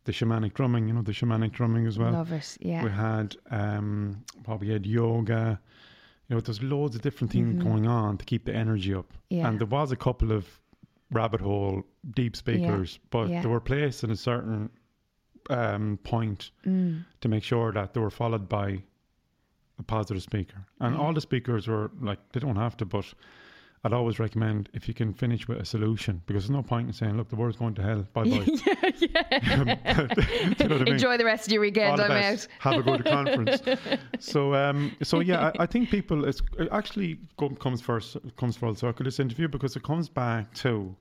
the 0.05 0.13
shamanic 0.13 0.53
drumming, 0.55 0.89
you 0.89 0.95
know, 0.95 1.03
the 1.03 1.13
shamanic 1.13 1.53
drumming 1.53 1.87
as 1.87 1.99
well. 1.99 2.13
Love 2.13 2.33
it. 2.33 2.57
Yeah. 2.61 2.83
We 2.85 2.91
had 2.91 3.37
um, 3.51 4.23
probably 4.45 4.71
had 4.73 4.85
yoga. 4.87 5.59
You 6.29 6.37
know, 6.37 6.41
there's 6.41 6.63
loads 6.63 6.97
of 6.97 7.03
different 7.03 7.31
things 7.33 7.63
going 7.63 7.87
on 7.87 8.17
to 8.19 8.25
keep 8.25 8.45
the 8.47 8.55
energy 8.55 8.95
up. 8.95 9.07
Mm-hmm. 9.13 9.37
Yeah. 9.37 9.49
And 9.49 9.59
there 9.59 9.67
was 9.67 9.93
a 9.93 9.97
couple 9.97 10.33
of 10.33 10.47
rabbit 11.11 11.41
hole 11.43 11.83
deep 12.15 12.35
speakers, 12.37 12.99
but 13.11 13.29
Yeah. 13.29 13.43
they 13.43 13.49
were 13.49 13.61
placed 13.61 14.05
in 14.05 14.11
a 14.11 14.17
certain 14.17 14.71
um, 15.51 15.99
point 16.03 16.51
Mm. 16.67 17.05
to 17.21 17.29
make 17.29 17.43
sure 17.45 17.73
that 17.73 17.95
they 17.95 18.01
were 18.01 18.11
followed 18.11 18.49
by 18.49 18.83
a 19.79 19.83
positive 19.83 20.23
speaker. 20.23 20.65
And 20.81 20.97
all 20.97 21.13
the 21.13 21.21
speakers 21.21 21.67
were 21.69 21.91
like, 22.01 22.19
they 22.33 22.41
don't 22.41 22.57
have 22.57 22.77
to, 22.79 22.85
but 22.85 23.13
I'd 23.83 23.93
always 23.93 24.19
recommend 24.19 24.71
if 24.73 24.89
you 24.89 24.95
can 24.95 25.13
finish 25.13 25.47
with 25.49 25.59
a 25.59 25.65
solution 25.65 26.23
because 26.27 26.45
there's 26.45 26.51
no 26.57 26.63
point 26.63 26.87
in 26.87 26.93
saying, 26.95 27.17
look, 27.19 27.29
the 27.29 27.37
world's 27.37 27.57
going 27.59 27.75
to 27.75 27.83
hell. 27.83 28.07
Bye 28.15 28.25
bye. 28.25 28.47
You 29.05 30.69
know 30.69 30.77
I 30.77 30.79
mean? 30.79 30.89
Enjoy 30.89 31.17
the 31.17 31.25
rest 31.25 31.47
of 31.47 31.53
your 31.53 31.61
weekend. 31.61 32.01
I'm 32.01 32.09
best. 32.09 32.49
out. 32.65 32.75
Have 32.75 32.81
a 32.81 32.83
good 32.83 33.05
conference. 33.17 33.63
So, 34.21 34.55
um, 34.55 34.97
so 35.03 35.21
yeah, 35.21 35.51
I, 35.59 35.65
I 35.65 35.67
think 35.67 35.91
people 35.91 36.25
it's 36.25 36.41
it 36.59 36.69
actually 36.73 37.19
go- 37.37 37.51
comes 37.51 37.81
first 37.81 38.17
comes 38.37 38.57
full 38.57 38.75
circle 38.75 39.05
this 39.05 39.21
interview 39.21 39.49
because 39.49 39.77
it 39.77 39.83
comes 39.83 40.09
back 40.09 40.53
to 40.55 40.95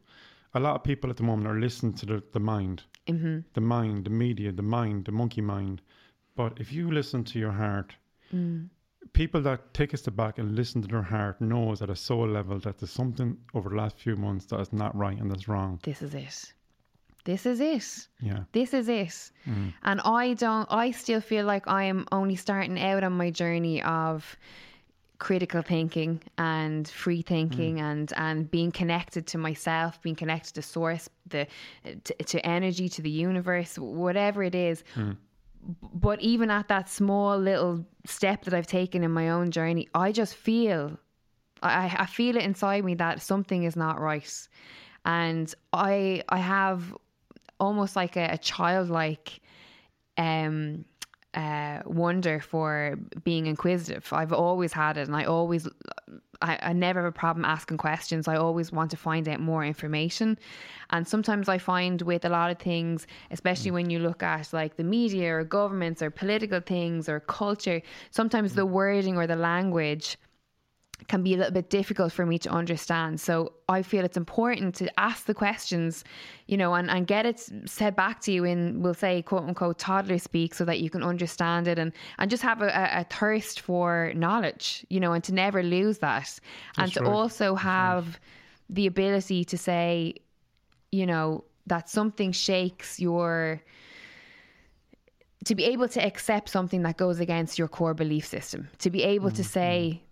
a 0.55 0.59
lot 0.59 0.75
of 0.75 0.83
people 0.83 1.09
at 1.09 1.17
the 1.17 1.23
moment 1.23 1.47
are 1.47 1.59
listening 1.59 1.93
to 1.93 2.05
the, 2.05 2.23
the 2.33 2.39
mind, 2.39 2.83
Mm-hmm. 3.07 3.39
the 3.53 3.61
mind, 3.61 4.05
the 4.05 4.09
media, 4.09 4.51
the 4.51 4.61
mind, 4.63 5.05
the 5.05 5.11
monkey 5.11 5.41
mind. 5.41 5.81
But 6.35 6.59
if 6.59 6.71
you 6.71 6.91
listen 6.91 7.23
to 7.25 7.39
your 7.39 7.51
heart, 7.51 7.95
Mm. 8.33 8.69
people 9.11 9.41
that 9.41 9.73
take 9.73 9.93
a 9.93 9.97
step 9.97 10.15
back 10.15 10.39
and 10.39 10.55
listen 10.55 10.81
to 10.81 10.87
their 10.87 11.03
heart 11.03 11.39
knows 11.39 11.81
at 11.83 11.89
a 11.89 11.95
soul 11.95 12.27
level 12.27 12.57
that 12.59 12.79
there's 12.79 12.89
something 12.91 13.37
over 13.53 13.69
the 13.69 13.75
last 13.75 13.97
few 13.99 14.15
months 14.15 14.45
that 14.45 14.59
is 14.59 14.73
not 14.73 14.95
right 14.95 15.17
and 15.19 15.29
that's 15.29 15.47
wrong. 15.47 15.79
This 15.83 16.01
is 16.01 16.15
it. 16.15 16.53
This 17.25 17.45
is 17.45 17.59
it. 17.59 18.07
Yeah. 18.21 18.43
This 18.53 18.73
is 18.73 18.89
it. 18.89 19.31
Mm. 19.47 19.73
And 19.83 20.01
I 20.01 20.33
don't, 20.33 20.67
I 20.71 20.91
still 20.91 21.21
feel 21.21 21.45
like 21.45 21.67
I 21.67 21.83
am 21.83 22.07
only 22.11 22.35
starting 22.35 22.79
out 22.81 23.03
on 23.03 23.13
my 23.13 23.29
journey 23.29 23.83
of 23.83 24.35
critical 25.19 25.61
thinking 25.61 26.21
and 26.37 26.87
free 26.87 27.21
thinking 27.21 27.79
and 27.79 28.11
and 28.17 28.49
being 28.51 28.71
connected 28.71 29.25
to 29.27 29.37
myself 29.37 30.01
being 30.01 30.15
connected 30.15 30.53
to 30.53 30.61
source 30.61 31.09
the 31.27 31.47
to, 32.03 32.13
to 32.15 32.45
energy 32.45 32.89
to 32.89 33.01
the 33.01 33.09
universe 33.09 33.77
whatever 33.79 34.43
it 34.43 34.55
is. 34.55 34.83
But 35.93 36.19
even 36.19 36.49
at 36.51 36.67
that 36.67 36.89
small 36.89 37.37
little 37.37 37.85
step 38.05 38.43
that 38.45 38.53
I've 38.53 38.67
taken 38.67 39.03
in 39.03 39.11
my 39.11 39.29
own 39.29 39.51
journey 39.51 39.87
I 39.93 40.11
just 40.11 40.35
feel 40.35 40.97
I, 41.61 41.95
I 41.99 42.05
feel 42.05 42.35
it 42.35 42.43
inside 42.43 42.83
me 42.83 42.95
that 42.95 43.21
something 43.21 43.63
is 43.63 43.75
not 43.75 44.01
right. 44.01 44.47
And 45.05 45.53
I 45.71 46.23
I 46.27 46.39
have 46.39 46.93
almost 47.59 47.95
like 47.95 48.17
a, 48.17 48.29
a 48.31 48.37
childlike 48.37 49.39
um 50.17 50.85
uh 51.33 51.79
wonder 51.85 52.39
for 52.39 52.97
being 53.23 53.47
inquisitive. 53.47 54.07
I've 54.11 54.33
always 54.33 54.73
had 54.73 54.97
it 54.97 55.07
and 55.07 55.15
i 55.15 55.25
always 55.25 55.67
I, 56.41 56.59
I 56.61 56.73
never 56.73 56.99
have 57.01 57.09
a 57.09 57.11
problem 57.11 57.45
asking 57.45 57.77
questions. 57.77 58.27
I 58.27 58.35
always 58.35 58.71
want 58.71 58.91
to 58.91 58.97
find 58.97 59.27
out 59.29 59.39
more 59.39 59.63
information. 59.63 60.37
And 60.91 61.07
sometimes 61.07 61.49
i 61.49 61.57
find 61.57 62.01
with 62.01 62.25
a 62.25 62.29
lot 62.29 62.51
of 62.51 62.59
things 62.59 63.07
especially 63.31 63.71
when 63.71 63.89
you 63.89 63.99
look 63.99 64.21
at 64.21 64.53
like 64.53 64.75
the 64.75 64.83
media 64.83 65.35
or 65.35 65.43
governments 65.43 66.01
or 66.01 66.09
political 66.11 66.59
things 66.59 67.09
or 67.09 67.19
culture 67.19 67.81
sometimes 68.11 68.53
the 68.53 68.65
wording 68.65 69.17
or 69.17 69.25
the 69.25 69.35
language 69.35 70.17
can 71.07 71.23
be 71.23 71.33
a 71.33 71.37
little 71.37 71.51
bit 71.51 71.69
difficult 71.69 72.11
for 72.11 72.25
me 72.25 72.37
to 72.39 72.49
understand. 72.49 73.19
So 73.19 73.53
I 73.67 73.81
feel 73.81 74.05
it's 74.05 74.17
important 74.17 74.75
to 74.75 74.99
ask 74.99 75.25
the 75.25 75.33
questions, 75.33 76.03
you 76.47 76.57
know, 76.57 76.73
and, 76.73 76.89
and 76.89 77.05
get 77.05 77.25
it 77.25 77.49
said 77.65 77.95
back 77.95 78.21
to 78.21 78.31
you 78.31 78.43
in, 78.43 78.81
we'll 78.81 78.93
say, 78.93 79.21
quote 79.21 79.43
unquote, 79.43 79.79
toddler 79.79 80.17
speak 80.17 80.53
so 80.53 80.65
that 80.65 80.79
you 80.79 80.89
can 80.89 81.03
understand 81.03 81.67
it 81.67 81.77
and, 81.77 81.91
and 82.19 82.29
just 82.29 82.43
have 82.43 82.61
a, 82.61 82.67
a, 82.67 83.05
thirst 83.09 83.59
for 83.59 84.13
knowledge, 84.15 84.85
you 84.89 84.99
know, 84.99 85.13
and 85.13 85.23
to 85.25 85.33
never 85.33 85.61
lose 85.61 85.97
that. 85.99 86.39
and 86.77 86.87
That's 86.87 86.93
to 86.93 87.01
right. 87.01 87.11
also 87.11 87.55
have 87.55 88.19
the 88.69 88.87
ability 88.87 89.43
to 89.45 89.57
say, 89.57 90.15
you 90.91 91.05
know, 91.05 91.43
that 91.67 91.89
something 91.89 92.31
shakes 92.31 92.99
your 92.99 93.61
to 95.45 95.55
be 95.55 95.65
able 95.65 95.89
to 95.89 96.01
accept 96.01 96.47
something 96.47 96.83
that 96.83 96.95
goes 96.95 97.19
against 97.19 97.59
your 97.59 97.67
core 97.67 97.93
belief 97.93 98.25
system, 98.25 98.69
to 98.77 98.89
be 98.89 99.03
able 99.03 99.29
to 99.29 99.41
mm-hmm. 99.41 99.51
say, 99.51 100.03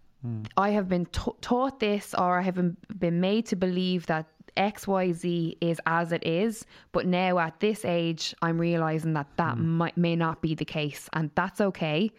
I 0.58 0.70
have 0.70 0.88
been 0.88 1.06
t- 1.08 1.32
taught 1.42 1.80
this 1.80 2.14
or 2.14 2.38
I 2.38 2.42
have 2.42 2.56
been, 2.56 2.78
been 2.98 3.20
made 3.20 3.48
to 3.48 3.56
believe 3.56 4.06
that 4.06 4.28
XYZ 4.58 5.58
is 5.62 5.80
as 5.86 6.12
it 6.12 6.26
is, 6.26 6.66
but 6.92 7.06
now 7.06 7.40
at 7.40 7.60
this 7.60 7.86
age, 7.86 8.36
I'm 8.42 8.60
realizing 8.60 9.14
that 9.14 9.28
that 9.38 9.58
might, 9.58 9.98
may 9.98 10.16
not 10.16 10.42
be 10.42 10.56
the 10.56 10.66
case, 10.66 11.10
and 11.14 11.32
that's 11.36 11.62
okay. 11.62 12.12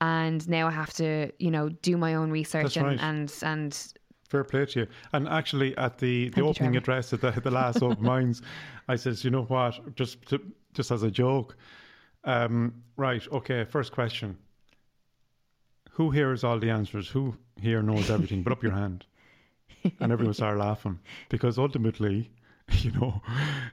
And 0.00 0.46
now 0.48 0.66
I 0.66 0.70
have 0.70 0.92
to, 0.94 1.30
you 1.38 1.50
know, 1.50 1.68
do 1.68 1.96
my 1.96 2.14
own 2.14 2.30
research 2.30 2.76
and, 2.76 2.86
right. 2.86 2.98
and 3.00 3.32
and 3.42 3.94
Fair 4.28 4.42
play 4.42 4.66
to 4.66 4.80
you. 4.80 4.86
And 5.12 5.28
actually, 5.28 5.76
at 5.76 5.98
the, 5.98 6.30
the 6.30 6.36
Thank 6.36 6.46
opening 6.48 6.76
address 6.76 7.12
at 7.12 7.20
the, 7.20 7.30
the 7.30 7.50
last 7.50 7.82
open 7.82 8.02
minds, 8.02 8.42
I 8.88 8.96
says, 8.96 9.22
you 9.22 9.30
know 9.30 9.44
what? 9.44 9.94
Just 9.94 10.26
to, 10.28 10.40
just 10.72 10.90
as 10.90 11.02
a 11.02 11.10
joke, 11.10 11.56
um, 12.24 12.74
right? 12.96 13.26
Okay. 13.30 13.64
First 13.64 13.92
question: 13.92 14.36
Who 15.94 16.10
hears 16.10 16.44
all 16.44 16.58
the 16.58 16.70
answers? 16.70 17.08
Who 17.08 17.36
here 17.60 17.82
knows 17.82 18.10
everything? 18.10 18.42
Put 18.44 18.52
up 18.52 18.62
your 18.62 18.72
hand. 18.72 19.06
and 20.00 20.12
everyone 20.12 20.34
started 20.34 20.58
laughing 20.58 20.98
because 21.28 21.58
ultimately, 21.58 22.30
you 22.84 22.90
know, 22.92 23.20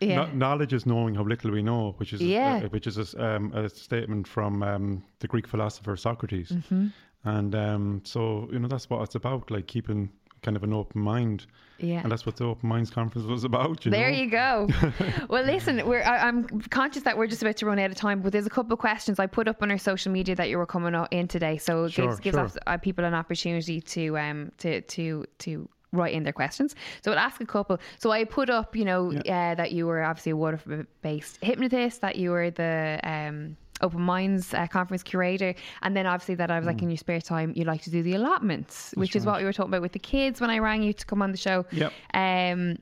Yeah. 0.02 0.16
kno- 0.26 0.34
knowledge 0.34 0.74
is 0.74 0.86
knowing 0.86 1.16
how 1.16 1.24
little 1.24 1.52
we 1.52 1.62
know, 1.62 1.94
which 1.98 2.14
is 2.14 2.22
Yeah. 2.22 2.62
uh, 2.66 2.70
which 2.70 2.86
is 2.88 2.98
a, 2.98 3.36
um, 3.36 3.54
a 3.54 3.70
statement 3.70 4.28
from 4.28 4.62
um, 4.64 5.04
the 5.20 5.28
Greek 5.28 5.48
philosopher 5.48 5.96
Socrates, 5.96 6.50
Mm-hmm. 6.52 6.88
and 7.24 7.56
um, 7.56 8.02
so 8.04 8.50
you 8.52 8.60
know 8.60 8.68
that's 8.68 8.90
what 8.90 9.02
it's 9.04 9.16
about, 9.16 9.50
like 9.52 9.68
keeping 9.68 10.10
kind 10.44 10.58
of 10.58 10.64
an 10.64 10.74
open 10.74 11.02
mind, 11.02 11.46
Yeah. 11.78 12.02
and 12.02 12.12
that's 12.12 12.26
what 12.26 12.36
the 12.36 12.46
Open 12.46 12.68
Minds 12.68 12.90
Conference 12.90 13.28
was 13.28 13.44
about. 13.44 13.86
You 13.86 13.92
There 13.92 14.10
know? 14.10 14.18
you 14.18 14.30
go. 14.30 14.68
well, 15.30 15.44
listen, 15.44 15.86
we're, 15.88 16.02
I, 16.02 16.28
I'm 16.28 16.48
conscious 16.70 17.04
that 17.04 17.16
we're 17.18 17.28
just 17.28 17.42
about 17.44 17.58
to 17.58 17.66
run 17.68 17.78
out 17.80 17.92
of 17.92 17.96
time, 17.98 18.22
but 18.22 18.32
there's 18.32 18.48
a 18.48 18.50
couple 18.52 18.74
of 18.74 18.80
questions 18.80 19.20
I 19.20 19.28
put 19.28 19.48
up 19.48 19.62
on 19.62 19.70
our 19.70 19.78
social 19.78 20.12
media 20.12 20.36
that 20.36 20.50
you 20.50 20.58
were 20.58 20.66
coming 20.66 20.96
in 21.12 21.28
today, 21.28 21.58
so 21.58 21.86
it 21.86 21.92
Sure, 21.94 22.08
gives, 22.08 22.20
gives 22.20 22.36
sure. 22.38 22.46
us, 22.46 22.58
uh, 22.66 22.78
people 22.78 23.06
an 23.06 23.14
opportunity 23.14 23.80
to 23.82 24.18
um 24.18 24.52
to 24.60 24.82
to 24.82 25.26
to 25.40 25.70
write 25.94 26.14
in 26.14 26.24
their 26.24 26.34
questions. 26.34 26.74
So 27.04 27.12
I'll 27.12 27.20
ask 27.20 27.40
a 27.42 27.46
couple. 27.46 27.78
So 28.00 28.12
I 28.12 28.24
put 28.24 28.50
up, 28.50 28.76
you 28.78 28.86
know, 28.86 29.12
uh, 29.12 29.56
that 29.56 29.74
you 29.74 29.86
were 29.86 30.02
obviously 30.04 30.32
a 30.32 30.38
Waterford-based 30.38 31.40
hypnotist, 31.44 32.02
that 32.02 32.16
you 32.16 32.32
were 32.32 32.50
the 32.50 33.00
um. 33.04 33.58
Open 33.82 34.02
Minds 34.02 34.54
uh, 34.54 34.68
conference 34.68 35.04
curator, 35.04 35.54
and 35.82 35.96
then 35.96 36.06
obviously 36.06 36.36
that 36.36 36.50
I 36.52 36.58
was 36.58 36.66
Mm. 36.66 36.68
like 36.68 36.82
in 36.82 36.90
your 36.90 36.98
spare 36.98 37.22
time 37.22 37.54
you 37.56 37.64
like 37.66 37.82
to 37.84 37.90
do 37.90 38.04
the 38.04 38.14
allotments, 38.14 38.94
which 38.96 39.16
is 39.16 39.26
what 39.26 39.40
we 39.40 39.46
were 39.46 39.54
talking 39.54 39.72
about 39.72 39.82
with 39.82 39.94
the 39.94 40.00
kids 40.00 40.40
when 40.42 40.50
I 40.50 40.60
rang 40.60 40.84
you 40.84 40.94
to 40.94 41.06
come 41.06 41.22
on 41.22 41.32
the 41.32 41.38
show. 41.38 41.66
Yep. 41.72 41.92
Um, 42.14 42.78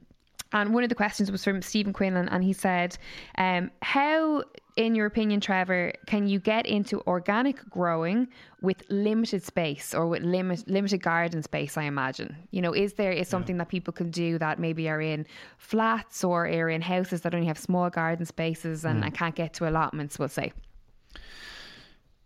and 0.52 0.74
one 0.74 0.82
of 0.84 0.90
the 0.90 0.96
questions 0.96 1.32
was 1.32 1.44
from 1.44 1.62
Stephen 1.62 1.94
Quinlan, 1.94 2.28
and 2.30 2.44
he 2.44 2.54
said, 2.54 2.98
um, 3.38 3.70
"How, 3.84 4.44
in 4.76 4.96
your 4.96 5.06
opinion, 5.06 5.42
Trevor, 5.42 5.94
can 6.08 6.28
you 6.28 6.40
get 6.40 6.66
into 6.66 7.02
organic 7.06 7.58
growing 7.70 8.28
with 8.60 8.82
limited 8.90 9.44
space 9.44 9.94
or 9.94 10.08
with 10.08 10.24
limit 10.24 10.68
limited 10.68 11.04
garden 11.04 11.44
space? 11.44 11.78
I 11.78 11.84
imagine, 11.84 12.36
you 12.50 12.64
know, 12.64 12.74
is 12.74 12.94
there 12.94 13.12
is 13.12 13.28
something 13.28 13.58
that 13.58 13.70
people 13.70 13.94
can 13.94 14.10
do 14.10 14.40
that 14.40 14.58
maybe 14.58 14.90
are 14.90 15.00
in 15.02 15.28
flats 15.60 16.24
or 16.24 16.48
are 16.48 16.70
in 16.70 16.82
houses 16.82 17.22
that 17.22 17.36
only 17.36 17.46
have 17.48 17.60
small 17.60 17.92
garden 17.92 18.26
spaces 18.26 18.86
and, 18.86 19.04
and 19.04 19.14
can't 19.14 19.36
get 19.36 19.54
to 19.56 19.70
allotments? 19.70 20.18
We'll 20.18 20.30
say, 20.30 20.52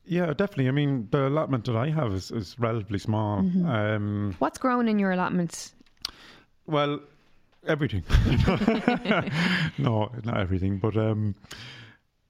Yeah, 0.06 0.28
definitely. 0.28 0.68
I 0.68 0.72
mean, 0.72 1.08
the 1.12 1.28
allotment 1.28 1.66
that 1.66 1.76
I 1.76 1.90
have 1.90 2.14
is, 2.14 2.32
is 2.32 2.60
relatively 2.60 3.00
small. 3.00 3.42
Mm-hmm. 3.42 3.66
Um, 3.66 4.36
what's 4.40 4.58
grown 4.58 4.88
in 4.88 5.00
your 5.00 5.12
allotments? 5.12 5.74
Well, 6.66 7.00
everything. 7.66 8.04
no, 9.78 10.10
not 10.24 10.38
everything, 10.38 10.78
but 10.78 10.98
um, 10.98 11.36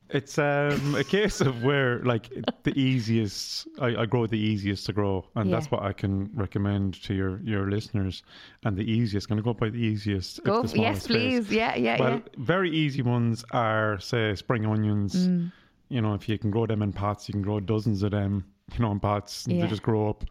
it's 0.10 0.38
um, 0.38 0.96
a 0.96 1.04
case 1.04 1.42
of 1.42 1.64
where 1.64 2.00
like 2.00 2.30
the 2.64 2.78
easiest. 2.80 3.68
I, 3.80 3.96
I 4.02 4.06
grow 4.06 4.28
the 4.28 4.38
easiest 4.38 4.86
to 4.86 4.94
grow, 4.94 5.26
and 5.36 5.52
that's 5.52 5.72
what 5.72 5.82
I 5.82 5.94
can 5.94 6.30
recommend 6.36 7.02
to 7.04 7.16
your 7.16 7.40
your 7.44 7.70
listeners. 7.70 8.22
And 8.64 8.78
the 8.78 8.90
easiest, 8.90 9.28
going 9.28 9.38
to 9.38 9.44
go 9.44 9.54
by 9.54 9.70
the 9.70 9.80
easiest. 9.80 10.44
Go, 10.44 10.62
the 10.64 10.80
yes, 10.80 11.04
space. 11.04 11.08
please, 11.08 11.52
yeah, 11.52 11.76
yeah, 11.76 11.96
yeah. 11.96 12.00
Well, 12.00 12.14
yeah. 12.14 12.20
very 12.38 12.70
easy 12.70 13.02
ones 13.02 13.44
are 13.52 14.00
say 14.00 14.36
spring 14.36 14.66
onions. 14.66 15.28
Mm. 15.28 15.52
You 15.94 16.02
know, 16.02 16.14
if 16.16 16.28
you 16.28 16.38
can 16.38 16.52
grow 16.52 16.66
them 16.66 16.82
in 16.82 16.92
pots, 16.94 17.28
you 17.28 17.34
can 17.34 17.42
grow 17.42 17.60
dozens 17.60 18.04
of 18.04 18.12
them. 18.12 18.46
You 18.74 18.80
know, 18.80 18.92
in 18.92 19.00
pots, 19.00 19.46
and 19.46 19.56
Yeah. 19.56 19.62
they 19.64 19.68
just 19.70 19.84
grow 19.84 20.10
up. 20.10 20.24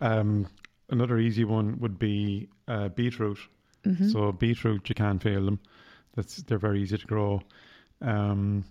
Um, 0.00 0.46
another 0.90 1.18
easy 1.18 1.44
one 1.44 1.78
would 1.80 1.98
be 1.98 2.48
uh, 2.68 2.88
beetroot. 2.88 3.38
Mm-hmm. 3.84 4.08
So 4.08 4.32
beetroot, 4.32 4.88
you 4.88 4.94
can't 4.94 5.22
fail 5.22 5.44
them. 5.44 5.58
That's 6.14 6.36
they're 6.42 6.58
very 6.58 6.80
easy 6.82 6.96
to 6.98 7.06
grow. 7.06 7.40
Um, 8.00 8.64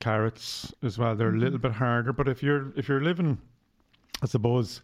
carrots 0.00 0.72
as 0.82 0.96
well. 0.98 1.14
They're 1.16 1.28
a 1.28 1.32
Mm-hmm. 1.32 1.40
little 1.40 1.58
bit 1.58 1.72
harder, 1.72 2.12
but 2.12 2.28
if 2.28 2.42
you're 2.42 2.72
if 2.76 2.88
you're 2.88 3.02
living, 3.02 3.38
I 4.22 4.26
suppose, 4.26 4.80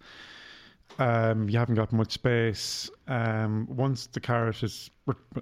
um, 0.99 1.49
you 1.49 1.59
haven't 1.59 1.74
got 1.74 1.92
much 1.92 2.12
space. 2.12 2.90
Um, 3.09 3.66
once 3.68 4.07
the 4.07 4.20
carrot 4.20 4.62
is 4.62 4.90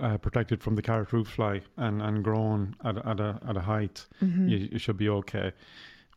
uh, 0.01 0.19
protected 0.19 0.63
from 0.63 0.75
the 0.75 0.83
carrot 0.83 1.09
fruit 1.09 1.27
fly 1.27 1.61
and, 1.77 2.01
and 2.03 2.25
grown 2.25 2.75
at, 2.85 2.97
a- 2.97 3.09
at 3.09 3.21
a 3.21 3.39
at 3.49 3.57
a 3.57 3.61
height, 3.61 4.07
Mm-hmm. 4.23 4.49
you, 4.49 4.69
you 4.73 4.79
should 4.79 4.97
be 4.97 5.09
okay. 5.09 5.53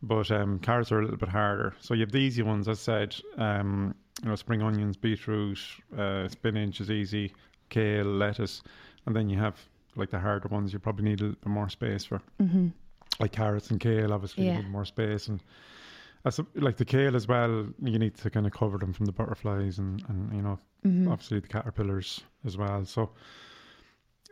But 0.02 0.30
um, 0.32 0.60
carrots 0.60 0.92
are 0.92 1.00
a 1.00 1.04
little 1.04 1.18
bit 1.18 1.30
harder. 1.30 1.74
So 1.80 1.94
you 1.94 2.02
have 2.02 2.12
the 2.12 2.20
easy 2.20 2.44
ones, 2.44 2.68
as 2.68 2.80
I 2.80 2.82
said. 2.82 3.16
Um, 3.38 3.96
you 4.24 4.30
know, 4.30 4.36
spring 4.36 4.62
onions, 4.62 4.96
beetroot, 4.98 5.60
uh, 5.98 6.28
spinach 6.30 6.80
is 6.80 6.90
easy, 6.90 7.34
kale, 7.70 8.06
lettuce, 8.06 8.62
and 9.06 9.16
then 9.16 9.30
you 9.30 9.38
have 9.40 9.56
like 9.98 10.10
the 10.12 10.20
harder 10.20 10.48
ones. 10.50 10.72
You 10.74 10.80
probably 10.80 11.06
need 11.06 11.20
a 11.22 11.24
little 11.26 11.40
bit 11.42 11.50
more 11.50 11.70
space 11.70 12.06
for, 12.06 12.22
Mm-hmm. 12.42 12.68
like 13.20 13.32
carrots 13.32 13.72
and 13.72 13.80
kale. 13.80 14.14
Obviously, 14.14 14.46
Yeah. 14.46 14.58
you 14.58 14.64
need 14.64 14.72
more 14.72 14.86
space, 14.86 15.28
and 15.28 15.42
like 16.56 16.78
the 16.78 16.86
kale 16.86 17.16
as 17.16 17.28
well. 17.28 17.68
You 17.82 18.00
need 18.00 18.16
to 18.16 18.30
kind 18.30 18.46
of 18.46 18.52
cover 18.54 18.78
them 18.78 18.94
from 18.94 19.06
the 19.06 19.12
butterflies 19.12 19.78
and 19.80 20.04
and 20.10 20.34
you 20.36 20.42
know 20.42 20.60
Mm-hmm. 20.86 21.12
obviously 21.12 21.40
the 21.40 21.48
caterpillars 21.48 22.22
as 22.46 22.58
well. 22.58 22.86
So, 22.86 23.10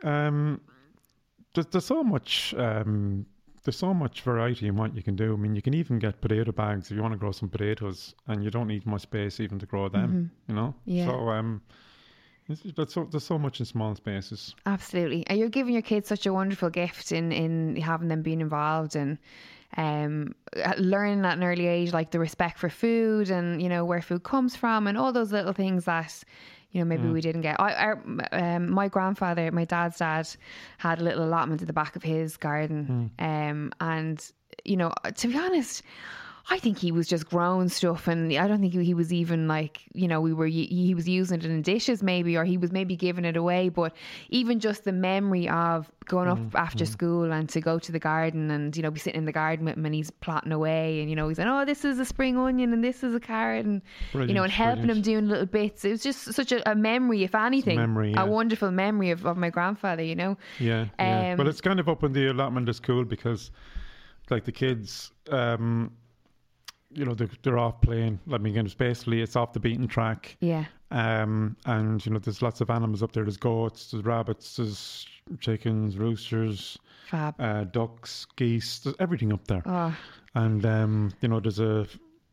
um, 0.04 0.62
there's, 1.56 1.66
there's 1.68 1.86
so 1.86 2.04
much 2.04 2.54
um, 2.58 3.26
there's 3.64 3.78
so 3.78 3.92
much 3.94 4.22
variety 4.22 4.68
in 4.68 4.76
what 4.76 4.96
you 4.96 5.02
can 5.02 5.16
do. 5.16 5.34
I 5.34 5.38
mean, 5.38 5.56
you 5.56 5.62
can 5.62 5.74
even 5.74 5.98
get 5.98 6.22
potato 6.22 6.52
bags 6.52 6.92
if 6.92 6.96
you 6.96 7.02
want 7.02 7.14
to 7.14 7.18
grow 7.18 7.32
some 7.32 7.50
potatoes, 7.50 8.14
and 8.28 8.44
you 8.44 8.52
don't 8.52 8.68
need 8.68 8.86
much 8.86 9.02
space 9.02 9.40
even 9.40 9.58
to 9.60 9.66
grow 9.66 9.90
them. 9.90 10.30
You 10.48 10.56
know, 10.56 10.76
Mm-hmm. 10.88 10.92
Yeah. 10.92 11.06
So, 11.08 11.30
um, 11.30 11.62
that's 12.76 12.94
so, 12.94 13.08
there's 13.10 13.24
so 13.24 13.40
much 13.40 13.60
in 13.62 13.66
small 13.66 13.96
spaces. 13.96 14.54
Absolutely. 14.66 15.26
And 15.28 15.40
you're 15.40 15.50
giving 15.50 15.74
your 15.74 15.82
kids 15.82 16.10
such 16.10 16.26
a 16.26 16.34
wonderful 16.34 16.70
gift 16.70 17.12
in, 17.14 17.32
in 17.32 17.78
having 17.78 18.10
them 18.10 18.22
being 18.22 18.42
involved 18.42 18.96
and 18.98 19.18
um, 19.78 20.36
uh, 20.64 20.74
learning 20.78 21.26
at 21.26 21.38
an 21.38 21.44
early 21.44 21.68
age, 21.68 21.94
like 21.94 22.12
the 22.12 22.20
respect 22.20 22.60
for 22.60 22.70
food 22.70 23.30
and, 23.30 23.62
you 23.62 23.70
know, 23.70 23.86
where 23.86 24.02
food 24.02 24.24
comes 24.24 24.56
from 24.56 24.88
and 24.88 24.98
all 24.98 25.12
those 25.12 25.32
little 25.32 25.54
things 25.54 25.86
that, 25.86 26.24
you 26.72 26.80
know, 26.80 26.86
maybe 26.86 27.04
we 27.14 27.22
didn't 27.22 27.42
get. 27.42 27.60
I, 27.60 27.94
I, 28.32 28.56
um, 28.56 28.72
my 28.72 28.88
grandfather, 28.88 29.52
my 29.52 29.66
dad's 29.66 29.98
dad, 29.98 30.28
had 30.78 31.00
a 31.00 31.04
little 31.04 31.24
allotment 31.24 31.62
at 31.62 31.68
the 31.68 31.74
back 31.74 31.96
of 31.96 32.04
his 32.04 32.38
garden. 32.38 33.12
Um, 33.20 33.72
and, 33.80 34.32
you 34.64 34.78
know, 34.78 34.92
to 35.16 35.28
be 35.28 35.38
honest, 35.38 35.84
I 36.50 36.60
think 36.60 36.78
he 36.78 36.92
was 36.92 37.08
just 37.08 37.30
growing 37.30 37.70
stuff, 37.70 38.08
and 38.08 38.34
I 38.34 38.48
don't 38.48 38.60
think 38.60 38.74
he 38.74 38.94
was 38.94 39.14
even 39.14 39.48
like 39.48 39.82
you 39.94 40.08
know 40.08 40.20
we 40.20 40.34
were 40.34 40.48
he 40.48 40.94
was 40.94 41.08
using 41.08 41.40
it 41.40 41.46
in 41.46 41.62
dishes 41.62 42.04
maybe, 42.04 42.36
or 42.36 42.44
he 42.44 42.58
was 42.58 42.72
maybe 42.72 42.96
giving 42.96 43.24
it 43.24 43.38
away. 43.38 43.70
But 43.70 43.96
even 44.30 44.60
just 44.60 44.84
the 44.84 44.92
memory 44.92 45.48
of 45.48 45.90
going 46.06 46.28
up 46.28 46.40
after 46.56 46.86
school 46.86 47.32
and 47.32 47.48
to 47.48 47.62
go 47.62 47.80
to 47.80 47.92
the 47.92 48.00
garden 48.00 48.52
and 48.52 48.76
you 48.76 48.84
know 48.84 48.92
be 48.92 49.00
sitting 49.00 49.20
in 49.20 49.26
the 49.26 49.32
garden 49.32 49.66
with 49.66 49.78
him 49.78 49.86
and 49.86 49.96
he's 49.96 50.12
plotting 50.12 50.52
away 50.52 51.00
and 51.00 51.10
you 51.10 51.16
know 51.16 51.30
he's 51.30 51.38
saying 51.38 51.48
oh 51.48 51.64
this 51.64 51.86
is 51.86 51.98
a 51.98 52.04
spring 52.04 52.38
onion 52.38 52.74
and 52.74 52.84
this 52.84 53.06
is 53.06 53.16
a 53.16 53.22
carrot 53.22 53.66
and 53.66 53.82
you 54.14 54.34
know 54.34 54.44
and 54.44 54.52
helping 54.52 54.90
him 54.90 55.02
doing 55.02 55.28
little 55.28 55.46
bits. 55.46 55.86
It 55.86 55.92
was 55.92 56.04
just 56.04 56.34
such 56.34 56.52
a, 56.52 56.70
a 56.70 56.76
memory, 56.76 57.24
if 57.24 57.36
anything, 57.36 57.78
memory, 57.78 58.12
yeah. 58.12 58.24
a 58.24 58.26
wonderful 58.26 58.72
memory 58.72 59.12
of, 59.12 59.26
of 59.26 59.38
my 59.38 59.50
grandfather. 59.50 60.04
You 60.04 60.16
know, 60.16 60.38
Yeah, 60.60 60.88
yeah. 61.00 61.32
Um, 61.32 61.38
But 61.38 61.48
it's 61.48 61.62
kind 61.62 61.80
of 61.80 61.88
up 61.88 62.04
in 62.04 62.14
the 62.14 62.28
allotment 62.28 62.70
of 62.70 62.76
school 62.76 63.06
because, 63.06 63.52
like 64.30 64.46
the 64.46 64.52
kids, 64.52 65.12
um, 65.30 65.92
you 66.96 67.06
know, 67.06 67.14
they're, 67.14 67.30
they're 67.42 67.58
off 67.58 67.82
playing. 67.82 68.20
I 68.32 68.38
mean, 68.38 68.58
it's 68.58 68.74
basically 68.74 69.22
it's 69.22 69.36
off 69.36 69.54
the 69.54 69.60
beaten 69.60 69.88
track. 69.88 70.38
yeah, 70.40 70.66
Um, 70.92 71.56
and 71.66 72.06
you 72.06 72.12
know, 72.12 72.20
there's 72.20 72.42
lots 72.42 72.62
of 72.62 72.70
animals 72.70 73.04
up 73.04 73.12
there. 73.12 73.24
There's 73.24 73.38
goats, 73.38 73.92
there's 73.92 74.06
rabbits, 74.06 74.58
there's 74.58 75.08
chickens, 75.40 75.98
roosters, 75.98 76.78
fab. 77.10 77.36
uh, 77.40 77.64
ducks, 77.66 78.28
geese. 78.36 78.80
There's 78.80 78.96
everything 79.00 79.34
up 79.34 79.48
there. 79.48 79.64
Oh, 79.66 79.96
And 80.36 80.66
um, 80.66 81.14
you 81.22 81.28
know, 81.30 81.40
there's 81.40 81.60
a, 81.60 81.88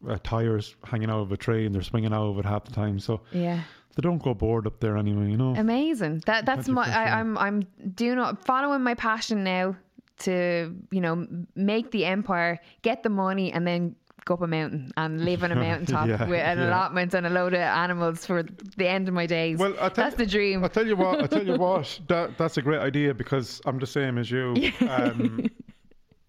a 0.08 0.18
tires 0.18 0.74
hanging 0.84 1.10
out 1.10 1.20
of 1.20 1.32
a 1.32 1.36
tree, 1.36 1.66
and 1.66 1.74
they're 1.74 1.82
swinging 1.82 2.12
out 2.12 2.30
of 2.30 2.38
it 2.38 2.44
half 2.44 2.64
the 2.64 2.72
time. 2.72 2.98
So 2.98 3.20
yeah. 3.32 3.62
they 3.94 4.02
don't 4.02 4.22
go 4.22 4.34
bored 4.34 4.66
up 4.66 4.80
there 4.80 4.96
anyway. 4.96 5.30
You 5.30 5.36
know. 5.36 5.54
Amazing. 5.56 6.22
That 6.26 6.46
that's 6.46 6.68
my. 6.68 6.82
I, 6.82 6.84
sure. 6.84 7.14
I'm 7.14 7.38
I'm 7.38 7.66
doing 7.94 8.36
following 8.44 8.82
my 8.82 8.94
passion 8.94 9.44
now 9.44 9.76
to 10.20 10.76
you 10.90 11.00
know 11.00 11.26
make 11.54 11.90
the 11.90 12.04
empire, 12.04 12.60
get 12.82 13.02
the 13.02 13.08
money, 13.08 13.52
and 13.52 13.66
then 13.66 13.96
go 14.24 14.34
up 14.34 14.42
a 14.42 14.46
mountain 14.46 14.90
and 14.96 15.24
live 15.24 15.42
on 15.44 15.52
a 15.52 15.54
mountaintop 15.68 16.08
Yeah, 16.08 16.28
with 16.28 16.40
an 16.40 16.58
yeah. 16.58 16.68
allotment 16.68 17.14
and 17.14 17.26
a 17.26 17.30
load 17.30 17.54
of 17.54 17.60
animals 17.60 18.26
for 18.26 18.42
the 18.76 18.88
end 18.88 19.08
of 19.08 19.14
my 19.14 19.26
days. 19.26 19.58
Well, 19.58 19.74
I 19.80 19.88
tell 19.88 20.04
that's 20.04 20.16
the 20.16 20.26
dream. 20.26 20.64
I 20.64 20.68
tell 20.68 20.86
you 20.86 20.96
what. 20.96 21.22
I 21.22 21.26
tell 21.26 21.46
you 21.46 21.56
what. 21.66 21.98
That 22.08 22.36
that's 22.38 22.56
a 22.56 22.62
great 22.62 22.80
idea 22.80 23.14
because 23.14 23.60
I'm 23.64 23.78
the 23.78 23.86
same 23.86 24.18
as 24.18 24.30
you. 24.30 24.54
Um, 24.88 25.46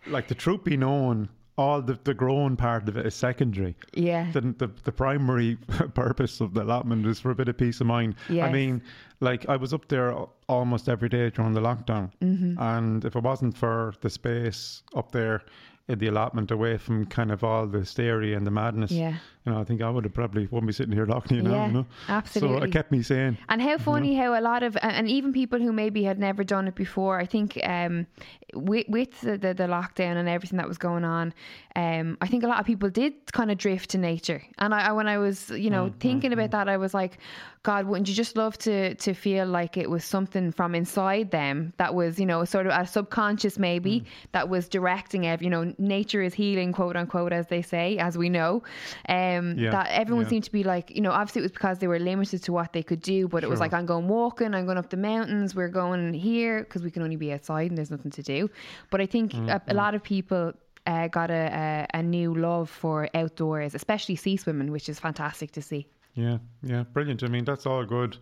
like 0.07 0.27
the 0.27 0.35
truth 0.35 0.63
be 0.63 0.77
known, 0.77 1.29
all 1.57 1.81
the 1.81 1.99
the 2.03 2.13
growing 2.13 2.55
part 2.55 2.87
of 2.89 2.97
it 2.97 3.05
is 3.05 3.13
secondary. 3.13 3.75
yeah. 3.93 4.31
The, 4.31 4.41
the 4.41 4.71
the 4.83 4.91
primary 4.91 5.55
purpose 5.93 6.41
of 6.41 6.53
the 6.53 6.63
allotment 6.63 7.05
is 7.05 7.19
for 7.19 7.31
a 7.31 7.35
bit 7.35 7.49
of 7.49 7.57
peace 7.57 7.81
of 7.81 7.87
mind. 7.87 8.15
I 8.29 8.49
mean, 8.51 8.81
like 9.19 9.47
I 9.49 9.57
was 9.57 9.73
up 9.73 9.87
there 9.87 10.15
almost 10.47 10.89
every 10.89 11.09
day 11.09 11.29
during 11.29 11.53
the 11.53 11.61
lockdown. 11.61 12.09
Mm-hmm. 12.21 12.59
And 12.59 13.05
if 13.05 13.15
it 13.15 13.21
wasn't 13.23 13.55
for 13.55 13.93
the 14.01 14.09
space 14.09 14.81
up 14.95 15.11
there 15.11 15.43
the 15.87 16.07
allotment 16.07 16.51
away 16.51 16.77
from 16.77 17.05
kind 17.05 17.31
of 17.31 17.43
all 17.43 17.67
the 17.67 17.79
hysteria 17.79 18.37
and 18.37 18.45
the 18.47 18.51
madness, 18.51 18.91
Yeah. 18.91 19.15
You 19.45 19.51
know, 19.51 19.59
I 19.59 19.63
think 19.63 19.81
I 19.81 19.89
would 19.89 20.03
have 20.03 20.13
probably 20.13 20.47
wouldn't 20.51 20.67
be 20.67 20.73
sitting 20.73 20.93
here 20.93 21.05
talking 21.05 21.29
to 21.29 21.35
you 21.35 21.41
now. 21.41 21.65
You 21.65 21.71
know? 21.73 21.85
absolutely. 22.09 22.59
So 22.59 22.63
it 22.63 22.71
kept 22.71 22.91
me 22.91 23.01
sane. 23.01 23.37
And 23.49 23.61
how 23.61 23.77
funny 23.79 24.13
how 24.15 24.39
a 24.39 24.41
lot 24.41 24.61
of 24.63 24.77
and 24.81 24.91
and 24.91 25.09
even 25.09 25.33
people 25.33 25.59
who 25.59 25.71
maybe 25.73 26.03
had 26.03 26.19
never 26.19 26.43
done 26.43 26.67
it 26.67 26.75
before, 26.75 27.19
I 27.19 27.25
think 27.25 27.59
um, 27.63 28.05
with, 28.53 28.87
with 28.87 29.19
the, 29.21 29.37
the 29.39 29.53
the 29.55 29.63
lockdown 29.67 30.15
and 30.17 30.29
everything 30.29 30.57
that 30.57 30.67
was 30.67 30.77
going 30.77 31.03
on, 31.05 31.33
um, 31.75 32.17
I 32.21 32.27
think 32.27 32.43
a 32.43 32.47
lot 32.47 32.59
of 32.59 32.65
people 32.67 32.89
did 32.91 33.13
kind 33.31 33.49
of 33.51 33.57
drift 33.57 33.89
to 33.91 33.97
nature. 33.97 34.43
And 34.59 34.75
I, 34.75 34.89
I 34.89 34.91
when 34.91 35.07
I 35.07 35.17
was 35.17 35.49
you 35.49 35.69
know 35.71 35.85
Mm-hmm. 35.87 35.97
thinking 35.99 36.33
about 36.33 36.51
that, 36.51 36.69
I 36.69 36.77
was 36.77 36.93
like, 36.93 37.17
God, 37.63 37.87
wouldn't 37.87 38.07
you 38.09 38.13
just 38.13 38.35
love 38.37 38.57
to 38.59 38.93
to 39.05 39.13
feel 39.15 39.47
like 39.47 39.75
it 39.75 39.89
was 39.89 40.03
something 40.05 40.51
from 40.51 40.75
inside 40.75 41.31
them 41.31 41.73
that 41.77 41.95
was 41.95 42.19
you 42.19 42.27
know 42.27 42.45
sort 42.45 42.67
of 42.67 42.73
a 42.79 42.85
subconscious 42.85 43.57
maybe 43.57 44.01
Mm. 44.01 44.05
that 44.33 44.49
was 44.49 44.69
directing 44.69 45.25
every 45.25 45.45
you 45.45 45.49
know 45.55 45.73
nature 45.79 46.21
is 46.21 46.33
healing 46.35 46.71
quote 46.73 46.95
unquote 46.95 47.33
as 47.33 47.47
they 47.47 47.63
say 47.63 47.97
as 47.97 48.17
we 48.17 48.29
know, 48.29 48.61
um, 49.09 49.30
Yeah, 49.57 49.71
that 49.75 49.87
everyone 49.89 50.25
yeah. 50.25 50.29
seemed 50.29 50.43
to 50.45 50.51
be 50.51 50.63
like 50.63 50.85
you 50.95 51.01
know 51.01 51.11
obviously 51.11 51.39
it 51.41 51.47
was 51.49 51.51
because 51.51 51.77
they 51.79 51.87
were 51.87 51.99
limited 51.99 52.43
to 52.43 52.51
what 52.51 52.69
they 52.73 52.83
could 52.83 53.01
do, 53.01 53.27
but 53.27 53.43
it 53.43 53.49
was 53.49 53.59
like 53.59 53.73
I'm 53.73 53.85
going 53.85 54.07
walking, 54.07 54.53
I'm 54.55 54.65
going 54.65 54.77
up 54.77 54.89
the 54.89 54.97
mountains, 54.97 55.55
we're 55.55 55.69
going 55.83 56.13
here 56.13 56.55
because 56.63 56.81
we 56.83 56.91
can 56.91 57.01
only 57.03 57.15
be 57.15 57.31
outside 57.33 57.69
and 57.71 57.77
there's 57.77 57.91
nothing 57.91 58.11
to 58.11 58.23
do. 58.23 58.49
But 58.91 59.01
I 59.01 59.05
think 59.05 59.33
a, 59.33 59.37
Mm-hmm. 59.37 59.71
a 59.71 59.73
lot 59.73 59.95
of 59.95 60.03
people. 60.03 60.53
Uh, 60.87 61.07
got 61.07 61.29
a, 61.29 61.87
a, 61.93 61.99
a 61.99 62.01
new 62.01 62.33
love 62.33 62.67
for 62.67 63.07
outdoors, 63.13 63.75
especially 63.75 64.15
sea 64.15 64.35
swimming, 64.35 64.71
which 64.71 64.89
is 64.89 64.99
fantastic 64.99 65.51
to 65.51 65.61
see. 65.61 65.85
Yeah, 66.15 66.39
yeah, 66.63 66.83
brilliant. 66.91 67.21
I 67.23 67.27
mean, 67.27 67.45
that's 67.45 67.67
all 67.67 67.85
good. 67.85 68.17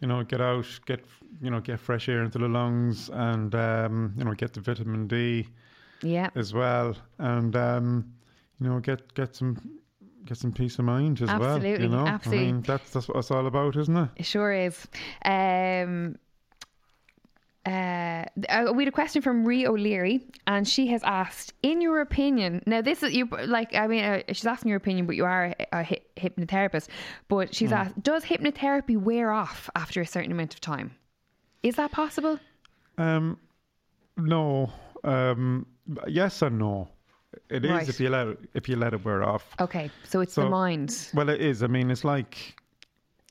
You 0.00 0.08
know, 0.08 0.24
get 0.24 0.40
out, 0.40 0.66
get 0.84 1.04
you 1.40 1.48
know, 1.48 1.60
get 1.60 1.78
fresh 1.78 2.08
air 2.08 2.24
into 2.24 2.38
the 2.38 2.48
lungs, 2.48 3.08
and 3.12 3.54
um, 3.54 4.14
you 4.18 4.24
know, 4.24 4.34
get 4.34 4.52
the 4.52 4.60
vitamin 4.60 5.06
D 5.06 5.46
Yeah, 6.02 6.30
as 6.34 6.52
well, 6.52 6.96
and 7.18 7.54
um, 7.54 8.12
you 8.60 8.68
know, 8.68 8.80
get 8.80 9.14
get 9.14 9.36
some 9.36 9.56
get 10.26 10.36
some 10.38 10.52
peace 10.52 10.78
of 10.78 10.84
mind 10.84 11.22
as 11.22 11.28
well. 11.28 11.42
Absolutely, 11.42 11.84
You 11.84 11.90
know, 11.90 12.06
absolutely. 12.06 12.48
I 12.48 12.52
mean, 12.52 12.62
that's 12.62 12.90
that's 12.90 13.08
what 13.08 13.18
it's 13.18 13.30
all 13.30 13.46
about, 13.46 13.76
isn't 13.76 13.96
it? 13.96 14.08
it 14.16 14.26
sure 14.26 14.52
is. 14.52 14.86
Um, 15.24 16.16
uh, 17.66 18.24
uh, 18.48 18.72
we 18.72 18.84
had 18.84 18.88
a 18.88 18.92
question 18.92 19.22
from 19.22 19.44
Ree 19.44 19.66
O'Leary, 19.66 20.24
and 20.46 20.68
she 20.68 20.86
has 20.88 21.02
asked, 21.02 21.52
in 21.64 21.80
your 21.80 22.00
opinion, 22.00 22.62
now 22.64 22.80
this 22.80 23.02
is 23.02 23.12
you 23.12 23.28
like, 23.46 23.74
I 23.74 23.88
mean, 23.88 24.04
uh, 24.04 24.22
she's 24.28 24.46
asking 24.46 24.68
your 24.68 24.76
opinion, 24.76 25.06
but 25.06 25.16
you 25.16 25.24
are 25.24 25.46
a, 25.58 25.66
a 25.72 25.82
hy- 25.82 26.00
hypnotherapist. 26.16 26.86
But 27.26 27.54
she's 27.54 27.72
asked, 27.72 28.00
does 28.00 28.24
hypnotherapy 28.24 28.96
wear 28.96 29.32
off 29.32 29.68
after 29.74 30.00
a 30.00 30.06
certain 30.06 30.30
amount 30.30 30.54
of 30.54 30.60
time? 30.60 30.94
Is 31.64 31.74
that 31.74 31.90
possible? 31.90 32.38
Um, 32.98 33.36
no, 34.16 34.70
um, 35.02 35.66
yes 36.06 36.42
and 36.42 36.60
no. 36.60 36.88
It 37.50 37.64
is 37.64 37.70
Right. 37.70 37.88
if 37.88 38.00
you 38.00 38.08
let 38.08 38.26
it, 38.28 38.38
if 38.54 38.68
you 38.68 38.76
let 38.76 38.92
it 38.94 39.04
wear 39.04 39.22
off. 39.22 39.54
Okay, 39.60 39.90
so 40.04 40.20
it's 40.20 40.34
the 40.34 40.48
mind. 40.48 41.10
Well, 41.14 41.28
it 41.28 41.40
is. 41.40 41.62
I 41.62 41.66
mean, 41.66 41.90
it's 41.90 42.04
like, 42.04 42.60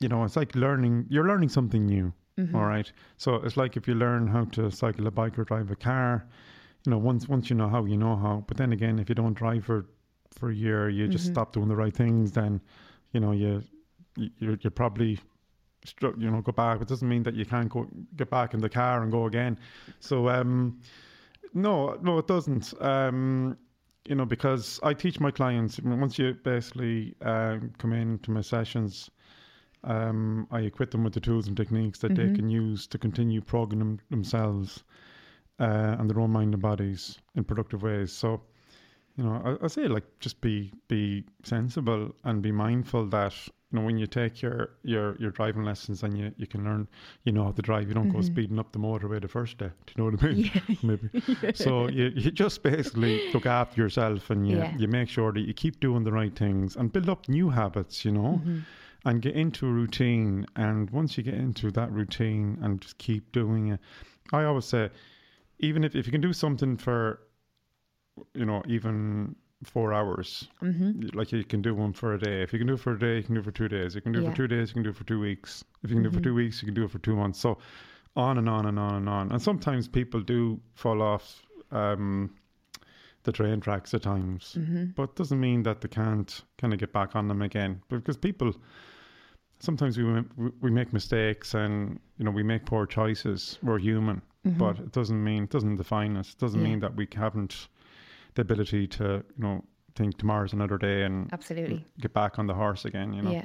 you 0.00 0.08
know, 0.08 0.24
it's 0.24 0.36
like 0.36 0.54
learning. 0.54 1.06
You're 1.08 1.26
learning 1.26 1.48
something 1.50 1.86
new. 1.86 2.12
all 2.54 2.66
right. 2.66 2.90
So 3.16 3.36
it's 3.36 3.56
like 3.56 3.76
if 3.78 3.88
you 3.88 3.94
learn 3.94 4.26
how 4.26 4.44
to 4.56 4.70
cycle 4.70 5.06
a 5.06 5.10
bike 5.10 5.38
or 5.38 5.44
drive 5.44 5.70
a 5.70 5.76
car. 5.76 6.26
You 6.84 6.90
know, 6.90 6.98
once 6.98 7.28
once 7.28 7.50
you 7.50 7.56
know 7.56 7.68
how, 7.68 7.84
you 7.84 7.96
know 7.96 8.14
how. 8.16 8.44
But 8.46 8.56
then 8.58 8.72
again, 8.72 8.98
if 8.98 9.08
you 9.08 9.14
don't 9.14 9.34
drive 9.34 9.64
for 9.64 9.86
for 10.38 10.50
a 10.50 10.54
year, 10.54 10.88
you 10.88 11.08
just 11.08 11.26
stop 11.26 11.52
doing 11.52 11.66
the 11.68 11.74
right 11.76 11.94
things. 11.94 12.32
Then, 12.32 12.60
you 13.12 13.20
know, 13.20 13.32
you 13.32 13.62
you 14.16 14.30
you 14.38 14.58
you 14.60 14.70
probably 14.70 15.18
you 16.18 16.30
know 16.30 16.42
go 16.42 16.52
back. 16.52 16.80
It 16.80 16.88
doesn't 16.88 17.08
mean 17.08 17.22
that 17.24 17.34
you 17.34 17.44
can't 17.46 17.68
go 17.68 17.86
get 18.16 18.30
back 18.30 18.54
in 18.54 18.60
the 18.60 18.68
car 18.68 19.02
and 19.02 19.10
go 19.10 19.26
again. 19.26 19.58
So 20.00 20.28
um, 20.28 20.78
no, 21.54 21.98
no, 22.02 22.18
it 22.18 22.26
doesn't. 22.26 22.74
Um, 22.82 23.56
you 24.08 24.14
know, 24.14 24.24
because 24.24 24.80
I 24.82 24.94
teach 24.94 25.20
my 25.20 25.30
clients 25.30 25.80
once 25.80 26.18
you 26.18 26.34
basically 26.34 27.14
um, 27.22 27.72
come 27.78 27.92
in 27.92 28.18
to 28.20 28.30
my 28.30 28.40
sessions, 28.40 29.10
um, 29.84 30.46
I 30.50 30.60
equip 30.60 30.90
them 30.90 31.04
with 31.04 31.14
the 31.14 31.20
tools 31.20 31.46
and 31.46 31.56
techniques 31.56 32.00
that 32.00 32.14
they 32.14 32.32
can 32.32 32.48
use 32.48 32.86
to 32.88 32.98
continue 32.98 33.40
programming 33.40 34.00
themselves 34.10 34.84
uh, 35.60 35.96
and 35.98 36.10
their 36.10 36.20
own 36.20 36.32
mind 36.32 36.54
and 36.54 36.62
bodies 36.62 37.18
in 37.34 37.44
productive 37.44 37.82
ways. 37.82 38.12
So, 38.12 38.42
you 39.16 39.24
know, 39.24 39.58
I, 39.62 39.64
I 39.64 39.68
say 39.68 39.86
like 39.86 40.04
just 40.20 40.40
be 40.40 40.72
be 40.88 41.24
sensible 41.44 42.14
and 42.24 42.42
be 42.42 42.52
mindful 42.52 43.06
that 43.06 43.34
you 43.70 43.78
know 43.78 43.84
when 43.84 43.98
you 43.98 44.06
take 44.06 44.42
your 44.42 44.70
your 44.82 45.16
your 45.18 45.30
driving 45.32 45.64
lessons 45.64 46.02
and 46.04 46.16
you 46.16 46.32
you 46.36 46.46
can 46.46 46.64
learn 46.64 46.86
you 47.24 47.32
know 47.32 47.44
how 47.44 47.50
to 47.52 47.62
drive. 47.62 47.88
You 47.88 47.94
don't 47.94 48.10
go 48.10 48.18
mm-hmm. 48.18 48.26
speeding 48.26 48.58
up 48.58 48.70
the 48.72 48.78
motorway 48.78 49.20
the 49.20 49.28
first 49.28 49.58
day. 49.58 49.70
Do 49.86 49.92
you 49.96 50.04
know 50.04 50.10
what 50.10 50.22
I 50.22 50.26
mean? 50.26 50.50
Yeah. 50.54 50.76
Maybe. 50.82 51.54
So 51.54 51.88
you 51.88 52.12
you 52.14 52.30
just 52.30 52.62
basically 52.62 53.32
look 53.32 53.46
after 53.46 53.80
yourself 53.80 54.30
and 54.30 54.48
you 54.48 54.58
Yeah. 54.58 54.76
you 54.76 54.86
make 54.86 55.08
sure 55.08 55.32
that 55.32 55.40
you 55.40 55.52
keep 55.52 55.80
doing 55.80 56.04
the 56.04 56.12
right 56.12 56.34
things 56.34 56.76
and 56.76 56.92
build 56.92 57.08
up 57.08 57.28
new 57.28 57.50
habits. 57.50 58.04
You 58.04 58.12
know. 58.12 58.40
Mm-hmm. 58.40 58.58
And 59.04 59.22
get 59.22 59.36
into 59.36 59.68
a 59.68 59.70
routine, 59.70 60.46
and 60.56 60.90
once 60.90 61.16
you 61.16 61.22
get 61.22 61.34
into 61.34 61.70
that 61.70 61.92
routine 61.92 62.58
and 62.60 62.80
just 62.80 62.98
keep 62.98 63.30
doing 63.30 63.68
it, 63.68 63.78
I 64.32 64.42
always 64.42 64.64
say, 64.64 64.90
even 65.60 65.84
if, 65.84 65.94
if 65.94 66.06
you 66.06 66.10
can 66.10 66.20
do 66.20 66.32
something 66.32 66.76
for 66.76 67.20
you 68.34 68.44
know, 68.44 68.62
even 68.66 69.36
four 69.66 69.92
hours. 69.92 70.48
Mm-hmm. 70.62 71.16
Like 71.16 71.32
you 71.32 71.44
can 71.44 71.62
do 71.62 71.74
one 71.74 71.92
for 71.92 72.14
a 72.14 72.18
day. 72.18 72.42
If 72.42 72.52
you 72.52 72.58
can 72.58 72.68
do 72.68 72.74
it 72.74 72.80
for 72.80 72.92
a 72.92 72.98
day, 72.98 73.16
you 73.16 73.22
can 73.22 73.34
do 73.34 73.40
it 73.40 73.44
for 73.44 73.50
two 73.52 73.68
days. 73.68 73.94
You 73.94 74.00
can 74.00 74.12
do 74.12 74.20
it 74.20 74.22
Yeah. 74.24 74.30
for 74.30 74.36
two 74.36 74.48
days, 74.48 74.68
you 74.70 74.74
can 74.74 74.82
do 74.84 74.90
it 74.90 74.96
for 74.96 75.04
two 75.04 75.20
weeks. 75.20 75.64
If 75.82 75.90
you 75.90 75.96
can 75.96 76.02
do 76.02 76.08
it 76.10 76.14
for 76.14 76.20
two 76.20 76.34
weeks, 76.34 76.62
you 76.62 76.66
can 76.66 76.74
do 76.74 76.84
it 76.84 76.90
for 76.90 76.98
two 76.98 77.16
months. 77.16 77.38
So 77.40 77.58
on 78.16 78.38
and 78.38 78.48
on 78.48 78.66
and 78.66 78.78
on 78.78 78.94
and 78.94 79.08
on. 79.08 79.32
And 79.32 79.42
sometimes 79.42 79.86
people 79.88 80.20
do 80.20 80.60
fall 80.74 81.02
off 81.02 81.42
um, 81.70 82.30
the 83.24 83.32
train 83.32 83.60
tracks 83.60 83.92
at 83.92 84.02
times, 84.02 84.56
but 84.94 85.02
it 85.10 85.16
doesn't 85.16 85.40
mean 85.40 85.62
that 85.64 85.80
they 85.80 85.88
can't 85.88 86.42
kind 86.58 86.72
of 86.72 86.78
get 86.78 86.92
back 86.92 87.16
on 87.16 87.28
them 87.28 87.42
again. 87.42 87.82
Because 87.88 88.16
people, 88.16 88.54
sometimes 89.58 89.98
we 89.98 90.04
we 90.60 90.70
make 90.70 90.92
mistakes 90.92 91.54
and 91.54 91.98
you 92.18 92.24
know 92.24 92.30
we 92.30 92.42
make 92.42 92.64
poor 92.66 92.86
choices. 92.86 93.58
We're 93.62 93.78
human, 93.78 94.22
but 94.44 94.78
it 94.78 94.92
doesn't 94.92 95.22
mean 95.22 95.44
it 95.44 95.50
doesn't 95.50 95.76
define 95.76 96.16
us. 96.16 96.32
It 96.34 96.38
doesn't 96.38 96.60
Yeah. 96.60 96.68
mean 96.68 96.80
that 96.80 96.94
we 96.94 97.08
haven't 97.14 97.68
the 98.36 98.42
ability 98.42 98.86
to 98.86 99.04
you 99.36 99.42
know 99.42 99.64
think 99.96 100.16
tomorrow's 100.18 100.52
another 100.52 100.78
day 100.78 101.02
and 101.02 101.32
Absolutely. 101.32 101.84
get 102.00 102.12
back 102.12 102.38
on 102.38 102.46
the 102.46 102.54
horse 102.54 102.84
again. 102.84 103.12
You 103.12 103.22
know. 103.22 103.30
Yeah. 103.32 103.44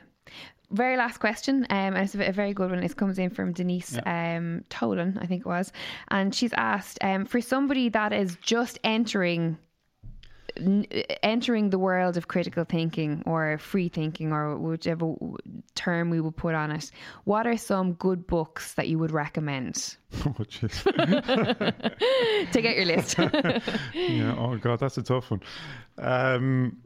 Very 0.70 0.96
last 0.96 1.18
question, 1.20 1.66
um, 1.70 1.96
and 1.96 1.98
it's 1.98 2.16
a 2.16 2.32
very 2.32 2.54
good 2.54 2.72
one. 2.72 2.82
It 2.82 2.96
comes 2.96 3.20
in 3.20 3.30
from 3.30 3.52
Denise 3.52 3.98
um, 4.06 4.64
Tolan, 4.70 5.22
I 5.22 5.26
think 5.26 5.42
it 5.42 5.46
was, 5.46 5.74
and 6.08 6.34
she's 6.34 6.54
asked 6.54 6.98
um, 7.02 7.26
for 7.26 7.42
somebody 7.42 7.90
that 7.90 8.14
is 8.14 8.38
just 8.42 8.80
entering 8.86 9.58
n- 10.62 10.86
entering 11.24 11.70
the 11.72 11.80
world 11.80 12.16
of 12.18 12.28
critical 12.28 12.64
thinking 12.64 13.24
or 13.26 13.58
free 13.58 13.90
thinking 13.90 14.32
or 14.32 14.58
whichever 14.58 15.08
w- 15.08 15.38
term 15.76 16.10
we 16.10 16.22
would 16.22 16.36
put 16.38 16.54
on 16.56 16.72
it. 16.72 16.92
What 17.26 17.46
are 17.48 17.58
some 17.58 17.94
good 17.94 18.26
books 18.28 18.74
that 18.76 18.88
you 18.88 18.98
would 19.00 19.12
recommend? 19.12 19.98
oh 20.26 20.36
jeez. 20.40 20.84
Take 22.52 22.66
out 22.66 22.76
your 22.76 22.86
list. 22.86 23.18
yeah. 23.94 24.36
Oh 24.38 24.58
god, 24.58 24.80
that's 24.80 24.98
a 24.98 25.04
tough 25.04 25.32
one. 25.32 25.42
Um, 25.98 26.78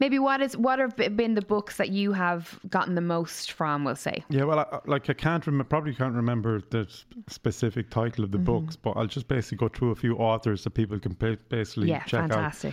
Maybe 0.00 0.18
what 0.18 0.40
is 0.40 0.56
what 0.56 0.78
have 0.78 0.96
been 0.96 1.34
the 1.34 1.42
books 1.42 1.76
that 1.76 1.90
you 1.90 2.12
have 2.12 2.58
gotten 2.70 2.94
the 2.94 3.02
most 3.02 3.52
from? 3.52 3.84
We'll 3.84 3.94
say. 3.96 4.24
Yeah, 4.30 4.44
well, 4.44 4.60
I, 4.60 4.78
like 4.86 5.10
I 5.10 5.12
can't 5.12 5.46
remember, 5.46 5.64
probably 5.64 5.94
can't 5.94 6.14
remember 6.14 6.62
the 6.70 6.88
specific 7.28 7.90
title 7.90 8.24
of 8.24 8.30
the 8.30 8.38
Mm-hmm. 8.38 8.44
books, 8.46 8.76
but 8.76 8.92
I'll 8.92 9.06
just 9.06 9.28
basically 9.28 9.58
go 9.58 9.68
through 9.68 9.90
a 9.90 9.94
few 9.94 10.16
authors 10.16 10.64
that 10.64 10.70
people 10.70 10.98
can 10.98 11.14
ba- 11.18 11.38
basically 11.50 11.90
Yeah, 11.90 12.02
check 12.04 12.30
out. 12.32 12.64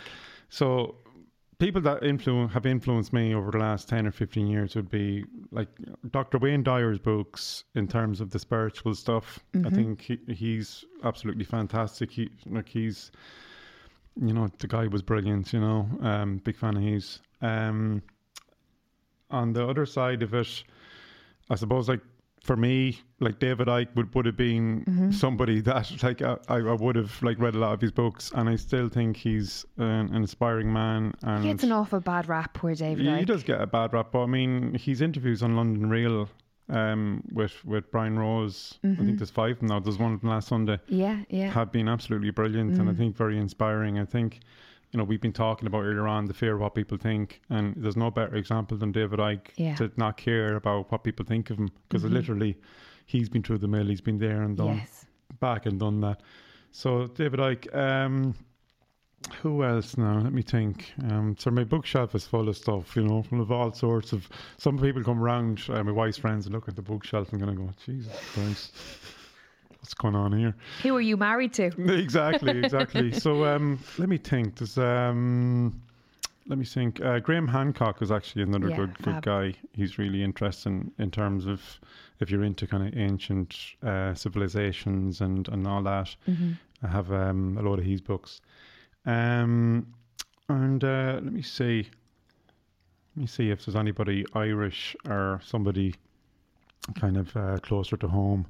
So, 0.51 0.95
people 1.59 1.81
that 1.81 2.01
influ- 2.01 2.51
have 2.51 2.65
influenced 2.65 3.13
me 3.13 3.33
over 3.33 3.51
the 3.51 3.57
last 3.57 3.87
ten 3.87 4.05
or 4.05 4.11
fifteen 4.11 4.47
years 4.47 4.75
would 4.75 4.91
be 4.91 5.23
like 5.51 5.69
Dr. 6.11 6.39
Wayne 6.39 6.61
Dyer's 6.61 6.99
books 6.99 7.63
in 7.73 7.87
terms 7.87 8.19
of 8.19 8.31
the 8.31 8.37
spiritual 8.37 8.93
stuff. 8.93 9.39
I 9.65 9.69
think 9.69 10.01
he, 10.01 10.19
he's 10.27 10.83
absolutely 11.05 11.45
fantastic. 11.45 12.11
He 12.11 12.29
like 12.47 12.67
he's, 12.67 13.11
you 14.21 14.33
know, 14.33 14.49
the 14.59 14.67
guy 14.67 14.87
was 14.87 15.01
brilliant. 15.01 15.53
You 15.53 15.61
know, 15.61 15.87
um, 16.01 16.37
big 16.43 16.57
fan 16.57 16.75
of 16.75 16.83
his. 16.83 17.21
Um, 17.41 18.01
on 19.29 19.53
the 19.53 19.65
other 19.65 19.85
side 19.85 20.21
of 20.21 20.33
it, 20.33 20.63
I 21.49 21.55
suppose 21.55 21.87
like 21.87 22.01
for 22.41 22.55
me, 22.57 22.99
like 23.19 23.39
David 23.39 23.67
Icke 23.67 23.95
would, 23.95 24.13
would 24.15 24.25
have 24.25 24.37
been 24.37 24.83
mm-hmm. 24.83 25.11
somebody 25.11 25.61
that 25.61 26.03
like 26.03 26.21
I, 26.21 26.37
I 26.49 26.59
would 26.59 26.95
have 26.95 27.21
like 27.21 27.39
read 27.39 27.55
a 27.55 27.59
lot 27.59 27.73
of 27.73 27.81
his 27.81 27.91
books, 27.91 28.31
and 28.33 28.49
I 28.49 28.55
still 28.55 28.89
think 28.89 29.15
he's 29.15 29.65
an, 29.77 30.09
an 30.09 30.15
inspiring 30.15 30.71
man. 30.73 31.13
And 31.23 31.43
He 31.43 31.51
gets 31.51 31.63
an 31.63 31.71
awful 31.71 31.99
bad 31.99 32.27
rap, 32.27 32.53
poor 32.53 32.73
David. 32.73 33.05
he 33.05 33.11
Icke. 33.11 33.25
does 33.27 33.43
get 33.43 33.61
a 33.61 33.67
bad 33.67 33.93
rap, 33.93 34.07
but 34.11 34.23
I 34.23 34.25
mean, 34.25 34.73
his 34.73 35.01
interviews 35.01 35.43
on 35.43 35.55
London 35.55 35.89
Real 35.89 36.29
um, 36.69 37.23
with 37.31 37.63
with 37.63 37.91
Brian 37.91 38.17
Rose, 38.17 38.79
I 38.83 38.87
think 38.87 38.99
mm-hmm. 38.99 39.15
there's 39.17 39.29
five 39.29 39.61
now. 39.61 39.79
There's 39.79 39.99
one 39.99 40.17
from 40.17 40.29
last 40.29 40.47
Sunday 40.47 40.79
Yeah, 40.87 41.19
yeah. 41.29 41.51
have 41.51 41.71
been 41.71 41.87
absolutely 41.87 42.31
brilliant 42.31 42.79
and 42.79 42.89
I 42.89 42.93
mm. 42.93 42.97
think 42.97 43.15
very 43.15 43.37
inspiring. 43.37 43.99
I 43.99 44.05
think, 44.05 44.39
you 44.91 44.97
know, 44.97 45.03
we've 45.03 45.21
been 45.21 45.31
talking 45.33 45.67
about 45.67 45.83
earlier 45.83 46.07
on 46.07 46.25
the 46.25 46.33
fear 46.33 46.55
of 46.55 46.61
what 46.61 46.75
people 46.75 46.97
think, 46.97 47.41
and 47.49 47.73
there's 47.77 47.95
no 47.95 48.11
better 48.11 48.35
example 48.35 48.77
than 48.77 48.91
David 48.91 49.19
Icke 49.19 49.47
Yeah. 49.55 49.75
to 49.75 49.91
not 49.97 50.17
care 50.17 50.55
about 50.55 50.91
what 50.91 51.03
people 51.03 51.25
think 51.25 51.49
of 51.49 51.57
him 51.59 51.69
because 51.87 52.03
literally 52.03 52.57
he's 53.05 53.29
been 53.29 53.41
through 53.43 53.59
the 53.59 53.67
mill. 53.67 53.85
He's 53.85 54.01
been 54.01 54.17
there 54.19 54.41
and 54.41 54.57
done 54.57 54.77
Yes. 54.77 55.05
back 55.39 55.65
and 55.65 55.79
done 55.79 56.01
that. 56.01 56.21
So 56.71 57.07
David 57.07 57.39
Icke. 57.39 57.75
Um, 57.75 58.35
who 59.43 59.63
else 59.63 59.97
now? 59.97 60.19
Let 60.19 60.33
me 60.33 60.41
think. 60.41 60.91
Um, 61.03 61.35
so 61.37 61.51
my 61.51 61.63
bookshelf 61.63 62.15
is 62.15 62.25
full 62.25 62.49
of 62.49 62.57
stuff, 62.57 62.95
you 62.95 63.03
know, 63.03 63.21
full 63.21 63.39
of 63.39 63.51
all 63.51 63.71
sorts 63.71 64.13
of. 64.13 64.27
Some 64.57 64.79
people 64.79 65.03
come 65.03 65.21
around, 65.21 65.61
uh, 65.69 65.83
my 65.83 65.91
wife's 65.91 66.17
friends, 66.17 66.47
and 66.47 66.55
look 66.55 66.67
at 66.67 66.75
the 66.75 66.81
bookshelf 66.81 67.31
and 67.31 67.39
going 67.39 67.55
to 67.55 67.63
go, 67.63 67.69
Jesus 67.85 68.11
Christ, 68.33 68.73
what's 69.81 69.93
going 69.95 70.15
on 70.15 70.31
here? 70.31 70.55
Who 70.83 70.95
are 70.95 71.01
you 71.01 71.17
married 71.17 71.53
to? 71.53 71.65
exactly, 71.91 72.59
exactly. 72.63 73.11
so 73.11 73.45
um, 73.45 73.79
let 73.97 74.09
me 74.09 74.17
think. 74.17 74.57
There's 74.57 74.77
um, 74.77 75.81
let 76.47 76.57
me 76.57 76.65
think. 76.65 77.01
Uh, 77.01 77.19
Graham 77.19 77.47
Hancock 77.47 78.01
is 78.01 78.11
actually 78.11 78.43
another 78.43 78.69
Yeah, 78.69 78.77
good 78.77 78.97
good 78.99 79.15
fab. 79.15 79.23
guy. 79.23 79.53
He's 79.73 79.97
really 79.97 80.23
interesting 80.23 80.91
in 80.99 81.11
terms 81.11 81.45
of 81.47 81.61
if 82.19 82.29
you're 82.29 82.43
into 82.43 82.67
kind 82.67 82.87
of 82.87 82.97
ancient 82.97 83.57
uh, 83.83 84.13
civilizations 84.13 85.21
and 85.21 85.47
and 85.49 85.67
all 85.67 85.83
that. 85.83 86.15
Mm-hmm. 86.27 86.51
I 86.83 86.87
have 86.87 87.11
um, 87.11 87.57
a 87.57 87.61
lot 87.61 87.79
of 87.79 87.85
his 87.85 88.01
books. 88.01 88.41
Um, 89.05 89.87
and 90.49 90.83
uh, 90.83 91.19
let 91.23 91.33
me 91.33 91.41
see. 91.41 91.87
Let 93.15 93.21
me 93.21 93.27
see 93.27 93.49
if 93.49 93.65
there's 93.65 93.75
anybody 93.75 94.25
Irish 94.33 94.95
or 95.07 95.41
somebody 95.43 95.95
kind 96.99 97.17
of 97.17 97.35
uh, 97.35 97.57
closer 97.61 97.97
to 97.97 98.07
home 98.07 98.47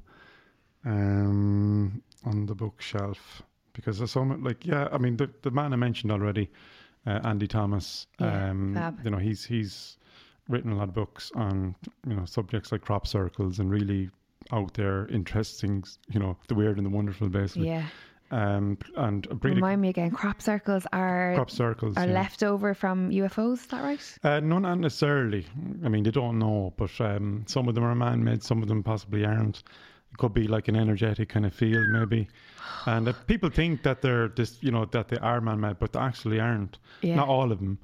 um, 0.84 2.02
on 2.24 2.46
the 2.46 2.54
bookshelf. 2.54 3.42
Because 3.72 3.98
there's 3.98 4.10
so 4.10 4.24
much, 4.24 4.40
like, 4.40 4.66
yeah, 4.66 4.88
I 4.92 4.98
mean, 4.98 5.16
the, 5.16 5.30
the 5.42 5.50
man 5.50 5.72
I 5.72 5.76
mentioned 5.76 6.12
already, 6.12 6.50
uh, 7.06 7.20
Andy 7.24 7.46
Thomas, 7.46 8.06
Yeah, 8.20 8.50
um, 8.50 8.74
fab. 8.74 8.98
you 9.02 9.10
know, 9.10 9.16
he's 9.16 9.44
he's 9.46 9.96
written 10.48 10.72
a 10.72 10.76
lot 10.76 10.88
of 10.88 10.94
books 10.94 11.32
on, 11.34 11.74
you 12.06 12.14
know, 12.14 12.24
subjects 12.26 12.70
like 12.70 12.82
crop 12.82 13.06
circles 13.06 13.58
and 13.60 13.70
really 13.70 14.10
out 14.52 14.74
there, 14.74 15.06
interesting, 15.08 15.84
you 16.10 16.20
know, 16.20 16.36
the 16.48 16.54
weird 16.54 16.76
and 16.76 16.84
the 16.84 16.90
wonderful, 16.90 17.28
basically. 17.28 17.68
Yeah. 17.68 17.86
Um, 18.30 18.78
and 18.96 19.26
really 19.42 19.56
Remind 19.56 19.80
me 19.82 19.88
again. 19.90 20.10
Crop 20.10 20.40
circles 20.40 20.86
are 20.92 21.32
crop 21.34 21.50
circles. 21.50 21.96
are 21.98 22.06
yeah. 22.06 22.12
left 22.12 22.42
over 22.42 22.72
from 22.74 23.10
UFOs. 23.10 23.54
Is 23.54 23.66
that 23.66 23.82
right? 23.82 24.18
Uh, 24.24 24.40
no, 24.40 24.58
not 24.58 24.78
necessarily. 24.78 25.46
I 25.84 25.88
mean, 25.88 26.02
they 26.02 26.10
don't 26.10 26.38
know, 26.38 26.72
but 26.76 26.98
um, 27.00 27.44
some 27.46 27.68
of 27.68 27.74
them 27.74 27.84
are 27.84 27.94
man-made, 27.94 28.42
some 28.42 28.62
of 28.62 28.68
them 28.68 28.82
possibly 28.82 29.24
aren't. 29.24 29.62
It 30.12 30.18
could 30.18 30.34
be 30.34 30.46
like 30.46 30.68
an 30.68 30.76
energetic 30.76 31.30
kind 31.30 31.46
of 31.46 31.54
field, 31.54 31.86
maybe. 31.90 32.28
And 32.86 33.08
uh, 33.08 33.12
people 33.26 33.50
think 33.50 33.82
that 33.82 34.02
they're 34.02 34.28
this, 34.28 34.58
you 34.62 34.70
know, 34.70 34.84
that 34.86 35.08
they 35.08 35.18
are 35.18 35.40
man-made, 35.40 35.78
but 35.78 35.92
they 35.92 36.00
actually 36.00 36.38
aren't. 36.40 36.78
Yeah. 37.00 37.16
Not 37.16 37.28
all 37.28 37.50
of 37.50 37.58
them. 37.58 37.78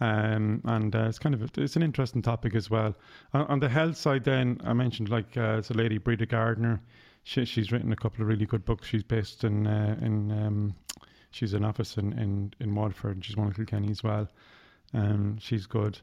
Um, 0.00 0.60
and 0.64 0.94
uh, 0.94 1.04
it's 1.08 1.18
kind 1.18 1.34
of 1.34 1.50
it's 1.56 1.76
an 1.76 1.82
interesting 1.82 2.22
topic 2.22 2.54
as 2.54 2.68
well. 2.70 2.94
On, 3.32 3.42
on 3.46 3.60
the 3.60 3.68
health 3.68 3.96
side, 3.96 4.24
then 4.24 4.60
I 4.64 4.72
mentioned 4.72 5.08
like 5.08 5.36
uh, 5.36 5.56
it's 5.58 5.70
a 5.70 5.74
lady, 5.74 5.98
Breda 5.98 6.26
Gardner. 6.26 6.80
She, 7.22 7.44
she's 7.44 7.70
written 7.72 7.92
a 7.92 7.96
couple 7.96 8.22
of 8.22 8.28
really 8.28 8.44
good 8.44 8.64
books. 8.64 8.88
She's 8.88 9.02
based 9.02 9.44
in 9.44 9.66
uh, 9.66 9.96
in 10.02 10.30
um, 10.32 10.74
she's 11.30 11.54
an 11.54 11.64
office 11.64 11.96
in 11.96 12.12
in 12.18 12.52
in 12.60 12.74
Waterford. 12.74 13.16
and 13.16 13.24
She's 13.24 13.36
one 13.36 13.48
of 13.48 13.56
Kilkenny 13.56 13.90
as 13.90 14.02
well. 14.02 14.28
Um, 14.92 15.38
she's 15.38 15.66
good. 15.66 15.98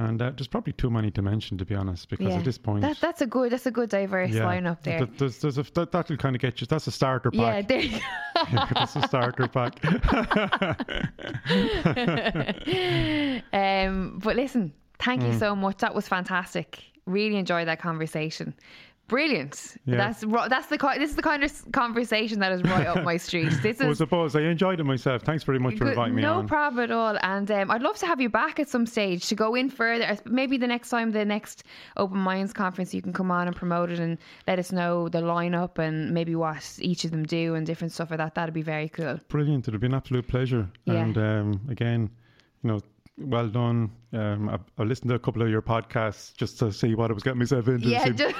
And 0.00 0.22
uh, 0.22 0.30
there's 0.34 0.48
probably 0.48 0.72
too 0.72 0.88
many 0.88 1.10
to 1.10 1.20
mention, 1.20 1.58
to 1.58 1.64
be 1.66 1.74
honest, 1.74 2.08
because 2.08 2.28
Yeah. 2.32 2.38
at 2.38 2.44
this 2.44 2.56
point, 2.56 2.80
That 2.80 2.98
that's 3.00 3.20
a 3.20 3.26
good 3.26 3.52
that's 3.52 3.66
a 3.66 3.70
good 3.70 3.90
diverse 3.90 4.30
yeah, 4.30 4.44
lineup 4.44 4.82
there. 4.82 5.00
th- 5.04 5.18
There's, 5.18 5.38
there's 5.40 5.58
a, 5.58 5.62
that, 5.74 5.92
that'll 5.92 6.16
kind 6.16 6.34
of 6.34 6.40
get 6.40 6.58
you. 6.60 6.66
That's 6.66 6.86
a 6.86 6.90
starter 6.90 7.28
yeah, 7.34 7.56
pack. 7.56 7.68
there 7.68 7.80
you 7.80 7.98
Yeah, 8.52 8.66
that's 8.72 8.96
a 8.96 9.02
starter 9.06 9.46
pack. 9.46 9.78
um, 13.52 14.18
but 14.22 14.36
listen, 14.36 14.72
thank 14.98 15.22
Mm. 15.22 15.32
you 15.32 15.38
so 15.38 15.54
much. 15.54 15.78
That 15.78 15.94
was 15.94 16.08
fantastic. 16.08 16.82
Really 17.06 17.36
enjoyed 17.36 17.68
that 17.68 17.80
conversation. 17.80 18.54
Brilliant. 19.10 19.76
Yeah. 19.86 19.96
That's 19.96 20.24
that's 20.48 20.68
the 20.68 20.78
this 20.96 21.10
is 21.10 21.16
the 21.16 21.22
kind 21.22 21.42
of 21.42 21.72
conversation 21.72 22.38
that 22.38 22.52
is 22.52 22.62
right 22.62 22.86
up 22.86 23.02
my 23.02 23.16
street. 23.16 23.52
This 23.62 23.80
I 23.80 23.88
is 23.88 23.98
suppose 23.98 24.36
I 24.36 24.42
enjoyed 24.42 24.78
it 24.78 24.84
myself. 24.84 25.22
Thanks 25.22 25.42
very 25.42 25.58
much 25.58 25.78
for 25.78 25.88
inviting 25.88 26.14
me 26.14 26.22
no 26.22 26.34
on. 26.34 26.46
problem 26.46 26.84
at 26.84 26.92
all. 26.92 27.18
And 27.22 27.50
um, 27.50 27.72
I'd 27.72 27.82
love 27.82 27.98
to 27.98 28.06
have 28.06 28.20
you 28.20 28.28
back 28.28 28.60
at 28.60 28.68
some 28.68 28.86
stage 28.86 29.26
to 29.26 29.34
go 29.34 29.56
in 29.56 29.68
further. 29.68 30.16
Maybe 30.26 30.58
the 30.58 30.68
next 30.68 30.90
time, 30.90 31.10
the 31.10 31.24
next 31.24 31.64
Open 31.96 32.18
Minds 32.18 32.52
conference, 32.52 32.94
you 32.94 33.02
can 33.02 33.12
come 33.12 33.32
on 33.32 33.48
and 33.48 33.56
promote 33.56 33.90
it 33.90 33.98
and 33.98 34.16
let 34.46 34.60
us 34.60 34.70
know 34.70 35.08
the 35.08 35.22
lineup 35.22 35.78
and 35.78 36.12
maybe 36.14 36.36
what 36.36 36.78
each 36.78 37.04
of 37.04 37.10
them 37.10 37.24
do 37.24 37.56
and 37.56 37.66
different 37.66 37.92
stuff 37.92 38.10
like 38.10 38.18
that. 38.18 38.36
That'd 38.36 38.54
be 38.54 38.62
very 38.62 38.88
cool. 38.88 39.18
Brilliant. 39.26 39.66
It'd 39.66 39.80
be 39.80 39.88
an 39.88 39.94
absolute 39.94 40.28
pleasure. 40.28 40.70
Yeah. 40.84 40.94
And 40.94 41.18
um, 41.18 41.60
again, 41.68 42.10
you 42.62 42.70
know, 42.70 42.80
well 43.18 43.48
done. 43.48 43.90
Um, 44.12 44.48
I, 44.48 44.58
I 44.78 44.84
listened 44.84 45.08
to 45.10 45.14
a 45.14 45.18
couple 45.18 45.40
of 45.42 45.48
your 45.48 45.62
podcasts 45.62 46.34
just 46.34 46.58
to 46.58 46.72
see 46.72 46.94
what 46.94 47.10
I 47.10 47.14
was 47.14 47.22
getting 47.22 47.38
myself 47.38 47.68
into. 47.68 47.88
Yeah, 47.88 48.08
just, 48.08 48.34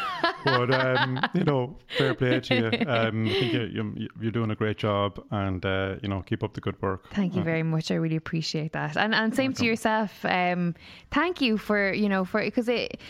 but 0.44 0.74
um, 0.74 1.20
you 1.34 1.44
know, 1.44 1.76
fair 1.96 2.14
play 2.14 2.40
to 2.40 2.54
you. 2.54 2.70
Um, 2.90 3.26
I 3.26 3.32
think 3.32 3.52
you're, 3.52 3.66
you're, 3.68 3.92
you're 4.20 4.32
doing 4.32 4.50
a 4.50 4.56
great 4.56 4.76
job, 4.76 5.22
and 5.30 5.64
uh, 5.64 5.96
you 6.02 6.08
know, 6.08 6.22
keep 6.22 6.42
up 6.42 6.54
the 6.54 6.60
good 6.60 6.80
work. 6.82 7.12
thank 7.12 7.36
you 7.36 7.42
very 7.42 7.62
much. 7.62 7.90
I 7.90 7.94
really 7.94 8.16
appreciate 8.16 8.72
that. 8.72 8.96
And 8.96 9.14
and 9.14 9.34
same 9.34 9.52
to 9.54 9.64
yourself. 9.64 10.24
Um, 10.24 10.74
thank 11.12 11.40
you 11.40 11.56
for 11.56 11.92
you 11.92 12.08
know 12.08 12.24
for 12.24 12.42
because 12.42 12.68
it. 12.68 13.00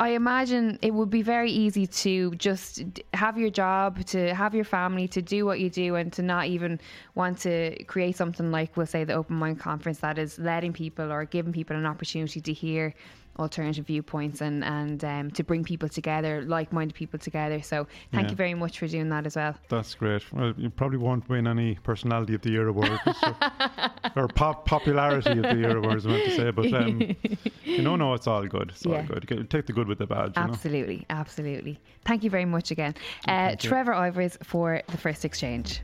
I 0.00 0.08
imagine 0.10 0.78
it 0.82 0.92
would 0.92 1.10
be 1.10 1.22
very 1.22 1.50
easy 1.50 1.86
to 1.86 2.34
just 2.34 2.82
have 3.14 3.38
your 3.38 3.50
job, 3.50 4.04
to 4.06 4.34
have 4.34 4.56
your 4.56 4.64
family, 4.64 5.06
to 5.08 5.22
do 5.22 5.46
what 5.46 5.60
you 5.60 5.70
do, 5.70 5.94
and 5.94 6.12
to 6.14 6.22
not 6.22 6.46
even 6.46 6.80
want 7.14 7.38
to 7.40 7.82
create 7.84 8.16
something 8.16 8.50
like, 8.50 8.76
we'll 8.76 8.86
say, 8.86 9.04
the 9.04 9.12
Open 9.12 9.36
Mind 9.36 9.60
Conference 9.60 9.98
that 9.98 10.18
is 10.18 10.38
letting 10.38 10.72
people 10.72 11.12
or 11.12 11.24
giving 11.26 11.52
people 11.52 11.76
an 11.76 11.81
opportunity 11.86 12.40
to 12.40 12.52
hear 12.52 12.94
alternative 13.38 13.86
viewpoints 13.86 14.42
and 14.42 14.62
and 14.62 15.02
um, 15.04 15.30
to 15.30 15.42
bring 15.42 15.64
people 15.64 15.88
together, 15.88 16.42
like-minded 16.42 16.94
people 16.94 17.18
together. 17.18 17.62
So 17.62 17.86
thank 18.12 18.24
Yeah. 18.26 18.30
you 18.32 18.36
very 18.36 18.52
much 18.54 18.78
for 18.78 18.86
doing 18.86 19.08
that 19.08 19.24
as 19.26 19.36
well. 19.36 19.54
That's 19.70 19.94
great. 19.94 20.22
Well, 20.34 20.52
you 20.58 20.68
probably 20.68 20.98
won't 20.98 21.26
win 21.30 21.46
any 21.46 21.76
Personality 21.76 22.34
of 22.34 22.42
the 22.42 22.50
Year 22.50 22.68
award 22.68 23.00
so- 23.20 23.34
or 24.16 24.28
pop 24.28 24.66
popularity 24.66 25.30
of 25.30 25.42
the 25.44 25.56
year 25.56 25.78
awards. 25.78 26.04
I 26.04 26.10
meant 26.10 26.24
to 26.24 26.36
say, 26.36 26.50
but 26.50 26.72
um, 26.74 27.16
you 27.64 27.80
know, 27.80 27.96
no, 27.96 28.12
it's 28.12 28.26
all 28.26 28.46
good. 28.46 28.68
It's 28.70 28.84
Yeah. 28.84 28.96
all 28.98 29.02
good. 29.04 29.48
Take 29.48 29.64
the 29.64 29.72
good 29.72 29.88
with 29.88 29.98
the 29.98 30.06
bad. 30.06 30.34
You 30.36 30.42
know? 30.42 30.48
Absolutely, 30.50 31.06
absolutely. 31.08 31.80
Thank 32.04 32.24
you 32.24 32.28
very 32.30 32.44
much 32.44 32.70
again. 32.70 32.94
Uh. 33.26 33.56
Trevor 33.58 33.92
Eivers 33.92 34.44
for 34.44 34.82
the 34.88 34.98
first 34.98 35.24
exchange. 35.24 35.80